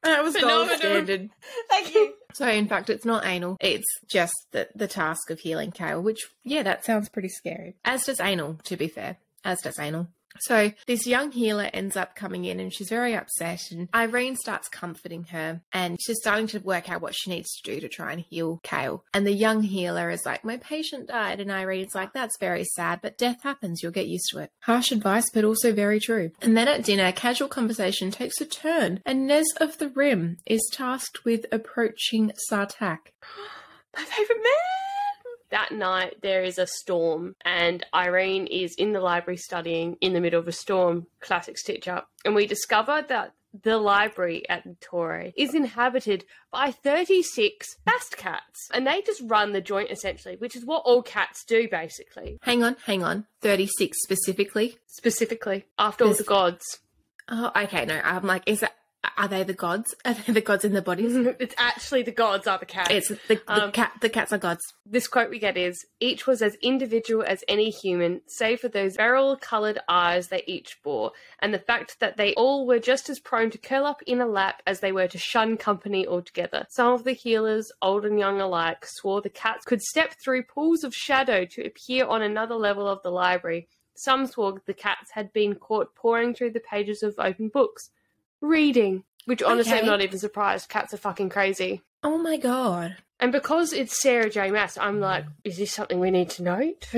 that 0.03 0.22
was 0.24 0.35
gold 0.35 0.42
Phenomenal. 0.68 0.77
standard. 0.79 1.31
Thank 1.70 1.94
you. 1.94 2.14
So, 2.35 2.46
in 2.48 2.68
fact, 2.68 2.90
it's 2.90 3.05
not 3.05 3.24
anal. 3.27 3.57
It's 3.61 3.87
just 4.07 4.35
the, 4.53 4.68
the 4.74 4.87
task 4.88 5.31
of 5.31 5.40
healing 5.40 5.70
Kale, 5.72 6.01
which, 6.03 6.27
yeah, 6.44 6.62
that 6.62 6.85
sounds 6.85 7.09
pretty 7.09 7.29
scary. 7.29 7.77
As 7.85 8.05
does 8.05 8.20
anal, 8.20 8.59
to 8.64 8.77
be 8.77 8.88
fair. 8.88 9.16
As 9.44 9.61
does 9.62 9.79
anal. 9.79 10.09
So, 10.41 10.72
this 10.87 11.07
young 11.07 11.33
healer 11.33 11.68
ends 11.72 11.97
up 11.97 12.14
coming 12.14 12.45
in 12.45 12.61
and 12.61 12.72
she's 12.72 12.89
very 12.89 13.14
upset. 13.14 13.70
And 13.70 13.89
Irene 13.95 14.37
starts 14.37 14.68
comforting 14.68 15.24
her 15.24 15.62
and 15.72 15.99
she's 16.01 16.18
starting 16.20 16.47
to 16.49 16.61
work 16.61 16.91
out 16.91 17.03
what 17.03 17.14
she 17.16 17.31
needs 17.31 17.49
to 17.57 17.74
do 17.74 17.81
to 17.81 17.89
try 17.89 18.12
and 18.12 18.20
heal 18.20 18.61
Kale. 18.62 19.05
And 19.12 19.26
the 19.26 19.33
young 19.33 19.62
healer 19.62 20.11
is 20.11 20.24
like, 20.24 20.45
My 20.45 20.57
patient 20.59 21.09
died. 21.09 21.41
And 21.41 21.51
Irene's 21.51 21.95
like, 21.95 22.12
That's 22.12 22.39
very 22.39 22.64
sad, 22.64 23.01
but 23.03 23.18
death 23.18 23.43
happens. 23.43 23.83
You'll 23.83 23.93
get 23.93 24.09
used 24.09 24.29
to 24.31 24.39
it. 24.39 24.51
Harsh 24.61 24.93
advice, 24.93 25.31
but 25.31 25.45
also 25.45 25.72
very 25.72 26.01
true. 26.01 26.31
And 26.41 26.57
then 26.57 26.68
at 26.68 26.85
dinner, 26.85 27.12
casual 27.12 27.49
conversation 27.49 28.11
takes 28.11 28.41
a 28.41 28.47
turn, 28.47 29.01
and 29.05 29.26
Nez 29.26 29.47
of 29.61 29.79
the 29.79 29.89
Rim 29.89 30.39
is 30.47 30.68
tasked 30.72 31.24
with 31.24 31.47
approaching 31.51 32.33
Sartaq. 32.51 32.99
my 33.97 34.05
favourite 34.05 34.43
man. 34.43 34.88
That 35.51 35.72
night, 35.72 36.16
there 36.22 36.42
is 36.42 36.59
a 36.59 36.66
storm, 36.66 37.34
and 37.44 37.84
Irene 37.94 38.46
is 38.46 38.74
in 38.74 38.92
the 38.92 39.01
library 39.01 39.38
studying 39.38 39.96
in 40.01 40.12
the 40.12 40.20
middle 40.20 40.40
of 40.40 40.49
a 40.49 40.53
storm. 40.53 41.07
Classic 41.20 41.57
stitch 41.57 41.88
up. 41.88 42.09
And 42.24 42.34
we 42.34 42.46
discover 42.46 43.05
that 43.09 43.32
the 43.62 43.78
library 43.78 44.49
at 44.49 44.80
Torre 44.80 45.32
is 45.36 45.55
inhabited 45.55 46.24
by 46.53 46.70
36 46.70 47.76
bast 47.84 48.16
cats. 48.16 48.68
And 48.72 48.86
they 48.86 49.01
just 49.03 49.22
run 49.24 49.53
the 49.53 49.61
joint 49.61 49.90
essentially, 49.90 50.36
which 50.36 50.55
is 50.55 50.66
what 50.66 50.82
all 50.84 51.03
cats 51.03 51.44
do 51.44 51.68
basically. 51.68 52.38
Hang 52.42 52.62
on, 52.62 52.76
hang 52.84 53.03
on. 53.03 53.26
36 53.40 53.96
specifically. 54.03 54.76
Specifically, 54.86 55.64
after 55.78 56.05
all 56.05 56.14
the 56.14 56.24
gods. 56.24 56.80
Oh, 57.28 57.51
okay, 57.57 57.84
no. 57.84 58.01
I'm 58.03 58.26
like, 58.26 58.42
is 58.46 58.61
that. 58.61 58.74
Are 59.16 59.28
they 59.28 59.42
the 59.44 59.52
gods? 59.54 59.94
Are 60.04 60.14
they 60.14 60.32
the 60.32 60.40
gods 60.40 60.64
in 60.64 60.72
the 60.72 60.82
bodies? 60.82 61.14
it's 61.40 61.54
actually 61.59 62.02
the 62.02 62.12
gods 62.12 62.46
are 62.46 62.59
the 62.59 62.66
cats. 62.66 62.90
It's 62.90 63.09
the, 63.09 63.18
the 63.28 63.40
Um, 63.48 63.72
cat. 63.72 63.92
The 64.00 64.09
cats 64.09 64.32
are 64.32 64.38
gods. 64.38 64.62
this 64.86 65.06
quote 65.09 65.30
we 65.30 65.38
get 65.38 65.56
is 65.56 65.84
each 66.00 66.26
was 66.26 66.42
as 66.42 66.54
individual 66.62 67.24
as 67.26 67.42
any 67.48 67.70
human 67.70 68.20
save 68.26 68.61
for 68.61 68.68
those 68.68 68.96
beryl 68.96 69.36
coloured 69.40 69.78
eyes 69.88 70.28
they 70.28 70.42
each 70.46 70.78
bore 70.82 71.12
and 71.40 71.52
the 71.52 71.59
fact 71.59 72.00
that 72.00 72.16
they 72.16 72.32
all 72.34 72.66
were 72.66 72.78
just 72.78 73.09
as 73.11 73.20
prone 73.20 73.50
to 73.50 73.59
curl 73.59 73.84
up 73.84 74.02
in 74.06 74.20
a 74.20 74.26
lap 74.26 74.62
as 74.66 74.80
they 74.80 74.92
were 74.92 75.09
to 75.09 75.18
shun 75.18 75.56
company 75.56 76.06
altogether 76.06 76.64
some 76.70 76.92
of 76.92 77.04
the 77.04 77.12
healers 77.12 77.70
old 77.82 78.04
and 78.06 78.18
young 78.18 78.40
alike 78.40 78.86
swore 78.86 79.20
the 79.20 79.28
cats 79.28 79.64
could 79.66 79.82
step 79.82 80.14
through 80.22 80.42
pools 80.42 80.84
of 80.84 80.94
shadow 80.94 81.44
to 81.44 81.64
appear 81.66 82.06
on 82.06 82.22
another 82.22 82.54
level 82.54 82.88
of 82.88 83.02
the 83.02 83.11
library 83.11 83.68
some 83.94 84.26
swore 84.26 84.54
the 84.66 84.72
cats 84.74 85.11
had 85.12 85.30
been 85.32 85.54
caught 85.54 85.94
pouring 85.94 86.32
through 86.34 86.50
the 86.50 86.61
pages 86.61 87.02
of 87.02 87.14
open 87.18 87.48
books 87.48 87.90
reading 88.41 89.05
which 89.26 89.43
honestly 89.43 89.72
Okay. 89.72 89.80
i'm 89.80 89.86
not 89.86 90.01
even 90.01 90.18
surprised 90.18 90.68
cats 90.68 90.95
are 90.95 90.99
fucking 90.99 91.28
crazy 91.28 91.82
Oh 92.03 92.16
my 92.18 92.36
god. 92.36 92.97
and 93.18 93.32
because 93.32 93.72
it's 93.72 94.01
Sarah 94.01 94.30
J. 94.30 94.53
Maas, 94.53 94.78
I'm 94.78 95.01
like, 95.01 95.24
is 95.43 95.57
this 95.57 95.72
something 95.72 95.99
we 95.99 96.12
need 96.12 96.30
to 96.30 96.45
note? 96.45 96.86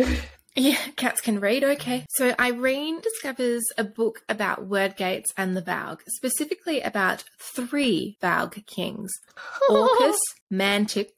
Yeah, 0.57 0.77
cats 0.97 1.21
can 1.21 1.39
read. 1.39 1.63
Okay. 1.63 2.05
So 2.11 2.35
Irene 2.39 3.01
discovers 3.01 3.63
a 3.79 3.85
book 3.85 4.21
about 4.29 4.69
Wyrdgates 4.69 5.27
and 5.37 5.57
the 5.57 5.63
Valg, 5.63 6.01
specifically 6.09 6.81
about 6.81 7.23
three 7.41 8.19
Valg 8.21 8.67
kings 8.67 9.11
Orcus, 9.71 10.19
Mantyx, 10.53 11.13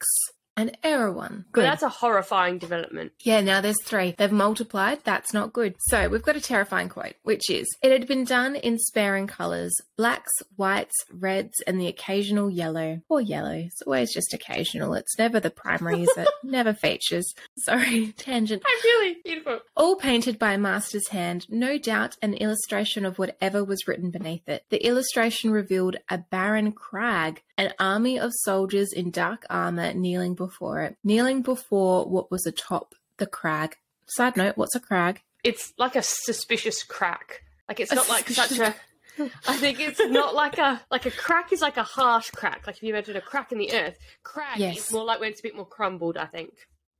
and 0.55 0.77
Erawan. 0.83 1.45
But 1.53 1.61
that's 1.61 1.83
a 1.83 1.89
horrifying 1.89 2.57
development. 2.57 3.13
Yeah, 3.23 3.41
now 3.41 3.61
there's 3.61 3.81
three. 3.83 4.15
They've 4.17 4.31
multiplied. 4.31 4.99
That's 5.03 5.33
not 5.33 5.53
good. 5.53 5.75
So 5.79 6.09
we've 6.09 6.21
got 6.21 6.35
a 6.35 6.41
terrifying 6.41 6.89
quote, 6.89 7.15
which 7.23 7.49
is 7.49 7.67
It 7.81 7.91
had 7.91 8.07
been 8.07 8.23
done 8.23 8.55
in 8.55 8.77
sparing 8.77 9.27
colours 9.27 9.73
blacks, 9.97 10.31
whites, 10.55 10.95
reds, 11.11 11.53
and 11.67 11.79
the 11.79 11.87
occasional 11.87 12.49
yellow. 12.49 13.01
Or 13.09 13.21
yellow. 13.21 13.53
It's 13.53 13.81
always 13.83 14.13
just 14.13 14.33
occasional. 14.33 14.93
It's 14.95 15.17
never 15.17 15.39
the 15.39 15.49
primary, 15.49 16.03
is 16.03 16.17
it? 16.17 16.27
never 16.43 16.73
features. 16.73 17.31
Sorry, 17.59 18.11
tangent. 18.17 18.63
I'm 18.65 18.83
really 18.83 19.17
beautiful. 19.23 19.59
All 19.75 19.95
painted 19.95 20.39
by 20.39 20.53
a 20.53 20.57
master's 20.57 21.07
hand, 21.09 21.45
no 21.49 21.77
doubt 21.77 22.17
an 22.21 22.33
illustration 22.33 23.05
of 23.05 23.19
whatever 23.19 23.63
was 23.63 23.87
written 23.87 24.09
beneath 24.09 24.47
it. 24.49 24.65
The 24.69 24.85
illustration 24.85 25.51
revealed 25.51 25.97
a 26.09 26.17
barren 26.17 26.71
crag, 26.71 27.41
an 27.57 27.73
army 27.79 28.19
of 28.19 28.31
soldiers 28.41 28.91
in 28.93 29.11
dark 29.11 29.45
armour 29.49 29.93
kneeling 29.93 30.33
before 30.47 30.81
it, 30.81 30.95
kneeling 31.03 31.41
before 31.41 32.05
what 32.05 32.31
was 32.31 32.45
atop 32.45 32.95
the 33.17 33.25
crag. 33.27 33.77
Side 34.05 34.35
note, 34.37 34.57
what's 34.57 34.75
a 34.75 34.79
crag? 34.79 35.21
It's 35.43 35.73
like 35.77 35.95
a 35.95 36.01
suspicious 36.03 36.83
crack. 36.83 37.43
Like 37.67 37.79
it's 37.79 37.91
A 37.91 37.95
not 37.95 38.09
like 38.09 38.29
such 38.29 38.59
a. 38.59 38.75
I 39.47 39.55
think 39.57 39.79
it's 39.79 39.99
not 39.99 40.33
like 40.35 40.57
a 40.57 40.81
like 40.91 41.05
a 41.05 41.11
crack 41.11 41.53
is 41.53 41.61
like 41.61 41.77
a 41.77 41.83
harsh 41.83 42.29
crack. 42.31 42.65
Like 42.67 42.77
if 42.77 42.83
you 42.83 42.89
imagine 42.89 43.15
a 43.15 43.21
crack 43.21 43.51
in 43.51 43.57
the 43.59 43.71
earth, 43.73 43.97
crack 44.23 44.57
Yes. 44.57 44.87
is 44.87 44.91
more 44.91 45.05
like 45.05 45.19
when 45.19 45.29
it's 45.31 45.39
a 45.39 45.43
bit 45.43 45.55
more 45.55 45.65
crumbled. 45.67 46.17
I 46.17 46.25
think 46.25 46.51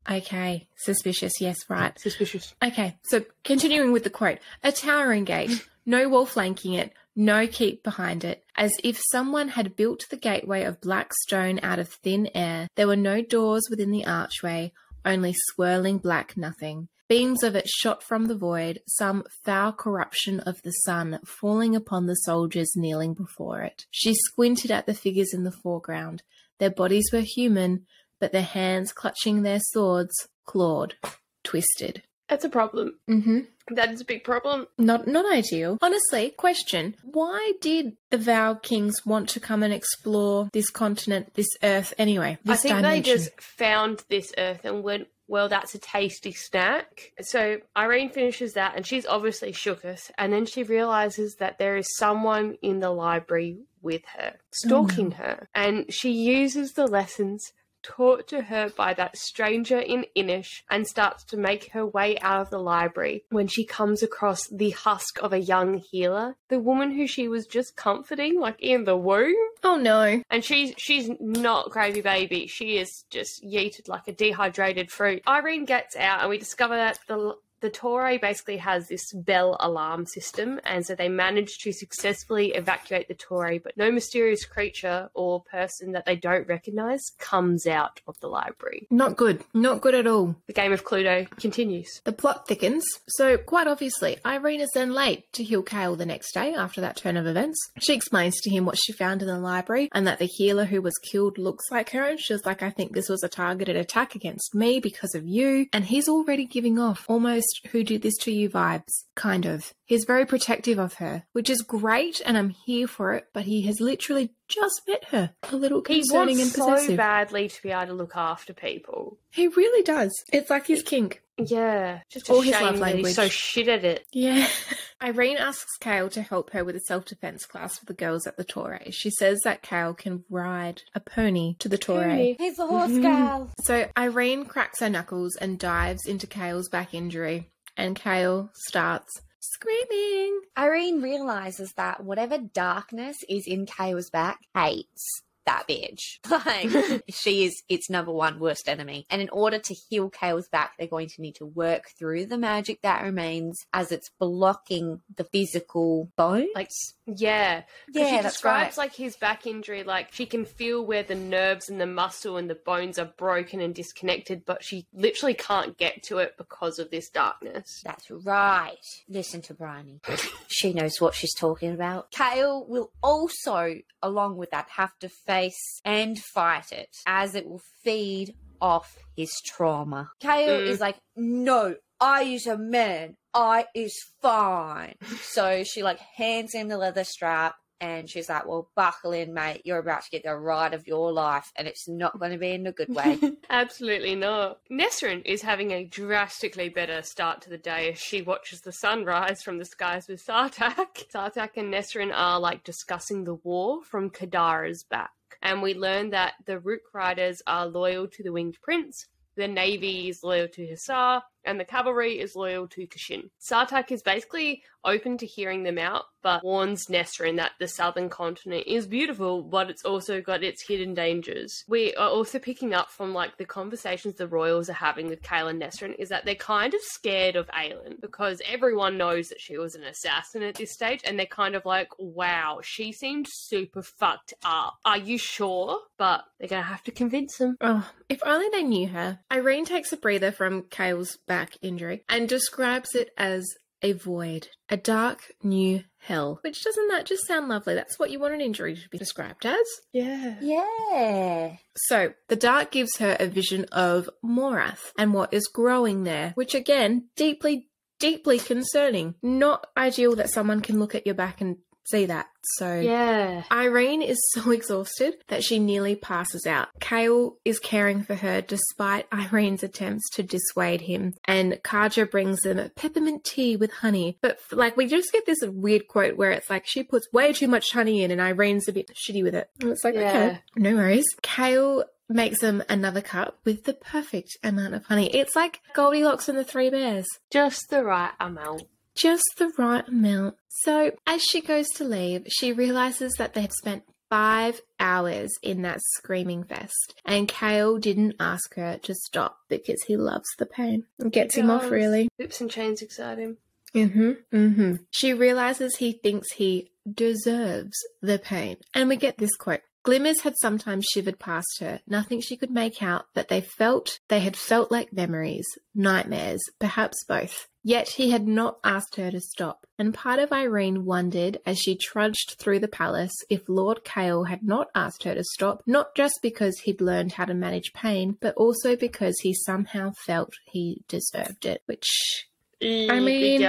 Okay, 0.10 0.68
suspicious, 0.76 1.34
yes, 1.40 1.58
right. 1.70 1.98
suspicious. 2.00 2.54
Okay, 2.64 2.98
so 3.04 3.24
continuing 3.46 3.92
with 3.94 4.04
the 4.04 4.10
quote 4.10 4.40
a 4.64 4.72
towering 4.72 5.24
gate, 5.24 5.66
no 5.86 6.10
wall 6.10 6.26
flanking 6.26 6.74
it, 6.74 6.92
no 7.16 7.48
keep 7.48 7.84
behind 7.84 8.24
it. 8.24 8.44
As 8.56 8.74
if 8.84 9.00
someone 9.12 9.50
had 9.50 9.76
built 9.76 10.06
the 10.10 10.18
gateway 10.18 10.64
of 10.64 10.82
black 10.82 11.14
stone 11.22 11.60
out 11.64 11.80
of 11.80 11.90
thin 11.90 12.30
air, 12.34 12.68
there 12.76 12.88
were 12.88 12.96
no 12.96 13.22
doors 13.22 13.64
within 13.70 13.92
the 13.92 14.06
archway, 14.06 14.72
only 15.06 15.34
swirling 15.34 15.98
black 15.98 16.38
nothing. 16.38 16.88
Beams 17.10 17.44
of 17.44 17.56
it 17.56 17.68
shot 17.68 18.02
from 18.02 18.26
the 18.26 18.36
void, 18.36 18.82
some 18.88 19.24
foul 19.44 19.74
corruption 19.74 20.40
of 20.40 20.62
the 20.64 20.72
sun 20.72 21.20
falling 21.26 21.76
upon 21.76 22.06
the 22.06 22.16
soldiers 22.16 22.72
kneeling 22.76 23.14
before 23.14 23.62
it. 23.62 23.86
She 23.92 24.14
squinted 24.16 24.72
at 24.72 24.86
the 24.86 24.94
figures 24.94 25.34
in 25.34 25.44
the 25.44 25.52
foreground. 25.52 26.24
Their 26.60 26.72
bodies 26.72 27.10
were 27.12 27.22
human, 27.22 27.86
but 28.20 28.32
their 28.32 28.42
hands 28.42 28.94
clutching 28.94 29.42
their 29.42 29.60
swords 29.62 30.30
clawed, 30.46 30.96
twisted. 31.44 32.04
That's 32.30 32.46
a 32.46 32.50
problem. 32.50 33.00
Mm-hmm. 33.10 33.40
That 33.76 33.92
is 33.92 34.02
a 34.02 34.06
big 34.06 34.24
problem. 34.24 34.68
Not 34.78 35.08
not 35.08 35.32
ideal. 35.32 35.78
Honestly, 35.82 36.32
question: 36.32 36.96
Why 37.04 37.54
did 37.62 37.98
the 38.10 38.18
Valg 38.18 38.62
Kings 38.64 39.06
want 39.06 39.30
to 39.30 39.40
come 39.40 39.64
and 39.64 39.74
explore 39.74 40.50
this 40.52 40.70
continent, 40.70 41.34
this 41.36 41.50
Earth? 41.62 41.94
Anyway, 41.98 42.38
this 42.44 42.60
I 42.60 42.62
think 42.62 42.76
dimension. 42.78 42.92
they 42.92 43.02
just 43.02 43.42
found 43.42 44.04
this 44.10 44.34
earth 44.38 44.66
and 44.66 44.84
went, 44.84 45.08
well, 45.28 45.50
that's 45.50 45.74
a 45.74 45.80
tasty 45.80 46.34
snack. 46.34 47.14
So 47.22 47.58
Irene 47.78 48.10
finishes 48.10 48.54
that 48.54 48.76
and 48.76 48.86
she's 48.86 49.06
obviously 49.06 49.52
shooketh. 49.52 50.12
And 50.18 50.34
then 50.34 50.46
she 50.46 50.64
realizes 50.64 51.36
that 51.40 51.58
there 51.58 51.78
is 51.78 51.88
someone 51.98 52.56
in 52.62 52.80
the 52.80 52.92
library 52.92 53.60
with 53.82 54.04
her, 54.18 54.36
stalking 54.52 55.12
her. 55.12 55.48
And 55.56 55.92
she 55.94 56.12
uses 56.12 56.74
the 56.74 56.88
lessons 56.88 57.54
taught 57.84 58.28
to 58.30 58.42
her 58.42 58.70
by 58.70 58.94
that 58.94 59.18
stranger 59.18 59.80
in 59.80 60.06
Innish 60.16 60.64
and 60.70 60.88
starts 60.88 61.24
to 61.26 61.38
make 61.38 61.72
her 61.72 61.86
way 61.86 62.18
out 62.20 62.42
of 62.42 62.50
the 62.50 62.58
library 62.58 63.26
when 63.30 63.48
she 63.48 63.66
comes 63.66 64.02
across 64.02 64.48
the 64.48 64.72
husk 64.72 65.22
of 65.22 65.34
a 65.34 65.40
young 65.40 65.76
healer, 65.78 66.36
the 66.50 66.60
woman 66.60 66.92
who 66.92 67.06
she 67.06 67.28
was 67.28 67.46
just 67.46 67.76
comforting, 67.76 68.40
like 68.40 68.60
in 68.60 68.86
the 68.86 68.98
womb. 68.98 69.36
Oh 69.64 69.76
no! 69.76 70.22
And 70.30 70.44
she's 70.44 70.74
she's 70.78 71.10
not 71.20 71.70
gravy 71.70 72.02
baby. 72.02 72.48
She 72.48 72.78
is 72.78 73.04
just 73.10 73.44
yeeted 73.44 73.88
like 73.88 74.08
a 74.08 74.14
dehydrated 74.14 74.92
fruit. 74.92 75.22
Irene 75.28 75.66
gets 75.66 75.96
out, 75.96 76.22
and 76.22 76.30
we 76.30 76.38
discover 76.38 76.76
that 76.76 77.00
the 77.08 77.36
the 77.64 77.70
Torre 77.70 78.20
basically 78.20 78.58
has 78.58 78.90
this 78.90 79.14
bell 79.14 79.56
alarm 79.62 80.06
system, 80.06 80.60
and 80.66 80.86
so 80.86 80.96
they 80.96 81.08
manage 81.08 81.60
to 81.60 81.72
successfully 81.72 82.54
evacuate 82.54 83.08
the 83.08 83.14
Torre, 83.14 83.58
but 83.64 83.78
no 83.78 83.90
mysterious 83.90 84.44
creature 84.44 85.10
or 85.14 85.42
person 85.44 85.94
that 85.94 86.06
they 86.06 86.18
don't 86.18 86.46
recognize 86.46 87.00
comes 87.20 87.66
out 87.66 88.02
of 88.06 88.20
the 88.20 88.28
library. 88.28 88.86
Not 88.92 89.16
good. 89.16 89.46
Not 89.54 89.80
good 89.80 89.96
at 89.96 90.08
all. 90.08 90.36
The 90.48 90.54
game 90.54 90.74
of 90.74 90.84
Cluedo 90.84 91.30
continues. 91.38 92.02
The 92.04 92.12
plot 92.12 92.50
thickens, 92.50 92.84
so 93.08 93.38
quite 93.38 93.68
obviously, 93.68 94.18
Irene 94.26 94.60
is 94.60 94.72
then 94.74 94.92
late 94.92 95.32
to 95.32 95.44
heal 95.44 95.64
Kale 95.64 95.96
the 95.96 96.06
next 96.06 96.34
day 96.34 96.54
after 96.54 96.82
that 96.82 96.98
turn 96.98 97.16
of 97.16 97.26
events. 97.26 97.58
She 97.80 97.94
explains 97.94 98.42
to 98.42 98.50
him 98.50 98.66
what 98.66 98.78
she 98.78 98.92
found 98.92 99.22
in 99.22 99.30
the 99.30 99.40
library 99.40 99.88
and 99.94 100.06
that 100.06 100.20
the 100.20 100.26
healer 100.26 100.66
who 100.66 100.82
was 100.82 100.98
killed 101.10 101.38
looks 101.38 101.72
like 101.72 101.92
her, 101.92 102.04
and 102.04 102.20
she's 102.20 102.46
like, 102.46 102.62
I 102.62 102.72
think 102.72 102.92
this 102.92 103.08
was 103.08 103.24
a 103.24 103.30
targeted 103.30 103.78
attack 103.78 104.16
against 104.16 104.54
me 104.54 104.82
because 104.82 105.16
of 105.16 105.26
you. 105.26 105.68
And 105.72 105.86
he's 105.86 106.10
already 106.10 106.46
giving 106.46 106.78
off 106.78 107.06
almost 107.08 107.53
who 107.72 107.84
did 107.84 108.02
this 108.02 108.18
to 108.20 108.32
you 108.32 108.50
vibes, 108.50 109.04
kind 109.16 109.46
of. 109.46 109.74
He's 109.86 110.06
very 110.06 110.26
protective 110.26 110.80
of 110.80 110.96
her, 110.96 111.24
which 111.34 111.50
is 111.50 111.62
great, 111.62 112.22
and 112.26 112.38
I'm 112.38 112.50
here 112.50 112.88
for 112.88 113.14
it, 113.14 113.28
but 113.34 113.44
he 113.46 113.62
has 113.64 113.80
literally 113.80 114.32
just 114.48 114.82
met 114.88 115.06
her. 115.06 115.32
A 115.52 115.56
little 115.56 115.82
concerning 115.82 116.38
He 116.38 116.44
concerning 116.44 116.68
wants 116.68 116.84
and 116.84 116.92
so 116.92 116.98
badly 116.98 117.48
to 117.50 117.62
be 117.64 117.70
able 117.72 117.88
to 117.88 117.94
look 117.94 118.16
after 118.16 118.54
people. 118.54 119.18
He 119.32 119.48
really 119.48 119.84
does. 119.84 120.12
It's 120.32 120.50
like 120.50 120.68
his 120.68 120.84
kink. 120.84 121.22
Yeah, 121.38 122.02
just 122.12 122.30
a 122.30 122.34
Or 122.34 122.44
his 122.44 122.54
love 122.62 122.78
that 122.78 122.96
he's 122.96 123.16
so 123.16 123.28
shit 123.28 123.68
at 123.68 123.84
it. 123.84 124.06
Yeah. 124.14 124.48
Irene 125.02 125.38
asks 125.38 125.78
Kale 125.80 126.10
to 126.12 126.22
help 126.22 126.52
her 126.52 126.64
with 126.64 126.76
a 126.76 126.80
self 126.82 127.06
defense 127.06 127.46
class 127.46 127.78
for 127.80 127.86
the 127.86 127.94
girls 127.94 128.28
at 128.28 128.38
the 128.38 128.44
Torre. 128.44 128.80
She 128.92 129.10
says 129.10 129.42
that 129.44 129.64
Kale 129.64 129.96
can 129.96 130.24
ride 130.30 130.84
a 130.94 131.00
pony 131.00 131.56
to 131.58 131.68
the 131.68 131.78
Torre. 131.78 132.36
He's 132.38 132.60
a 132.60 132.68
horse 132.68 132.98
girl. 132.98 133.52
So 133.64 133.88
Irene 133.98 134.46
cracks 134.46 134.82
her 134.82 134.90
knuckles 134.90 135.36
and 135.36 135.58
dives 135.58 136.06
into 136.06 136.28
Kale's 136.28 136.70
back 136.70 136.94
injury, 136.94 137.50
and 137.78 137.96
Kale 137.96 138.50
starts 138.54 139.22
screaming. 139.40 140.42
Irene 140.58 141.02
realizes 141.02 141.74
that 141.74 142.04
whatever 142.04 142.38
darkness 142.38 143.18
is 143.30 143.46
in 143.48 143.66
Kale's 143.66 144.10
back 144.10 144.40
hates 144.56 145.24
that 145.46 145.66
bitch. 145.68 146.20
Like 146.46 147.04
she 147.10 147.46
is 147.46 147.62
its 147.70 147.90
number 147.90 148.12
one 148.12 148.40
worst 148.40 148.68
enemy. 148.68 149.06
And 149.10 149.22
in 149.22 149.30
order 149.30 149.60
to 149.60 149.74
heal 149.74 150.10
Kale's 150.10 150.48
back, 150.48 150.74
they're 150.78 150.88
going 150.88 151.10
to 151.10 151.22
need 151.22 151.36
to 151.36 151.46
work 151.46 151.86
through 151.98 152.26
the 152.26 152.38
magic 152.38 152.82
that 152.82 153.04
remains 153.04 153.60
as 153.72 153.92
it's 153.92 154.10
blocking 154.20 155.02
the 155.16 155.24
physical 155.26 156.10
bones. 156.18 156.50
Like, 156.56 156.70
yeah, 157.06 157.64
yeah, 157.92 158.06
she 158.10 158.22
that's 158.22 158.36
describes 158.36 158.78
right. 158.78 158.86
like 158.86 158.96
his 158.96 159.16
back 159.18 159.46
injury, 159.46 159.84
like 159.84 160.12
she 160.12 160.26
can 160.26 160.46
feel 160.46 160.86
where 160.86 161.04
the 161.04 161.16
nerves 161.16 161.70
and 161.70 161.80
the 161.82 161.86
muscle 161.86 162.38
and 162.38 162.50
the 162.50 162.56
bones 162.56 162.98
are 163.00 163.12
broken 163.18 163.60
and 163.60 163.76
disconnected, 163.76 164.44
but 164.46 164.64
she 164.64 164.88
literally 164.94 165.34
can't 165.34 165.78
get 165.78 166.04
to 166.04 166.20
it 166.20 166.36
because 166.38 166.80
of 166.80 166.90
this 166.92 167.10
darkness. 167.10 167.82
That's 167.84 168.10
right. 168.10 168.78
Listen 169.10 169.42
to 169.44 169.54
Bryony. 169.54 170.00
she 170.48 170.74
knows 170.74 171.00
what 171.00 171.14
she's 171.16 171.34
talking 171.36 171.74
about. 171.74 172.12
Kale 172.12 172.66
will 172.68 172.92
also, 173.02 173.76
along 174.02 174.38
with 174.38 174.52
that, 174.52 174.68
have 174.78 174.98
to 175.00 175.10
face 175.10 175.82
and 175.86 176.18
fight 176.18 176.72
it 176.72 176.90
as 177.06 177.36
it 177.36 177.48
will 177.48 177.62
feed 177.84 178.36
off 178.62 178.98
his 179.16 179.32
trauma. 179.46 180.10
Kale 180.22 180.60
Mm. 180.62 180.68
is 180.68 180.80
like, 180.80 180.98
no, 181.18 181.76
I 182.04 182.24
is 182.24 182.48
a 182.48 182.58
man. 182.58 183.16
I 183.34 183.68
is 183.74 184.04
fine. 184.22 184.96
so 185.22 185.64
she 185.64 185.84
like 185.84 186.00
hands 186.00 186.54
him 186.54 186.68
the 186.68 186.78
leather 186.78 187.06
strap. 187.06 187.56
And 187.80 188.10
she's 188.10 188.28
like, 188.28 188.46
Well, 188.46 188.70
buckle 188.76 189.14
in, 189.14 189.34
mate. 189.34 189.62
You're 189.64 189.80
about 189.80 190.04
to 190.04 190.10
get 190.10 190.24
the 190.24 190.36
ride 190.36 190.74
of 190.74 190.86
your 190.86 191.14
life, 191.14 191.52
and 191.58 191.66
it's 191.66 191.88
not 191.88 192.20
going 192.20 192.32
to 192.32 192.38
be 192.38 192.52
in 192.52 192.68
a 192.68 192.74
good 192.74 192.94
way. 192.94 193.20
Absolutely 193.50 194.16
not. 194.16 194.60
Nesryn 194.70 195.22
is 195.26 195.42
having 195.42 195.72
a 195.72 195.86
drastically 195.86 196.68
better 196.68 197.02
start 197.04 197.42
to 197.42 197.50
the 197.50 197.58
day 197.58 197.92
as 197.92 198.00
she 198.00 198.22
watches 198.22 198.62
the 198.62 198.72
sun 198.74 199.06
rise 199.06 199.42
from 199.42 199.58
the 199.58 199.66
skies 199.66 200.08
with 200.10 200.26
Sartaq. 200.26 201.10
Sartaq 201.14 201.52
and 201.56 201.74
Nesryn 201.74 202.12
are 202.14 202.40
like 202.40 202.66
discussing 202.66 203.24
the 203.24 203.36
war 203.36 203.82
from 203.84 204.10
Kadara's 204.10 204.84
back. 204.84 205.12
And 205.42 205.62
we 205.62 205.74
learn 205.74 206.10
that 206.10 206.34
the 206.46 206.60
Rook 206.60 206.84
Riders 206.94 207.42
are 207.48 207.66
loyal 207.66 208.08
to 208.08 208.24
the 208.24 208.32
Winged 208.32 208.58
Prince, 208.62 209.08
the 209.36 209.48
Navy 209.48 210.10
is 210.10 210.24
loyal 210.24 210.48
to 210.50 210.68
Hasar, 210.68 211.24
and 211.46 211.60
the 211.60 211.66
cavalry 211.66 212.20
is 212.20 212.36
loyal 212.36 212.68
to 212.70 212.88
Kashin. 212.88 213.30
Sartaq 213.40 213.92
is 213.92 214.02
basically 214.02 214.64
open 214.86 215.18
to 215.18 215.26
hearing 215.26 215.64
them 215.64 215.78
out, 215.78 216.04
but 216.22 216.44
warns 216.44 216.88
Nesryn 216.88 217.38
that 217.38 217.52
the 217.60 217.68
southern 217.68 218.10
continent 218.10 218.66
is 218.68 218.86
beautiful, 218.86 219.42
but 219.42 219.70
it's 219.70 219.86
also 219.86 220.22
got 220.22 220.44
its 220.44 220.68
hidden 220.68 220.94
dangers. 220.94 221.64
We 221.68 221.94
are 221.96 222.10
also 222.10 222.40
picking 222.40 222.74
up 222.74 222.92
from 222.92 223.14
like 223.14 223.38
the 223.38 223.46
conversations 223.46 224.16
the 224.16 224.28
royals 224.28 224.70
are 224.70 224.74
having 224.74 225.08
with 225.08 225.22
Kale 225.22 225.48
and 225.48 225.62
Nesryn 225.62 225.96
is 225.98 226.10
that 226.10 226.26
they're 226.26 226.36
kind 226.36 226.74
of 226.74 226.82
scared 226.82 227.36
of 227.36 227.48
Aelin 227.48 228.02
because 228.02 228.42
everyone 228.50 228.98
knows 228.98 229.30
that 229.30 229.40
she 229.40 229.58
was 229.58 229.76
an 229.76 229.84
assassin 229.84 230.44
at 230.44 230.56
this 230.56 230.74
stage, 230.74 231.02
and 231.06 231.18
they're 231.18 231.26
kind 231.26 231.56
of 231.56 231.66
like, 231.66 231.90
wow, 231.98 232.60
she 232.62 232.92
seemed 232.92 233.28
super 233.30 233.82
fucked 233.82 234.34
up. 234.44 234.76
Are 234.86 234.98
you 234.98 235.18
sure? 235.18 235.80
But 235.98 236.24
they're 236.40 236.50
gonna 236.50 236.64
have 236.64 236.84
to 236.84 236.92
convince 236.92 237.38
them. 237.38 237.56
Oh, 237.62 237.90
if 238.10 238.22
only 238.26 238.50
they 238.52 238.64
knew 238.64 238.88
her. 238.90 239.20
Irene 239.32 239.66
takes 239.66 239.94
a 239.94 239.98
breather 239.98 240.32
from 240.32 240.64
Kale's 240.64 241.18
back 241.34 241.58
injury 241.64 242.04
and 242.08 242.30
describes 242.30 242.94
it 242.94 243.10
as 243.18 243.44
a 243.82 243.94
void, 243.94 244.50
a 244.70 244.78
dark 244.78 245.20
new 245.42 245.84
hell. 245.98 246.38
Which 246.44 246.64
doesn't 246.64 246.90
that 246.90 247.08
just 247.08 247.26
sound 247.26 247.50
lovely? 247.50 247.74
That's 247.74 247.98
what 247.98 248.12
you 248.12 248.20
want 248.20 248.36
an 248.36 248.42
injury 248.42 248.76
to 248.76 248.90
be 248.90 249.00
described 249.00 249.44
as. 249.44 249.66
Yeah. 249.92 250.36
yeah. 250.40 251.56
So, 251.76 252.14
the 252.30 252.36
dark 252.36 252.70
gives 252.70 252.98
her 252.98 253.18
a 253.20 253.26
vision 253.26 253.66
of 253.72 254.10
Morath 254.24 254.92
and 254.96 255.12
what 255.12 255.34
is 255.34 255.50
growing 255.52 256.04
there, 256.04 256.34
which 256.36 256.54
again, 256.54 257.10
deeply, 257.16 257.68
deeply 258.00 258.38
concerning. 258.38 259.16
Not 259.24 259.66
ideal 259.76 260.16
that 260.18 260.30
someone 260.30 260.62
can 260.62 260.80
look 260.80 260.94
at 260.94 261.08
your 261.08 261.16
back 261.16 261.42
and 261.42 261.58
see 261.86 262.06
that. 262.06 262.28
So, 262.58 262.80
Yeah. 262.80 263.44
Irene 263.52 264.02
is 264.02 264.20
so 264.34 264.52
exhausted 264.52 265.16
that 265.28 265.44
she 265.44 265.60
nearly 265.60 265.96
passes 265.96 266.46
out. 266.46 266.68
Kale 266.80 267.38
is 267.46 267.60
caring 267.60 268.04
for 268.04 268.16
her 268.16 268.42
despite 268.42 269.08
Irene's 269.12 269.64
attempts 269.64 270.10
to 270.12 270.24
dissuade 270.24 270.82
him, 270.82 271.14
and 271.26 271.54
Kadja 271.64 272.10
brings 272.10 272.42
them 272.42 272.70
peppermint 272.76 273.24
tea 273.24 273.56
with 273.56 273.72
honey. 273.72 274.18
But 274.22 274.40
like, 274.52 274.76
we 274.78 274.88
just 274.88 275.12
get 275.12 275.26
this 275.26 275.42
weird 275.44 275.88
quote 275.88 276.18
where 276.18 276.32
it's 276.32 276.50
like 276.50 276.64
she 276.66 276.84
puts 276.84 277.12
way 277.14 277.34
too 277.34 277.48
much 277.48 277.72
honey 277.72 278.04
in, 278.04 278.12
and 278.12 278.22
Irene's 278.22 278.68
a 278.68 278.74
bit 278.74 278.90
shitty 278.96 279.24
with 279.24 279.36
it. 279.36 279.50
And 279.62 279.72
it's 279.72 279.84
like, 279.84 279.96
Yeah. 279.96 280.10
okay, 280.10 280.42
no 280.58 280.76
worries. 280.76 281.06
Kale 281.22 281.86
makes 282.10 282.42
them 282.42 282.62
another 282.70 283.02
cup 283.02 283.40
with 283.46 283.64
the 283.64 283.74
perfect 283.74 284.38
amount 284.44 284.74
of 284.76 284.86
honey. 284.86 285.10
It's 285.16 285.36
like 285.36 285.62
Goldilocks 285.74 286.28
and 286.28 286.38
the 286.38 286.44
Three 286.44 286.70
Bears 286.70 287.06
Just 287.32 287.70
the 287.70 287.84
right 287.84 288.12
amount. 288.20 288.64
Just 288.96 289.24
the 289.38 289.52
right 289.58 289.88
amount. 289.88 290.36
So, 290.50 290.92
as 291.08 291.22
she 291.24 291.42
goes 291.42 291.68
to 291.76 291.84
leave, 291.84 292.26
she 292.28 292.54
realizes 292.54 293.14
that 293.18 293.34
they've 293.34 293.52
spent 293.52 293.84
five 294.10 294.62
hours 294.80 295.32
in 295.42 295.64
that 295.64 295.80
screaming 295.96 296.44
fest, 296.44 296.94
and 297.04 297.28
Kale 297.28 297.78
didn't 297.78 298.16
ask 298.20 298.54
her 298.56 298.78
to 298.84 298.94
stop 298.94 299.38
because 299.50 299.82
he 299.88 299.98
loves 299.98 300.30
the 300.38 300.46
pain. 300.46 300.86
It 301.00 301.12
gets 301.12 301.36
him 301.36 301.50
off, 301.50 301.70
really. 301.72 302.10
Whips 302.20 302.40
and 302.40 302.52
chains 302.52 302.82
excite 302.82 303.18
him. 303.18 303.38
Mm-hmm. 303.74 304.12
Mm-hmm. 304.32 304.74
She 304.92 305.14
realizes 305.14 305.78
he 305.78 305.94
thinks 305.94 306.34
he 306.34 306.70
deserves 306.92 307.76
the 308.02 308.20
pain. 308.20 308.58
And 308.74 308.88
we 308.88 308.98
get 308.98 309.18
this 309.18 309.36
quote. 309.36 309.62
Glimmers 309.84 310.22
had 310.22 310.38
sometimes 310.38 310.86
shivered 310.86 311.20
past 311.20 311.60
her, 311.60 311.82
nothing 311.86 312.22
she 312.22 312.38
could 312.38 312.50
make 312.50 312.82
out, 312.82 313.06
but 313.14 313.28
they 313.28 313.42
felt 313.42 314.00
they 314.08 314.22
had 314.22 314.38
felt 314.38 314.72
like 314.72 314.94
memories, 314.94 315.46
nightmares, 315.76 316.42
perhaps 316.58 317.04
both. 317.04 317.48
Yet 317.66 317.90
he 317.90 318.12
had 318.12 318.26
not 318.26 318.60
asked 318.64 318.96
her 318.96 319.12
to 319.12 319.20
stop, 319.20 319.68
and 319.78 319.94
part 319.94 320.20
of 320.20 320.32
Irene 320.32 320.86
wondered 320.86 321.40
as 321.46 321.60
she 321.60 321.76
trudged 321.76 322.36
through 322.40 322.60
the 322.60 322.68
palace 322.68 323.14
if 323.30 323.48
Lord 323.48 323.84
Kale 323.84 324.24
had 324.24 324.44
not 324.44 324.68
asked 324.74 325.04
her 325.04 325.16
to 325.16 325.24
stop, 325.24 325.64
not 325.66 325.96
just 325.96 326.20
because 326.22 326.60
he'd 326.60 326.82
learned 326.82 327.14
how 327.14 327.26
to 327.26 327.34
manage 327.34 327.74
pain, 327.74 328.18
but 328.22 328.36
also 328.36 328.78
because 328.78 329.20
he 329.20 329.34
somehow 329.34 329.92
felt 330.06 330.34
he 330.46 330.84
deserved 330.88 331.46
it, 331.46 331.62
which 331.66 332.28
mm, 332.62 332.90
I 332.90 333.00
mean-. 333.00 333.42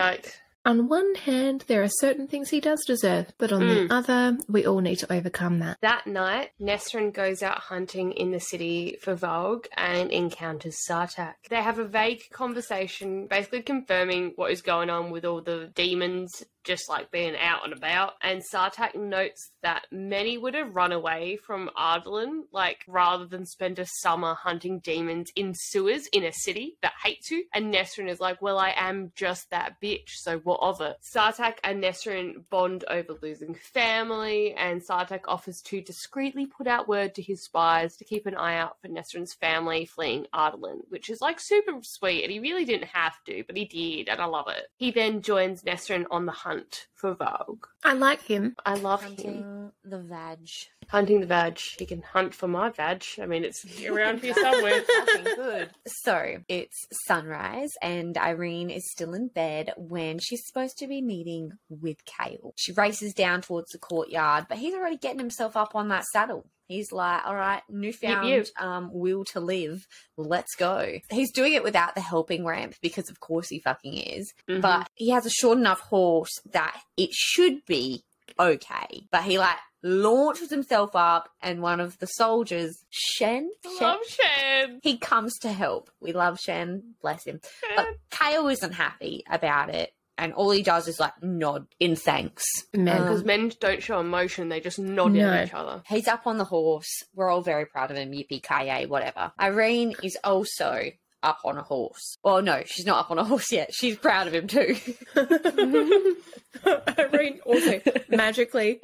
On 0.66 0.88
one 0.88 1.14
hand, 1.14 1.64
there 1.66 1.82
are 1.82 1.88
certain 1.88 2.26
things 2.26 2.48
he 2.48 2.58
does 2.60 2.82
deserve, 2.86 3.32
but 3.36 3.52
on 3.52 3.60
Mm. 3.62 3.88
the 3.88 3.94
other, 3.94 4.38
we 4.48 4.64
all 4.64 4.80
need 4.80 4.96
to 4.96 5.12
overcome 5.12 5.58
that. 5.58 5.76
That 5.82 6.06
night, 6.06 6.52
Nesryn 6.60 7.12
goes 7.12 7.42
out 7.42 7.58
hunting 7.58 8.12
in 8.12 8.30
the 8.30 8.40
city 8.40 8.96
for 9.02 9.14
Vogue 9.14 9.66
and 9.76 10.10
encounters 10.10 10.78
Sartaq. 10.88 11.34
They 11.50 11.62
have 11.62 11.78
a 11.78 11.84
vague 11.84 12.22
conversation, 12.32 13.26
basically 13.26 13.62
confirming 13.62 14.32
what 14.36 14.52
is 14.52 14.62
going 14.62 14.88
on 14.88 15.10
with 15.10 15.24
all 15.26 15.42
the 15.42 15.70
demons 15.74 16.42
just 16.64 16.88
like 16.88 17.10
being 17.10 17.36
out 17.36 17.64
and 17.64 17.72
about. 17.72 18.14
And 18.22 18.42
Sartaq 18.52 18.94
notes 18.94 19.52
that 19.62 19.86
many 19.92 20.38
would 20.38 20.54
have 20.54 20.74
run 20.74 20.92
away 20.92 21.36
from 21.36 21.70
Adarlan, 21.76 22.42
like 22.52 22.84
rather 22.88 23.26
than 23.26 23.46
spend 23.46 23.78
a 23.78 23.86
summer 24.00 24.34
hunting 24.34 24.80
demons 24.80 25.30
in 25.36 25.54
sewers 25.54 26.06
in 26.12 26.24
a 26.24 26.32
city 26.32 26.76
that 26.82 26.92
hates 27.02 27.30
you. 27.30 27.44
And 27.54 27.72
Nesryn 27.72 28.08
is 28.08 28.20
like, 28.20 28.40
Well, 28.42 28.58
I 28.58 28.74
am 28.76 29.12
just 29.14 29.50
that 29.50 29.80
bitch, 29.82 30.08
so 30.08 30.38
what 30.38 30.60
of 30.60 30.80
it? 30.80 30.96
Sartaq 31.14 31.54
and 31.62 31.82
Nesryn 31.82 32.48
bond 32.50 32.84
over 32.88 33.14
losing 33.22 33.54
family, 33.54 34.54
and 34.54 34.82
Sartaq 34.84 35.22
offers 35.28 35.60
to 35.66 35.80
discreetly 35.80 36.46
put 36.46 36.66
out 36.66 36.88
word 36.88 37.14
to 37.14 37.22
his 37.22 37.44
spies 37.44 37.96
to 37.96 38.04
keep 38.04 38.26
an 38.26 38.34
eye 38.34 38.56
out 38.56 38.80
for 38.80 38.88
Nesryn's 38.88 39.34
family 39.34 39.84
fleeing 39.84 40.26
Adarlan, 40.34 40.80
which 40.88 41.10
is 41.10 41.20
like 41.20 41.38
super 41.40 41.72
sweet, 41.82 42.22
and 42.22 42.32
he 42.32 42.40
really 42.40 42.64
didn't 42.64 42.88
have 42.88 43.14
to, 43.26 43.44
but 43.46 43.56
he 43.56 43.64
did, 43.64 44.08
and 44.08 44.20
I 44.20 44.26
love 44.26 44.48
it. 44.48 44.68
He 44.76 44.90
then 44.90 45.22
joins 45.22 45.62
Nesryn 45.62 46.06
on 46.10 46.26
the 46.26 46.32
hunt 46.32 46.53
for 46.94 47.14
Vogue. 47.14 47.66
I 47.84 47.94
like 47.94 48.22
him. 48.22 48.56
I 48.64 48.74
love 48.74 49.02
him. 49.02 49.14
Hunting 49.14 49.72
the 49.84 49.98
vag. 49.98 50.48
Hunting 50.88 51.20
the 51.20 51.26
vag. 51.26 51.58
He 51.58 51.86
can 51.86 52.02
hunt 52.02 52.34
for 52.34 52.48
my 52.48 52.70
vag. 52.70 53.04
I 53.20 53.26
mean, 53.26 53.44
it's 53.44 53.64
around 53.86 54.20
here 54.20 54.34
somewhere. 54.34 54.80
Fucking 55.06 55.24
good. 55.36 55.70
So 55.86 56.36
it's 56.48 56.86
sunrise, 57.06 57.72
and 57.82 58.16
Irene 58.16 58.70
is 58.70 58.90
still 58.90 59.14
in 59.14 59.28
bed 59.28 59.72
when 59.76 60.18
she's 60.18 60.46
supposed 60.46 60.78
to 60.78 60.86
be 60.86 61.02
meeting 61.02 61.52
with 61.68 62.04
Kale. 62.04 62.54
She 62.56 62.72
races 62.72 63.12
down 63.14 63.42
towards 63.42 63.70
the 63.70 63.78
courtyard, 63.78 64.46
but 64.48 64.58
he's 64.58 64.74
already 64.74 64.96
getting 64.96 65.18
himself 65.18 65.56
up 65.56 65.74
on 65.74 65.88
that 65.88 66.04
saddle. 66.04 66.46
He's 66.66 66.92
like, 66.92 67.26
all 67.26 67.34
right, 67.34 67.62
newfound 67.68 68.28
Yip, 68.28 68.48
um, 68.58 68.90
will 68.92 69.24
to 69.26 69.40
live. 69.40 69.86
Let's 70.16 70.54
go. 70.56 70.98
He's 71.10 71.32
doing 71.32 71.52
it 71.52 71.62
without 71.62 71.94
the 71.94 72.00
helping 72.00 72.44
ramp 72.44 72.74
because, 72.80 73.10
of 73.10 73.20
course, 73.20 73.48
he 73.48 73.58
fucking 73.60 73.94
is. 73.94 74.32
Mhm. 74.48 74.60
But 74.62 74.88
he 74.94 75.10
has 75.10 75.26
a 75.26 75.30
short 75.30 75.58
enough 75.58 75.80
horse 75.80 76.32
that 76.52 76.80
it 76.96 77.10
should 77.12 77.64
be 77.66 78.02
okay. 78.38 79.06
But 79.10 79.24
he 79.24 79.38
like 79.38 79.56
launches 79.82 80.48
himself 80.48 80.96
up, 80.96 81.28
and 81.42 81.60
one 81.60 81.78
of 81.80 81.98
the 81.98 82.06
soldiers, 82.06 82.82
Shen, 82.88 83.50
Shen, 83.62 83.72
love 83.82 84.00
Shen. 84.08 84.80
he 84.82 84.96
comes 84.96 85.38
to 85.40 85.52
help. 85.52 85.90
We 86.00 86.12
love 86.12 86.38
Shen, 86.40 86.94
bless 87.02 87.24
him. 87.26 87.40
But 87.76 87.88
Kale 88.10 88.48
isn't 88.48 88.72
happy 88.72 89.24
about 89.30 89.68
it, 89.68 89.92
and 90.18 90.32
all 90.32 90.50
he 90.50 90.62
does 90.62 90.86
is 90.88 91.00
like 91.00 91.12
nod 91.22 91.66
in 91.80 91.96
thanks. 91.96 92.44
Men. 92.72 92.96
Um, 92.96 93.02
Because 93.08 93.24
men 93.24 93.52
don't 93.60 93.82
show 93.82 93.98
emotion, 94.00 94.48
they 94.48 94.60
just 94.60 94.78
nod 94.78 95.12
No. 95.12 95.30
at 95.30 95.48
each 95.48 95.54
other. 95.54 95.82
He's 95.88 96.08
up 96.08 96.26
on 96.26 96.38
the 96.38 96.44
horse. 96.44 96.88
We're 97.14 97.28
all 97.30 97.42
very 97.42 97.66
proud 97.66 97.90
of 97.90 97.96
him. 97.96 98.12
Yippee 98.12 98.42
ki 98.42 98.86
whatever. 98.86 99.32
Irene 99.40 99.94
is 100.02 100.16
also 100.24 100.82
up 101.22 101.38
on 101.44 101.56
a 101.56 101.62
horse. 101.62 102.18
Well, 102.22 102.42
no, 102.42 102.62
she's 102.66 102.84
not 102.86 102.98
up 103.04 103.10
on 103.10 103.18
a 103.18 103.24
horse 103.32 103.50
yet. 103.50 103.72
She's 103.74 103.96
proud 103.96 104.26
of 104.26 104.34
him 104.34 104.46
too. 104.46 104.76
Irene 106.98 107.40
also 107.44 107.80
magically 108.08 108.80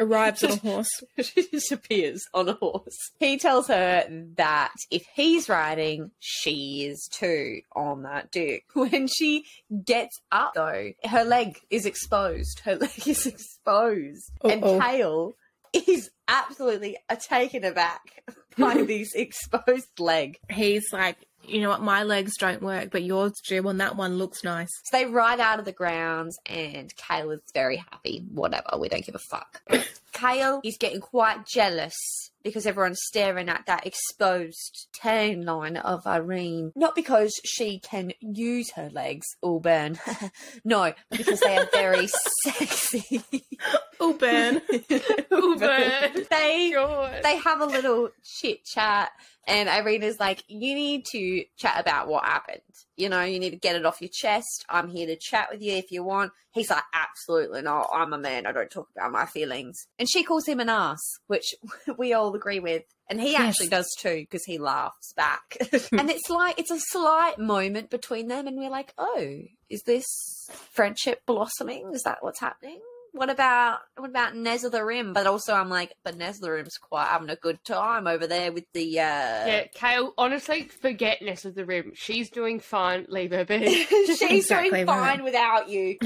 arrives 0.00 0.42
on 0.42 0.50
a 0.52 0.56
horse. 0.56 0.88
she 1.22 1.42
disappears 1.42 2.24
on 2.34 2.48
a 2.48 2.54
horse. 2.54 2.96
He 3.18 3.38
tells 3.38 3.68
her 3.68 4.06
that 4.36 4.72
if 4.90 5.04
he's 5.14 5.48
riding, 5.48 6.10
she 6.18 6.86
is 6.86 7.08
too 7.12 7.60
on 7.76 8.02
that 8.02 8.30
dick. 8.32 8.64
When 8.74 9.06
she 9.06 9.44
gets 9.84 10.18
up, 10.32 10.54
though, 10.54 10.92
her 11.04 11.24
leg 11.24 11.58
is 11.70 11.86
exposed. 11.86 12.60
Her 12.64 12.74
leg 12.80 13.06
is 13.06 13.26
exposed. 13.26 14.30
And 14.42 14.64
Uh-oh. 14.64 14.80
Kale 14.80 15.34
is 15.72 16.10
absolutely 16.26 16.96
uh, 17.08 17.16
taken 17.16 17.64
aback 17.64 18.24
by 18.58 18.82
this 18.82 19.14
exposed 19.14 19.98
leg. 20.00 20.38
He's 20.50 20.92
like, 20.92 21.16
you 21.46 21.60
know 21.60 21.68
what, 21.68 21.82
my 21.82 22.02
legs 22.02 22.36
don't 22.38 22.62
work, 22.62 22.90
but 22.90 23.02
yours 23.02 23.32
do, 23.46 23.66
and 23.68 23.80
that 23.80 23.96
one 23.96 24.16
looks 24.16 24.44
nice. 24.44 24.70
So 24.84 24.98
they 24.98 25.06
ride 25.06 25.40
out 25.40 25.58
of 25.58 25.64
the 25.64 25.72
grounds, 25.72 26.38
and 26.46 26.94
Kayla's 26.96 27.42
very 27.52 27.76
happy. 27.76 28.24
Whatever, 28.32 28.78
we 28.78 28.88
don't 28.88 29.04
give 29.04 29.14
a 29.14 29.18
fuck. 29.18 29.62
Kale 30.12 30.60
is 30.64 30.76
getting 30.76 31.00
quite 31.00 31.46
jealous 31.46 32.29
because 32.42 32.66
everyone's 32.66 33.00
staring 33.02 33.48
at 33.48 33.66
that 33.66 33.86
exposed 33.86 34.88
tan 34.92 35.44
line 35.44 35.76
of 35.76 36.06
Irene. 36.06 36.72
Not 36.74 36.94
because 36.94 37.32
she 37.44 37.78
can 37.78 38.12
use 38.20 38.72
her 38.72 38.90
legs, 38.90 39.26
all 39.42 39.60
burn. 39.60 39.98
no, 40.64 40.92
because 41.10 41.40
they 41.40 41.56
are 41.56 41.68
very 41.72 42.08
sexy. 42.42 43.22
Oh, 44.02 44.14
Ben. 44.14 44.62
Ooh, 45.32 45.56
burn. 45.56 46.26
They 46.30 46.72
God. 46.74 47.22
they 47.22 47.36
have 47.36 47.60
a 47.60 47.66
little 47.66 48.08
chit 48.24 48.64
chat, 48.64 49.10
and 49.46 49.68
Irina's 49.68 50.18
like, 50.18 50.42
"You 50.48 50.74
need 50.74 51.04
to 51.12 51.44
chat 51.58 51.78
about 51.78 52.08
what 52.08 52.24
happened. 52.24 52.60
You 52.96 53.10
know, 53.10 53.22
you 53.22 53.38
need 53.38 53.50
to 53.50 53.56
get 53.56 53.76
it 53.76 53.84
off 53.84 54.00
your 54.00 54.10
chest. 54.12 54.64
I'm 54.70 54.88
here 54.88 55.06
to 55.06 55.16
chat 55.16 55.48
with 55.52 55.60
you 55.60 55.74
if 55.74 55.92
you 55.92 56.02
want." 56.02 56.32
He's 56.52 56.70
like, 56.70 56.82
"Absolutely 56.94 57.60
not. 57.60 57.90
I'm 57.92 58.14
a 58.14 58.18
man. 58.18 58.46
I 58.46 58.52
don't 58.52 58.70
talk 58.70 58.88
about 58.96 59.12
my 59.12 59.26
feelings." 59.26 59.86
And 59.98 60.08
she 60.10 60.24
calls 60.24 60.46
him 60.46 60.60
an 60.60 60.70
ass, 60.70 61.00
which 61.26 61.54
we 61.98 62.14
all 62.14 62.29
agree 62.34 62.60
with. 62.60 62.82
And 63.08 63.20
he 63.20 63.32
Yes. 63.32 63.40
actually 63.48 63.68
does 63.68 63.88
too, 63.98 64.20
because 64.20 64.44
he 64.44 64.58
laughs 64.58 65.12
back. 65.16 65.56
and 65.92 66.08
it's 66.10 66.30
like, 66.30 66.58
it's 66.60 66.70
a 66.70 66.78
slight 66.78 67.38
moment 67.38 67.90
between 67.90 68.28
them, 68.28 68.46
and 68.46 68.56
we're 68.56 68.70
like, 68.70 68.92
oh, 68.98 69.40
is 69.68 69.82
this 69.82 70.06
friendship 70.72 71.22
blossoming? 71.26 71.90
Is 71.92 72.02
that 72.02 72.18
what's 72.20 72.40
happening? 72.40 72.80
What 73.12 73.30
about 73.30 73.80
what 73.96 74.10
about 74.10 74.36
Nez 74.36 74.62
the 74.62 74.84
Rim? 74.84 75.12
But 75.12 75.26
also, 75.26 75.52
I'm 75.54 75.68
like, 75.68 75.94
but 76.04 76.16
Nez 76.16 76.38
the 76.38 76.50
Rim's 76.50 76.78
quite 76.78 77.06
having 77.08 77.28
a 77.30 77.36
good 77.36 77.58
time 77.64 78.06
over 78.06 78.26
there 78.26 78.52
with 78.52 78.64
the. 78.72 79.00
uh 79.00 79.02
Yeah, 79.02 79.64
Kale, 79.74 80.14
honestly, 80.16 80.68
forget 80.68 81.20
Ness 81.22 81.44
of 81.44 81.54
the 81.54 81.64
Rim. 81.64 81.92
She's 81.94 82.30
doing 82.30 82.60
fine. 82.60 83.06
Leave 83.08 83.32
her 83.32 83.44
be. 83.44 83.84
She's 84.06 84.22
Exactly 84.22 84.70
doing 84.70 84.86
right. 84.86 85.16
fine 85.16 85.24
without 85.24 85.68
you. 85.68 85.98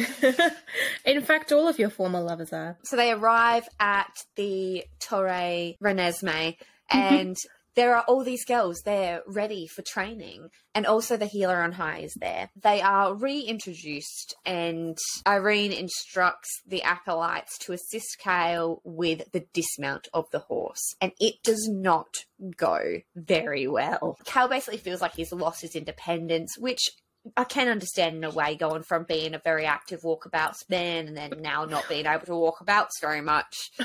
In 1.04 1.22
fact, 1.22 1.52
all 1.52 1.68
of 1.68 1.78
your 1.78 1.90
former 1.90 2.20
lovers 2.20 2.52
are. 2.52 2.78
So 2.84 2.96
they 2.96 3.12
arrive 3.12 3.68
at 3.78 4.24
the 4.36 4.84
Torre 5.00 5.74
Renesmee, 5.82 6.56
and 6.90 7.36
there 7.74 7.96
are 7.96 8.04
all 8.06 8.24
these 8.24 8.44
girls 8.44 8.82
there 8.84 9.22
ready 9.26 9.66
for 9.66 9.82
training, 9.82 10.50
and 10.74 10.86
also 10.86 11.16
the 11.16 11.26
healer 11.26 11.60
on 11.60 11.72
high 11.72 11.98
is 11.98 12.14
there. 12.14 12.50
They 12.60 12.80
are 12.80 13.14
reintroduced, 13.14 14.34
and 14.44 14.96
Irene 15.26 15.72
instructs 15.72 16.48
the 16.66 16.82
acolytes 16.82 17.58
to 17.58 17.72
assist 17.72 18.18
Kale 18.18 18.80
with 18.84 19.30
the 19.32 19.46
dismount 19.52 20.08
of 20.12 20.30
the 20.30 20.40
horse, 20.40 20.94
and 21.00 21.12
it 21.20 21.42
does 21.42 21.68
not 21.70 22.08
go 22.56 23.00
very 23.14 23.66
well. 23.66 24.18
Kale 24.24 24.48
basically 24.48 24.78
feels 24.78 25.00
like 25.00 25.14
he's 25.14 25.32
lost 25.32 25.62
his 25.62 25.74
independence, 25.74 26.56
which 26.58 26.90
I 27.36 27.44
can 27.44 27.68
understand 27.68 28.16
in 28.16 28.24
a 28.24 28.30
way 28.30 28.54
going 28.54 28.82
from 28.82 29.04
being 29.04 29.34
a 29.34 29.38
very 29.38 29.64
active 29.64 30.02
walkabouts 30.02 30.68
man 30.68 31.08
and 31.08 31.16
then 31.16 31.32
now 31.40 31.64
not 31.64 31.88
being 31.88 32.04
able 32.06 32.26
to 32.26 32.32
walkabouts 32.32 33.00
very 33.00 33.22
much. 33.22 33.70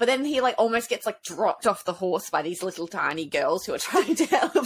but 0.00 0.06
then 0.06 0.24
he 0.24 0.40
like 0.40 0.54
almost 0.58 0.88
gets 0.88 1.04
like 1.06 1.22
dropped 1.22 1.66
off 1.66 1.84
the 1.84 1.92
horse 1.92 2.30
by 2.30 2.40
these 2.42 2.62
little 2.62 2.88
tiny 2.88 3.26
girls 3.26 3.66
who 3.66 3.74
are 3.74 3.78
trying 3.78 4.14
to 4.16 4.24
help 4.26 4.54
him. 4.56 4.64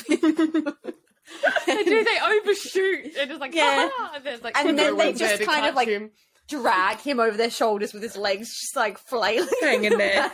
they 1.67 1.85
do, 1.85 2.05
they 2.05 2.19
overshoot. 2.25 3.15
They're 3.15 3.27
just 3.27 3.41
like, 3.41 3.53
Yeah. 3.55 3.91
yeah. 3.99 4.21
And, 4.33 4.43
like, 4.45 4.57
And 4.57 4.79
then 4.79 4.97
they 4.97 5.13
just 5.13 5.43
kind 5.43 5.67
of, 5.67 5.75
like, 5.75 5.89
him. 5.89 6.13
Drag 6.49 6.99
him 7.01 7.19
over 7.21 7.37
their 7.37 7.51
shoulders 7.51 7.93
with 7.93 8.03
his 8.03 8.17
legs 8.17 8.49
just 8.61 8.77
like 8.77 8.99
flailing. 8.99 9.49
Hanging 9.63 9.97
there. 9.99 10.31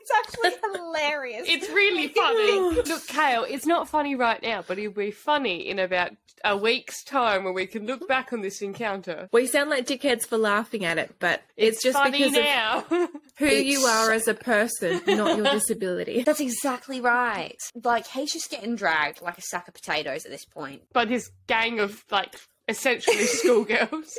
It's 0.00 0.10
actually 0.18 0.50
hilarious. 0.74 1.44
It's 1.48 1.68
really 1.70 2.08
funny. 2.08 2.82
Look, 2.88 3.06
Kale, 3.06 3.44
it's 3.48 3.66
not 3.66 3.88
funny 3.88 4.14
right 4.14 4.42
now, 4.42 4.64
but 4.66 4.78
it'll 4.78 4.92
be 4.92 5.10
funny 5.10 5.68
in 5.68 5.78
about 5.78 6.12
a 6.44 6.56
week's 6.56 7.04
time 7.04 7.44
when 7.44 7.52
we 7.52 7.66
can 7.66 7.86
look 7.86 8.08
back 8.08 8.32
on 8.32 8.40
this 8.40 8.62
encounter. 8.62 9.28
We 9.30 9.46
sound 9.46 9.68
like 9.68 9.86
dickheads 9.86 10.26
for 10.26 10.38
laughing 10.38 10.86
at 10.86 10.96
it, 10.96 11.14
but 11.18 11.42
it's, 11.56 11.82
just 11.82 11.98
funny 11.98 12.18
because 12.18 12.36
of 12.36 12.44
now. 12.44 12.80
who 13.36 13.46
It's 13.46 13.66
you 13.66 13.80
are 13.80 14.10
as 14.10 14.26
a 14.26 14.32
person, 14.34 15.02
not 15.06 15.36
your 15.36 15.46
disability. 15.50 16.22
That's 16.22 16.40
exactly 16.40 17.00
right. 17.00 17.58
Like 17.84 18.06
he's 18.06 18.32
just 18.32 18.50
getting 18.50 18.74
dragged 18.74 19.20
like 19.20 19.36
a 19.36 19.42
sack 19.42 19.68
of 19.68 19.74
potatoes 19.74 20.24
at 20.24 20.30
this 20.30 20.44
point. 20.46 20.82
but 20.94 21.08
this 21.08 21.30
gang 21.46 21.78
of 21.78 22.02
like 22.10 22.34
essentially 22.70 23.16
schoolgirls. 23.24 24.18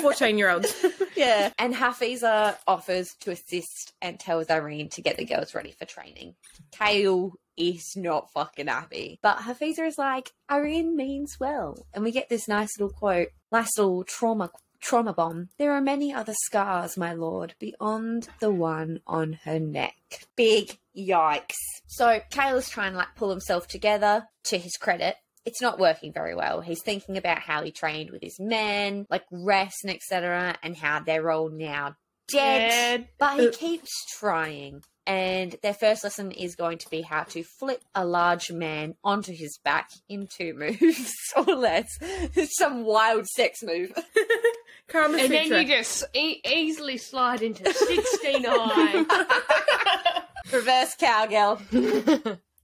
14 0.00 0.38
year 0.38 0.50
olds. 0.50 0.74
Yeah. 1.16 1.52
And 1.60 1.72
Hafiza 1.72 2.56
offers 2.66 3.14
to 3.20 3.30
assist 3.30 3.92
and 4.02 4.18
tells 4.18 4.50
Irene 4.50 4.88
to 4.90 5.00
get 5.00 5.16
the 5.16 5.24
girls 5.24 5.54
ready 5.54 5.70
for 5.70 5.84
training. 5.84 6.34
Kale 6.72 7.34
is 7.56 7.94
not 7.96 8.32
fucking 8.32 8.66
happy. 8.66 9.20
But 9.22 9.38
Hafiza 9.38 9.86
is 9.86 9.96
like, 9.96 10.32
Irene 10.50 10.96
means 10.96 11.36
well. 11.38 11.86
And 11.94 12.02
we 12.02 12.10
get 12.10 12.28
this 12.28 12.48
nice 12.48 12.78
little 12.80 12.92
quote, 12.92 13.28
nice 13.52 13.78
little 13.78 14.02
trauma 14.02 14.50
trauma 14.80 15.14
bomb. 15.14 15.48
There 15.56 15.72
are 15.72 15.80
many 15.80 16.12
other 16.12 16.34
scars, 16.44 16.96
my 16.96 17.14
lord, 17.14 17.54
beyond 17.58 18.28
the 18.40 18.50
one 18.50 19.00
on 19.06 19.38
her 19.44 19.58
neck. 19.58 19.94
Big 20.36 20.78
yikes. 20.96 21.54
So 21.86 22.20
Kale 22.30 22.58
is 22.58 22.68
trying 22.68 22.92
to 22.92 22.98
like 22.98 23.14
pull 23.16 23.30
himself 23.30 23.66
together 23.66 24.26
to 24.44 24.58
his 24.58 24.72
credit 24.72 25.16
it's 25.44 25.60
not 25.62 25.78
working 25.78 26.12
very 26.12 26.34
well. 26.34 26.60
He's 26.60 26.82
thinking 26.82 27.16
about 27.16 27.38
how 27.38 27.62
he 27.62 27.70
trained 27.70 28.10
with 28.10 28.22
his 28.22 28.38
men, 28.40 29.06
like 29.10 29.24
rest 29.30 29.84
and 29.84 29.92
etc., 29.94 30.56
and 30.62 30.76
how 30.76 31.00
they're 31.00 31.30
all 31.30 31.50
now 31.50 31.96
dead. 32.28 32.70
Dead. 32.70 33.08
But 33.18 33.38
he 33.40 33.48
Uh, 33.48 33.52
keeps 33.52 33.90
trying. 34.18 34.82
and 35.06 35.54
their 35.62 35.74
first 35.74 36.02
lesson 36.02 36.30
is 36.32 36.56
going 36.56 36.78
to 36.78 36.88
be 36.88 37.02
how 37.02 37.24
to 37.24 37.42
flip 37.44 37.82
a 37.94 38.06
large 38.06 38.50
man 38.50 38.94
onto 39.04 39.34
his 39.34 39.58
back 39.62 39.90
in 40.08 40.26
two 40.34 40.54
moves 40.58 41.12
or 41.36 41.42
less. 41.54 41.88
Some 42.58 42.84
wild 42.84 43.26
sex 43.26 43.62
move. 43.62 43.92
Kama 44.88 45.18
And 45.18 45.30
then 45.32 45.48
you 45.52 45.66
just 45.66 46.04
e- 46.14 46.40
easily 46.46 46.96
slide 46.96 47.42
into 47.42 47.70
69. 47.72 49.06
Reverse 50.52 50.94
cowgirl. 50.98 51.60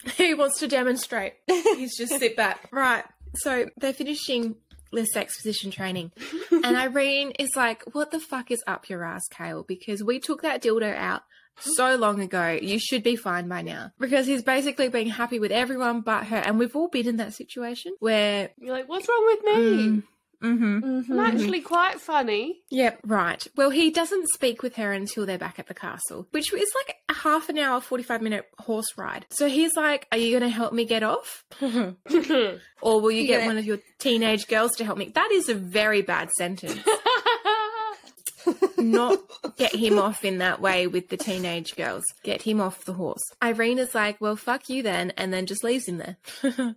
he 0.16 0.34
wants 0.34 0.58
to 0.60 0.68
demonstrate. 0.68 1.34
He's 1.46 1.96
just 1.96 2.18
sit 2.18 2.36
back. 2.36 2.68
Right. 2.72 3.04
So 3.36 3.66
they're 3.76 3.92
finishing 3.92 4.56
this 4.92 5.14
exposition 5.14 5.70
training. 5.70 6.10
and 6.50 6.76
Irene 6.76 7.32
is 7.38 7.50
like, 7.54 7.84
What 7.92 8.10
the 8.10 8.20
fuck 8.20 8.50
is 8.50 8.62
up 8.66 8.88
your 8.88 9.04
ass, 9.04 9.22
Kale? 9.30 9.64
Because 9.66 10.02
we 10.02 10.18
took 10.18 10.42
that 10.42 10.62
dildo 10.62 10.94
out 10.94 11.22
so 11.60 11.96
long 11.96 12.20
ago. 12.20 12.58
You 12.60 12.78
should 12.78 13.02
be 13.02 13.16
fine 13.16 13.48
by 13.48 13.62
now. 13.62 13.92
Because 13.98 14.26
he's 14.26 14.42
basically 14.42 14.88
being 14.88 15.08
happy 15.08 15.38
with 15.38 15.52
everyone 15.52 16.00
but 16.00 16.26
her. 16.26 16.36
And 16.36 16.58
we've 16.58 16.74
all 16.74 16.88
been 16.88 17.06
in 17.06 17.16
that 17.16 17.34
situation 17.34 17.94
where. 18.00 18.50
You're 18.58 18.74
like, 18.74 18.88
what's 18.88 19.08
wrong 19.08 19.24
with 19.26 19.44
me? 19.44 19.52
Mm, 19.54 20.02
hmm 20.40 20.80
Mm-hmm. 20.80 21.18
Actually 21.20 21.60
quite 21.60 22.00
funny. 22.00 22.60
Yep, 22.70 23.00
right. 23.06 23.46
Well, 23.56 23.70
he 23.70 23.90
doesn't 23.90 24.28
speak 24.30 24.62
with 24.62 24.76
her 24.76 24.92
until 24.92 25.26
they're 25.26 25.38
back 25.38 25.58
at 25.58 25.66
the 25.66 25.74
castle, 25.74 26.26
which 26.30 26.52
is 26.52 26.70
like 26.86 26.96
a 27.08 27.14
half 27.14 27.48
an 27.48 27.58
hour, 27.58 27.80
45 27.80 28.22
minute 28.22 28.46
horse 28.58 28.96
ride. 28.96 29.26
So 29.30 29.48
he's 29.48 29.74
like, 29.76 30.06
Are 30.12 30.18
you 30.18 30.30
going 30.38 30.48
to 30.50 30.54
help 30.54 30.72
me 30.72 30.84
get 30.84 31.02
off? 31.02 31.44
or 31.62 33.00
will 33.00 33.10
you 33.12 33.26
get 33.26 33.40
Yeah. 33.40 33.46
one 33.46 33.58
of 33.58 33.64
your 33.64 33.78
teenage 33.98 34.46
girls 34.48 34.72
to 34.76 34.84
help 34.84 34.98
me? 34.98 35.10
That 35.14 35.30
is 35.32 35.48
a 35.48 35.54
very 35.54 36.02
bad 36.02 36.30
sentence. 36.32 36.78
Not 38.78 39.18
get 39.58 39.74
him 39.74 39.98
off 39.98 40.24
in 40.24 40.38
that 40.38 40.60
way 40.62 40.86
with 40.86 41.10
the 41.10 41.16
teenage 41.18 41.76
girls. 41.76 42.04
Get 42.24 42.40
him 42.42 42.60
off 42.60 42.84
the 42.86 42.94
horse. 42.94 43.20
Irene 43.42 43.78
is 43.78 43.94
like, 43.94 44.18
Well, 44.20 44.36
fuck 44.36 44.68
you 44.70 44.82
then, 44.82 45.12
and 45.18 45.32
then 45.32 45.44
just 45.46 45.62
leaves 45.62 45.86
him 45.86 45.98
there. 45.98 46.16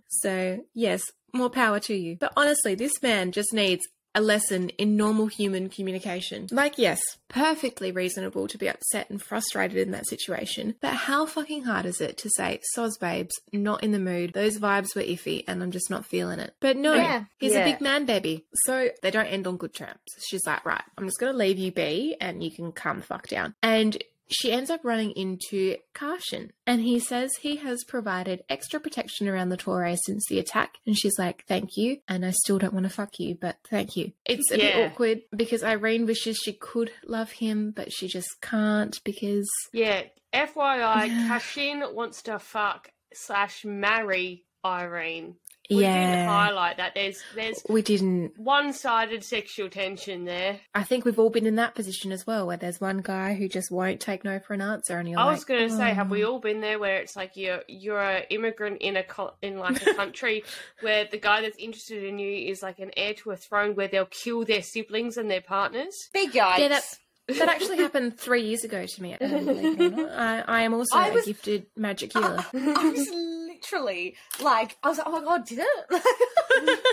so, 0.08 0.62
yes, 0.74 1.02
more 1.34 1.50
power 1.50 1.80
to 1.80 1.94
you. 1.94 2.16
But 2.18 2.32
honestly, 2.36 2.74
this 2.74 3.02
man 3.02 3.32
just 3.32 3.52
needs 3.52 3.82
a 4.16 4.20
lesson 4.20 4.68
in 4.78 4.96
normal 4.96 5.26
human 5.26 5.68
communication. 5.68 6.46
Like, 6.52 6.78
yes, 6.78 7.00
perfectly 7.28 7.90
reasonable 7.90 8.46
to 8.46 8.56
be 8.56 8.68
upset 8.68 9.10
and 9.10 9.20
frustrated 9.20 9.76
in 9.76 9.90
that 9.90 10.06
situation, 10.06 10.76
but 10.80 10.94
how 10.94 11.26
fucking 11.26 11.64
hard 11.64 11.84
is 11.84 12.00
it 12.00 12.16
to 12.18 12.30
say, 12.36 12.60
Soz 12.76 12.92
babes, 13.00 13.34
not 13.52 13.82
in 13.82 13.90
the 13.90 13.98
mood, 13.98 14.32
those 14.32 14.58
vibes 14.60 14.94
were 14.94 15.02
iffy 15.02 15.42
and 15.48 15.60
I'm 15.60 15.72
just 15.72 15.90
not 15.90 16.06
feeling 16.06 16.38
it? 16.38 16.54
But 16.60 16.76
no, 16.76 16.94
Yeah, 16.94 17.24
he's 17.38 17.54
yeah. 17.54 17.64
a 17.66 17.72
big 17.72 17.80
man 17.80 18.06
baby. 18.06 18.44
So 18.66 18.90
they 19.02 19.10
don't 19.10 19.26
end 19.26 19.48
on 19.48 19.56
good 19.56 19.74
terms. 19.74 19.98
She's 20.24 20.46
like, 20.46 20.64
right, 20.64 20.84
I'm 20.96 21.06
just 21.06 21.18
going 21.18 21.32
to 21.32 21.36
leave 21.38 21.58
you 21.58 21.72
be 21.72 22.16
and 22.20 22.40
you 22.40 22.52
can 22.52 22.70
calm 22.70 22.98
the 22.98 23.02
fuck 23.04 23.26
down. 23.26 23.56
And 23.64 24.00
she 24.28 24.52
ends 24.52 24.70
up 24.70 24.80
running 24.84 25.10
into 25.12 25.76
Kashin, 25.94 26.50
and 26.66 26.80
he 26.80 26.98
says 26.98 27.30
he 27.40 27.56
has 27.56 27.84
provided 27.84 28.42
extra 28.48 28.80
protection 28.80 29.28
around 29.28 29.50
the 29.50 29.56
Torre 29.56 29.94
since 29.96 30.24
the 30.28 30.38
attack. 30.38 30.76
And 30.86 30.96
she's 30.96 31.18
like, 31.18 31.44
Thank 31.46 31.76
you. 31.76 31.98
And 32.08 32.24
I 32.24 32.30
still 32.30 32.58
don't 32.58 32.72
want 32.74 32.84
to 32.84 32.90
fuck 32.90 33.10
you, 33.18 33.36
but 33.40 33.56
thank 33.68 33.96
you. 33.96 34.12
It's 34.24 34.50
a 34.50 34.56
bit 34.56 34.76
awkward 34.90 35.20
because 35.36 35.62
Irene 35.62 36.06
wishes 36.06 36.36
she 36.38 36.52
could 36.54 36.90
love 37.06 37.32
him, 37.32 37.70
but 37.70 37.92
she 37.92 38.08
just 38.08 38.40
can't 38.40 38.98
because. 39.04 39.48
yeah, 39.72 40.02
FYI, 40.32 41.06
Yeah. 41.08 41.28
Kashin 41.28 41.94
wants 41.94 42.22
to 42.22 42.38
fuck 42.38 42.90
slash 43.12 43.64
marry 43.64 44.44
Irene. 44.64 45.36
We 45.70 45.76
did 45.76 45.82
yeah. 45.84 46.26
highlight 46.28 46.76
that. 46.76 46.94
There's 46.94 47.22
there's 47.34 47.62
We 47.70 47.80
didn't. 47.80 48.38
one 48.38 48.72
sided 48.74 49.24
sexual 49.24 49.70
tension 49.70 50.24
there. 50.26 50.60
I 50.74 50.82
think 50.82 51.04
we've 51.06 51.18
all 51.18 51.30
been 51.30 51.46
in 51.46 51.56
that 51.56 51.74
position 51.74 52.12
as 52.12 52.26
well, 52.26 52.46
where 52.46 52.58
there's 52.58 52.80
one 52.82 52.98
guy 52.98 53.32
who 53.34 53.48
just 53.48 53.70
won't 53.70 53.98
take 54.00 54.24
no 54.24 54.38
for 54.40 54.52
an 54.52 54.60
answer, 54.60 54.98
and 54.98 55.08
you're 55.08 55.18
I 55.18 55.24
like, 55.24 55.36
was 55.36 55.44
going 55.44 55.68
to 55.68 55.74
say, 55.74 55.94
have 55.94 56.10
we 56.10 56.22
"Oh." 56.24 56.32
all 56.32 56.38
been 56.38 56.60
there 56.60 56.78
where 56.78 56.96
it's 56.96 57.16
like 57.16 57.32
you're 57.34 57.62
you're 57.66 58.00
an 58.02 58.24
immigrant 58.30 58.82
in 58.82 58.96
a 58.98 59.04
in 59.40 59.58
like 59.58 59.86
a 59.86 59.94
country 59.94 60.44
where 60.82 61.06
the 61.10 61.18
guy 61.18 61.40
that's 61.40 61.56
interested 61.58 62.04
in 62.04 62.18
you 62.18 62.50
is 62.50 62.62
like 62.62 62.78
an 62.78 62.90
heir 62.96 63.14
to 63.14 63.30
a 63.30 63.36
throne 63.36 63.74
where 63.74 63.88
they'll 63.88 64.04
kill 64.06 64.44
their 64.44 64.62
siblings 64.62 65.16
and 65.16 65.30
their 65.30 65.40
partners. 65.40 65.94
Big 66.12 66.32
yikes. 66.32 66.58
Yeah, 66.58 66.68
that- 66.68 66.84
That 67.28 67.48
actually 67.54 67.78
happened 67.78 68.18
three 68.18 68.42
years 68.42 68.64
ago 68.64 68.84
to 68.84 69.02
me. 69.02 69.16
believe 69.18 69.80
it 69.80 69.94
or 69.94 69.96
not. 69.96 70.10
I, 70.12 70.40
I 70.40 70.60
am 70.64 70.74
also 70.74 70.94
I 70.98 71.08
a 71.08 71.14
was- 71.14 71.24
gifted 71.24 71.64
magic 71.74 72.12
healer. 72.12 72.44
I 72.52 72.90
was 72.90 73.08
literally 73.72 74.16
like, 74.42 74.76
I 74.82 74.88
was 74.88 74.98
like, 74.98 75.06
oh 75.06 75.12
my 75.12 75.20
god, 75.24 75.46
did 75.46 75.60
it? 75.60 76.02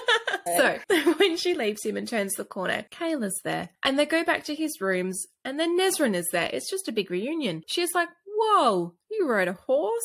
So 0.58 0.80
when 1.18 1.38
she 1.38 1.54
leaves 1.54 1.86
him 1.86 1.96
and 1.98 2.08
turns 2.08 2.34
the 2.34 2.44
corner, 2.44 2.84
Kayla's 2.92 3.40
there. 3.44 3.70
And 3.84 3.98
they 3.98 4.06
go 4.08 4.24
back 4.24 4.44
to 4.46 4.56
his 4.56 4.82
rooms, 4.82 5.28
and 5.46 5.60
then 5.60 5.80
Nesryn 5.80 6.16
is 6.16 6.28
there. 6.32 6.50
It's 6.52 6.70
just 6.70 6.88
a 6.88 6.92
big 6.92 7.12
reunion. 7.12 7.64
She's 7.68 7.94
like, 7.94 8.10
Whoa, 8.26 8.94
you 9.12 9.28
rode 9.30 9.48
a 9.48 9.54
horse? 9.54 10.02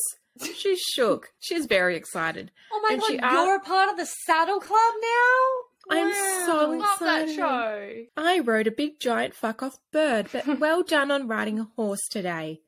She's 0.54 0.78
shook. 0.80 1.28
She's 1.40 1.64
very 1.64 1.96
excited. 1.96 2.52
oh 2.72 2.80
my 2.86 2.94
And 2.94 3.20
god, 3.20 3.32
you're 3.32 3.56
a 3.56 3.60
part 3.60 3.88
of 3.90 3.96
the 3.96 4.06
Saddle 4.26 4.60
Club 4.60 4.92
now? 5.00 5.96
I'm 5.98 6.12
so 6.46 6.70
Love 6.72 6.98
that 7.00 7.22
excited. 7.28 7.34
show. 7.36 8.04
I 8.16 8.40
rode 8.40 8.66
a 8.66 8.72
big 8.72 9.00
giant 9.00 9.34
fuck 9.34 9.62
off 9.62 9.78
bird, 9.92 10.28
but 10.32 10.58
well 10.60 10.82
done 10.82 11.10
on 11.10 11.28
riding 11.28 11.58
a 11.60 11.68
horse 11.76 12.06
today. 12.10 12.60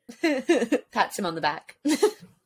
Pats 0.91 1.19
him 1.19 1.25
on 1.27 1.35
the 1.35 1.41
back. 1.41 1.75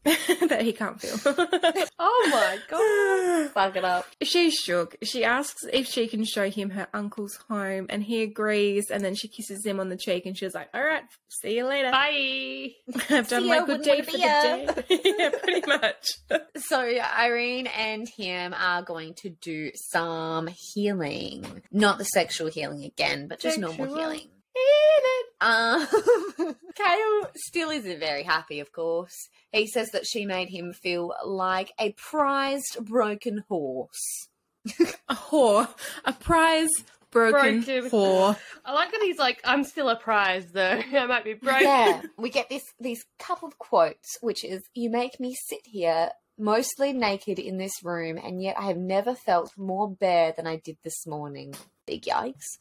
that 0.50 0.62
he 0.62 0.74
can't 0.74 1.00
feel. 1.00 1.36
Oh 2.06 2.30
my 2.32 2.58
god. 2.70 3.52
Fuck 3.54 3.78
it 3.78 3.86
up. 3.86 4.06
She's 4.22 4.54
shook. 4.54 4.98
She 5.04 5.24
asks 5.24 5.64
if 5.72 5.88
she 5.88 6.08
can 6.08 6.26
show 6.26 6.50
him 6.50 6.72
her 6.72 6.88
uncle's 6.94 7.38
home, 7.50 7.86
and 7.90 8.04
he 8.04 8.22
agrees. 8.24 8.90
And 8.92 9.04
then 9.04 9.16
she 9.16 9.30
kisses 9.30 9.66
him 9.66 9.80
on 9.80 9.88
the 9.90 9.96
cheek, 9.96 10.26
and 10.26 10.38
she's 10.38 10.54
like, 10.54 10.70
"All 10.74 10.84
right, 10.84 11.04
see 11.30 11.56
you 11.56 11.66
later. 11.66 11.92
Bye. 11.92 12.72
I've 13.10 13.28
done 13.30 13.44
See 13.44 13.50
my 13.50 13.66
good 13.66 13.84
deed 13.84 14.06
for 14.06 14.12
the 14.12 14.18
day." 14.18 14.68
yeah, 15.18 15.30
pretty 15.42 15.66
much. 15.68 16.06
So 16.58 16.80
Irene 16.82 17.68
and 17.68 18.08
him 18.18 18.54
are 18.54 18.82
going 18.84 19.14
to 19.22 19.30
do 19.30 19.72
some 19.76 20.50
healing. 20.74 21.62
Not 21.72 21.98
the 21.98 22.06
sexual 22.06 22.48
healing 22.48 22.84
again, 22.84 23.28
but 23.28 23.40
just 23.40 23.58
normal 23.60 23.96
healing. 23.96 24.28
Um, 25.42 25.88
Kale 26.76 27.30
still 27.36 27.70
isn't 27.70 28.00
very 28.00 28.24
happy, 28.24 28.60
of 28.60 28.72
course. 28.72 29.28
He 29.52 29.68
says 29.68 29.90
that 29.92 30.06
she 30.06 30.26
made 30.26 30.50
him 30.50 30.74
feel 30.74 31.14
like 31.26 31.74
a 31.80 31.92
prized 31.94 32.78
broken 32.82 33.44
horse. 33.50 34.30
A 35.10 35.16
whore, 35.16 35.68
a 36.06 36.14
prize 36.14 36.70
broken, 37.12 37.62
Broken. 37.62 37.90
whore. 37.92 38.38
I 38.64 38.72
like 38.74 38.92
that 38.92 39.02
he's 39.02 39.18
like, 39.18 39.42
I'm 39.44 39.66
still 39.66 39.90
a 39.90 39.98
prize 39.98 40.46
though. 40.54 40.82
I 40.94 41.06
might 41.06 41.26
be 41.26 41.34
broken. 41.34 41.64
Yeah, 41.64 42.02
we 42.18 42.30
get 42.30 42.48
this 42.50 42.64
these 42.80 43.04
couple 43.20 43.50
of 43.50 43.58
quotes, 43.58 44.18
which 44.22 44.46
is 44.46 44.64
"You 44.74 44.90
make 44.90 45.20
me 45.20 45.36
sit 45.50 45.60
here 45.66 46.12
mostly 46.44 46.94
naked 46.94 47.40
in 47.40 47.58
this 47.58 47.84
room, 47.84 48.18
and 48.18 48.42
yet 48.42 48.56
I 48.60 48.68
have 48.68 48.78
never 48.78 49.16
felt 49.16 49.58
more 49.58 49.90
bare 49.90 50.34
than 50.36 50.46
I 50.46 50.58
did 50.58 50.78
this 50.84 51.08
morning." 51.08 51.56
Big 51.86 52.04
yikes. 52.04 52.58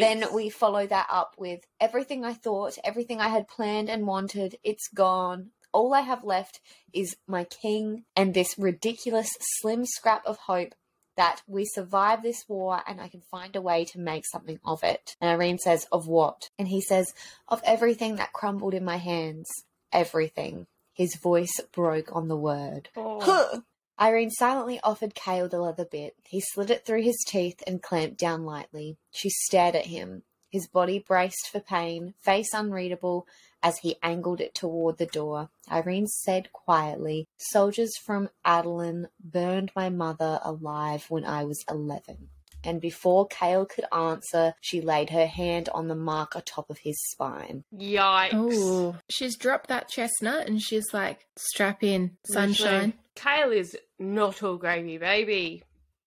Then 0.00 0.32
we 0.32 0.48
follow 0.48 0.86
that 0.86 1.06
up 1.10 1.34
with 1.38 1.60
everything 1.80 2.24
I 2.24 2.34
thought, 2.34 2.78
everything 2.84 3.20
I 3.20 3.28
had 3.28 3.48
planned 3.48 3.90
and 3.90 4.06
wanted, 4.06 4.56
it's 4.64 4.88
gone. 4.88 5.50
All 5.72 5.94
I 5.94 6.00
have 6.00 6.24
left 6.24 6.60
is 6.92 7.16
my 7.26 7.44
king 7.44 8.04
and 8.14 8.32
this 8.34 8.58
ridiculous 8.58 9.30
slim 9.60 9.84
scrap 9.86 10.24
of 10.26 10.38
hope 10.38 10.74
that 11.16 11.42
we 11.46 11.64
survive 11.64 12.22
this 12.22 12.44
war 12.48 12.82
and 12.86 13.00
I 13.00 13.08
can 13.08 13.22
find 13.30 13.54
a 13.56 13.60
way 13.60 13.84
to 13.86 13.98
make 13.98 14.24
something 14.26 14.58
of 14.64 14.82
it. 14.82 15.16
And 15.20 15.30
Irene 15.30 15.58
says, 15.58 15.86
Of 15.92 16.06
what? 16.06 16.48
And 16.58 16.68
he 16.68 16.80
says, 16.80 17.12
Of 17.48 17.60
everything 17.64 18.16
that 18.16 18.32
crumbled 18.32 18.74
in 18.74 18.84
my 18.84 18.96
hands. 18.96 19.48
Everything. 19.92 20.66
His 20.94 21.16
voice 21.16 21.52
broke 21.72 22.14
on 22.14 22.28
the 22.28 22.36
word. 22.36 22.88
Oh. 22.96 23.20
Huh. 23.20 23.60
Irene 24.00 24.30
silently 24.30 24.80
offered 24.82 25.14
Kale 25.14 25.48
the 25.48 25.60
leather 25.60 25.84
bit. 25.84 26.16
He 26.24 26.40
slid 26.40 26.70
it 26.70 26.84
through 26.84 27.02
his 27.02 27.24
teeth 27.26 27.62
and 27.66 27.82
clamped 27.82 28.18
down 28.18 28.44
lightly. 28.44 28.96
She 29.10 29.28
stared 29.30 29.76
at 29.76 29.86
him, 29.86 30.24
his 30.52 30.66
body 30.68 30.98
braced 30.98 31.48
for 31.50 31.60
pain, 31.60 32.14
face 32.20 32.52
unreadable 32.52 33.26
as 33.62 33.78
he 33.78 33.96
angled 34.02 34.40
it 34.40 34.54
toward 34.54 34.98
the 34.98 35.06
door. 35.06 35.48
Irene 35.70 36.06
said 36.06 36.52
quietly, 36.52 37.28
Soldiers 37.38 37.96
from 37.96 38.28
Adarlan 38.44 39.08
burned 39.18 39.72
my 39.74 39.88
mother 39.88 40.40
alive 40.42 41.06
when 41.08 41.24
I 41.24 41.44
was 41.44 41.64
eleven. 41.70 42.28
And 42.64 42.80
before 42.80 43.26
Kale 43.26 43.66
could 43.66 43.84
answer, 43.92 44.54
she 44.60 44.80
laid 44.80 45.10
her 45.10 45.26
hand 45.26 45.68
on 45.74 45.88
the 45.88 45.94
mark 45.94 46.34
atop 46.36 46.70
of 46.70 46.78
his 46.78 46.96
spine. 47.10 47.64
Yikes. 47.74 48.30
Oh, 48.32 48.96
she's 49.08 49.36
dropped 49.36 49.68
that 49.68 49.88
chestnut, 49.88 50.46
and 50.46 50.60
she's 50.60 50.92
like, 50.92 51.26
"Strap 51.36 51.82
in, 51.82 52.16
sunshine." 52.24 52.94
Kale 53.14 53.52
is 53.52 53.76
not 53.98 54.42
all 54.42 54.56
gravy, 54.56 54.98
baby. 54.98 55.64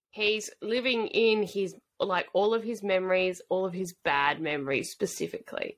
He's 0.09 0.49
living 0.61 1.07
in 1.07 1.43
his 1.43 1.75
like 1.99 2.27
all 2.33 2.53
of 2.53 2.63
his 2.63 2.83
memories, 2.83 3.41
all 3.49 3.65
of 3.65 3.73
his 3.73 3.93
bad 4.03 4.41
memories 4.41 4.91
specifically. 4.91 5.77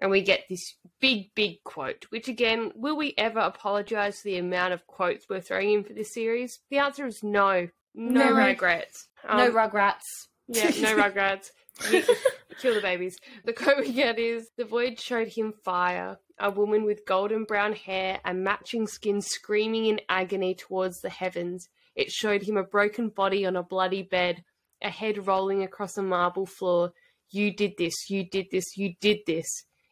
And 0.00 0.10
we 0.10 0.22
get 0.22 0.44
this 0.48 0.74
big, 1.00 1.34
big 1.34 1.62
quote, 1.64 2.06
which 2.10 2.28
again, 2.28 2.70
will 2.74 2.96
we 2.96 3.14
ever 3.18 3.40
apologize 3.40 4.20
for 4.20 4.28
the 4.28 4.38
amount 4.38 4.72
of 4.72 4.86
quotes 4.86 5.28
we're 5.28 5.40
throwing 5.40 5.72
in 5.72 5.84
for 5.84 5.92
this 5.92 6.14
series? 6.14 6.60
The 6.70 6.78
answer 6.78 7.06
is 7.06 7.22
no. 7.22 7.68
No, 7.94 8.30
No. 8.34 8.46
regrets. 8.46 9.08
no 9.24 9.46
Um, 9.46 9.52
rugrats. 9.52 10.02
yeah, 10.46 10.70
no 10.80 10.96
rugrats. 11.02 11.50
Kill 12.60 12.74
the 12.74 12.80
babies. 12.80 13.16
The 13.44 13.52
quote 13.52 13.78
we 13.78 13.92
get 13.92 14.18
is 14.18 14.50
The 14.56 14.64
void 14.64 14.98
showed 15.00 15.28
him 15.28 15.52
fire, 15.64 16.18
a 16.38 16.50
woman 16.50 16.84
with 16.84 17.06
golden 17.06 17.44
brown 17.44 17.72
hair 17.72 18.20
and 18.24 18.42
matching 18.42 18.86
skin 18.86 19.20
screaming 19.20 19.86
in 19.86 20.00
agony 20.08 20.54
towards 20.54 21.00
the 21.00 21.10
heavens. 21.10 21.68
It 21.94 22.10
showed 22.10 22.42
him 22.42 22.56
a 22.56 22.62
broken 22.64 23.08
body 23.10 23.46
on 23.46 23.56
a 23.56 23.62
bloody 23.62 24.02
bed, 24.02 24.42
a 24.82 24.90
head 24.90 25.26
rolling 25.26 25.62
across 25.62 25.96
a 25.96 26.02
marble 26.02 26.46
floor. 26.46 26.92
You 27.30 27.52
did 27.54 27.72
this, 27.78 27.94
you 28.08 28.24
did 28.28 28.46
this, 28.50 28.76
you 28.76 28.94
did 29.00 29.18
this. 29.26 29.46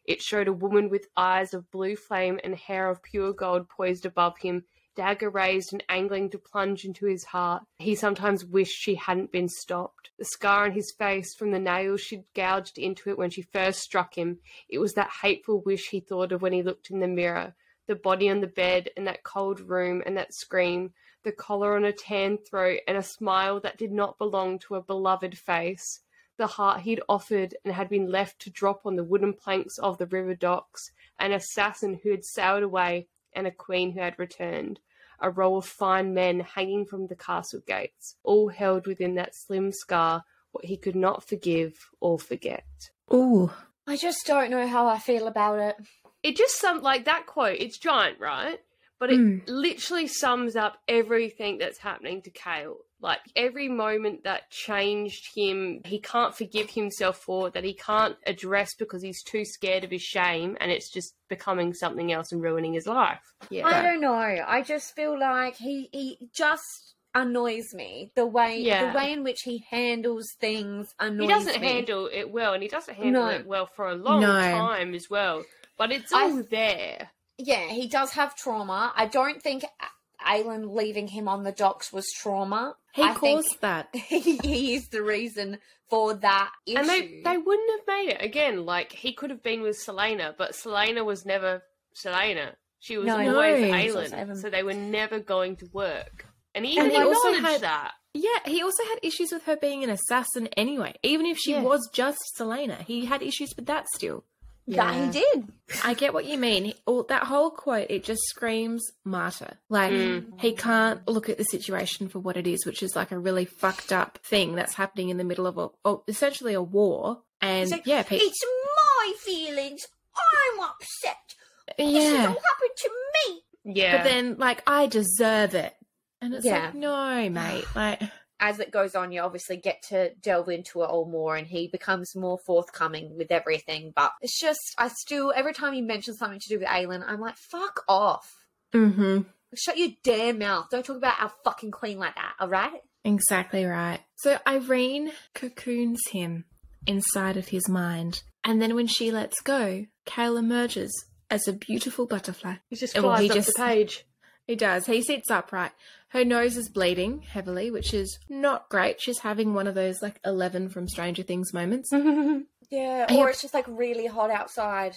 It 0.04 0.22
showed 0.22 0.48
a 0.48 0.52
woman 0.52 0.88
with 0.88 1.06
eyes 1.16 1.52
of 1.52 1.70
blue 1.70 1.96
flame 1.96 2.38
and 2.44 2.54
hair 2.54 2.88
of 2.88 3.02
pure 3.02 3.32
gold 3.32 3.68
poised 3.68 4.06
above 4.06 4.38
him, 4.38 4.64
dagger 4.96 5.30
raised 5.30 5.72
and 5.72 5.84
angling 5.88 6.30
to 6.30 6.38
plunge 6.38 6.84
into 6.84 7.06
his 7.06 7.24
heart. 7.24 7.62
He 7.78 7.94
sometimes 7.94 8.44
wished 8.44 8.76
she 8.76 8.96
hadn't 8.96 9.30
been 9.30 9.48
stopped. 9.48 10.10
The 10.18 10.24
scar 10.24 10.64
on 10.64 10.72
his 10.72 10.90
face 10.90 11.34
from 11.34 11.52
the 11.52 11.60
nails 11.60 12.00
she'd 12.00 12.24
gouged 12.34 12.78
into 12.78 13.10
it 13.10 13.18
when 13.18 13.30
she 13.30 13.42
first 13.42 13.80
struck 13.80 14.16
him, 14.16 14.40
it 14.68 14.78
was 14.78 14.94
that 14.94 15.10
hateful 15.22 15.60
wish 15.60 15.90
he 15.90 16.00
thought 16.00 16.32
of 16.32 16.42
when 16.42 16.52
he 16.52 16.62
looked 16.62 16.90
in 16.90 16.98
the 17.00 17.06
mirror. 17.06 17.54
The 17.86 17.94
body 17.94 18.28
on 18.28 18.40
the 18.40 18.48
bed, 18.48 18.90
and 18.96 19.06
that 19.06 19.22
cold 19.22 19.60
room, 19.60 20.02
and 20.04 20.16
that 20.16 20.34
scream, 20.34 20.92
the 21.22 21.30
collar 21.30 21.76
on 21.76 21.84
a 21.84 21.92
tan 21.92 22.38
throat, 22.38 22.80
and 22.88 22.96
a 22.96 23.02
smile 23.02 23.60
that 23.60 23.78
did 23.78 23.92
not 23.92 24.18
belong 24.18 24.58
to 24.60 24.74
a 24.74 24.82
beloved 24.82 25.38
face 25.38 26.00
the 26.36 26.46
heart 26.46 26.82
he'd 26.82 27.00
offered 27.08 27.56
and 27.64 27.72
had 27.72 27.88
been 27.88 28.10
left 28.10 28.38
to 28.40 28.50
drop 28.50 28.84
on 28.84 28.96
the 28.96 29.04
wooden 29.04 29.32
planks 29.32 29.78
of 29.78 29.96
the 29.98 30.06
river 30.06 30.34
docks, 30.34 30.92
an 31.18 31.32
assassin 31.32 31.98
who 32.02 32.10
had 32.10 32.24
sailed 32.24 32.62
away, 32.62 33.08
and 33.32 33.46
a 33.46 33.50
queen 33.50 33.92
who 33.92 34.00
had 34.00 34.18
returned. 34.18 34.80
A 35.20 35.30
row 35.30 35.56
of 35.56 35.66
fine 35.66 36.14
men 36.14 36.40
hanging 36.40 36.84
from 36.84 37.06
the 37.06 37.16
castle 37.16 37.60
gates, 37.66 38.16
all 38.22 38.48
held 38.48 38.86
within 38.86 39.14
that 39.14 39.34
slim 39.34 39.72
scar 39.72 40.24
what 40.52 40.64
he 40.64 40.76
could 40.76 40.96
not 40.96 41.26
forgive 41.26 41.90
or 42.00 42.18
forget. 42.18 42.64
Ooh. 43.12 43.50
I 43.86 43.96
just 43.96 44.26
don't 44.26 44.50
know 44.50 44.66
how 44.66 44.86
I 44.86 44.98
feel 44.98 45.26
about 45.26 45.58
it. 45.58 45.76
It 46.22 46.36
just 46.36 46.60
some 46.60 46.82
like 46.82 47.04
that 47.04 47.26
quote. 47.26 47.58
It's 47.60 47.78
giant, 47.78 48.18
right? 48.18 48.58
But 48.98 49.10
it 49.12 49.18
Mm. 49.20 49.42
literally 49.46 50.06
sums 50.06 50.56
up 50.56 50.78
everything 50.88 51.58
that's 51.58 51.78
happening 51.78 52.22
to 52.22 52.30
Kale. 52.30 52.78
Like 52.98 53.20
every 53.36 53.68
moment 53.68 54.24
that 54.24 54.50
changed 54.50 55.34
him, 55.36 55.82
he 55.84 56.00
can't 56.00 56.34
forgive 56.34 56.70
himself 56.70 57.18
for 57.18 57.50
that 57.50 57.62
he 57.62 57.74
can't 57.74 58.16
address 58.26 58.74
because 58.74 59.02
he's 59.02 59.22
too 59.22 59.44
scared 59.44 59.84
of 59.84 59.90
his 59.90 60.00
shame, 60.00 60.56
and 60.60 60.70
it's 60.72 60.90
just 60.90 61.14
becoming 61.28 61.74
something 61.74 62.10
else 62.10 62.32
and 62.32 62.40
ruining 62.42 62.72
his 62.72 62.86
life. 62.86 63.20
Yeah, 63.50 63.66
I 63.66 63.82
don't 63.82 64.00
know. 64.00 64.14
I 64.14 64.62
just 64.62 64.94
feel 64.96 65.18
like 65.18 65.56
he 65.56 65.90
he 65.92 66.28
just 66.32 66.94
annoys 67.14 67.74
me. 67.74 68.12
The 68.16 68.26
way 68.26 68.60
Yeah. 68.60 68.90
the 68.92 68.96
way 68.98 69.12
in 69.12 69.24
which 69.24 69.42
he 69.42 69.66
handles 69.70 70.32
things 70.40 70.94
annoys 70.98 71.28
he 71.28 71.34
doesn't 71.34 71.60
me. 71.60 71.66
handle 71.68 72.06
it 72.10 72.30
well, 72.30 72.54
and 72.54 72.62
he 72.62 72.68
doesn't 72.70 72.94
handle 72.94 73.24
No. 73.26 73.28
it 73.30 73.46
well 73.46 73.66
for 73.66 73.88
a 73.90 73.94
long 73.94 74.22
No. 74.22 74.26
time 74.40 74.94
as 74.94 75.10
well. 75.10 75.44
But 75.76 75.92
it's 75.92 76.12
I- 76.14 76.22
all 76.22 76.42
there. 76.50 77.10
Yeah, 77.38 77.66
he 77.68 77.86
does 77.88 78.12
have 78.12 78.34
trauma. 78.36 78.92
I 78.96 79.06
don't 79.06 79.42
think 79.42 79.64
A- 79.64 80.24
Aelin 80.26 80.74
leaving 80.74 81.08
him 81.08 81.28
on 81.28 81.44
the 81.44 81.52
docks 81.52 81.92
was 81.92 82.06
trauma. 82.20 82.76
He 82.94 83.02
I 83.02 83.14
caused 83.14 83.60
that. 83.60 83.88
he, 83.94 84.36
he 84.42 84.74
is 84.74 84.88
the 84.88 85.02
reason 85.02 85.58
for 85.90 86.14
that 86.14 86.50
issue. 86.66 86.78
And 86.78 86.88
they 86.88 87.20
they 87.24 87.36
wouldn't 87.36 87.70
have 87.78 87.86
made 87.86 88.08
it 88.10 88.22
again. 88.24 88.64
Like 88.64 88.92
he 88.92 89.12
could 89.12 89.30
have 89.30 89.42
been 89.42 89.60
with 89.62 89.76
Celaena, 89.86 90.34
but 90.36 90.52
Celaena 90.52 91.04
was 91.04 91.26
never 91.26 91.62
Celaena. 91.94 92.52
She 92.80 92.96
was 92.98 93.06
No. 93.06 93.16
always 93.18 93.60
No. 93.62 93.70
Aelin, 93.76 94.36
so 94.40 94.48
they 94.50 94.62
were 94.62 94.74
never 94.74 95.18
going 95.20 95.56
to 95.56 95.66
work. 95.72 96.26
And 96.54 96.64
he 96.64 96.72
even 96.72 96.84
And 96.84 96.92
he 96.92 96.98
also 97.02 97.28
acknowledged 97.28 97.46
had- 97.52 97.60
that. 97.62 97.92
Yeah, 98.14 98.38
he 98.46 98.62
also 98.62 98.82
had 98.84 98.98
issues 99.02 99.30
with 99.30 99.44
her 99.44 99.56
being 99.56 99.84
an 99.84 99.90
assassin 99.90 100.46
anyway. 100.56 100.94
Even 101.02 101.26
if 101.26 101.36
she 101.36 101.50
Yeah. 101.52 101.60
was 101.60 101.86
just 101.92 102.18
Celaena, 102.38 102.80
he 102.86 103.04
had 103.04 103.22
issues 103.22 103.52
with 103.54 103.66
that 103.66 103.86
still. 103.88 104.24
That 104.68 104.94
he 104.94 105.20
did. 105.20 105.48
I 105.84 105.94
get 105.94 106.12
what 106.14 106.24
you 106.24 106.38
mean. 106.38 106.64
He- 106.66 106.74
all, 106.86 107.04
that 107.04 107.24
whole 107.24 107.50
quote, 107.50 107.86
it 107.90 108.04
just 108.04 108.22
screams 108.26 108.84
martyr. 109.04 109.58
Like, 109.68 109.92
Mm. 109.92 110.40
he 110.40 110.52
can't 110.52 111.06
look 111.08 111.28
at 111.28 111.38
the 111.38 111.44
situation 111.44 112.08
for 112.08 112.18
what 112.18 112.36
it 112.36 112.46
is, 112.46 112.64
which 112.66 112.82
is 112.82 112.96
like 112.96 113.12
a 113.12 113.18
really 113.18 113.44
fucked 113.44 113.92
up 113.92 114.18
thing 114.24 114.54
that's 114.54 114.74
happening 114.74 115.08
in 115.08 115.16
the 115.16 115.24
middle 115.24 115.46
of 115.46 115.58
a, 115.58 115.68
oh, 115.84 116.02
essentially 116.08 116.54
a 116.54 116.62
war. 116.62 117.22
And 117.40 117.70
like, 117.70 117.86
yeah, 117.86 118.02
pe- 118.02 118.16
It's 118.16 118.40
my 118.76 119.12
feelings. 119.20 119.86
I'm 120.16 120.60
upset. 120.60 121.34
Yeah. 121.78 121.84
This 121.86 122.04
has 122.04 122.12
yeah. 122.12 122.20
all 122.28 122.28
happened 122.28 122.76
to 122.76 122.90
me. 123.28 123.42
Yeah. 123.74 123.96
But 123.98 124.04
then, 124.04 124.36
like, 124.38 124.62
I 124.66 124.86
deserve 124.86 125.54
it. 125.54 125.74
And 126.22 126.32
it's 126.34 126.46
Yeah. 126.46 126.66
like, 126.66 126.74
no, 126.74 127.28
mate. 127.30 127.64
Like, 127.74 128.00
As 128.38 128.60
it 128.60 128.70
goes 128.70 128.94
on, 128.94 129.12
you 129.12 129.22
obviously 129.22 129.56
get 129.56 129.82
to 129.88 130.10
delve 130.22 130.50
into 130.50 130.82
it 130.82 130.86
all 130.90 131.06
more, 131.08 131.36
and 131.36 131.46
he 131.46 131.68
becomes 131.68 132.14
more 132.14 132.38
forthcoming 132.46 133.16
with 133.16 133.32
everything. 133.32 133.92
But 133.96 134.12
it's 134.20 134.38
just, 134.38 134.60
I 134.76 134.88
still, 134.88 135.32
every 135.34 135.54
time 135.54 135.72
he 135.72 135.80
mentions 135.80 136.18
something 136.18 136.38
to 136.40 136.48
do 136.48 136.58
with 136.58 136.68
Aelin, 136.68 137.02
I'm 137.06 137.20
like, 137.20 137.36
fuck 137.36 137.82
off. 137.88 138.30
mm-hmm. 138.74 139.22
Shut 139.56 139.78
your 139.78 139.90
damn 140.04 140.38
mouth. 140.38 140.66
Don't 140.70 140.84
talk 140.84 140.96
about 140.98 141.20
our 141.20 141.32
fucking 141.44 141.70
queen 141.70 141.98
like 141.98 142.14
that, 142.16 142.34
alright? 142.42 142.80
Exactly 143.04 143.64
right. 143.64 144.00
So 144.16 144.38
Irene 144.46 145.12
cocoons 145.34 146.00
him 146.10 146.44
inside 146.86 147.36
of 147.38 147.48
his 147.48 147.68
mind. 147.68 148.22
And 148.44 148.60
then 148.60 148.74
when 148.74 148.86
she 148.88 149.10
lets 149.12 149.40
go, 149.40 149.86
Kale 150.04 150.36
emerges 150.36 150.92
as 151.30 151.48
a 151.48 151.52
beautiful 151.54 152.06
butterfly. 152.06 152.56
he 152.68 152.76
just 152.76 152.94
well, 152.96 153.04
flies 153.04 153.20
he 153.22 153.30
up 153.30 153.36
just- 153.36 153.56
the 153.56 153.62
page. 153.62 154.04
He 154.46 154.54
does. 154.54 154.86
He 154.86 155.02
sits 155.02 155.28
upright. 155.30 155.72
Her 156.16 156.24
nose 156.24 156.56
is 156.56 156.70
bleeding 156.70 157.20
heavily, 157.20 157.70
which 157.70 157.92
is 157.92 158.18
not 158.30 158.70
great. 158.70 159.02
She's 159.02 159.18
having 159.18 159.52
one 159.52 159.66
of 159.66 159.74
those 159.74 160.00
like 160.00 160.18
11 160.24 160.70
from 160.70 160.88
Stranger 160.88 161.22
Things 161.22 161.52
moments. 161.52 161.92
Yeah, 162.68 163.06
or 163.10 163.28
it's 163.30 163.42
just 163.42 163.54
like 163.54 163.66
really 163.68 164.06
hot 164.06 164.28
outside. 164.28 164.96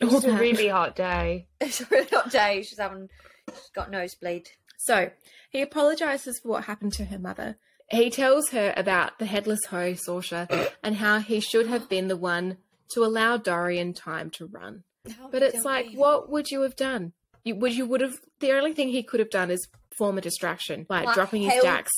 It's 0.00 0.24
a 0.24 0.36
really 0.36 0.68
hot 0.68 0.94
day. 1.10 1.46
It's 1.60 1.80
a 1.80 1.86
really 1.90 2.08
hot 2.12 2.30
day. 2.30 2.62
She's 2.62 2.78
having, 2.78 3.08
she's 3.48 3.70
got 3.74 3.90
nosebleed. 3.90 4.50
So 4.76 5.12
he 5.48 5.62
apologizes 5.62 6.40
for 6.40 6.48
what 6.50 6.64
happened 6.64 6.92
to 6.94 7.06
her 7.06 7.18
mother. 7.18 7.56
He 7.88 8.10
tells 8.10 8.50
her 8.50 8.74
about 8.76 9.18
the 9.18 9.24
headless 9.24 9.64
hoe, 9.70 9.92
Sorscha, 9.92 10.72
and 10.82 10.96
how 10.96 11.20
he 11.20 11.40
should 11.40 11.68
have 11.68 11.88
been 11.88 12.08
the 12.08 12.18
one 12.18 12.58
to 12.90 13.02
allow 13.02 13.38
Dorian 13.38 13.94
time 13.94 14.28
to 14.30 14.46
run. 14.46 14.82
But 15.30 15.42
it's 15.42 15.64
like, 15.64 15.92
what 15.94 16.28
would 16.28 16.50
you 16.50 16.62
have 16.62 16.76
done? 16.76 17.12
You 17.46 17.54
would 17.54 17.72
you 17.74 17.86
would 17.86 18.00
have 18.00 18.14
the 18.40 18.52
only 18.52 18.72
thing 18.74 18.88
he 18.88 19.02
could 19.04 19.20
have 19.20 19.30
done 19.30 19.50
is 19.50 19.66
form 19.96 20.18
a 20.18 20.20
distraction, 20.20 20.82
by 20.82 21.04
Like, 21.04 21.14
dropping 21.14 21.42
his 21.42 21.62
jacks, 21.62 21.92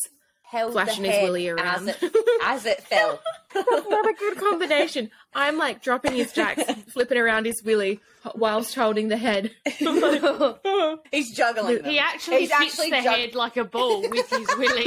flashing 0.51 1.05
his 1.05 1.23
willy 1.23 1.49
around. 1.49 1.89
as 1.89 1.97
it, 2.03 2.15
as 2.45 2.67
it 2.67 2.83
fell. 2.91 3.19
That's 3.55 3.89
not 3.89 4.09
a 4.09 4.13
good 4.13 4.37
combination. 4.49 5.11
I'm 5.35 5.57
like 5.57 5.83
dropping 5.83 6.13
his 6.13 6.33
jacks, 6.33 6.63
flipping 6.93 7.17
around 7.19 7.47
his 7.47 7.63
willy 7.65 8.01
whilst 8.35 8.75
holding 8.75 9.09
the 9.09 9.17
head. 9.17 9.51
He's 9.65 11.31
juggling. 11.35 11.77
them. 11.83 11.85
He 11.91 11.99
actually 11.99 12.41
He's 12.41 12.51
hits 12.53 12.61
actually 12.79 12.91
the 12.91 12.97
jug- 13.03 13.15
head 13.17 13.35
like 13.35 13.57
a 13.57 13.65
ball 13.65 14.03
with 14.09 14.29
his 14.31 14.49
willy. 14.59 14.87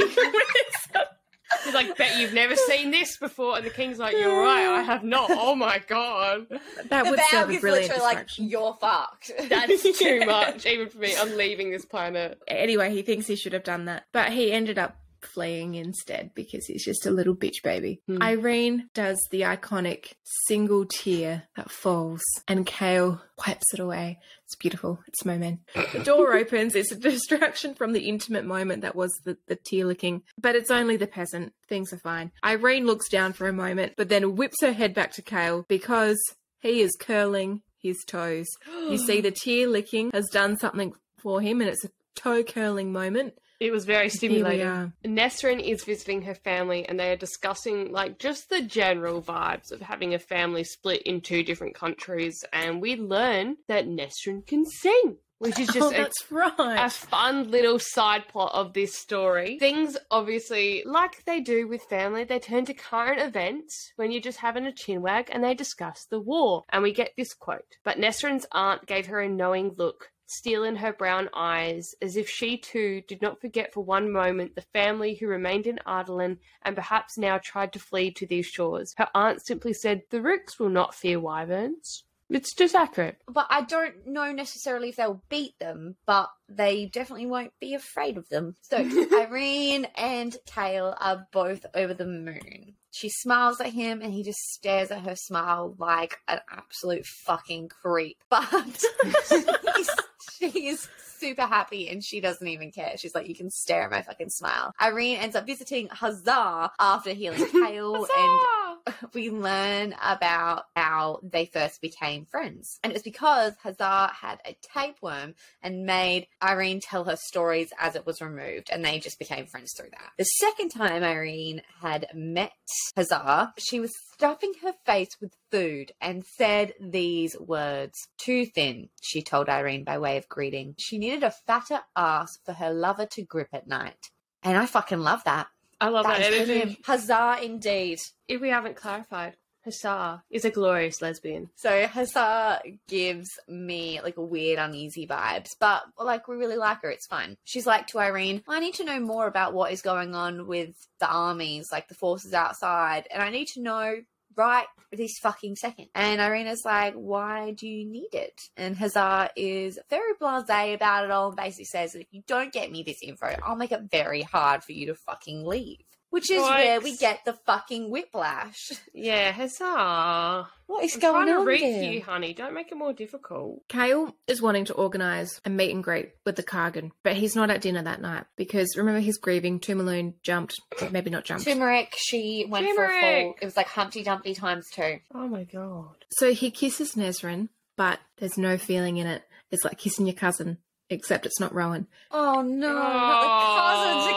He's 1.64 1.74
like, 1.74 1.96
bet 1.96 2.18
you've 2.18 2.34
never 2.34 2.56
seen 2.56 2.90
this 2.90 3.16
before. 3.16 3.56
And 3.56 3.64
the 3.66 3.70
king's 3.70 3.98
like, 3.98 4.14
you're 4.16 4.40
right, 4.42 4.66
I 4.66 4.82
have 4.82 5.04
not. 5.04 5.30
Oh 5.30 5.54
my 5.54 5.80
god. 5.86 6.46
that 6.88 7.04
The 7.04 7.10
would 7.10 7.20
serve 7.30 7.48
bag 7.48 7.50
a 7.50 7.52
is 7.54 7.60
brilliant 7.60 7.88
literally 7.88 8.02
like, 8.02 8.16
distraction. 8.26 8.48
you're 8.48 8.76
fucked. 8.80 9.30
That's 9.48 9.82
too 9.98 10.24
much, 10.26 10.66
even 10.66 10.88
for 10.88 10.98
me. 10.98 11.14
I'm 11.18 11.36
leaving 11.36 11.70
this 11.70 11.84
planet. 11.84 12.40
anyway, 12.48 12.90
he 12.92 13.02
thinks 13.02 13.26
he 13.26 13.36
should 13.36 13.52
have 13.52 13.64
done 13.64 13.86
that, 13.86 14.04
but 14.12 14.32
he 14.32 14.52
ended 14.52 14.78
up 14.78 14.96
fleeing 15.20 15.76
instead 15.76 16.32
because 16.34 16.66
he's 16.66 16.84
just 16.84 17.06
a 17.06 17.10
little 17.10 17.34
bitch 17.36 17.62
baby. 17.62 18.00
Hmm. 18.08 18.20
Irene 18.20 18.88
does 18.92 19.24
the 19.30 19.42
iconic 19.42 20.14
single 20.48 20.84
tear 20.84 21.44
that 21.56 21.70
falls, 21.70 22.22
and 22.48 22.66
Kale 22.66 23.22
wipes 23.46 23.72
it 23.72 23.78
away. 23.78 24.18
It's 24.52 24.58
beautiful. 24.58 25.00
It's 25.06 25.24
moment. 25.24 25.60
The 25.94 26.00
door 26.04 26.34
opens. 26.34 26.76
It's 26.76 26.92
a 26.92 26.94
distraction 26.94 27.74
from 27.74 27.94
the 27.94 28.06
intimate 28.06 28.44
moment 28.44 28.82
that 28.82 28.94
was 28.94 29.10
the, 29.24 29.38
the 29.46 29.56
tear 29.56 29.86
licking, 29.86 30.24
but 30.38 30.54
it's 30.54 30.70
only 30.70 30.98
the 30.98 31.06
peasant. 31.06 31.54
Things 31.70 31.90
are 31.90 31.98
fine. 31.98 32.32
Irene 32.44 32.84
looks 32.84 33.08
down 33.08 33.32
for 33.32 33.48
a 33.48 33.52
moment, 33.54 33.94
but 33.96 34.10
then 34.10 34.36
whips 34.36 34.60
her 34.60 34.72
head 34.72 34.92
back 34.92 35.12
to 35.12 35.22
Kale 35.22 35.64
because 35.68 36.18
he 36.60 36.82
is 36.82 36.94
curling 37.00 37.62
his 37.78 38.04
toes. 38.06 38.46
You 38.90 38.98
see, 38.98 39.20
the 39.22 39.30
tear 39.30 39.68
licking 39.68 40.10
has 40.10 40.28
done 40.28 40.58
something 40.58 40.92
for 41.16 41.40
him, 41.40 41.62
and 41.62 41.70
it's 41.70 41.86
a 41.86 41.90
toe 42.14 42.42
curling 42.42 42.92
moment. 42.92 43.32
It 43.62 43.70
was 43.70 43.84
very 43.84 44.08
stimulating. 44.08 44.92
Nesryn 45.04 45.60
is 45.62 45.84
visiting 45.84 46.22
her 46.22 46.34
family 46.34 46.84
and 46.88 46.98
they 46.98 47.12
are 47.12 47.16
discussing 47.16 47.92
like 47.92 48.18
just 48.18 48.50
the 48.50 48.60
general 48.60 49.22
vibes 49.22 49.70
of 49.70 49.80
having 49.80 50.14
a 50.14 50.18
family 50.18 50.64
split 50.64 51.02
in 51.02 51.20
two 51.20 51.44
different 51.44 51.76
countries 51.76 52.44
and 52.52 52.82
we 52.82 52.96
learn 52.96 53.56
that 53.68 53.86
Nesryn 53.86 54.44
can 54.44 54.64
sing, 54.66 55.18
which 55.38 55.60
is 55.60 55.68
Oh, 55.70 55.72
just 55.74 55.94
a, 55.94 55.96
that's 55.96 56.32
right. 56.32 56.86
a 56.86 56.90
fun 56.90 57.52
little 57.52 57.78
side 57.78 58.26
plot 58.26 58.50
of 58.52 58.72
this 58.72 58.96
story. 58.98 59.58
Things 59.60 59.96
obviously 60.10 60.82
like 60.84 61.24
they 61.24 61.38
do 61.40 61.68
with 61.68 61.82
family, 61.84 62.24
they 62.24 62.40
turn 62.40 62.64
to 62.64 62.74
current 62.74 63.20
events 63.20 63.92
when 63.94 64.10
you're 64.10 64.20
just 64.20 64.38
having 64.40 64.66
a 64.66 64.72
chinwag 64.72 65.28
and 65.30 65.44
they 65.44 65.54
discuss 65.54 66.04
the 66.10 66.20
war. 66.20 66.64
And 66.70 66.82
we 66.82 66.92
get 66.92 67.12
this 67.16 67.32
quote. 67.32 67.76
But 67.84 67.98
Nesryn's 67.98 68.46
aunt 68.50 68.86
gave 68.86 69.06
her 69.06 69.20
a 69.20 69.28
knowing 69.28 69.74
look 69.78 70.08
steel 70.32 70.64
in 70.64 70.76
her 70.76 70.92
brown 70.92 71.28
eyes, 71.34 71.94
as 72.02 72.16
if 72.16 72.28
she 72.28 72.58
too 72.58 73.02
did 73.06 73.22
not 73.22 73.40
forget 73.40 73.72
for 73.72 73.84
one 73.84 74.12
moment 74.12 74.54
the 74.54 74.62
family 74.72 75.14
who 75.14 75.26
remained 75.26 75.66
in 75.66 75.78
Adarlan 75.86 76.38
and 76.62 76.74
perhaps 76.74 77.18
now 77.18 77.38
tried 77.38 77.72
to 77.72 77.78
flee 77.78 78.10
to 78.12 78.26
these 78.26 78.46
shores. 78.46 78.94
Her 78.96 79.08
aunt 79.14 79.44
simply 79.44 79.72
said, 79.72 80.02
The 80.10 80.22
ruks 80.22 80.58
will 80.58 80.70
not 80.70 80.94
fear 80.94 81.20
wyverns. 81.20 82.04
It's 82.32 82.54
just 82.54 82.74
accurate. 82.74 83.18
But 83.28 83.46
I 83.50 83.62
don't 83.62 84.06
know 84.06 84.32
necessarily 84.32 84.88
if 84.88 84.96
they'll 84.96 85.22
beat 85.28 85.58
them, 85.58 85.96
but 86.06 86.30
they 86.48 86.86
definitely 86.86 87.26
won't 87.26 87.52
be 87.60 87.74
afraid 87.74 88.16
of 88.16 88.28
them. 88.30 88.56
So 88.62 88.78
Irene 89.12 89.86
and 89.96 90.34
Kale 90.46 90.96
are 90.98 91.26
both 91.30 91.66
over 91.74 91.92
the 91.92 92.06
moon. 92.06 92.74
She 92.90 93.08
smiles 93.08 93.60
at 93.60 93.72
him 93.72 94.00
and 94.02 94.12
he 94.12 94.22
just 94.22 94.38
stares 94.38 94.90
at 94.90 95.02
her 95.02 95.16
smile 95.16 95.74
like 95.78 96.18
an 96.28 96.40
absolute 96.50 97.06
fucking 97.06 97.68
creep. 97.68 98.18
But 98.28 98.44
she's, 100.38 100.88
super 101.22 101.46
happy 101.46 101.88
and 101.88 102.02
she 102.02 102.20
doesn't 102.20 102.46
even 102.46 102.72
care. 102.72 102.96
She's 102.96 103.14
like, 103.14 103.28
you 103.28 103.34
can 103.34 103.48
stare 103.48 103.84
at 103.84 103.90
my 103.90 104.02
fucking 104.02 104.30
smile. 104.30 104.74
Irene 104.82 105.18
ends 105.18 105.36
up 105.36 105.46
visiting 105.46 105.88
Huzzah 105.88 106.72
after 106.80 107.10
healing 107.10 107.46
Kale 107.48 107.94
and 108.18 108.40
we 109.14 109.30
learn 109.30 109.94
about 110.02 110.64
how 110.76 111.20
they 111.22 111.46
first 111.46 111.80
became 111.80 112.26
friends. 112.26 112.78
And 112.82 112.92
it's 112.92 113.02
because 113.02 113.54
Hasar 113.62 114.10
had 114.10 114.40
a 114.46 114.56
tapeworm 114.74 115.34
and 115.62 115.84
made 115.86 116.26
Irene 116.42 116.80
tell 116.80 117.04
her 117.04 117.16
stories 117.16 117.72
as 117.78 117.96
it 117.96 118.06
was 118.06 118.20
removed, 118.20 118.70
and 118.72 118.84
they 118.84 118.98
just 118.98 119.18
became 119.18 119.46
friends 119.46 119.72
through 119.76 119.90
that. 119.90 120.12
The 120.18 120.24
second 120.24 120.70
time 120.70 121.02
Irene 121.02 121.62
had 121.80 122.06
met 122.14 122.52
Hasar, 122.96 123.52
she 123.58 123.80
was 123.80 123.92
stuffing 124.12 124.52
her 124.62 124.72
face 124.86 125.10
with 125.20 125.32
food 125.50 125.92
and 126.00 126.24
said 126.24 126.74
these 126.80 127.36
words. 127.38 127.98
Too 128.18 128.46
thin, 128.46 128.88
she 129.00 129.22
told 129.22 129.48
Irene 129.48 129.84
by 129.84 129.98
way 129.98 130.16
of 130.16 130.28
greeting. 130.28 130.74
She 130.78 130.98
needed 130.98 131.22
a 131.22 131.34
fatter 131.46 131.80
ass 131.96 132.38
for 132.44 132.52
her 132.52 132.72
lover 132.72 133.06
to 133.06 133.22
grip 133.22 133.48
at 133.52 133.66
night. 133.66 134.10
And 134.42 134.56
I 134.58 134.66
fucking 134.66 135.00
love 135.00 135.22
that. 135.24 135.46
I 135.82 135.88
love 135.88 136.06
that, 136.06 136.20
That 136.20 136.32
energy. 136.32 136.78
Huzzah 136.84 137.38
indeed. 137.42 137.98
If 138.28 138.40
we 138.40 138.48
haven't 138.48 138.76
clarified, 138.76 139.36
Hasar 139.66 140.22
is 140.30 140.44
a 140.44 140.50
glorious 140.50 141.00
lesbian. 141.00 141.48
So 141.54 141.86
Hasar 141.86 142.60
gives 142.88 143.28
me 143.48 144.00
like 144.02 144.16
a 144.16 144.24
weird, 144.24 144.58
uneasy 144.58 145.06
vibes, 145.06 145.50
but 145.60 145.82
like 145.98 146.26
we 146.26 146.36
really 146.36 146.56
like 146.56 146.82
her. 146.82 146.90
It's 146.90 147.06
fine. 147.06 147.36
She's 147.44 147.66
like 147.66 147.86
to 147.88 148.00
Irene, 148.00 148.42
I 148.48 148.60
need 148.60 148.74
to 148.74 148.84
know 148.84 149.00
more 149.00 149.26
about 149.26 149.54
what 149.54 149.72
is 149.72 149.82
going 149.82 150.14
on 150.14 150.46
with 150.46 150.74
the 150.98 151.08
armies, 151.08 151.70
like 151.70 151.88
the 151.88 151.94
forces 151.94 152.34
outside, 152.34 153.06
and 153.12 153.22
I 153.22 153.30
need 153.30 153.48
to 153.48 153.62
know 153.62 153.96
right 154.36 154.66
this 154.92 155.18
fucking 155.18 155.56
second. 155.56 155.88
And 155.94 156.20
Irina's 156.20 156.64
like, 156.64 156.94
why 156.94 157.52
do 157.52 157.66
you 157.66 157.86
need 157.86 158.12
it? 158.12 158.40
And 158.56 158.76
Hasar 158.76 159.30
is 159.36 159.78
very 159.88 160.14
blasé 160.20 160.74
about 160.74 161.04
it 161.04 161.10
all 161.10 161.28
and 161.28 161.36
basically 161.36 161.64
says 161.64 161.92
that 161.92 162.00
if 162.00 162.08
you 162.10 162.22
don't 162.26 162.52
get 162.52 162.70
me 162.70 162.82
this 162.82 163.02
info, 163.02 163.34
I'll 163.42 163.56
make 163.56 163.72
it 163.72 163.90
very 163.90 164.22
hard 164.22 164.62
for 164.62 164.72
you 164.72 164.86
to 164.86 164.94
fucking 164.94 165.44
leave. 165.46 165.84
Which 166.12 166.30
is 166.30 166.42
where 166.42 166.78
we 166.82 166.94
get 166.94 167.24
the 167.24 167.32
fucking 167.32 167.90
whiplash. 167.90 168.70
Yeah, 168.92 169.32
Hasar. 169.32 170.46
What 170.66 170.84
is 170.84 170.94
I'm 170.96 171.00
going 171.00 171.14
trying 171.14 171.26
to 171.28 171.40
on 171.40 171.46
read 171.46 171.62
there? 171.62 171.78
for 171.78 171.90
you, 171.90 172.02
honey. 172.02 172.34
Don't 172.34 172.52
make 172.52 172.70
it 172.70 172.74
more 172.74 172.92
difficult. 172.92 173.62
Kale 173.70 174.14
is 174.26 174.42
wanting 174.42 174.66
to 174.66 174.74
organise 174.74 175.40
a 175.46 175.48
meet 175.48 175.70
and 175.74 175.82
greet 175.82 176.10
with 176.26 176.36
the 176.36 176.42
Khagan, 176.42 176.90
but 177.02 177.14
he's 177.14 177.34
not 177.34 177.48
at 177.48 177.62
dinner 177.62 177.82
that 177.82 178.02
night 178.02 178.24
because 178.36 178.76
remember 178.76 179.00
he's 179.00 179.16
grieving. 179.16 179.58
Tumelun 179.58 180.12
jumped, 180.22 180.60
maybe 180.90 181.08
not 181.08 181.24
jumped. 181.24 181.46
Turmeric, 181.46 181.94
she 181.96 182.44
went 182.46 182.66
for 182.76 182.84
a 182.84 183.00
fall. 183.00 183.34
It 183.40 183.44
was 183.46 183.56
like 183.56 183.68
Humpty 183.68 184.02
Dumpty 184.02 184.34
times 184.34 184.68
two. 184.70 184.98
Oh 185.14 185.26
my 185.28 185.44
god. 185.44 186.04
So 186.10 186.34
he 186.34 186.50
kisses 186.50 186.92
Nesryn, 186.92 187.48
but 187.78 188.00
there's 188.18 188.36
no 188.36 188.58
feeling 188.58 188.98
in 188.98 189.06
it. 189.06 189.22
It's 189.50 189.64
like 189.64 189.78
kissing 189.78 190.06
your 190.06 190.14
cousin, 190.14 190.58
except 190.90 191.24
it's 191.24 191.40
not 191.40 191.54
Rowan. 191.54 191.86
Oh 192.10 192.42
no, 192.42 192.74
not 192.74 193.22
the 193.22 194.02
cousins 194.04 194.16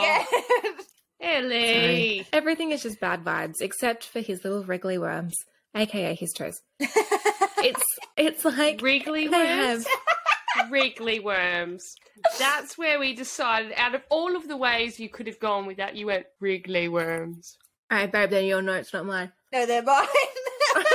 again. 0.73 0.85
Ellie. 1.25 2.19
Sorry. 2.23 2.27
Everything 2.31 2.71
is 2.71 2.83
just 2.83 2.99
bad 2.99 3.23
vibes, 3.23 3.55
except 3.61 4.05
for 4.05 4.21
his 4.21 4.43
little 4.43 4.63
wriggly 4.63 4.97
worms, 4.97 5.33
aka 5.75 6.13
his 6.15 6.31
toes. 6.31 6.61
It's 7.57 7.81
it's 8.15 8.45
like 8.45 8.79
Wriggly 8.83 9.27
worms. 9.27 9.87
have 10.53 10.69
Wriggly 10.71 11.19
worms. 11.19 11.83
That's 12.37 12.77
where 12.77 12.99
we 12.99 13.15
decided 13.15 13.73
out 13.75 13.95
of 13.95 14.03
all 14.11 14.35
of 14.35 14.47
the 14.47 14.55
ways 14.55 14.99
you 14.99 15.09
could 15.09 15.25
have 15.25 15.39
gone 15.39 15.65
with 15.65 15.77
that, 15.77 15.95
you 15.95 16.05
went 16.05 16.27
wriggly 16.39 16.89
worms. 16.89 17.57
All 17.89 17.97
right, 17.97 18.11
babe, 18.11 18.29
then 18.29 18.45
your 18.45 18.61
notes, 18.61 18.93
not 18.93 19.07
mine. 19.07 19.31
no, 19.51 19.65
they're 19.65 19.81
mine. 19.81 20.05
That's 20.75 20.85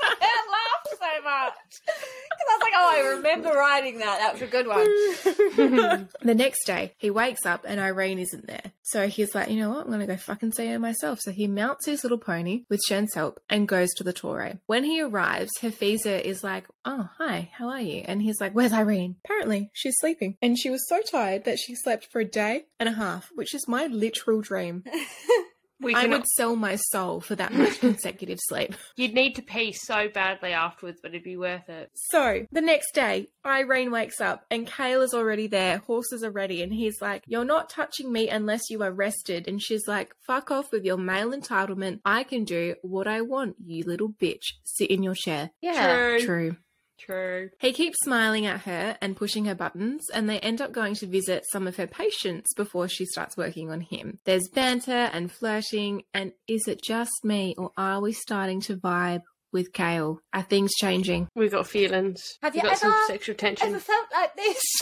why 0.00 0.16
I 0.22 0.48
laughed 0.56 0.88
so 0.88 1.22
much. 1.22 1.80
Because 1.84 2.48
I 2.48 2.56
was 2.56 2.62
like, 2.62 2.63
oh, 2.76 2.90
I 2.92 3.14
remember 3.16 3.50
writing 3.50 3.98
that. 3.98 4.18
That 4.18 4.32
was 4.34 4.42
a 4.42 4.46
good 4.46 4.66
one. 4.66 6.08
The 6.24 6.34
next 6.34 6.66
day, 6.66 6.94
he 6.96 7.10
wakes 7.10 7.44
up 7.44 7.64
and 7.66 7.78
Irene 7.78 8.18
isn't 8.18 8.46
there. 8.46 8.72
So 8.82 9.08
he's 9.08 9.34
like, 9.34 9.50
you 9.50 9.58
know 9.58 9.70
what? 9.70 9.80
I'm 9.82 9.88
going 9.88 10.00
to 10.00 10.06
go 10.06 10.16
fucking 10.16 10.52
see 10.52 10.66
her 10.68 10.78
myself. 10.78 11.20
So 11.20 11.32
he 11.32 11.46
mounts 11.46 11.86
his 11.86 12.02
little 12.02 12.18
pony 12.18 12.64
with 12.68 12.80
Shen's 12.86 13.14
help 13.14 13.40
and 13.48 13.68
goes 13.68 13.90
to 13.94 14.04
the 14.04 14.12
Torre. 14.12 14.58
When 14.66 14.84
he 14.84 15.00
arrives, 15.02 15.50
Hafiza 15.60 16.20
is 16.20 16.42
like, 16.42 16.64
oh, 16.84 17.10
hi, 17.18 17.50
how 17.52 17.68
are 17.68 17.80
you? 17.80 18.02
And 18.06 18.22
he's 18.22 18.40
like, 18.40 18.52
where's 18.52 18.72
Irene? 18.72 19.16
Apparently, 19.24 19.70
she's 19.72 19.96
sleeping. 20.00 20.36
And 20.40 20.58
she 20.58 20.70
was 20.70 20.88
so 20.88 21.00
tired 21.02 21.44
that 21.44 21.58
she 21.58 21.74
slept 21.74 22.08
for 22.10 22.20
a 22.20 22.24
day 22.24 22.64
and 22.80 22.88
a 22.88 22.92
half, 22.92 23.30
which 23.34 23.54
is 23.54 23.68
my 23.68 23.86
literal 23.86 24.40
dream. 24.40 24.84
We 25.84 25.94
I 25.94 26.06
would 26.06 26.26
sell 26.26 26.56
my 26.56 26.76
soul 26.76 27.20
for 27.20 27.34
that 27.36 27.52
much 27.52 27.80
consecutive 27.80 28.38
sleep. 28.48 28.74
You'd 28.96 29.14
need 29.14 29.34
to 29.36 29.42
pee 29.42 29.72
so 29.72 30.08
badly 30.08 30.52
afterwards, 30.52 31.00
but 31.02 31.10
it'd 31.10 31.22
be 31.22 31.36
worth 31.36 31.68
it. 31.68 31.90
So 31.94 32.46
the 32.50 32.60
next 32.60 32.92
day, 32.94 33.28
Irene 33.44 33.90
wakes 33.90 34.20
up 34.20 34.44
and 34.50 34.66
Kale 34.66 35.02
is 35.02 35.14
already 35.14 35.46
there. 35.46 35.78
Horses 35.78 36.24
are 36.24 36.30
ready, 36.30 36.62
and 36.62 36.72
he's 36.72 37.00
like, 37.00 37.24
You're 37.26 37.44
not 37.44 37.70
touching 37.70 38.12
me 38.12 38.28
unless 38.28 38.70
you 38.70 38.82
are 38.82 38.92
rested. 38.92 39.46
And 39.46 39.62
she's 39.62 39.86
like, 39.86 40.14
Fuck 40.26 40.50
off 40.50 40.72
with 40.72 40.84
your 40.84 40.98
male 40.98 41.30
entitlement. 41.30 42.00
I 42.04 42.24
can 42.24 42.44
do 42.44 42.74
what 42.82 43.06
I 43.06 43.20
want, 43.20 43.56
you 43.64 43.84
little 43.84 44.08
bitch. 44.08 44.54
Sit 44.64 44.90
in 44.90 45.02
your 45.02 45.14
chair. 45.14 45.50
Yeah. 45.60 45.94
True. 45.94 46.20
True. 46.20 46.56
True. 46.98 47.50
He 47.58 47.72
keeps 47.72 47.96
smiling 48.02 48.46
at 48.46 48.60
her 48.62 48.96
and 49.00 49.16
pushing 49.16 49.44
her 49.46 49.54
buttons, 49.54 50.04
and 50.12 50.28
they 50.28 50.38
end 50.40 50.60
up 50.60 50.72
going 50.72 50.94
to 50.96 51.06
visit 51.06 51.44
some 51.50 51.66
of 51.66 51.76
her 51.76 51.86
patients 51.86 52.54
before 52.54 52.88
she 52.88 53.04
starts 53.04 53.36
working 53.36 53.70
on 53.70 53.80
him. 53.80 54.18
There's 54.24 54.48
banter 54.48 55.10
and 55.12 55.30
flirting, 55.30 56.04
and 56.14 56.32
is 56.48 56.68
it 56.68 56.82
just 56.82 57.12
me, 57.24 57.54
or 57.58 57.72
are 57.76 58.00
we 58.00 58.12
starting 58.12 58.60
to 58.62 58.76
vibe 58.76 59.22
with 59.52 59.72
Kale? 59.72 60.20
Are 60.32 60.42
things 60.42 60.72
changing? 60.80 61.28
We've 61.34 61.50
got 61.52 61.66
feelings. 61.66 62.22
Have 62.42 62.54
We've 62.54 62.62
you 62.62 62.70
got 62.70 62.78
some 62.78 62.90
ever- 62.92 63.00
sexual 63.06 63.34
tension. 63.34 63.68
Ever 63.68 63.78
felt 63.80 64.06
like 64.12 64.34
this? 64.36 64.62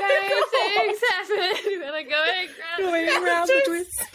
Same 0.00 0.44
things 0.50 1.00
happen 1.08 1.80
when 1.80 1.94
I 1.94 2.02
go 2.02 2.82
Going 2.84 3.08
around 3.08 3.46
the 3.48 3.62
twist. 3.66 4.04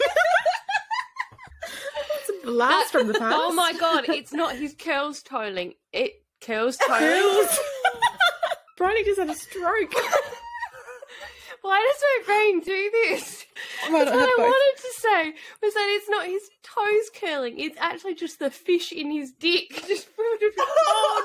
It's 2.28 2.30
a 2.30 2.46
blast 2.46 2.92
from 2.92 3.08
the 3.08 3.14
uh, 3.14 3.16
oh 3.16 3.20
past. 3.20 3.36
Oh 3.38 3.52
my 3.52 3.72
god, 3.78 4.08
it's 4.08 4.32
not 4.32 4.54
his 4.56 4.74
curls 4.74 5.22
toiling. 5.22 5.74
It 5.92 6.12
curls 6.40 6.76
toiling. 6.86 7.48
Bronny 8.78 9.04
just 9.04 9.18
had 9.18 9.30
a 9.30 9.34
stroke. 9.34 9.94
Why 11.62 11.80
does 11.80 12.02
my 12.02 12.22
brain 12.26 12.60
do 12.60 12.90
this? 12.92 13.44
That's 13.82 13.92
what 13.92 14.08
I 14.08 14.26
both? 14.26 14.38
wanted 14.38 14.82
to 14.82 14.92
say 15.00 15.34
was 15.62 15.74
that 15.74 15.96
it's 15.96 16.08
not 16.08 16.26
his 16.26 16.48
toes 16.62 17.10
curling. 17.20 17.58
It's 17.58 17.76
actually 17.80 18.14
just 18.14 18.38
the 18.38 18.50
fish 18.50 18.92
in 18.92 19.10
his 19.10 19.32
dick. 19.32 19.70
Just 19.88 20.08
Oh 20.18 21.22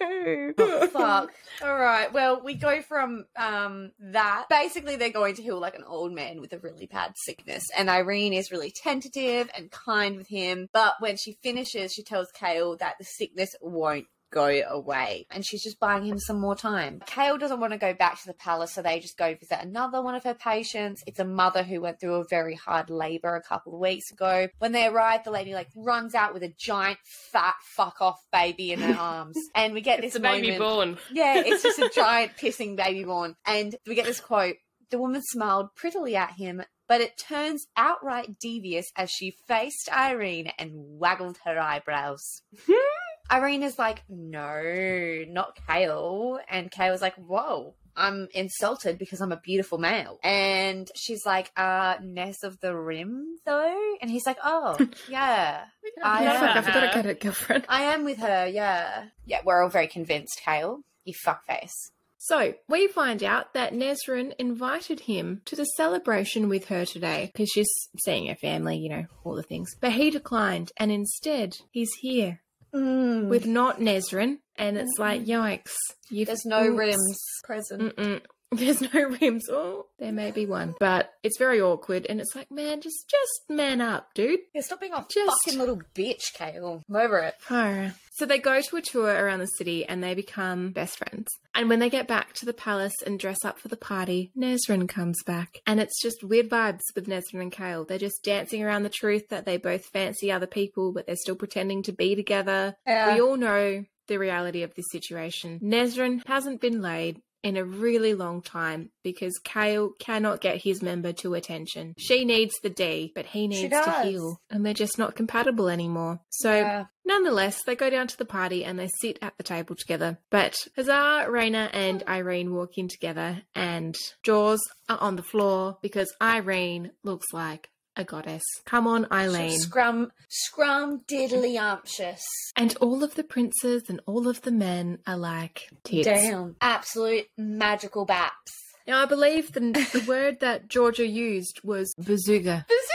Oh, 0.00 0.86
fuck. 0.92 1.32
All 1.62 1.76
right. 1.76 2.12
Well, 2.12 2.42
we 2.42 2.54
go 2.54 2.82
from 2.82 3.26
um 3.36 3.92
that. 4.00 4.46
Basically, 4.48 4.96
they're 4.96 5.10
going 5.10 5.34
to 5.36 5.42
heal 5.42 5.58
like 5.58 5.74
an 5.74 5.84
old 5.86 6.12
man 6.12 6.40
with 6.40 6.52
a 6.52 6.58
really 6.58 6.86
bad 6.86 7.12
sickness, 7.16 7.64
and 7.76 7.88
Yrene 7.88 8.36
is 8.36 8.50
really 8.50 8.70
tentative 8.70 9.50
and 9.56 9.70
kind 9.70 10.16
with 10.16 10.28
him. 10.28 10.68
But 10.72 10.94
when 11.00 11.16
she 11.16 11.38
finishes, 11.42 11.92
she 11.92 12.02
tells 12.02 12.30
Kale 12.32 12.76
that 12.78 12.94
the 12.98 13.04
sickness 13.04 13.54
won't 13.60 14.06
go 14.32 14.46
away, 14.68 15.26
and 15.30 15.44
she's 15.46 15.62
just 15.62 15.78
buying 15.78 16.04
him 16.04 16.18
some 16.18 16.40
more 16.40 16.56
time. 16.56 17.00
Kale 17.06 17.38
doesn't 17.38 17.60
want 17.60 17.72
to 17.72 17.78
go 17.78 17.94
back 17.94 18.20
to 18.20 18.26
the 18.26 18.34
palace, 18.34 18.72
so 18.72 18.82
they 18.82 18.98
just 18.98 19.16
go 19.16 19.34
visit 19.38 19.58
another 19.60 20.02
one 20.02 20.14
of 20.14 20.24
her 20.24 20.34
patients. 20.34 21.02
It's 21.06 21.20
a 21.20 21.24
mother 21.24 21.62
who 21.62 21.80
went 21.80 22.00
through 22.00 22.14
a 22.16 22.24
very 22.28 22.54
hard 22.56 22.90
labor 22.90 23.36
a 23.36 23.42
couple 23.42 23.74
of 23.74 23.80
weeks 23.80 24.10
ago. 24.10 24.48
When 24.58 24.72
they 24.72 24.86
arrive, 24.86 25.22
the 25.24 25.30
lady 25.30 25.54
like 25.54 25.68
runs 25.76 26.14
out 26.14 26.34
with 26.34 26.42
a 26.42 26.52
giant 26.58 26.98
fat 27.30 27.54
fuck 27.76 28.00
off 28.00 28.18
baby 28.32 28.72
in 28.72 28.80
her 28.80 28.94
arms, 28.98 29.36
and 29.54 29.74
we 29.74 29.80
get 29.82 30.02
it's 30.02 30.14
this 30.14 30.22
baby 30.22 30.58
moment- 30.58 30.58
born. 30.60 30.98
yeah, 31.12 31.42
it's 31.44 31.62
just 31.62 31.78
a 31.78 31.88
giant 31.94 32.32
pissing 32.40 32.76
baby 32.76 33.04
born. 33.04 33.34
And 33.46 33.76
we 33.86 33.94
get 33.94 34.06
this 34.06 34.20
quote 34.20 34.56
The 34.90 34.98
woman 34.98 35.20
smiled 35.22 35.68
prettily 35.76 36.16
at 36.16 36.32
him, 36.32 36.62
but 36.88 37.00
it 37.00 37.12
turns 37.18 37.66
outright 37.76 38.38
devious 38.40 38.90
as 38.96 39.10
she 39.10 39.34
faced 39.48 39.88
Yrene 39.90 40.50
and 40.58 40.70
waggled 40.74 41.38
her 41.44 41.58
eyebrows. 41.58 42.42
Yrene 43.30 43.62
is 43.62 43.78
like, 43.78 44.02
No, 44.08 45.24
not 45.28 45.58
Kale. 45.68 46.38
And 46.48 46.70
Kale 46.70 46.92
was 46.92 47.02
like, 47.02 47.14
Whoa. 47.16 47.74
I'm 47.94 48.28
insulted 48.32 48.96
because 48.96 49.20
I'm 49.20 49.32
a 49.32 49.36
beautiful 49.36 49.76
male. 49.76 50.18
And 50.24 50.90
she's 50.96 51.26
like, 51.26 51.52
uh, 51.58 51.96
Ness 52.02 52.42
of 52.42 52.58
the 52.60 52.74
Rim, 52.74 53.36
though? 53.44 53.94
And 54.00 54.10
he's 54.10 54.24
like, 54.24 54.38
Oh, 54.42 54.78
yeah. 55.10 55.64
I 56.02 56.22
Yeah, 56.24 56.32
fuck, 56.40 56.42
I 56.42 56.58
am. 56.58 56.64
forgot 56.64 56.84
I 56.84 56.94
got 56.94 57.06
a 57.06 57.14
girlfriend. 57.14 57.64
I 57.68 57.82
am 57.82 58.04
with 58.04 58.18
her, 58.18 58.46
yeah. 58.46 59.04
Yeah, 59.26 59.40
we're 59.44 59.62
all 59.62 59.68
very 59.68 59.88
convinced, 59.88 60.40
Kale. 60.42 60.80
You 61.04 61.12
fuckface. 61.26 61.72
So 62.16 62.54
we 62.68 62.86
find 62.86 63.22
out 63.24 63.52
that 63.54 63.72
Nesryn 63.74 64.32
invited 64.38 65.00
him 65.00 65.42
to 65.46 65.56
the 65.56 65.64
celebration 65.64 66.48
with 66.48 66.66
her 66.68 66.86
today 66.86 67.30
because 67.32 67.50
she's 67.50 67.68
seeing 68.04 68.28
her 68.28 68.36
family, 68.36 68.78
you 68.78 68.88
know, 68.88 69.06
all 69.24 69.34
the 69.34 69.42
things. 69.42 69.74
But 69.80 69.92
he 69.92 70.08
declined, 70.10 70.70
and 70.76 70.92
instead 70.92 71.56
he's 71.72 71.92
here 72.00 72.40
Mm. 72.74 73.28
with 73.28 73.46
not 73.46 73.80
Nesryn, 73.80 74.38
and 74.56 74.76
it's 74.78 74.98
like, 74.98 75.24
yikes. 75.24 75.72
You've, 76.10 76.26
There's 76.28 76.44
no 76.46 76.64
oops. 76.64 76.76
rims 76.78 77.18
present. 77.44 77.96
Mm-mm. 77.96 78.20
There's 78.52 78.80
no 78.82 79.16
rims. 79.20 79.44
Oh, 79.50 79.86
there 79.98 80.12
may 80.12 80.30
be 80.30 80.44
one, 80.44 80.74
but 80.78 81.10
it's 81.22 81.38
very 81.38 81.60
awkward, 81.60 82.04
and 82.08 82.20
it's 82.20 82.34
like, 82.36 82.50
man, 82.50 82.80
just 82.82 83.08
just 83.08 83.48
man 83.48 83.80
up, 83.80 84.08
dude. 84.14 84.40
Yeah, 84.54 84.60
stop 84.60 84.80
being 84.80 84.92
a 84.92 85.06
Just- 85.10 85.32
fucking 85.46 85.58
little 85.58 85.80
bitch, 85.94 86.34
Kale. 86.34 86.82
I'm 86.88 86.96
over 86.96 87.18
it. 87.20 87.34
Alright. 87.50 87.92
So 88.14 88.26
they 88.26 88.38
go 88.38 88.60
to 88.60 88.76
a 88.76 88.82
tour 88.82 89.08
around 89.08 89.40
the 89.40 89.46
city 89.46 89.86
and 89.86 90.04
they 90.04 90.14
become 90.14 90.70
best 90.70 90.98
friends. 90.98 91.28
And 91.54 91.70
when 91.70 91.78
they 91.78 91.88
get 91.88 92.06
back 92.06 92.34
to 92.34 92.46
the 92.46 92.52
palace 92.52 92.94
and 93.06 93.18
dress 93.18 93.42
up 93.42 93.58
for 93.58 93.68
the 93.68 93.76
party, 93.76 94.30
Nesryn 94.36 94.86
comes 94.86 95.22
back. 95.24 95.60
And 95.66 95.80
it's 95.80 96.00
just 96.00 96.22
weird 96.22 96.50
vibes 96.50 96.82
with 96.94 97.06
Nesryn 97.06 97.40
and 97.40 97.50
Kale. 97.50 97.84
They're 97.84 97.96
just 97.96 98.22
dancing 98.22 98.62
around 98.62 98.82
the 98.82 98.90
truth 98.90 99.28
that 99.30 99.46
they 99.46 99.56
both 99.56 99.86
fancy 99.86 100.30
other 100.30 100.46
people, 100.46 100.92
but 100.92 101.06
they're 101.06 101.16
still 101.16 101.36
pretending 101.36 101.82
to 101.84 101.92
be 101.92 102.14
together. 102.14 102.76
Yeah. 102.86 103.14
We 103.14 103.20
all 103.22 103.36
know 103.36 103.84
the 104.08 104.18
reality 104.18 104.62
of 104.62 104.74
this 104.74 104.90
situation. 104.90 105.58
Nesryn 105.60 106.26
hasn't 106.26 106.60
been 106.60 106.82
laid 106.82 107.22
in 107.42 107.56
a 107.56 107.64
really 107.64 108.14
long 108.14 108.42
time 108.42 108.90
because 109.02 109.38
Kyle 109.44 109.90
cannot 109.98 110.40
get 110.40 110.62
his 110.62 110.82
member 110.82 111.12
to 111.14 111.34
attention. 111.34 111.94
She 111.98 112.24
needs 112.24 112.54
the 112.62 112.70
D, 112.70 113.12
but 113.14 113.26
he 113.26 113.48
needs 113.48 113.70
to 113.74 114.02
heal. 114.02 114.40
And 114.50 114.64
they're 114.64 114.74
just 114.74 114.98
not 114.98 115.16
compatible 115.16 115.68
anymore. 115.68 116.20
So 116.30 116.54
Yeah. 116.54 116.84
Nonetheless, 117.04 117.64
they 117.64 117.74
go 117.74 117.90
down 117.90 118.06
to 118.06 118.16
the 118.16 118.24
party 118.24 118.64
and 118.64 118.78
they 118.78 118.88
sit 119.00 119.18
at 119.20 119.36
the 119.36 119.42
table 119.42 119.74
together. 119.74 120.18
But 120.30 120.54
Hasar, 120.76 121.26
Renia, 121.28 121.68
and 121.72 122.02
Yrene 122.06 122.50
walk 122.52 122.78
in 122.78 122.86
together, 122.86 123.42
and 123.56 123.96
jaws 124.22 124.60
are 124.88 124.98
on 125.00 125.16
the 125.16 125.22
floor 125.24 125.78
because 125.82 126.14
Yrene 126.20 126.90
looks 127.02 127.26
like 127.32 127.70
a 127.96 128.04
goddess. 128.04 128.42
Come 128.64 128.86
on, 128.86 129.06
Eileen. 129.12 129.58
Scrum, 129.58 130.12
scrum, 130.28 131.02
diddly 131.06 131.60
umptious. 131.60 132.22
And 132.56 132.76
all 132.80 133.02
of 133.04 133.14
the 133.14 133.24
princes 133.24 133.84
and 133.88 134.00
all 134.06 134.28
of 134.28 134.42
the 134.42 134.52
men 134.52 134.98
are 135.06 135.16
like 135.16 135.68
tits. 135.84 136.06
Damn. 136.06 136.56
Absolute 136.60 137.26
magical 137.36 138.06
baps. 138.06 138.52
Now, 138.86 139.02
I 139.02 139.06
believe 139.06 139.52
the, 139.52 139.60
the 139.60 140.04
word 140.08 140.40
that 140.40 140.68
Georgia 140.68 141.06
used 141.06 141.60
was 141.62 141.94
bazooka. 141.96 142.66
Bazooka! 142.68 142.91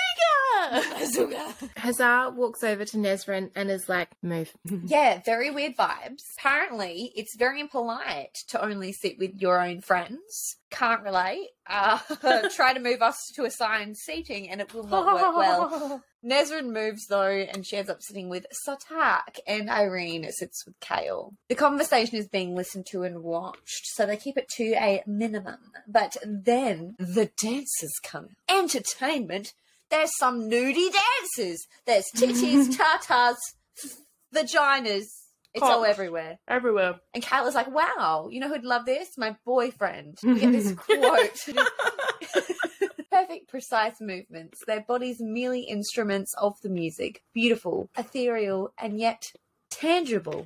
Hasar 1.77 2.33
walks 2.35 2.63
over 2.63 2.85
to 2.85 2.97
Nesryn 2.97 3.51
and 3.55 3.69
is 3.69 3.89
like, 3.89 4.09
move. 4.21 4.51
yeah, 4.85 5.21
very 5.25 5.51
weird 5.51 5.75
vibes. 5.75 6.23
Apparently, 6.37 7.11
it's 7.15 7.35
very 7.37 7.59
impolite 7.61 8.35
to 8.49 8.63
only 8.63 8.91
sit 8.91 9.17
with 9.17 9.31
your 9.39 9.61
own 9.61 9.81
friends. 9.81 10.57
Can't 10.69 11.03
relate. 11.03 11.49
Uh, 11.67 11.99
try 12.55 12.73
to 12.73 12.79
move 12.79 13.01
us 13.01 13.17
to 13.35 13.45
assigned 13.45 13.97
seating 13.97 14.49
and 14.49 14.61
it 14.61 14.73
will 14.73 14.87
not 14.87 15.05
work 15.05 15.37
well. 15.37 16.03
Nesryn 16.25 16.73
moves 16.73 17.05
though, 17.07 17.27
and 17.27 17.65
she 17.65 17.77
ends 17.77 17.89
up 17.89 18.01
sitting 18.01 18.27
with 18.27 18.45
Sartaq, 18.67 19.39
and 19.47 19.69
Yrene 19.69 20.29
sits 20.31 20.65
with 20.65 20.79
Kale. 20.79 21.33
The 21.47 21.55
conversation 21.55 22.17
is 22.17 22.27
being 22.27 22.55
listened 22.55 22.85
to 22.87 23.03
and 23.03 23.23
watched, 23.23 23.85
so 23.85 24.05
they 24.05 24.17
keep 24.17 24.37
it 24.37 24.49
to 24.57 24.73
a 24.73 25.03
minimum. 25.05 25.59
But 25.87 26.17
then 26.25 26.95
the 26.97 27.29
dancers 27.41 27.93
come. 28.03 28.29
Entertainment. 28.49 29.53
There's 29.89 30.11
some 30.17 30.49
nudie 30.49 30.91
dances. 30.91 31.65
There's 31.85 32.05
titties, 32.15 32.75
tatas, 32.75 33.37
vaginas. 34.35 35.05
It's 35.53 35.63
all 35.63 35.85
everywhere. 35.85 36.37
Everywhere. 36.47 36.99
And 37.13 37.23
Kayla's 37.23 37.55
like, 37.55 37.71
wow, 37.71 38.27
you 38.31 38.39
know 38.39 38.47
who'd 38.47 38.63
love 38.63 38.85
this? 38.85 39.17
My 39.17 39.35
boyfriend. 39.45 40.17
Get 40.23 40.51
this 40.51 40.73
quote. 40.73 41.47
Perfect, 43.11 43.47
precise 43.47 43.99
movements. 43.99 44.63
Their 44.67 44.81
bodies 44.81 45.17
merely 45.19 45.61
instruments 45.61 46.35
of 46.37 46.53
the 46.61 46.69
music. 46.69 47.23
Beautiful, 47.33 47.89
ethereal, 47.97 48.71
and 48.77 48.99
yet 48.99 49.31
tangible. 49.71 50.45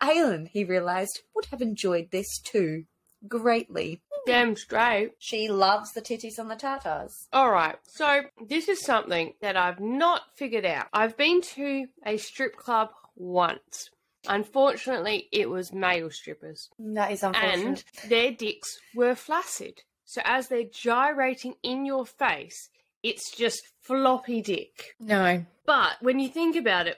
Aelin, 0.00 0.46
he 0.48 0.62
realised, 0.62 1.22
would 1.34 1.46
have 1.46 1.60
enjoyed 1.62 2.10
this 2.12 2.38
too. 2.38 2.84
Greatly. 3.28 4.00
Damn 4.26 4.56
straight. 4.56 5.12
She 5.18 5.48
loves 5.48 5.92
the 5.92 6.00
titties 6.00 6.38
on 6.38 6.48
the 6.48 6.56
tartars. 6.56 7.28
All 7.32 7.50
right. 7.50 7.76
So 7.86 8.22
this 8.48 8.68
is 8.68 8.80
something 8.80 9.34
that 9.42 9.56
I've 9.56 9.80
not 9.80 10.22
figured 10.34 10.64
out. 10.64 10.86
I've 10.92 11.16
been 11.16 11.42
to 11.42 11.86
a 12.06 12.16
strip 12.16 12.56
club 12.56 12.90
once. 13.16 13.90
Unfortunately, 14.26 15.28
it 15.32 15.48
was 15.50 15.72
male 15.72 16.10
strippers, 16.10 16.70
That 16.78 17.12
is 17.12 17.22
unfortunate. 17.22 17.84
and 18.02 18.10
their 18.10 18.30
dicks 18.32 18.78
were 18.94 19.14
flaccid. 19.14 19.82
So 20.06 20.22
as 20.24 20.48
they're 20.48 20.64
gyrating 20.64 21.54
in 21.62 21.84
your 21.84 22.06
face, 22.06 22.70
it's 23.02 23.30
just 23.36 23.62
floppy 23.82 24.40
dick. 24.40 24.94
No. 24.98 25.44
But 25.66 25.92
when 26.00 26.18
you 26.20 26.28
think 26.28 26.56
about 26.56 26.86
it, 26.86 26.96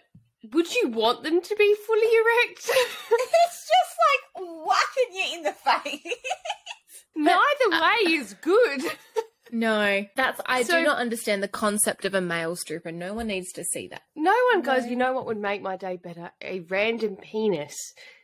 would 0.52 0.74
you 0.74 0.88
want 0.88 1.22
them 1.22 1.40
to 1.40 1.56
be 1.56 1.74
fully 1.86 2.00
erect? 2.06 2.58
it's 3.10 3.68
just 3.68 3.96
like 4.36 4.46
whacking 4.66 5.14
you 5.14 5.36
in 5.36 5.42
the 5.42 5.52
face. 5.52 6.16
Neither 7.16 7.70
way 7.70 8.12
is 8.12 8.34
good. 8.42 8.82
No. 9.50 10.04
That's 10.16 10.40
I 10.46 10.62
So- 10.64 10.78
do 10.80 10.84
not 10.84 10.98
understand 10.98 11.42
the 11.42 11.48
concept 11.48 12.04
of 12.04 12.14
a 12.14 12.20
male 12.20 12.56
stripper. 12.56 12.92
No 12.92 13.14
one 13.14 13.28
needs 13.28 13.52
to 13.52 13.64
see 13.64 13.88
that. 13.88 14.02
No 14.14 14.34
one 14.52 14.62
goes, 14.62 14.84
No. 14.84 14.90
you 14.90 14.96
know 14.96 15.12
what 15.12 15.26
would 15.26 15.38
make 15.38 15.62
my 15.62 15.76
day 15.76 15.96
better? 15.96 16.32
A 16.42 16.60
random 16.68 17.16
penis 17.16 17.74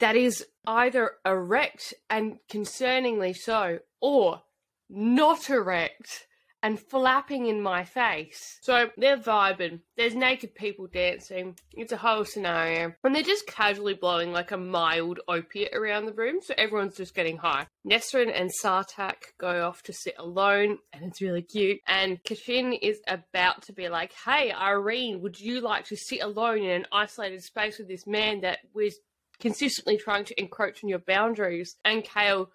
that 0.01 0.16
is 0.16 0.45
either 0.66 1.12
erect 1.25 1.95
and 2.11 2.39
concerningly 2.51 3.35
so, 3.35 3.79
or 4.01 4.43
not 4.91 5.49
erect 5.49 6.27
and 6.63 6.79
flapping 6.79 7.47
in 7.47 7.61
my 7.61 7.85
face. 7.85 8.59
So 8.63 8.91
they're 8.97 9.17
vibing. 9.17 9.81
There's 9.97 10.15
naked 10.15 10.55
people 10.55 10.87
dancing. 10.87 11.59
It's 11.73 11.93
a 11.93 11.97
whole 11.97 12.25
scenario. 12.25 12.95
And 13.03 13.15
they're 13.15 13.23
just 13.23 13.47
casually 13.47 13.95
blowing 13.95 14.33
like 14.33 14.53
a 14.53 14.57
mild 14.57 15.21
opiate 15.29 15.75
around 15.75 16.07
the 16.07 16.13
room, 16.13 16.41
so 16.41 16.55
everyone's 16.57 16.97
just 16.97 17.15
getting 17.15 17.37
high. 17.37 17.67
Nesryn 17.87 18.33
and 18.35 18.51
Sartaq 18.63 19.17
go 19.39 19.67
off 19.67 19.83
to 19.85 19.93
sit 19.93 20.15
alone, 20.19 20.79
and 20.93 21.05
it's 21.05 21.21
really 21.21 21.43
cute. 21.43 21.81
And 21.87 22.23
Kashin 22.23 22.79
is 22.81 23.01
about 23.09 23.63
to 23.63 23.73
be 23.73 23.89
like, 23.89 24.13
Hey, 24.25 24.53
Yrene, 24.55 25.21
would 25.21 25.39
you 25.39 25.61
like 25.61 25.87
to 25.87 25.97
sit 25.97 26.23
alone 26.23 26.59
in 26.59 26.71
an 26.71 26.87
isolated 26.93 27.43
space 27.43 27.79
with 27.79 27.89
this 27.89 28.07
man 28.07 28.41
that 28.43 28.61
was 28.75 28.97
consistently 29.41 29.97
trying 29.97 30.25
to 30.27 30.41
encroach 30.41 30.85
on 30.85 30.91
your 30.91 31.01
boundaries? 31.01 31.77
And 31.85 32.05
Kale 32.05 32.51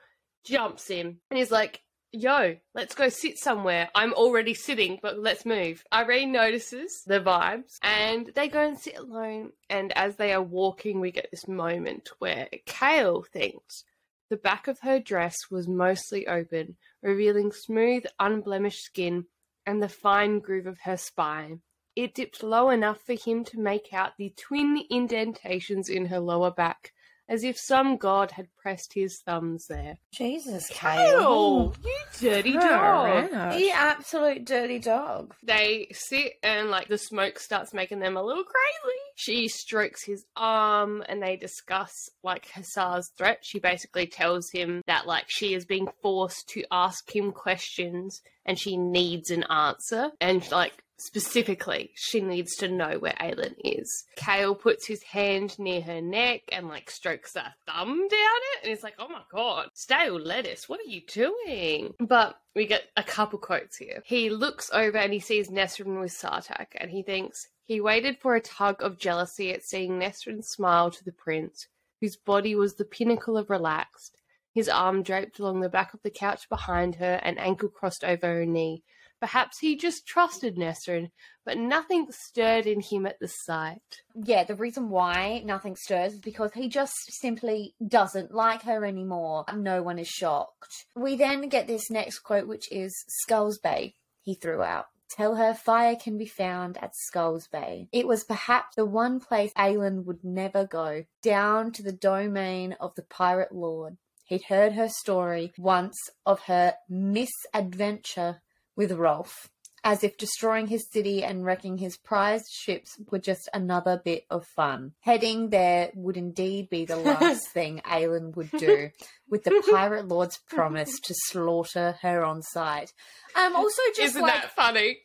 jumps 0.45 0.89
in 0.89 1.17
and 1.29 1.37
he's 1.37 1.51
like, 1.51 1.81
Yo, 2.13 2.55
let's 2.73 2.95
go 2.95 3.09
sit 3.09 3.37
somewhere. 3.37 3.89
I'm 3.93 4.13
already 4.13 4.53
sitting, 4.53 4.97
but 5.01 5.19
let's 5.19 5.45
move. 5.45 5.83
Yrene 5.91 6.31
notices 6.31 7.03
the 7.05 7.19
vibes 7.19 7.73
and 7.83 8.31
they 8.33 8.47
go 8.47 8.65
and 8.65 8.79
sit 8.79 8.97
alone. 8.97 9.51
And 9.69 9.91
as 9.91 10.15
they 10.15 10.33
are 10.33 10.41
walking, 10.41 11.01
we 11.01 11.11
get 11.11 11.27
this 11.31 11.47
moment 11.47 12.09
where 12.19 12.47
Kale 12.65 13.23
thinks 13.23 13.83
the 14.29 14.37
back 14.37 14.67
of 14.67 14.79
her 14.79 14.99
dress 14.99 15.35
was 15.51 15.67
mostly 15.67 16.27
open, 16.27 16.77
revealing 17.03 17.51
smooth, 17.51 18.05
unblemished 18.19 18.83
skin 18.83 19.25
and 19.65 19.83
the 19.83 19.89
fine 19.89 20.39
groove 20.39 20.65
of 20.65 20.79
her 20.83 20.97
spine. 20.97 21.61
It 21.95 22.13
dipped 22.13 22.41
low 22.41 22.69
enough 22.69 23.01
for 23.01 23.15
him 23.15 23.43
to 23.45 23.59
make 23.59 23.93
out 23.93 24.13
the 24.17 24.33
twin 24.37 24.81
indentations 24.89 25.89
in 25.89 26.05
her 26.05 26.19
lower 26.19 26.51
back, 26.51 26.93
as 27.29 27.43
if 27.43 27.57
some 27.57 27.97
god 27.97 28.31
had 28.31 28.47
pressed 28.55 28.93
his 28.93 29.19
thumbs 29.25 29.67
there. 29.67 29.97
Jesus, 30.13 30.67
Kale, 30.69 31.75
you 31.83 31.95
dirty 32.19 32.53
dog. 32.53 33.31
Alright. 33.33 33.59
You 33.59 33.71
absolute 33.73 34.45
dirty 34.45 34.79
dog. 34.79 35.33
They 35.43 35.87
sit 35.91 36.33
and 36.43 36.69
like 36.69 36.87
the 36.87 36.97
smoke 36.97 37.39
starts 37.39 37.73
making 37.73 37.99
them 37.99 38.17
a 38.17 38.23
little 38.23 38.43
crazy. 38.43 38.97
She 39.15 39.47
strokes 39.47 40.03
his 40.03 40.25
arm 40.35 41.03
and 41.09 41.21
they 41.21 41.37
discuss 41.37 42.09
like 42.23 42.47
Hasar's 42.51 43.09
threat. 43.17 43.39
She 43.41 43.59
basically 43.59 44.07
tells 44.07 44.49
him 44.51 44.81
that 44.87 45.07
like 45.07 45.25
she 45.27 45.53
is 45.53 45.65
being 45.65 45.87
forced 46.01 46.49
to 46.49 46.63
ask 46.71 47.13
him 47.13 47.31
questions 47.31 48.21
and 48.45 48.59
she 48.59 48.77
needs 48.77 49.31
an 49.31 49.43
answer. 49.49 50.11
And 50.21 50.49
like 50.51 50.83
specifically, 50.97 51.91
she 51.95 52.21
needs 52.21 52.55
to 52.55 52.67
know 52.67 52.97
where 52.99 53.15
Aelin 53.19 53.55
is. 53.63 54.05
Kale 54.15 54.55
puts 54.55 54.87
his 54.87 55.03
hand 55.03 55.57
near 55.59 55.81
her 55.81 56.01
neck 56.01 56.41
and 56.51 56.67
like 56.67 56.89
strokes 56.89 57.35
a 57.35 57.55
thumb 57.65 58.07
down 58.07 58.09
it, 58.09 58.63
and 58.63 58.71
it's 58.71 58.83
like, 58.83 58.95
oh 58.99 59.07
my 59.07 59.21
god, 59.31 59.69
stale 59.73 60.19
lettuce, 60.19 60.67
what 60.67 60.79
are 60.79 60.89
you 60.89 61.01
doing? 61.07 61.93
But 61.99 62.37
we 62.55 62.65
get 62.65 62.83
a 62.95 63.03
couple 63.03 63.39
quotes 63.39 63.77
here. 63.77 64.01
He 64.05 64.29
looks 64.29 64.69
over 64.73 64.97
and 64.97 65.13
he 65.13 65.19
sees 65.19 65.49
Nesryn 65.49 65.99
with 65.99 66.11
Sartaq, 66.11 66.67
and 66.75 66.91
he 66.91 67.03
thinks 67.03 67.47
he 67.63 67.81
waited 67.81 68.17
for 68.17 68.35
a 68.35 68.41
tug 68.41 68.81
of 68.81 68.97
jealousy 68.97 69.51
at 69.51 69.63
seeing 69.63 69.99
Nesryn 69.99 70.43
smile 70.43 70.89
to 70.91 71.03
the 71.03 71.11
prince, 71.11 71.67
whose 72.01 72.15
body 72.15 72.55
was 72.55 72.75
the 72.75 72.85
pinnacle 72.85 73.37
of 73.37 73.49
relaxed. 73.49 74.21
His 74.53 74.69
arm 74.69 75.03
draped 75.03 75.37
along 75.37 75.59
the 75.59 75.69
back 75.69 75.93
of 75.93 76.01
the 76.01 76.09
couch 76.09 76.49
behind 76.49 76.95
her, 76.95 77.19
and 77.21 77.37
ankle 77.37 77.69
crossed 77.69 78.03
over 78.03 78.25
her 78.25 78.45
knee. 78.45 78.83
Perhaps 79.19 79.59
he 79.59 79.75
just 79.75 80.05
trusted 80.05 80.57
Nesryn, 80.57 81.09
but 81.43 81.57
nothing 81.57 82.07
stirred 82.11 82.67
in 82.67 82.81
him 82.81 83.05
at 83.05 83.19
the 83.19 83.27
sight. 83.27 84.01
Yeah, 84.13 84.43
the 84.43 84.55
reason 84.55 84.89
why 84.89 85.41
nothing 85.43 85.75
stirs 85.75 86.13
is 86.13 86.19
because 86.19 86.51
he 86.53 86.69
just 86.69 87.11
simply 87.19 87.73
doesn't 87.85 88.31
like 88.31 88.61
her 88.63 88.85
anymore. 88.85 89.45
No 89.55 89.81
one 89.81 89.97
is 89.97 90.07
shocked. 90.07 90.85
We 90.95 91.15
then 91.15 91.49
get 91.49 91.65
this 91.65 91.89
next 91.89 92.19
quote, 92.19 92.47
which 92.47 92.71
is 92.71 92.93
Skulls 93.07 93.57
Bay, 93.57 93.95
he 94.21 94.35
threw 94.35 94.61
out. 94.61 94.85
Tell 95.09 95.35
her 95.35 95.53
fire 95.53 95.95
can 95.95 96.17
be 96.17 96.27
found 96.27 96.77
at 96.77 96.95
Skulls 96.95 97.47
Bay. 97.47 97.87
It 97.91 98.07
was 98.07 98.23
perhaps 98.25 98.75
the 98.75 98.85
one 98.85 99.19
place 99.19 99.53
Aelin 99.57 100.03
would 100.03 100.23
never 100.23 100.65
go, 100.65 101.05
down 101.23 101.71
to 101.71 101.81
the 101.81 101.93
domain 101.93 102.75
of 102.79 102.93
the 102.95 103.03
pirate 103.03 103.53
lord. 103.53 103.97
He'd 104.25 104.43
heard 104.43 104.73
her 104.73 104.89
story 104.89 105.53
once 105.57 105.97
of 106.25 106.41
her 106.41 106.75
misadventure 106.89 108.41
with 108.77 108.93
Rolfe 108.93 109.49
as 109.83 110.03
if 110.03 110.17
destroying 110.17 110.67
his 110.67 110.89
city 110.91 111.23
and 111.23 111.45
wrecking 111.45 111.77
his 111.77 111.97
prized 111.97 112.49
ships 112.51 112.97
were 113.09 113.19
just 113.19 113.47
another 113.53 114.01
bit 114.03 114.25
of 114.29 114.45
fun. 114.45 114.91
Heading 115.01 115.49
there 115.49 115.91
would 115.95 116.17
indeed 116.17 116.69
be 116.69 116.83
the 116.85 116.97
last 116.97 117.47
thing 117.53 117.81
Aelin 117.85 118.35
would 118.35 118.51
do, 118.51 118.89
with 119.29 119.43
the 119.43 119.63
pirate 119.71 120.07
lord's 120.07 120.39
promise 120.49 120.99
to 121.03 121.13
slaughter 121.27 121.95
her 122.01 122.25
on 122.25 122.41
sight. 122.41 122.91
Um, 123.35 123.55
also 123.55 123.81
just 123.95 124.09
Isn't 124.15 124.23
like 124.23 124.33
that 124.33 124.55
funny? 124.55 124.97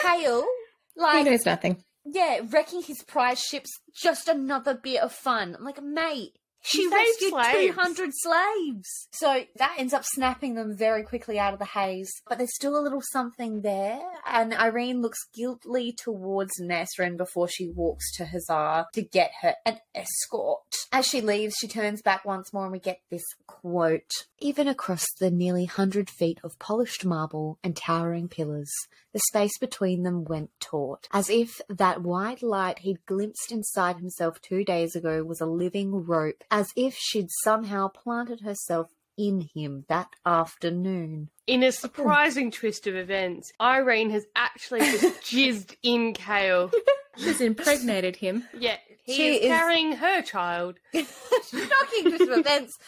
Kale, 0.00 0.46
like 0.96 1.18
He 1.18 1.24
knows 1.30 1.44
nothing. 1.44 1.84
yeah, 2.06 2.40
wrecking 2.48 2.82
his 2.82 3.02
prize 3.02 3.40
ships 3.40 3.70
just 4.00 4.28
another 4.28 4.74
bit 4.74 5.02
of 5.02 5.12
fun. 5.12 5.54
I'm 5.58 5.64
like, 5.64 5.82
mate, 5.82 6.38
she 6.62 6.78
He 6.78 6.90
saved 6.90 6.94
rescued 6.94 7.30
slaves. 7.30 7.76
200 7.76 8.10
slaves. 8.12 9.08
So 9.12 9.44
that 9.56 9.76
ends 9.78 9.94
up 9.94 10.04
snapping 10.04 10.54
them 10.54 10.76
very 10.76 11.02
quickly 11.02 11.38
out 11.38 11.52
of 11.52 11.58
the 11.58 11.64
haze. 11.64 12.10
But 12.28 12.38
there's 12.38 12.54
still 12.54 12.78
a 12.78 12.82
little 12.82 13.02
something 13.12 13.62
there. 13.62 14.00
And 14.26 14.52
Yrene 14.52 15.00
looks 15.00 15.18
guiltily 15.34 15.92
towards 15.92 16.52
Nesryn 16.60 17.16
before 17.16 17.48
she 17.48 17.68
walks 17.68 18.14
to 18.16 18.26
Hasar 18.26 18.86
to 18.94 19.02
get 19.02 19.30
her 19.42 19.54
an 19.64 19.78
escort. 19.94 20.86
As 20.92 21.06
she 21.06 21.20
leaves, 21.20 21.54
she 21.58 21.68
turns 21.68 22.02
back 22.02 22.24
once 22.24 22.52
more 22.52 22.64
and 22.64 22.72
we 22.72 22.78
get 22.78 23.00
this 23.10 23.24
quote. 23.46 24.10
Even 24.38 24.68
across 24.68 25.06
the 25.18 25.30
nearly 25.30 25.66
hundred 25.66 26.08
feet 26.08 26.40
of 26.42 26.58
polished 26.58 27.04
marble 27.04 27.58
and 27.62 27.76
towering 27.76 28.28
pillars, 28.28 28.70
the 29.12 29.20
space 29.28 29.58
between 29.58 30.02
them 30.02 30.24
went 30.24 30.50
taut, 30.60 31.08
as 31.12 31.28
if 31.28 31.60
that 31.68 32.02
white 32.02 32.42
light 32.42 32.80
he'd 32.80 33.04
glimpsed 33.06 33.52
inside 33.52 33.96
himself 33.96 34.40
two 34.40 34.64
days 34.64 34.94
ago 34.94 35.22
was 35.24 35.40
a 35.40 35.46
living 35.46 36.04
rope, 36.06 36.42
as 36.50 36.72
if 36.76 36.96
she'd 36.96 37.30
somehow 37.42 37.88
planted 37.88 38.40
herself 38.40 38.90
in 39.16 39.48
him 39.54 39.84
that 39.88 40.08
afternoon. 40.24 41.28
In 41.46 41.62
a 41.62 41.68
oh. 41.68 41.70
surprising 41.70 42.50
twist 42.50 42.86
of 42.86 42.96
events, 42.96 43.52
Yrene 43.60 44.10
has 44.10 44.24
actually 44.34 44.80
just 44.80 45.22
jizzed 45.22 45.76
in 45.82 46.14
Kale. 46.14 46.70
She's 47.16 47.40
impregnated 47.40 48.16
him. 48.16 48.44
Yeah, 48.58 48.76
he 49.04 49.14
She 49.14 49.28
is, 49.28 49.40
is- 49.42 49.48
carrying 49.48 49.92
her 49.92 50.22
child. 50.22 50.78
Shocking 50.94 52.04
twist 52.04 52.22
of 52.22 52.38
events. 52.38 52.78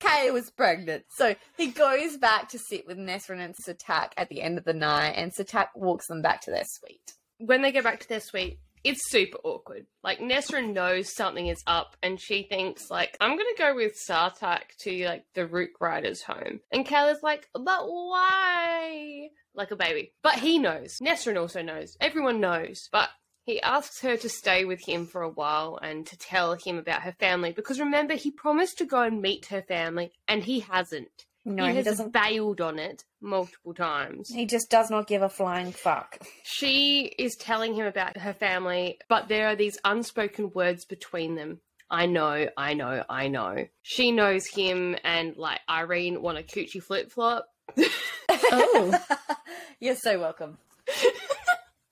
Kay 0.00 0.30
was 0.30 0.50
pregnant. 0.50 1.04
So 1.08 1.34
he 1.56 1.68
goes 1.68 2.18
back 2.18 2.50
to 2.50 2.58
sit 2.58 2.86
with 2.86 2.98
Nesryn 2.98 3.40
and 3.40 3.54
Sartaq 3.54 4.10
at 4.16 4.28
the 4.28 4.42
end 4.42 4.58
of 4.58 4.64
the 4.64 4.74
night, 4.74 5.14
and 5.16 5.32
Sartaq 5.32 5.68
walks 5.74 6.06
them 6.06 6.20
back 6.20 6.42
to 6.42 6.50
their 6.50 6.64
suite. 6.66 7.14
When 7.38 7.62
they 7.62 7.72
go 7.72 7.82
back 7.82 8.00
to 8.00 8.08
their 8.08 8.20
suite, 8.20 8.58
it's 8.86 9.10
super 9.10 9.38
awkward. 9.42 9.86
Like 10.02 10.20
Nesryn 10.20 10.72
knows 10.72 11.14
something 11.14 11.48
is 11.48 11.62
up, 11.66 11.96
and 12.02 12.20
she 12.20 12.44
thinks 12.44 12.90
like, 12.90 13.16
"I'm 13.20 13.36
gonna 13.36 13.50
go 13.58 13.74
with 13.74 13.98
Sartaq 14.08 14.76
to 14.80 15.04
like 15.06 15.24
the 15.34 15.46
Ruk 15.46 15.80
Riders' 15.80 16.22
home." 16.22 16.60
And 16.70 16.86
Kale 16.86 17.08
is 17.08 17.22
like, 17.22 17.48
"But 17.52 17.88
why?" 17.88 19.30
Like 19.54 19.70
a 19.70 19.76
baby. 19.76 20.12
But 20.22 20.38
he 20.38 20.58
knows. 20.58 20.98
Nesryn 21.02 21.40
also 21.40 21.62
knows. 21.62 21.96
Everyone 22.00 22.40
knows. 22.40 22.88
But 22.92 23.10
he 23.46 23.60
asks 23.60 24.00
her 24.00 24.16
to 24.16 24.28
stay 24.28 24.64
with 24.64 24.84
him 24.86 25.06
for 25.06 25.22
a 25.22 25.30
while 25.30 25.78
and 25.80 26.04
to 26.06 26.18
tell 26.18 26.54
him 26.54 26.78
about 26.78 27.02
her 27.02 27.12
family 27.12 27.52
because 27.52 27.78
remember 27.78 28.14
he 28.14 28.30
promised 28.30 28.78
to 28.78 28.84
go 28.84 29.02
and 29.02 29.22
meet 29.22 29.46
her 29.46 29.62
family 29.62 30.12
and 30.26 30.42
he 30.42 30.60
hasn't. 30.60 31.25
No, 31.46 31.64
he 31.64 31.70
he 31.70 31.76
has 31.76 31.84
doesn't. 31.84 32.12
bailed 32.12 32.60
on 32.60 32.78
it 32.78 33.04
multiple 33.20 33.72
times. 33.72 34.28
He 34.28 34.46
just 34.46 34.68
does 34.68 34.90
not 34.90 35.06
give 35.06 35.22
a 35.22 35.28
flying 35.28 35.72
fuck. 35.72 36.18
She 36.42 37.14
is 37.18 37.36
telling 37.36 37.74
him 37.74 37.86
about 37.86 38.18
her 38.18 38.32
family, 38.34 38.98
but 39.08 39.28
there 39.28 39.46
are 39.48 39.56
these 39.56 39.78
unspoken 39.84 40.50
words 40.52 40.84
between 40.84 41.36
them. 41.36 41.60
I 41.88 42.06
know, 42.06 42.48
I 42.56 42.74
know, 42.74 43.04
I 43.08 43.28
know. 43.28 43.66
She 43.82 44.10
knows 44.10 44.44
him 44.46 44.96
and 45.04 45.36
like 45.36 45.60
Yrene 45.70 46.18
want 46.18 46.36
a 46.38 46.42
coochie 46.42 46.82
flip 46.82 47.10
flop. 47.12 47.46
Oh. 48.28 48.98
You're 49.80 49.94
so 49.94 50.18
welcome. 50.20 50.58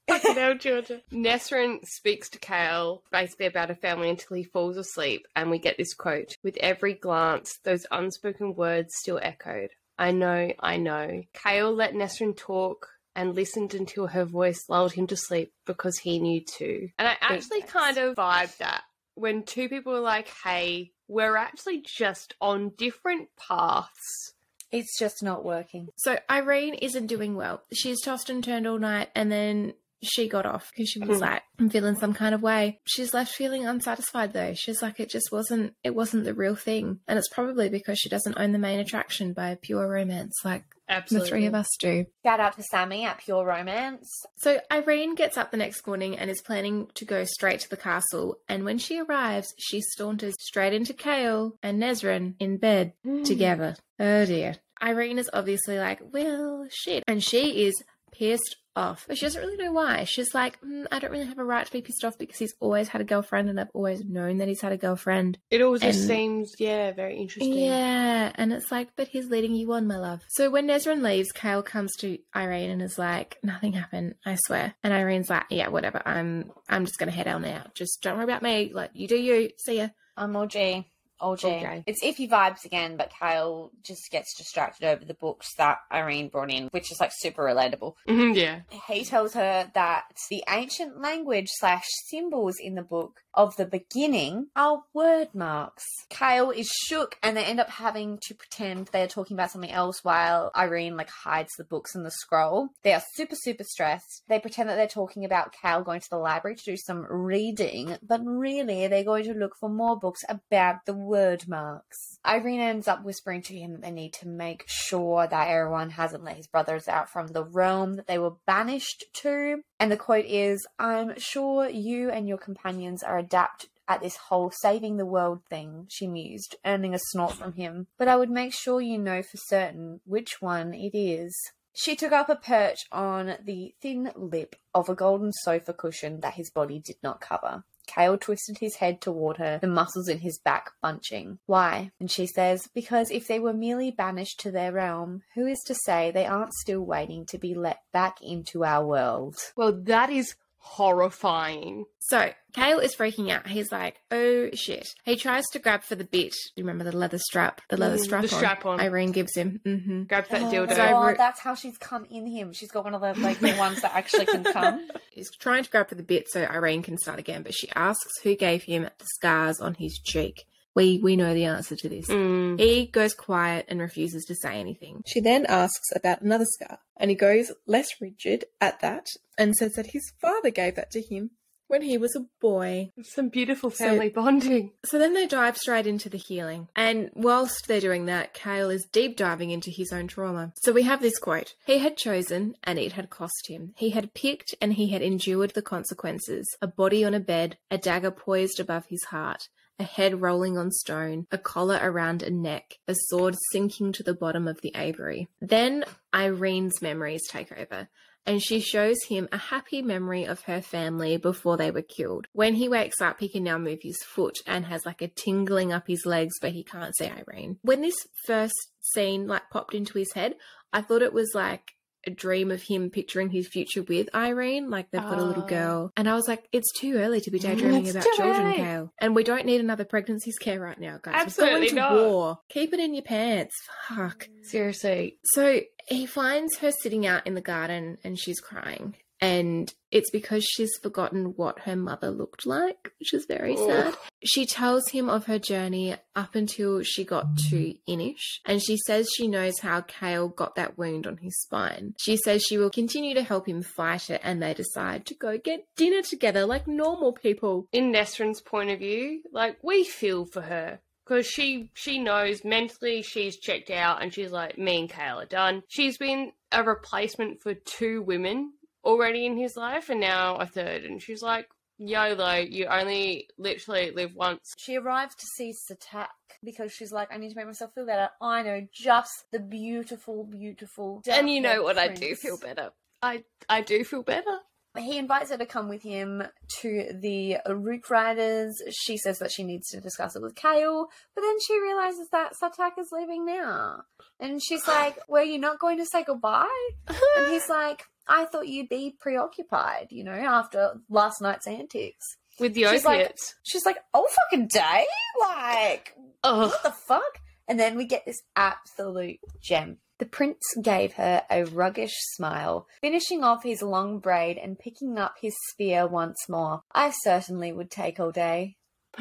Fucking 0.08 0.34
hell, 0.34 0.54
Georgia. 0.54 1.00
Nesryn 1.12 1.84
speaks 1.84 2.28
to 2.30 2.38
Kale 2.38 3.02
basically 3.10 3.46
about 3.46 3.68
her 3.70 3.74
family 3.74 4.10
until 4.10 4.36
he 4.36 4.44
falls 4.44 4.76
asleep, 4.76 5.26
and 5.34 5.50
we 5.50 5.58
get 5.58 5.76
this 5.78 5.94
quote 5.94 6.36
With 6.42 6.56
every 6.58 6.94
glance, 6.94 7.58
those 7.64 7.86
unspoken 7.90 8.54
words 8.54 8.94
still 8.96 9.20
echoed. 9.22 9.70
I 9.98 10.10
know, 10.10 10.52
I 10.60 10.76
know. 10.76 11.22
Kale 11.32 11.72
let 11.72 11.94
Nesryn 11.94 12.36
talk 12.36 12.88
and 13.16 13.34
listened 13.34 13.74
until 13.74 14.08
her 14.08 14.24
voice 14.24 14.64
lulled 14.68 14.92
him 14.92 15.06
to 15.06 15.16
sleep 15.16 15.52
because 15.66 15.98
he 15.98 16.18
knew 16.18 16.40
too. 16.44 16.88
And 16.98 17.08
I 17.08 17.16
actually 17.20 17.60
thanks. 17.60 17.72
kind 17.72 17.98
of 17.98 18.16
vibed 18.16 18.58
that 18.58 18.82
when 19.14 19.44
two 19.44 19.68
people 19.68 19.94
are 19.94 20.00
like, 20.00 20.28
hey, 20.44 20.92
we're 21.08 21.36
actually 21.36 21.82
just 21.82 22.34
on 22.40 22.72
different 22.76 23.28
paths. 23.36 24.32
It's 24.72 24.98
just 24.98 25.22
not 25.22 25.44
working. 25.44 25.88
So 25.96 26.18
Yrene 26.28 26.76
isn't 26.82 27.06
doing 27.06 27.36
well. 27.36 27.62
She's 27.72 28.00
tossed 28.00 28.28
and 28.28 28.42
turned 28.42 28.66
all 28.66 28.78
night 28.78 29.10
and 29.14 29.30
then 29.30 29.74
she 30.02 30.28
got 30.28 30.46
off 30.46 30.70
because 30.70 30.88
she 30.90 30.98
was 31.00 31.18
Hmm. 31.18 31.24
like, 31.24 31.42
I'm 31.58 31.70
feeling 31.70 31.96
some 31.96 32.12
kind 32.14 32.34
of 32.34 32.42
way. 32.42 32.80
She's 32.84 33.14
left 33.14 33.32
feeling 33.34 33.66
unsatisfied 33.66 34.32
though. 34.32 34.54
She's 34.54 34.82
like, 34.82 35.00
it 35.00 35.08
just 35.10 35.30
wasn't, 35.32 35.74
it 35.82 35.94
wasn't 35.94 36.24
the 36.24 36.34
real 36.34 36.56
thing. 36.56 37.00
And 37.08 37.18
it's 37.18 37.28
probably 37.28 37.68
because 37.68 37.98
she 37.98 38.08
doesn't 38.08 38.38
own 38.38 38.52
the 38.52 38.58
main 38.58 38.80
attraction 38.80 39.32
by 39.32 39.56
pure 39.62 39.88
romance 39.88 40.34
like 40.44 40.64
Absolutely. 40.88 41.24
the 41.26 41.30
three 41.30 41.46
of 41.46 41.54
us 41.54 41.68
do. 41.78 42.04
Shout 42.26 42.40
out 42.40 42.56
to 42.56 42.62
Sammy 42.64 43.04
at 43.04 43.18
Pure 43.18 43.46
Romance. 43.46 44.06
So 44.36 44.60
Yrene 44.70 45.16
gets 45.16 45.38
up 45.38 45.50
the 45.50 45.56
next 45.56 45.86
morning 45.86 46.18
and 46.18 46.28
is 46.30 46.42
planning 46.42 46.88
to 46.94 47.04
go 47.06 47.24
straight 47.24 47.60
to 47.60 47.70
the 47.70 47.76
castle. 47.78 48.36
And 48.48 48.64
when 48.64 48.76
she 48.78 49.00
arrives, 49.00 49.54
she 49.58 49.80
saunters 49.80 50.34
straight 50.40 50.74
into 50.74 50.92
Kale 50.92 51.56
and 51.62 51.82
Nesryn 51.82 52.34
in 52.38 52.58
bed 52.58 52.92
together. 53.24 53.76
Oh 53.98 54.26
dear. 54.26 54.56
Yrene 54.82 55.18
is 55.18 55.30
obviously 55.32 55.78
like, 55.78 56.00
well, 56.12 56.66
shit. 56.70 57.04
And 57.08 57.22
she 57.22 57.64
is 57.64 57.72
pissed 58.12 58.56
off. 58.76 59.04
But 59.06 59.18
she 59.18 59.26
doesn't 59.26 59.40
really 59.40 59.56
know 59.56 59.72
why. 59.72 60.04
She's 60.04 60.34
like, 60.34 60.60
mm, 60.60 60.86
I 60.90 60.98
don't 60.98 61.10
really 61.10 61.26
have 61.26 61.38
a 61.38 61.44
right 61.44 61.66
to 61.66 61.72
be 61.72 61.82
pissed 61.82 62.04
off 62.04 62.18
because 62.18 62.38
he's 62.38 62.54
always 62.60 62.88
had 62.88 63.00
a 63.00 63.04
girlfriend 63.04 63.48
and 63.48 63.60
I've 63.60 63.70
always 63.74 64.04
known 64.04 64.38
that 64.38 64.48
he's 64.48 64.60
had 64.60 64.72
a 64.72 64.76
girlfriend. 64.76 65.38
It 65.50 65.62
all 65.62 65.76
just 65.78 66.06
seems, 66.06 66.54
yeah, 66.58 66.92
very 66.92 67.16
interesting. 67.16 67.54
Yeah, 67.54 68.32
and 68.34 68.52
it's 68.52 68.70
like, 68.70 68.88
but 68.96 69.08
he's 69.08 69.30
leading 69.30 69.54
you 69.54 69.72
on, 69.72 69.86
my 69.86 69.96
love. 69.96 70.20
So 70.28 70.50
when 70.50 70.66
Nesryn 70.66 71.02
leaves, 71.02 71.32
Kale 71.32 71.62
comes 71.62 71.94
to 71.96 72.18
Yrene 72.34 72.70
and 72.70 72.82
is 72.82 72.98
like, 72.98 73.38
"Nothing 73.42 73.74
happened, 73.74 74.14
I 74.24 74.36
swear." 74.46 74.74
And 74.82 74.92
Yrene's 74.92 75.28
like, 75.28 75.44
"Yeah, 75.50 75.68
whatever. 75.68 76.00
I'm, 76.06 76.50
I'm 76.68 76.86
just 76.86 76.98
gonna 76.98 77.12
head 77.12 77.28
out 77.28 77.42
now. 77.42 77.66
Just 77.74 78.00
don't 78.02 78.16
worry 78.16 78.24
about 78.24 78.42
me. 78.42 78.70
Like, 78.72 78.90
you 78.94 79.08
do 79.08 79.16
you. 79.16 79.50
See 79.58 79.78
ya." 79.78 79.88
I'm 80.16 80.36
OG. 80.36 80.84
OG. 81.20 81.44
Okay. 81.44 81.84
It's 81.86 82.02
iffy 82.04 82.28
vibes 82.28 82.64
again, 82.64 82.96
but 82.96 83.12
Kyle 83.18 83.70
just 83.82 84.10
gets 84.10 84.36
distracted 84.36 84.86
over 84.86 85.04
the 85.04 85.14
books 85.14 85.54
that 85.56 85.78
Yrene 85.92 86.30
brought 86.30 86.50
in, 86.50 86.68
which 86.72 86.90
is 86.92 87.00
like 87.00 87.12
super 87.14 87.42
relatable. 87.42 87.94
Mhm, 88.08 88.34
yeah. 88.34 88.60
He 88.88 89.04
tells 89.04 89.34
her 89.34 89.70
that 89.74 90.04
the 90.30 90.44
ancient 90.48 91.00
language 91.00 91.48
slash 91.50 91.86
symbols 92.06 92.56
in 92.60 92.74
the 92.74 92.82
book 92.82 93.20
of 93.36 93.56
the 93.56 93.66
beginning 93.66 94.48
are 94.56 94.82
Wyrdmarks. 94.94 95.84
Kale 96.10 96.50
is 96.50 96.68
shook 96.68 97.18
and 97.22 97.36
they 97.36 97.44
end 97.44 97.60
up 97.60 97.70
having 97.70 98.18
to 98.22 98.34
pretend 98.34 98.88
they're 98.88 99.06
talking 99.06 99.36
about 99.36 99.50
something 99.50 99.70
else 99.70 100.02
while 100.02 100.50
Yrene 100.54 100.96
like 100.96 101.10
hides 101.10 101.52
the 101.56 101.64
books 101.64 101.94
and 101.94 102.04
the 102.04 102.10
scroll. 102.10 102.68
They 102.82 102.92
are 102.92 103.02
super, 103.14 103.36
super 103.36 103.64
stressed. 103.64 104.22
They 104.28 104.38
pretend 104.38 104.68
that 104.68 104.76
they're 104.76 104.86
talking 104.86 105.24
about 105.24 105.54
Kale 105.60 105.82
going 105.82 106.00
to 106.00 106.10
the 106.10 106.16
library 106.16 106.56
to 106.56 106.64
do 106.64 106.76
some 106.76 107.06
reading, 107.08 107.96
but 108.02 108.20
really 108.24 108.86
they're 108.86 109.04
going 109.04 109.24
to 109.24 109.34
look 109.34 109.56
for 109.58 109.68
more 109.68 109.98
books 109.98 110.24
about 110.28 110.86
the 110.86 110.94
word 110.94 111.48
marks. 111.48 112.18
Yrene 112.24 112.60
ends 112.60 112.88
up 112.88 113.04
whispering 113.04 113.42
to 113.42 113.56
him 113.56 113.72
that 113.72 113.82
they 113.82 113.90
need 113.90 114.12
to 114.14 114.28
make 114.28 114.64
sure 114.66 115.26
that 115.26 115.48
everyone 115.48 115.90
hasn't 115.90 116.24
let 116.24 116.36
his 116.36 116.46
brothers 116.46 116.88
out 116.88 117.10
from 117.10 117.28
the 117.28 117.44
realm 117.44 117.96
that 117.96 118.06
they 118.06 118.18
were 118.18 118.36
banished 118.46 119.04
to. 119.14 119.62
And 119.80 119.90
the 119.90 119.96
quote 119.96 120.24
is 120.24 120.66
I'm 120.78 121.18
sure 121.18 121.68
you 121.68 122.10
and 122.10 122.28
your 122.28 122.38
companions 122.38 123.02
are 123.02 123.23
adept 123.24 123.66
at 123.86 124.00
this 124.00 124.16
whole 124.16 124.50
saving 124.50 124.96
the 124.96 125.06
world 125.06 125.42
thing, 125.48 125.86
she 125.90 126.06
mused, 126.06 126.56
earning 126.64 126.94
a 126.94 126.98
snort 126.98 127.34
from 127.34 127.52
him. 127.54 127.86
But 127.98 128.08
I 128.08 128.16
would 128.16 128.30
make 128.30 128.54
sure 128.54 128.80
you 128.80 128.98
know 128.98 129.22
for 129.22 129.36
certain 129.36 130.00
which 130.04 130.40
one 130.40 130.72
it 130.74 130.96
is. 130.96 131.34
She 131.76 131.96
took 131.96 132.12
up 132.12 132.28
a 132.28 132.36
perch 132.36 132.86
on 132.92 133.36
the 133.44 133.74
thin 133.82 134.12
lip 134.14 134.56
of 134.72 134.88
a 134.88 134.94
golden 134.94 135.32
sofa 135.32 135.72
cushion 135.72 136.20
that 136.20 136.34
his 136.34 136.50
body 136.50 136.78
did 136.78 136.96
not 137.02 137.20
cover. 137.20 137.64
Kale 137.86 138.16
twisted 138.16 138.58
his 138.58 138.76
head 138.76 139.00
toward 139.00 139.36
her, 139.36 139.58
the 139.58 139.66
muscles 139.66 140.08
in 140.08 140.20
his 140.20 140.38
back 140.38 140.70
bunching. 140.80 141.38
Why? 141.46 141.90
And 142.00 142.10
she 142.10 142.26
says, 142.26 142.68
Because 142.74 143.10
if 143.10 143.26
they 143.26 143.38
were 143.38 143.52
merely 143.52 143.90
banished 143.90 144.40
to 144.40 144.50
their 144.50 144.72
realm, 144.72 145.22
who 145.34 145.46
is 145.46 145.60
to 145.66 145.74
say 145.74 146.10
they 146.10 146.26
aren't 146.26 146.54
still 146.54 146.80
waiting 146.80 147.26
to 147.26 147.38
be 147.38 147.54
let 147.54 147.80
back 147.92 148.22
into 148.22 148.64
our 148.64 148.86
world? 148.86 149.36
Well, 149.56 149.72
that 149.82 150.10
is 150.10 150.34
horrifying. 150.64 151.84
So 152.00 152.30
Kale 152.52 152.78
is 152.78 152.94
freaking 152.96 153.30
out. 153.30 153.46
He's 153.46 153.70
like, 153.72 154.00
"Oh 154.10 154.50
shit!" 154.54 154.88
He 155.04 155.16
tries 155.16 155.44
to 155.52 155.58
grab 155.58 155.82
for 155.82 155.94
the 155.94 156.04
bit. 156.04 156.34
You 156.56 156.64
remember 156.64 156.84
the 156.84 156.96
leather 156.96 157.18
strap? 157.18 157.60
The 157.68 157.76
leather 157.76 157.96
Mm, 157.96 158.04
strap. 158.04 158.22
the 158.22 158.28
strap 158.28 158.66
on. 158.66 158.78
Yrene 158.80 159.12
gives 159.12 159.34
him. 159.36 159.60
hmm 159.64 160.02
Grabs 160.04 160.28
that 160.30 160.42
Oh, 160.42 160.50
dildo. 160.50 160.76
God, 160.76 161.16
that's 161.18 161.40
how 161.40 161.54
she's 161.54 161.78
come 161.78 162.06
in 162.10 162.26
him. 162.26 162.52
She's 162.52 162.70
got 162.70 162.84
one 162.84 162.94
of 162.94 163.00
the 163.00 163.14
like 163.20 163.38
the 163.40 163.54
ones 163.56 163.80
that 163.82 163.94
actually 163.94 164.26
can 164.26 164.44
come. 164.44 164.88
He's 165.12 165.30
trying 165.38 165.62
to 165.64 165.70
grab 165.70 165.88
for 165.88 165.94
the 165.94 166.02
bit 166.02 166.28
so 166.28 166.44
Yrene 166.44 166.82
can 166.82 166.98
start 166.98 167.18
again, 167.20 167.42
but 167.44 167.54
she 167.54 167.68
asks 167.74 168.10
who 168.22 168.34
gave 168.34 168.64
him 168.64 168.82
the 168.84 169.04
scars 169.14 169.60
on 169.60 169.74
his 169.74 169.98
cheek. 170.02 170.44
We 170.74 170.98
we 171.02 171.16
know 171.16 171.34
the 171.34 171.44
answer 171.44 171.76
to 171.76 171.88
this. 171.88 172.06
Mm. 172.08 172.58
He 172.58 172.86
goes 172.86 173.14
quiet 173.14 173.66
and 173.68 173.80
refuses 173.80 174.24
to 174.26 174.34
say 174.34 174.58
anything. 174.58 175.02
She 175.06 175.20
then 175.20 175.46
asks 175.46 175.90
about 175.94 176.22
another 176.22 176.46
scar, 176.46 176.78
and 176.96 177.10
he 177.10 177.16
goes 177.16 177.52
less 177.66 177.88
rigid 178.00 178.44
at 178.60 178.80
that 178.80 179.06
and 179.38 179.54
says 179.54 179.74
that 179.74 179.88
his 179.92 180.12
father 180.20 180.50
gave 180.50 180.74
that 180.76 180.90
to 180.92 181.00
him 181.00 181.30
when 181.66 181.82
he 181.82 181.96
was 181.96 182.14
a 182.14 182.26
boy. 182.40 182.90
Some 183.02 183.28
beautiful 183.30 183.70
So- 183.70 183.84
family 183.86 184.08
bonding. 184.10 184.72
So 184.84 184.98
then 184.98 185.14
they 185.14 185.26
dive 185.26 185.56
straight 185.56 185.86
into 185.86 186.08
the 186.08 186.18
healing. 186.18 186.68
And 186.76 187.10
whilst 187.14 187.66
they're 187.66 187.80
doing 187.80 188.04
that, 188.06 188.34
Kale 188.34 188.68
is 188.70 188.84
deep 188.92 189.16
diving 189.16 189.50
into 189.50 189.70
his 189.70 189.92
own 189.92 190.06
trauma. 190.06 190.52
So 190.62 190.72
we 190.72 190.82
have 190.82 191.00
this 191.00 191.18
quote 191.18 191.54
He 191.66 191.78
had 191.78 191.96
chosen, 191.96 192.56
and 192.64 192.78
it 192.78 192.92
had 192.92 193.10
cost 193.10 193.46
him. 193.48 193.72
He 193.76 193.90
had 193.90 194.12
picked, 194.14 194.54
and 194.60 194.74
he 194.74 194.90
had 194.90 195.02
endured 195.02 195.50
the 195.54 195.62
consequences. 195.62 196.46
A 196.60 196.66
body 196.66 197.04
on 197.04 197.14
a 197.14 197.20
bed, 197.20 197.56
a 197.70 197.78
dagger 197.78 198.10
poised 198.10 198.60
above 198.60 198.86
his 198.88 199.04
heart. 199.04 199.48
A 199.78 199.84
head 199.84 200.20
rolling 200.20 200.56
on 200.56 200.70
stone, 200.70 201.26
a 201.32 201.38
collar 201.38 201.78
around 201.82 202.22
a 202.22 202.30
neck, 202.30 202.78
a 202.86 202.94
sword 203.08 203.34
sinking 203.50 203.92
to 203.92 204.02
the 204.02 204.14
bottom 204.14 204.46
of 204.46 204.60
the 204.62 204.72
aviary. 204.76 205.28
Then 205.40 205.84
Yrene's 206.14 206.80
memories 206.80 207.26
take 207.28 207.50
over 207.52 207.88
and 208.26 208.42
she 208.42 208.60
shows 208.60 208.96
him 209.08 209.28
a 209.32 209.36
happy 209.36 209.82
memory 209.82 210.24
of 210.24 210.42
her 210.42 210.60
family 210.60 211.16
before 211.16 211.56
they 211.56 211.70
were 211.70 211.82
killed. 211.82 212.26
When 212.32 212.54
he 212.54 212.68
wakes 212.68 213.00
up, 213.00 213.20
he 213.20 213.28
can 213.28 213.44
now 213.44 213.58
move 213.58 213.80
his 213.82 214.02
foot 214.02 214.38
and 214.46 214.64
has 214.66 214.86
like 214.86 215.02
a 215.02 215.08
tingling 215.08 215.72
up 215.72 215.86
his 215.86 216.06
legs, 216.06 216.34
but 216.40 216.52
he 216.52 216.64
can't 216.64 216.96
see 216.96 217.06
Yrene. 217.06 217.58
When 217.62 217.82
this 217.82 217.96
first 218.26 218.54
scene 218.80 219.26
like 219.26 219.50
popped 219.50 219.74
into 219.74 219.98
his 219.98 220.12
head, 220.12 220.36
I 220.72 220.80
thought 220.80 221.02
it 221.02 221.12
was 221.12 221.32
like 221.34 221.72
a 222.06 222.10
dream 222.10 222.50
of 222.50 222.62
him 222.62 222.90
picturing 222.90 223.30
his 223.30 223.48
future 223.48 223.82
with 223.82 224.08
Yrene, 224.12 224.68
like 224.70 224.90
they've 224.90 225.00
got 225.00 225.18
a 225.18 225.24
little 225.24 225.44
Oh. 225.44 225.46
girl. 225.46 225.92
And 225.96 226.08
I 226.08 226.14
was 226.14 226.28
like, 226.28 226.46
it's 226.52 226.72
too 226.78 226.96
early 226.96 227.20
to 227.22 227.30
be 227.30 227.38
mm, 227.38 227.42
daydreaming 227.42 227.86
It's 227.86 227.94
about 227.96 228.04
children, 228.16 228.46
early. 228.46 228.56
Kale. 228.56 228.92
And 228.98 229.14
we 229.14 229.24
don't 229.24 229.46
need 229.46 229.60
another 229.60 229.84
pregnancy 229.84 230.30
scare 230.32 230.60
right 230.60 230.78
now, 230.78 230.98
guys. 231.02 231.14
Absolutely 231.16 231.72
not. 231.72 231.92
war. 231.94 232.38
Keep 232.50 232.74
it 232.74 232.80
in 232.80 232.94
your 232.94 233.02
pants. 233.04 233.54
Fuck. 233.88 234.28
Seriously. 234.42 235.18
So 235.24 235.60
he 235.88 236.06
finds 236.06 236.58
her 236.58 236.70
sitting 236.70 237.06
out 237.06 237.26
in 237.26 237.34
the 237.34 237.40
garden 237.40 237.98
and 238.04 238.18
she's 238.18 238.40
crying. 238.40 238.94
And 239.24 239.72
it's 239.90 240.10
because 240.10 240.44
she's 240.44 240.76
forgotten 240.82 241.32
what 241.36 241.60
her 241.60 241.76
mother 241.76 242.10
looked 242.10 242.44
like, 242.44 242.92
which 242.98 243.14
is 243.14 243.24
very 243.24 243.56
Ugh. 243.56 243.66
sad. 243.66 243.94
She 244.22 244.44
tells 244.44 244.88
him 244.88 245.08
of 245.08 245.24
her 245.24 245.38
journey 245.38 245.96
up 246.14 246.34
until 246.34 246.82
she 246.82 247.04
got 247.04 247.28
mm. 247.28 247.48
to 247.48 247.74
Innish, 247.88 248.40
and 248.44 248.62
she 248.62 248.76
says 248.76 249.08
she 249.16 249.26
knows 249.26 249.60
how 249.60 249.80
Kale 249.80 250.28
got 250.28 250.56
that 250.56 250.76
wound 250.76 251.06
on 251.06 251.16
his 251.16 251.40
spine. 251.40 251.94
She 251.98 252.18
says 252.18 252.42
she 252.42 252.58
will 252.58 252.68
continue 252.68 253.14
to 253.14 253.22
help 253.22 253.48
him 253.48 253.62
fight 253.62 254.10
it, 254.10 254.20
and 254.22 254.42
they 254.42 254.52
decide 254.52 255.06
to 255.06 255.14
go 255.14 255.38
get 255.38 255.66
dinner 255.74 256.02
together 256.02 256.44
like 256.44 256.68
normal 256.68 257.14
people. 257.14 257.66
In 257.72 257.92
Nesryn's 257.92 258.42
point 258.42 258.70
of 258.70 258.80
view, 258.80 259.22
like 259.32 259.56
we 259.62 259.84
feel 259.84 260.26
for 260.26 260.42
her. 260.42 260.80
Because 261.06 261.26
she 261.26 261.70
she 261.74 261.98
knows 261.98 262.44
mentally 262.44 263.02
she's 263.02 263.38
checked 263.38 263.70
out 263.70 264.02
and 264.02 264.12
she's 264.12 264.32
like, 264.32 264.56
me 264.58 264.80
and 264.80 264.90
Kale 264.90 265.20
are 265.20 265.26
done. 265.26 265.62
She's 265.68 265.98
been 265.98 266.32
a 266.50 266.62
replacement 266.62 267.42
for 267.42 267.52
two 267.52 268.02
women 268.02 268.52
already 268.84 269.26
in 269.26 269.36
his 269.36 269.56
life 269.56 269.88
and 269.90 270.00
now 270.00 270.36
a 270.36 270.46
third. 270.46 270.84
And 270.84 271.02
she's 271.02 271.22
like, 271.22 271.48
YOLO, 271.78 272.34
you 272.36 272.66
only 272.66 273.28
literally 273.36 273.90
live 273.90 274.14
once. 274.14 274.54
She 274.56 274.76
arrives 274.76 275.14
to 275.16 275.26
see 275.36 275.52
Sartaq 275.52 276.06
because 276.42 276.72
she's 276.72 276.92
like, 276.92 277.08
I 277.12 277.16
need 277.16 277.30
to 277.30 277.36
make 277.36 277.46
myself 277.46 277.74
feel 277.74 277.86
better. 277.86 278.10
I 278.20 278.42
know 278.42 278.66
just 278.72 279.24
the 279.32 279.40
beautiful, 279.40 280.24
beautiful. 280.24 281.02
and 281.10 281.28
you 281.28 281.40
know 281.40 281.62
what? 281.64 281.78
I 281.78 281.88
do 281.88 282.14
feel 282.14 282.38
better. 282.38 282.70
I 283.02 283.24
I 283.48 283.60
do 283.60 283.84
feel 283.84 284.02
better. 284.02 284.38
He 284.76 284.98
invites 284.98 285.30
her 285.30 285.36
to 285.36 285.46
come 285.46 285.68
with 285.68 285.82
him 285.82 286.24
to 286.60 286.98
the 287.00 287.36
Rook 287.48 287.88
Riders. 287.90 288.60
She 288.72 288.96
says 288.96 289.20
that 289.20 289.30
she 289.30 289.44
needs 289.44 289.68
to 289.68 289.80
discuss 289.80 290.16
it 290.16 290.22
with 290.22 290.34
Kale, 290.34 290.88
but 291.14 291.20
then 291.20 291.36
she 291.46 291.60
realizes 291.60 292.08
that 292.10 292.32
Sartaq 292.40 292.72
is 292.80 292.88
leaving 292.90 293.24
now. 293.24 293.82
And 294.18 294.40
she's 294.42 294.66
like, 294.66 294.98
Were 295.08 295.22
you 295.22 295.38
not 295.38 295.60
going 295.60 295.78
to 295.78 295.86
say 295.86 296.02
goodbye? 296.02 296.48
And 296.88 297.32
he's 297.32 297.48
like, 297.48 297.84
I 298.06 298.24
thought 298.26 298.48
you'd 298.48 298.68
be 298.68 298.96
preoccupied, 299.00 299.88
you 299.90 300.04
know, 300.04 300.12
after 300.12 300.74
last 300.88 301.20
night's 301.22 301.46
antics. 301.46 302.04
With 302.40 302.54
the 302.54 302.64
She's 302.66 302.84
like- 302.84 303.16
She's 303.44 303.64
like, 303.64 303.78
Oh, 303.94 304.08
fucking 304.30 304.48
day? 304.48 304.86
Like, 305.20 305.94
Ugh. 306.24 306.50
what 306.50 306.62
the 306.62 306.70
fuck? 306.88 307.18
And 307.46 307.60
then 307.60 307.76
we 307.76 307.84
get 307.86 308.04
this 308.06 308.22
absolute 308.34 309.18
gem. 309.40 309.78
The 309.98 310.06
prince 310.06 310.40
gave 310.60 310.94
her 310.94 311.22
a 311.30 311.44
roguish 311.44 311.94
smile, 312.14 312.66
finishing 312.80 313.22
off 313.22 313.44
his 313.44 313.62
long 313.62 314.00
braid 314.00 314.38
and 314.38 314.58
picking 314.58 314.98
up 314.98 315.14
his 315.20 315.34
spear 315.50 315.86
once 315.86 316.28
more. 316.28 316.62
I 316.72 316.90
certainly 316.90 317.52
would 317.52 317.70
take 317.70 318.00
all 318.00 318.10
day. 318.10 318.56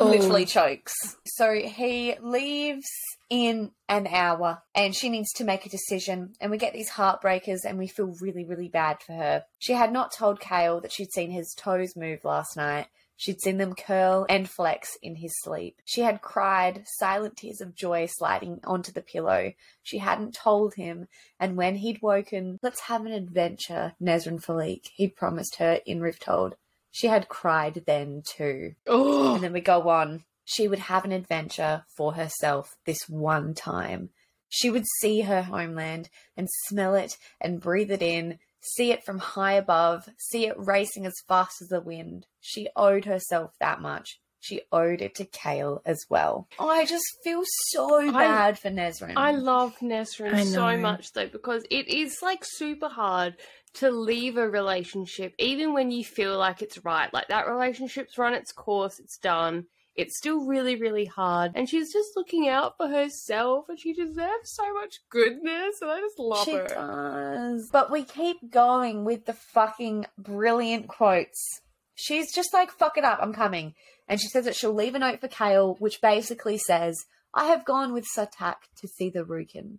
Literally 0.00 0.42
oh. 0.42 0.46
chokes. 0.46 0.94
So 1.24 1.52
he 1.54 2.16
leaves 2.20 2.88
in 3.30 3.70
an 3.88 4.06
hour 4.06 4.62
and 4.74 4.94
she 4.94 5.08
needs 5.08 5.32
to 5.34 5.44
make 5.44 5.66
a 5.66 5.70
decision. 5.70 6.34
And 6.40 6.50
we 6.50 6.58
get 6.58 6.72
these 6.72 6.90
heartbreakers 6.90 7.64
and 7.64 7.78
we 7.78 7.86
feel 7.86 8.14
really, 8.20 8.44
really 8.44 8.68
bad 8.68 8.98
for 9.02 9.12
her. 9.14 9.44
She 9.58 9.72
had 9.72 9.92
not 9.92 10.12
told 10.12 10.40
Kale 10.40 10.80
that 10.80 10.92
she'd 10.92 11.12
seen 11.12 11.30
his 11.30 11.54
toes 11.56 11.96
move 11.96 12.24
last 12.24 12.56
night. 12.56 12.86
She'd 13.18 13.40
seen 13.40 13.56
them 13.56 13.74
curl 13.74 14.26
and 14.28 14.48
flex 14.48 14.98
in 15.02 15.16
his 15.16 15.32
sleep. 15.40 15.80
She 15.86 16.02
had 16.02 16.20
cried, 16.20 16.84
silent 16.98 17.38
tears 17.38 17.62
of 17.62 17.74
joy 17.74 18.06
sliding 18.10 18.60
onto 18.64 18.92
the 18.92 19.00
pillow. 19.00 19.54
She 19.82 19.98
hadn't 19.98 20.34
told 20.34 20.74
him, 20.74 21.08
and 21.40 21.56
when 21.56 21.76
he'd 21.76 22.02
woken, 22.02 22.58
let's 22.62 22.80
have 22.80 23.06
an 23.06 23.12
adventure, 23.12 23.94
Nesryn 24.02 24.44
Faliq, 24.44 24.82
he'd 24.94 25.16
promised 25.16 25.56
her 25.56 25.80
in 25.86 26.00
Rifthold. 26.00 26.54
She 26.96 27.08
had 27.08 27.28
cried 27.28 27.82
then 27.86 28.22
too. 28.24 28.74
Oh, 28.86 29.34
And 29.34 29.44
then 29.44 29.52
we 29.52 29.60
go 29.60 29.90
on. 29.90 30.24
She 30.46 30.66
would 30.66 30.78
have 30.78 31.04
an 31.04 31.12
adventure 31.12 31.84
for 31.94 32.14
herself 32.14 32.74
this 32.86 33.06
one 33.06 33.52
time. 33.52 34.08
She 34.48 34.70
would 34.70 34.86
see 35.00 35.20
her 35.20 35.42
homeland 35.42 36.08
and 36.38 36.48
smell 36.64 36.94
it 36.94 37.18
and 37.38 37.60
breathe 37.60 37.90
it 37.90 38.00
in, 38.00 38.38
see 38.60 38.92
it 38.92 39.04
from 39.04 39.18
high 39.18 39.52
above, 39.52 40.08
see 40.16 40.46
it 40.46 40.56
racing 40.56 41.04
as 41.04 41.20
fast 41.28 41.60
as 41.60 41.68
the 41.68 41.82
wind. 41.82 42.28
She 42.40 42.70
owed 42.74 43.04
herself 43.04 43.50
that 43.60 43.82
much. 43.82 44.18
She 44.46 44.60
owed 44.70 45.02
it 45.02 45.16
to 45.16 45.24
Kale 45.24 45.82
as 45.84 46.06
well. 46.08 46.46
Oh, 46.60 46.68
I 46.68 46.84
just 46.84 47.04
feel 47.24 47.42
so 47.70 48.08
I- 48.08 48.12
bad 48.12 48.58
for 48.60 48.70
Nesryn. 48.70 49.14
I 49.16 49.32
love 49.32 49.76
Nesryn 49.80 50.32
I 50.34 50.44
so 50.44 50.76
much 50.76 51.12
though 51.14 51.26
because 51.26 51.64
it 51.70 51.88
is 51.88 52.18
like 52.22 52.44
super 52.44 52.88
hard 52.88 53.34
to 53.74 53.90
leave 53.90 54.36
a 54.36 54.48
relationship 54.48 55.34
even 55.38 55.74
when 55.74 55.90
you 55.90 56.04
feel 56.04 56.38
like 56.38 56.62
it's 56.62 56.84
right. 56.84 57.12
Like 57.12 57.28
that 57.28 57.48
relationship's 57.48 58.16
run 58.16 58.34
its 58.34 58.52
course, 58.52 59.00
it's 59.00 59.18
done. 59.18 59.66
It's 59.96 60.16
still 60.18 60.44
really, 60.44 60.76
really 60.76 61.06
hard. 61.06 61.52
And 61.54 61.68
she's 61.68 61.90
just 61.92 62.10
looking 62.16 62.48
out 62.48 62.76
for 62.76 62.86
herself 62.86 63.68
and 63.68 63.80
she 63.80 63.94
deserves 63.94 64.52
so 64.52 64.72
much 64.74 64.96
goodness 65.10 65.76
and 65.80 65.90
I 65.90 66.00
just 66.00 66.18
love 66.18 66.44
she 66.44 66.52
her. 66.52 66.68
does. 66.68 67.68
But 67.72 67.90
we 67.90 68.04
keep 68.04 68.50
going 68.50 69.04
with 69.04 69.24
the 69.24 69.32
fucking 69.32 70.04
brilliant 70.18 70.86
quotes. 70.88 71.62
She's 71.96 72.32
just 72.32 72.52
like, 72.52 72.70
fuck 72.70 72.96
it 72.96 73.04
up, 73.04 73.18
I'm 73.20 73.32
coming. 73.32 73.74
And 74.06 74.20
she 74.20 74.28
says 74.28 74.44
that 74.44 74.54
she'll 74.54 74.72
leave 74.72 74.94
a 74.94 74.98
note 75.00 75.20
for 75.20 75.28
Kale, 75.28 75.74
which 75.80 76.00
basically 76.00 76.58
says, 76.58 76.96
I 77.34 77.46
have 77.46 77.64
gone 77.64 77.92
with 77.92 78.06
Sartaq 78.16 78.56
to 78.80 78.86
see 78.86 79.10
the 79.10 79.24
rukhin. 79.24 79.78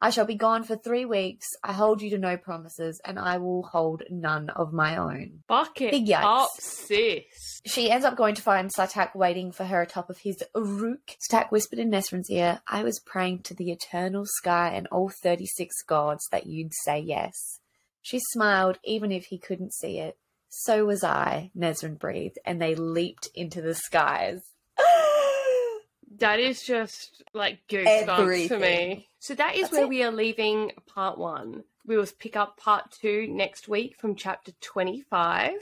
I 0.00 0.10
shall 0.10 0.26
be 0.26 0.34
gone 0.34 0.62
for 0.62 0.76
three 0.76 1.04
weeks. 1.06 1.46
I 1.64 1.72
hold 1.72 2.02
you 2.02 2.10
to 2.10 2.18
no 2.18 2.36
promises, 2.36 3.00
and 3.04 3.18
I 3.18 3.38
will 3.38 3.62
hold 3.62 4.02
none 4.10 4.50
of 4.50 4.72
my 4.72 4.96
own. 4.96 5.42
Fuck 5.48 5.80
it 5.80 5.90
Big 5.90 6.06
yikes. 6.06 6.44
up, 6.44 6.50
sis. 6.58 7.24
She 7.64 7.90
ends 7.90 8.04
up 8.04 8.16
going 8.16 8.34
to 8.34 8.42
find 8.42 8.70
Sartaq 8.72 9.14
waiting 9.14 9.52
for 9.52 9.64
her 9.64 9.80
atop 9.82 10.10
of 10.10 10.18
his 10.18 10.42
ruk. 10.54 10.98
Sartaq 11.30 11.50
whispered 11.50 11.78
in 11.78 11.90
Nesryn's 11.90 12.30
ear, 12.30 12.60
I 12.68 12.82
was 12.84 13.00
praying 13.00 13.42
to 13.44 13.54
the 13.54 13.70
eternal 13.70 14.24
sky 14.26 14.72
and 14.74 14.86
all 14.88 15.08
36 15.08 15.74
gods 15.86 16.24
that 16.30 16.46
you'd 16.46 16.74
say 16.84 17.00
yes. 17.00 17.60
She 18.02 18.20
smiled, 18.32 18.78
even 18.84 19.10
if 19.10 19.24
he 19.26 19.38
couldn't 19.38 19.72
see 19.74 19.98
it. 19.98 20.18
So 20.58 20.86
was 20.86 21.04
I, 21.04 21.50
Nesryn 21.54 21.98
breathed, 21.98 22.38
and 22.46 22.60
they 22.62 22.74
leaped 22.74 23.28
into 23.34 23.60
the 23.60 23.74
skies. 23.74 24.40
That 26.18 26.40
is 26.40 26.62
just 26.62 27.22
like 27.34 27.58
goosebumps 27.68 28.48
for 28.48 28.58
me. 28.58 29.06
So 29.18 29.34
that 29.34 29.54
is 29.54 29.62
That's 29.64 29.72
where 29.72 29.82
it. 29.82 29.88
we 29.90 30.02
are 30.02 30.10
leaving 30.10 30.72
part 30.86 31.18
one. 31.18 31.64
We 31.84 31.98
will 31.98 32.06
pick 32.18 32.36
up 32.36 32.56
part 32.56 32.90
two 32.90 33.26
next 33.28 33.68
week 33.68 33.96
from 33.98 34.16
chapter 34.16 34.52
25. 34.62 35.52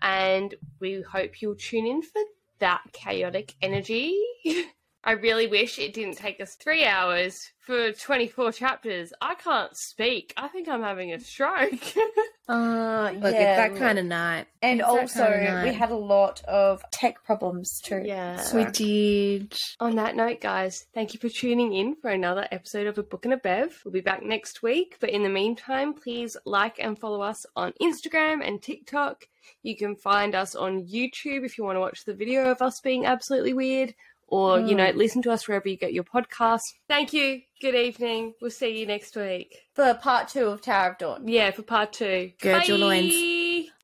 And 0.00 0.54
we 0.78 1.02
hope 1.02 1.42
you'll 1.42 1.56
tune 1.56 1.88
in 1.88 2.02
for 2.02 2.22
that 2.60 2.82
chaotic 2.92 3.56
energy. 3.60 4.16
I 5.02 5.12
really 5.12 5.48
wish 5.48 5.80
it 5.80 5.94
didn't 5.94 6.16
take 6.16 6.40
us 6.40 6.54
three 6.54 6.84
hours 6.84 7.50
for 7.58 7.90
24 7.90 8.52
chapters. 8.52 9.12
I 9.20 9.34
can't 9.34 9.76
speak. 9.76 10.32
I 10.36 10.46
think 10.46 10.68
I'm 10.68 10.82
having 10.82 11.12
a 11.12 11.18
stroke. 11.18 11.72
Uh, 12.48 13.10
Look, 13.14 13.34
yeah, 13.34 13.66
it's 13.66 13.74
that 13.74 13.78
kind 13.78 13.98
of 13.98 14.06
night. 14.06 14.46
And 14.62 14.80
it's 14.80 14.88
also, 14.88 15.24
kind 15.24 15.58
of 15.58 15.64
we 15.64 15.74
had 15.74 15.90
a 15.90 15.96
lot 15.96 16.42
of 16.46 16.82
tech 16.90 17.22
problems 17.24 17.80
too. 17.80 18.02
yeah. 18.04 18.42
We 18.54 18.64
did. 18.66 19.54
On 19.80 19.96
that 19.96 20.16
note, 20.16 20.40
guys, 20.40 20.86
thank 20.94 21.12
you 21.12 21.20
for 21.20 21.28
tuning 21.28 21.74
in 21.74 21.94
for 21.96 22.08
another 22.10 22.48
episode 22.50 22.86
of 22.86 22.96
A 22.96 23.02
Book 23.02 23.26
and 23.26 23.34
a 23.34 23.36
Bev. 23.36 23.78
We'll 23.84 23.92
be 23.92 24.00
back 24.00 24.22
next 24.22 24.62
week, 24.62 24.96
but 24.98 25.10
in 25.10 25.22
the 25.22 25.28
meantime, 25.28 25.92
please 25.92 26.36
like 26.46 26.76
and 26.78 26.98
follow 26.98 27.20
us 27.20 27.44
on 27.54 27.72
Instagram 27.82 28.46
and 28.46 28.62
TikTok. 28.62 29.26
You 29.62 29.76
can 29.76 29.96
find 29.96 30.34
us 30.34 30.54
on 30.54 30.86
YouTube 30.86 31.44
if 31.44 31.58
you 31.58 31.64
want 31.64 31.76
to 31.76 31.80
watch 31.80 32.04
the 32.04 32.14
video 32.14 32.50
of 32.50 32.62
us 32.62 32.80
being 32.80 33.04
absolutely 33.04 33.52
weird, 33.52 33.94
or, 34.28 34.60
you 34.60 34.74
know, 34.74 34.86
mm. 34.86 34.94
listen 34.94 35.22
to 35.22 35.30
us 35.30 35.48
wherever 35.48 35.68
you 35.68 35.76
get 35.76 35.92
your 35.92 36.04
podcasts. 36.04 36.74
Thank 36.88 37.12
you. 37.12 37.40
Good 37.60 37.74
evening. 37.74 38.34
We'll 38.40 38.50
see 38.50 38.78
you 38.78 38.86
next 38.86 39.16
week. 39.16 39.56
For 39.74 39.94
part 39.94 40.28
two 40.28 40.46
of 40.46 40.62
Tower 40.62 40.90
of 40.90 40.98
Dawn. 40.98 41.26
Yeah, 41.26 41.50
for 41.50 41.62
part 41.62 41.92
two. 41.92 42.32
Gird 42.40 42.68
your 42.68 42.78
loins. 42.78 43.14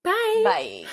Bye. 0.03 0.13
Bye. 0.13 0.43
Bye. 0.45 0.87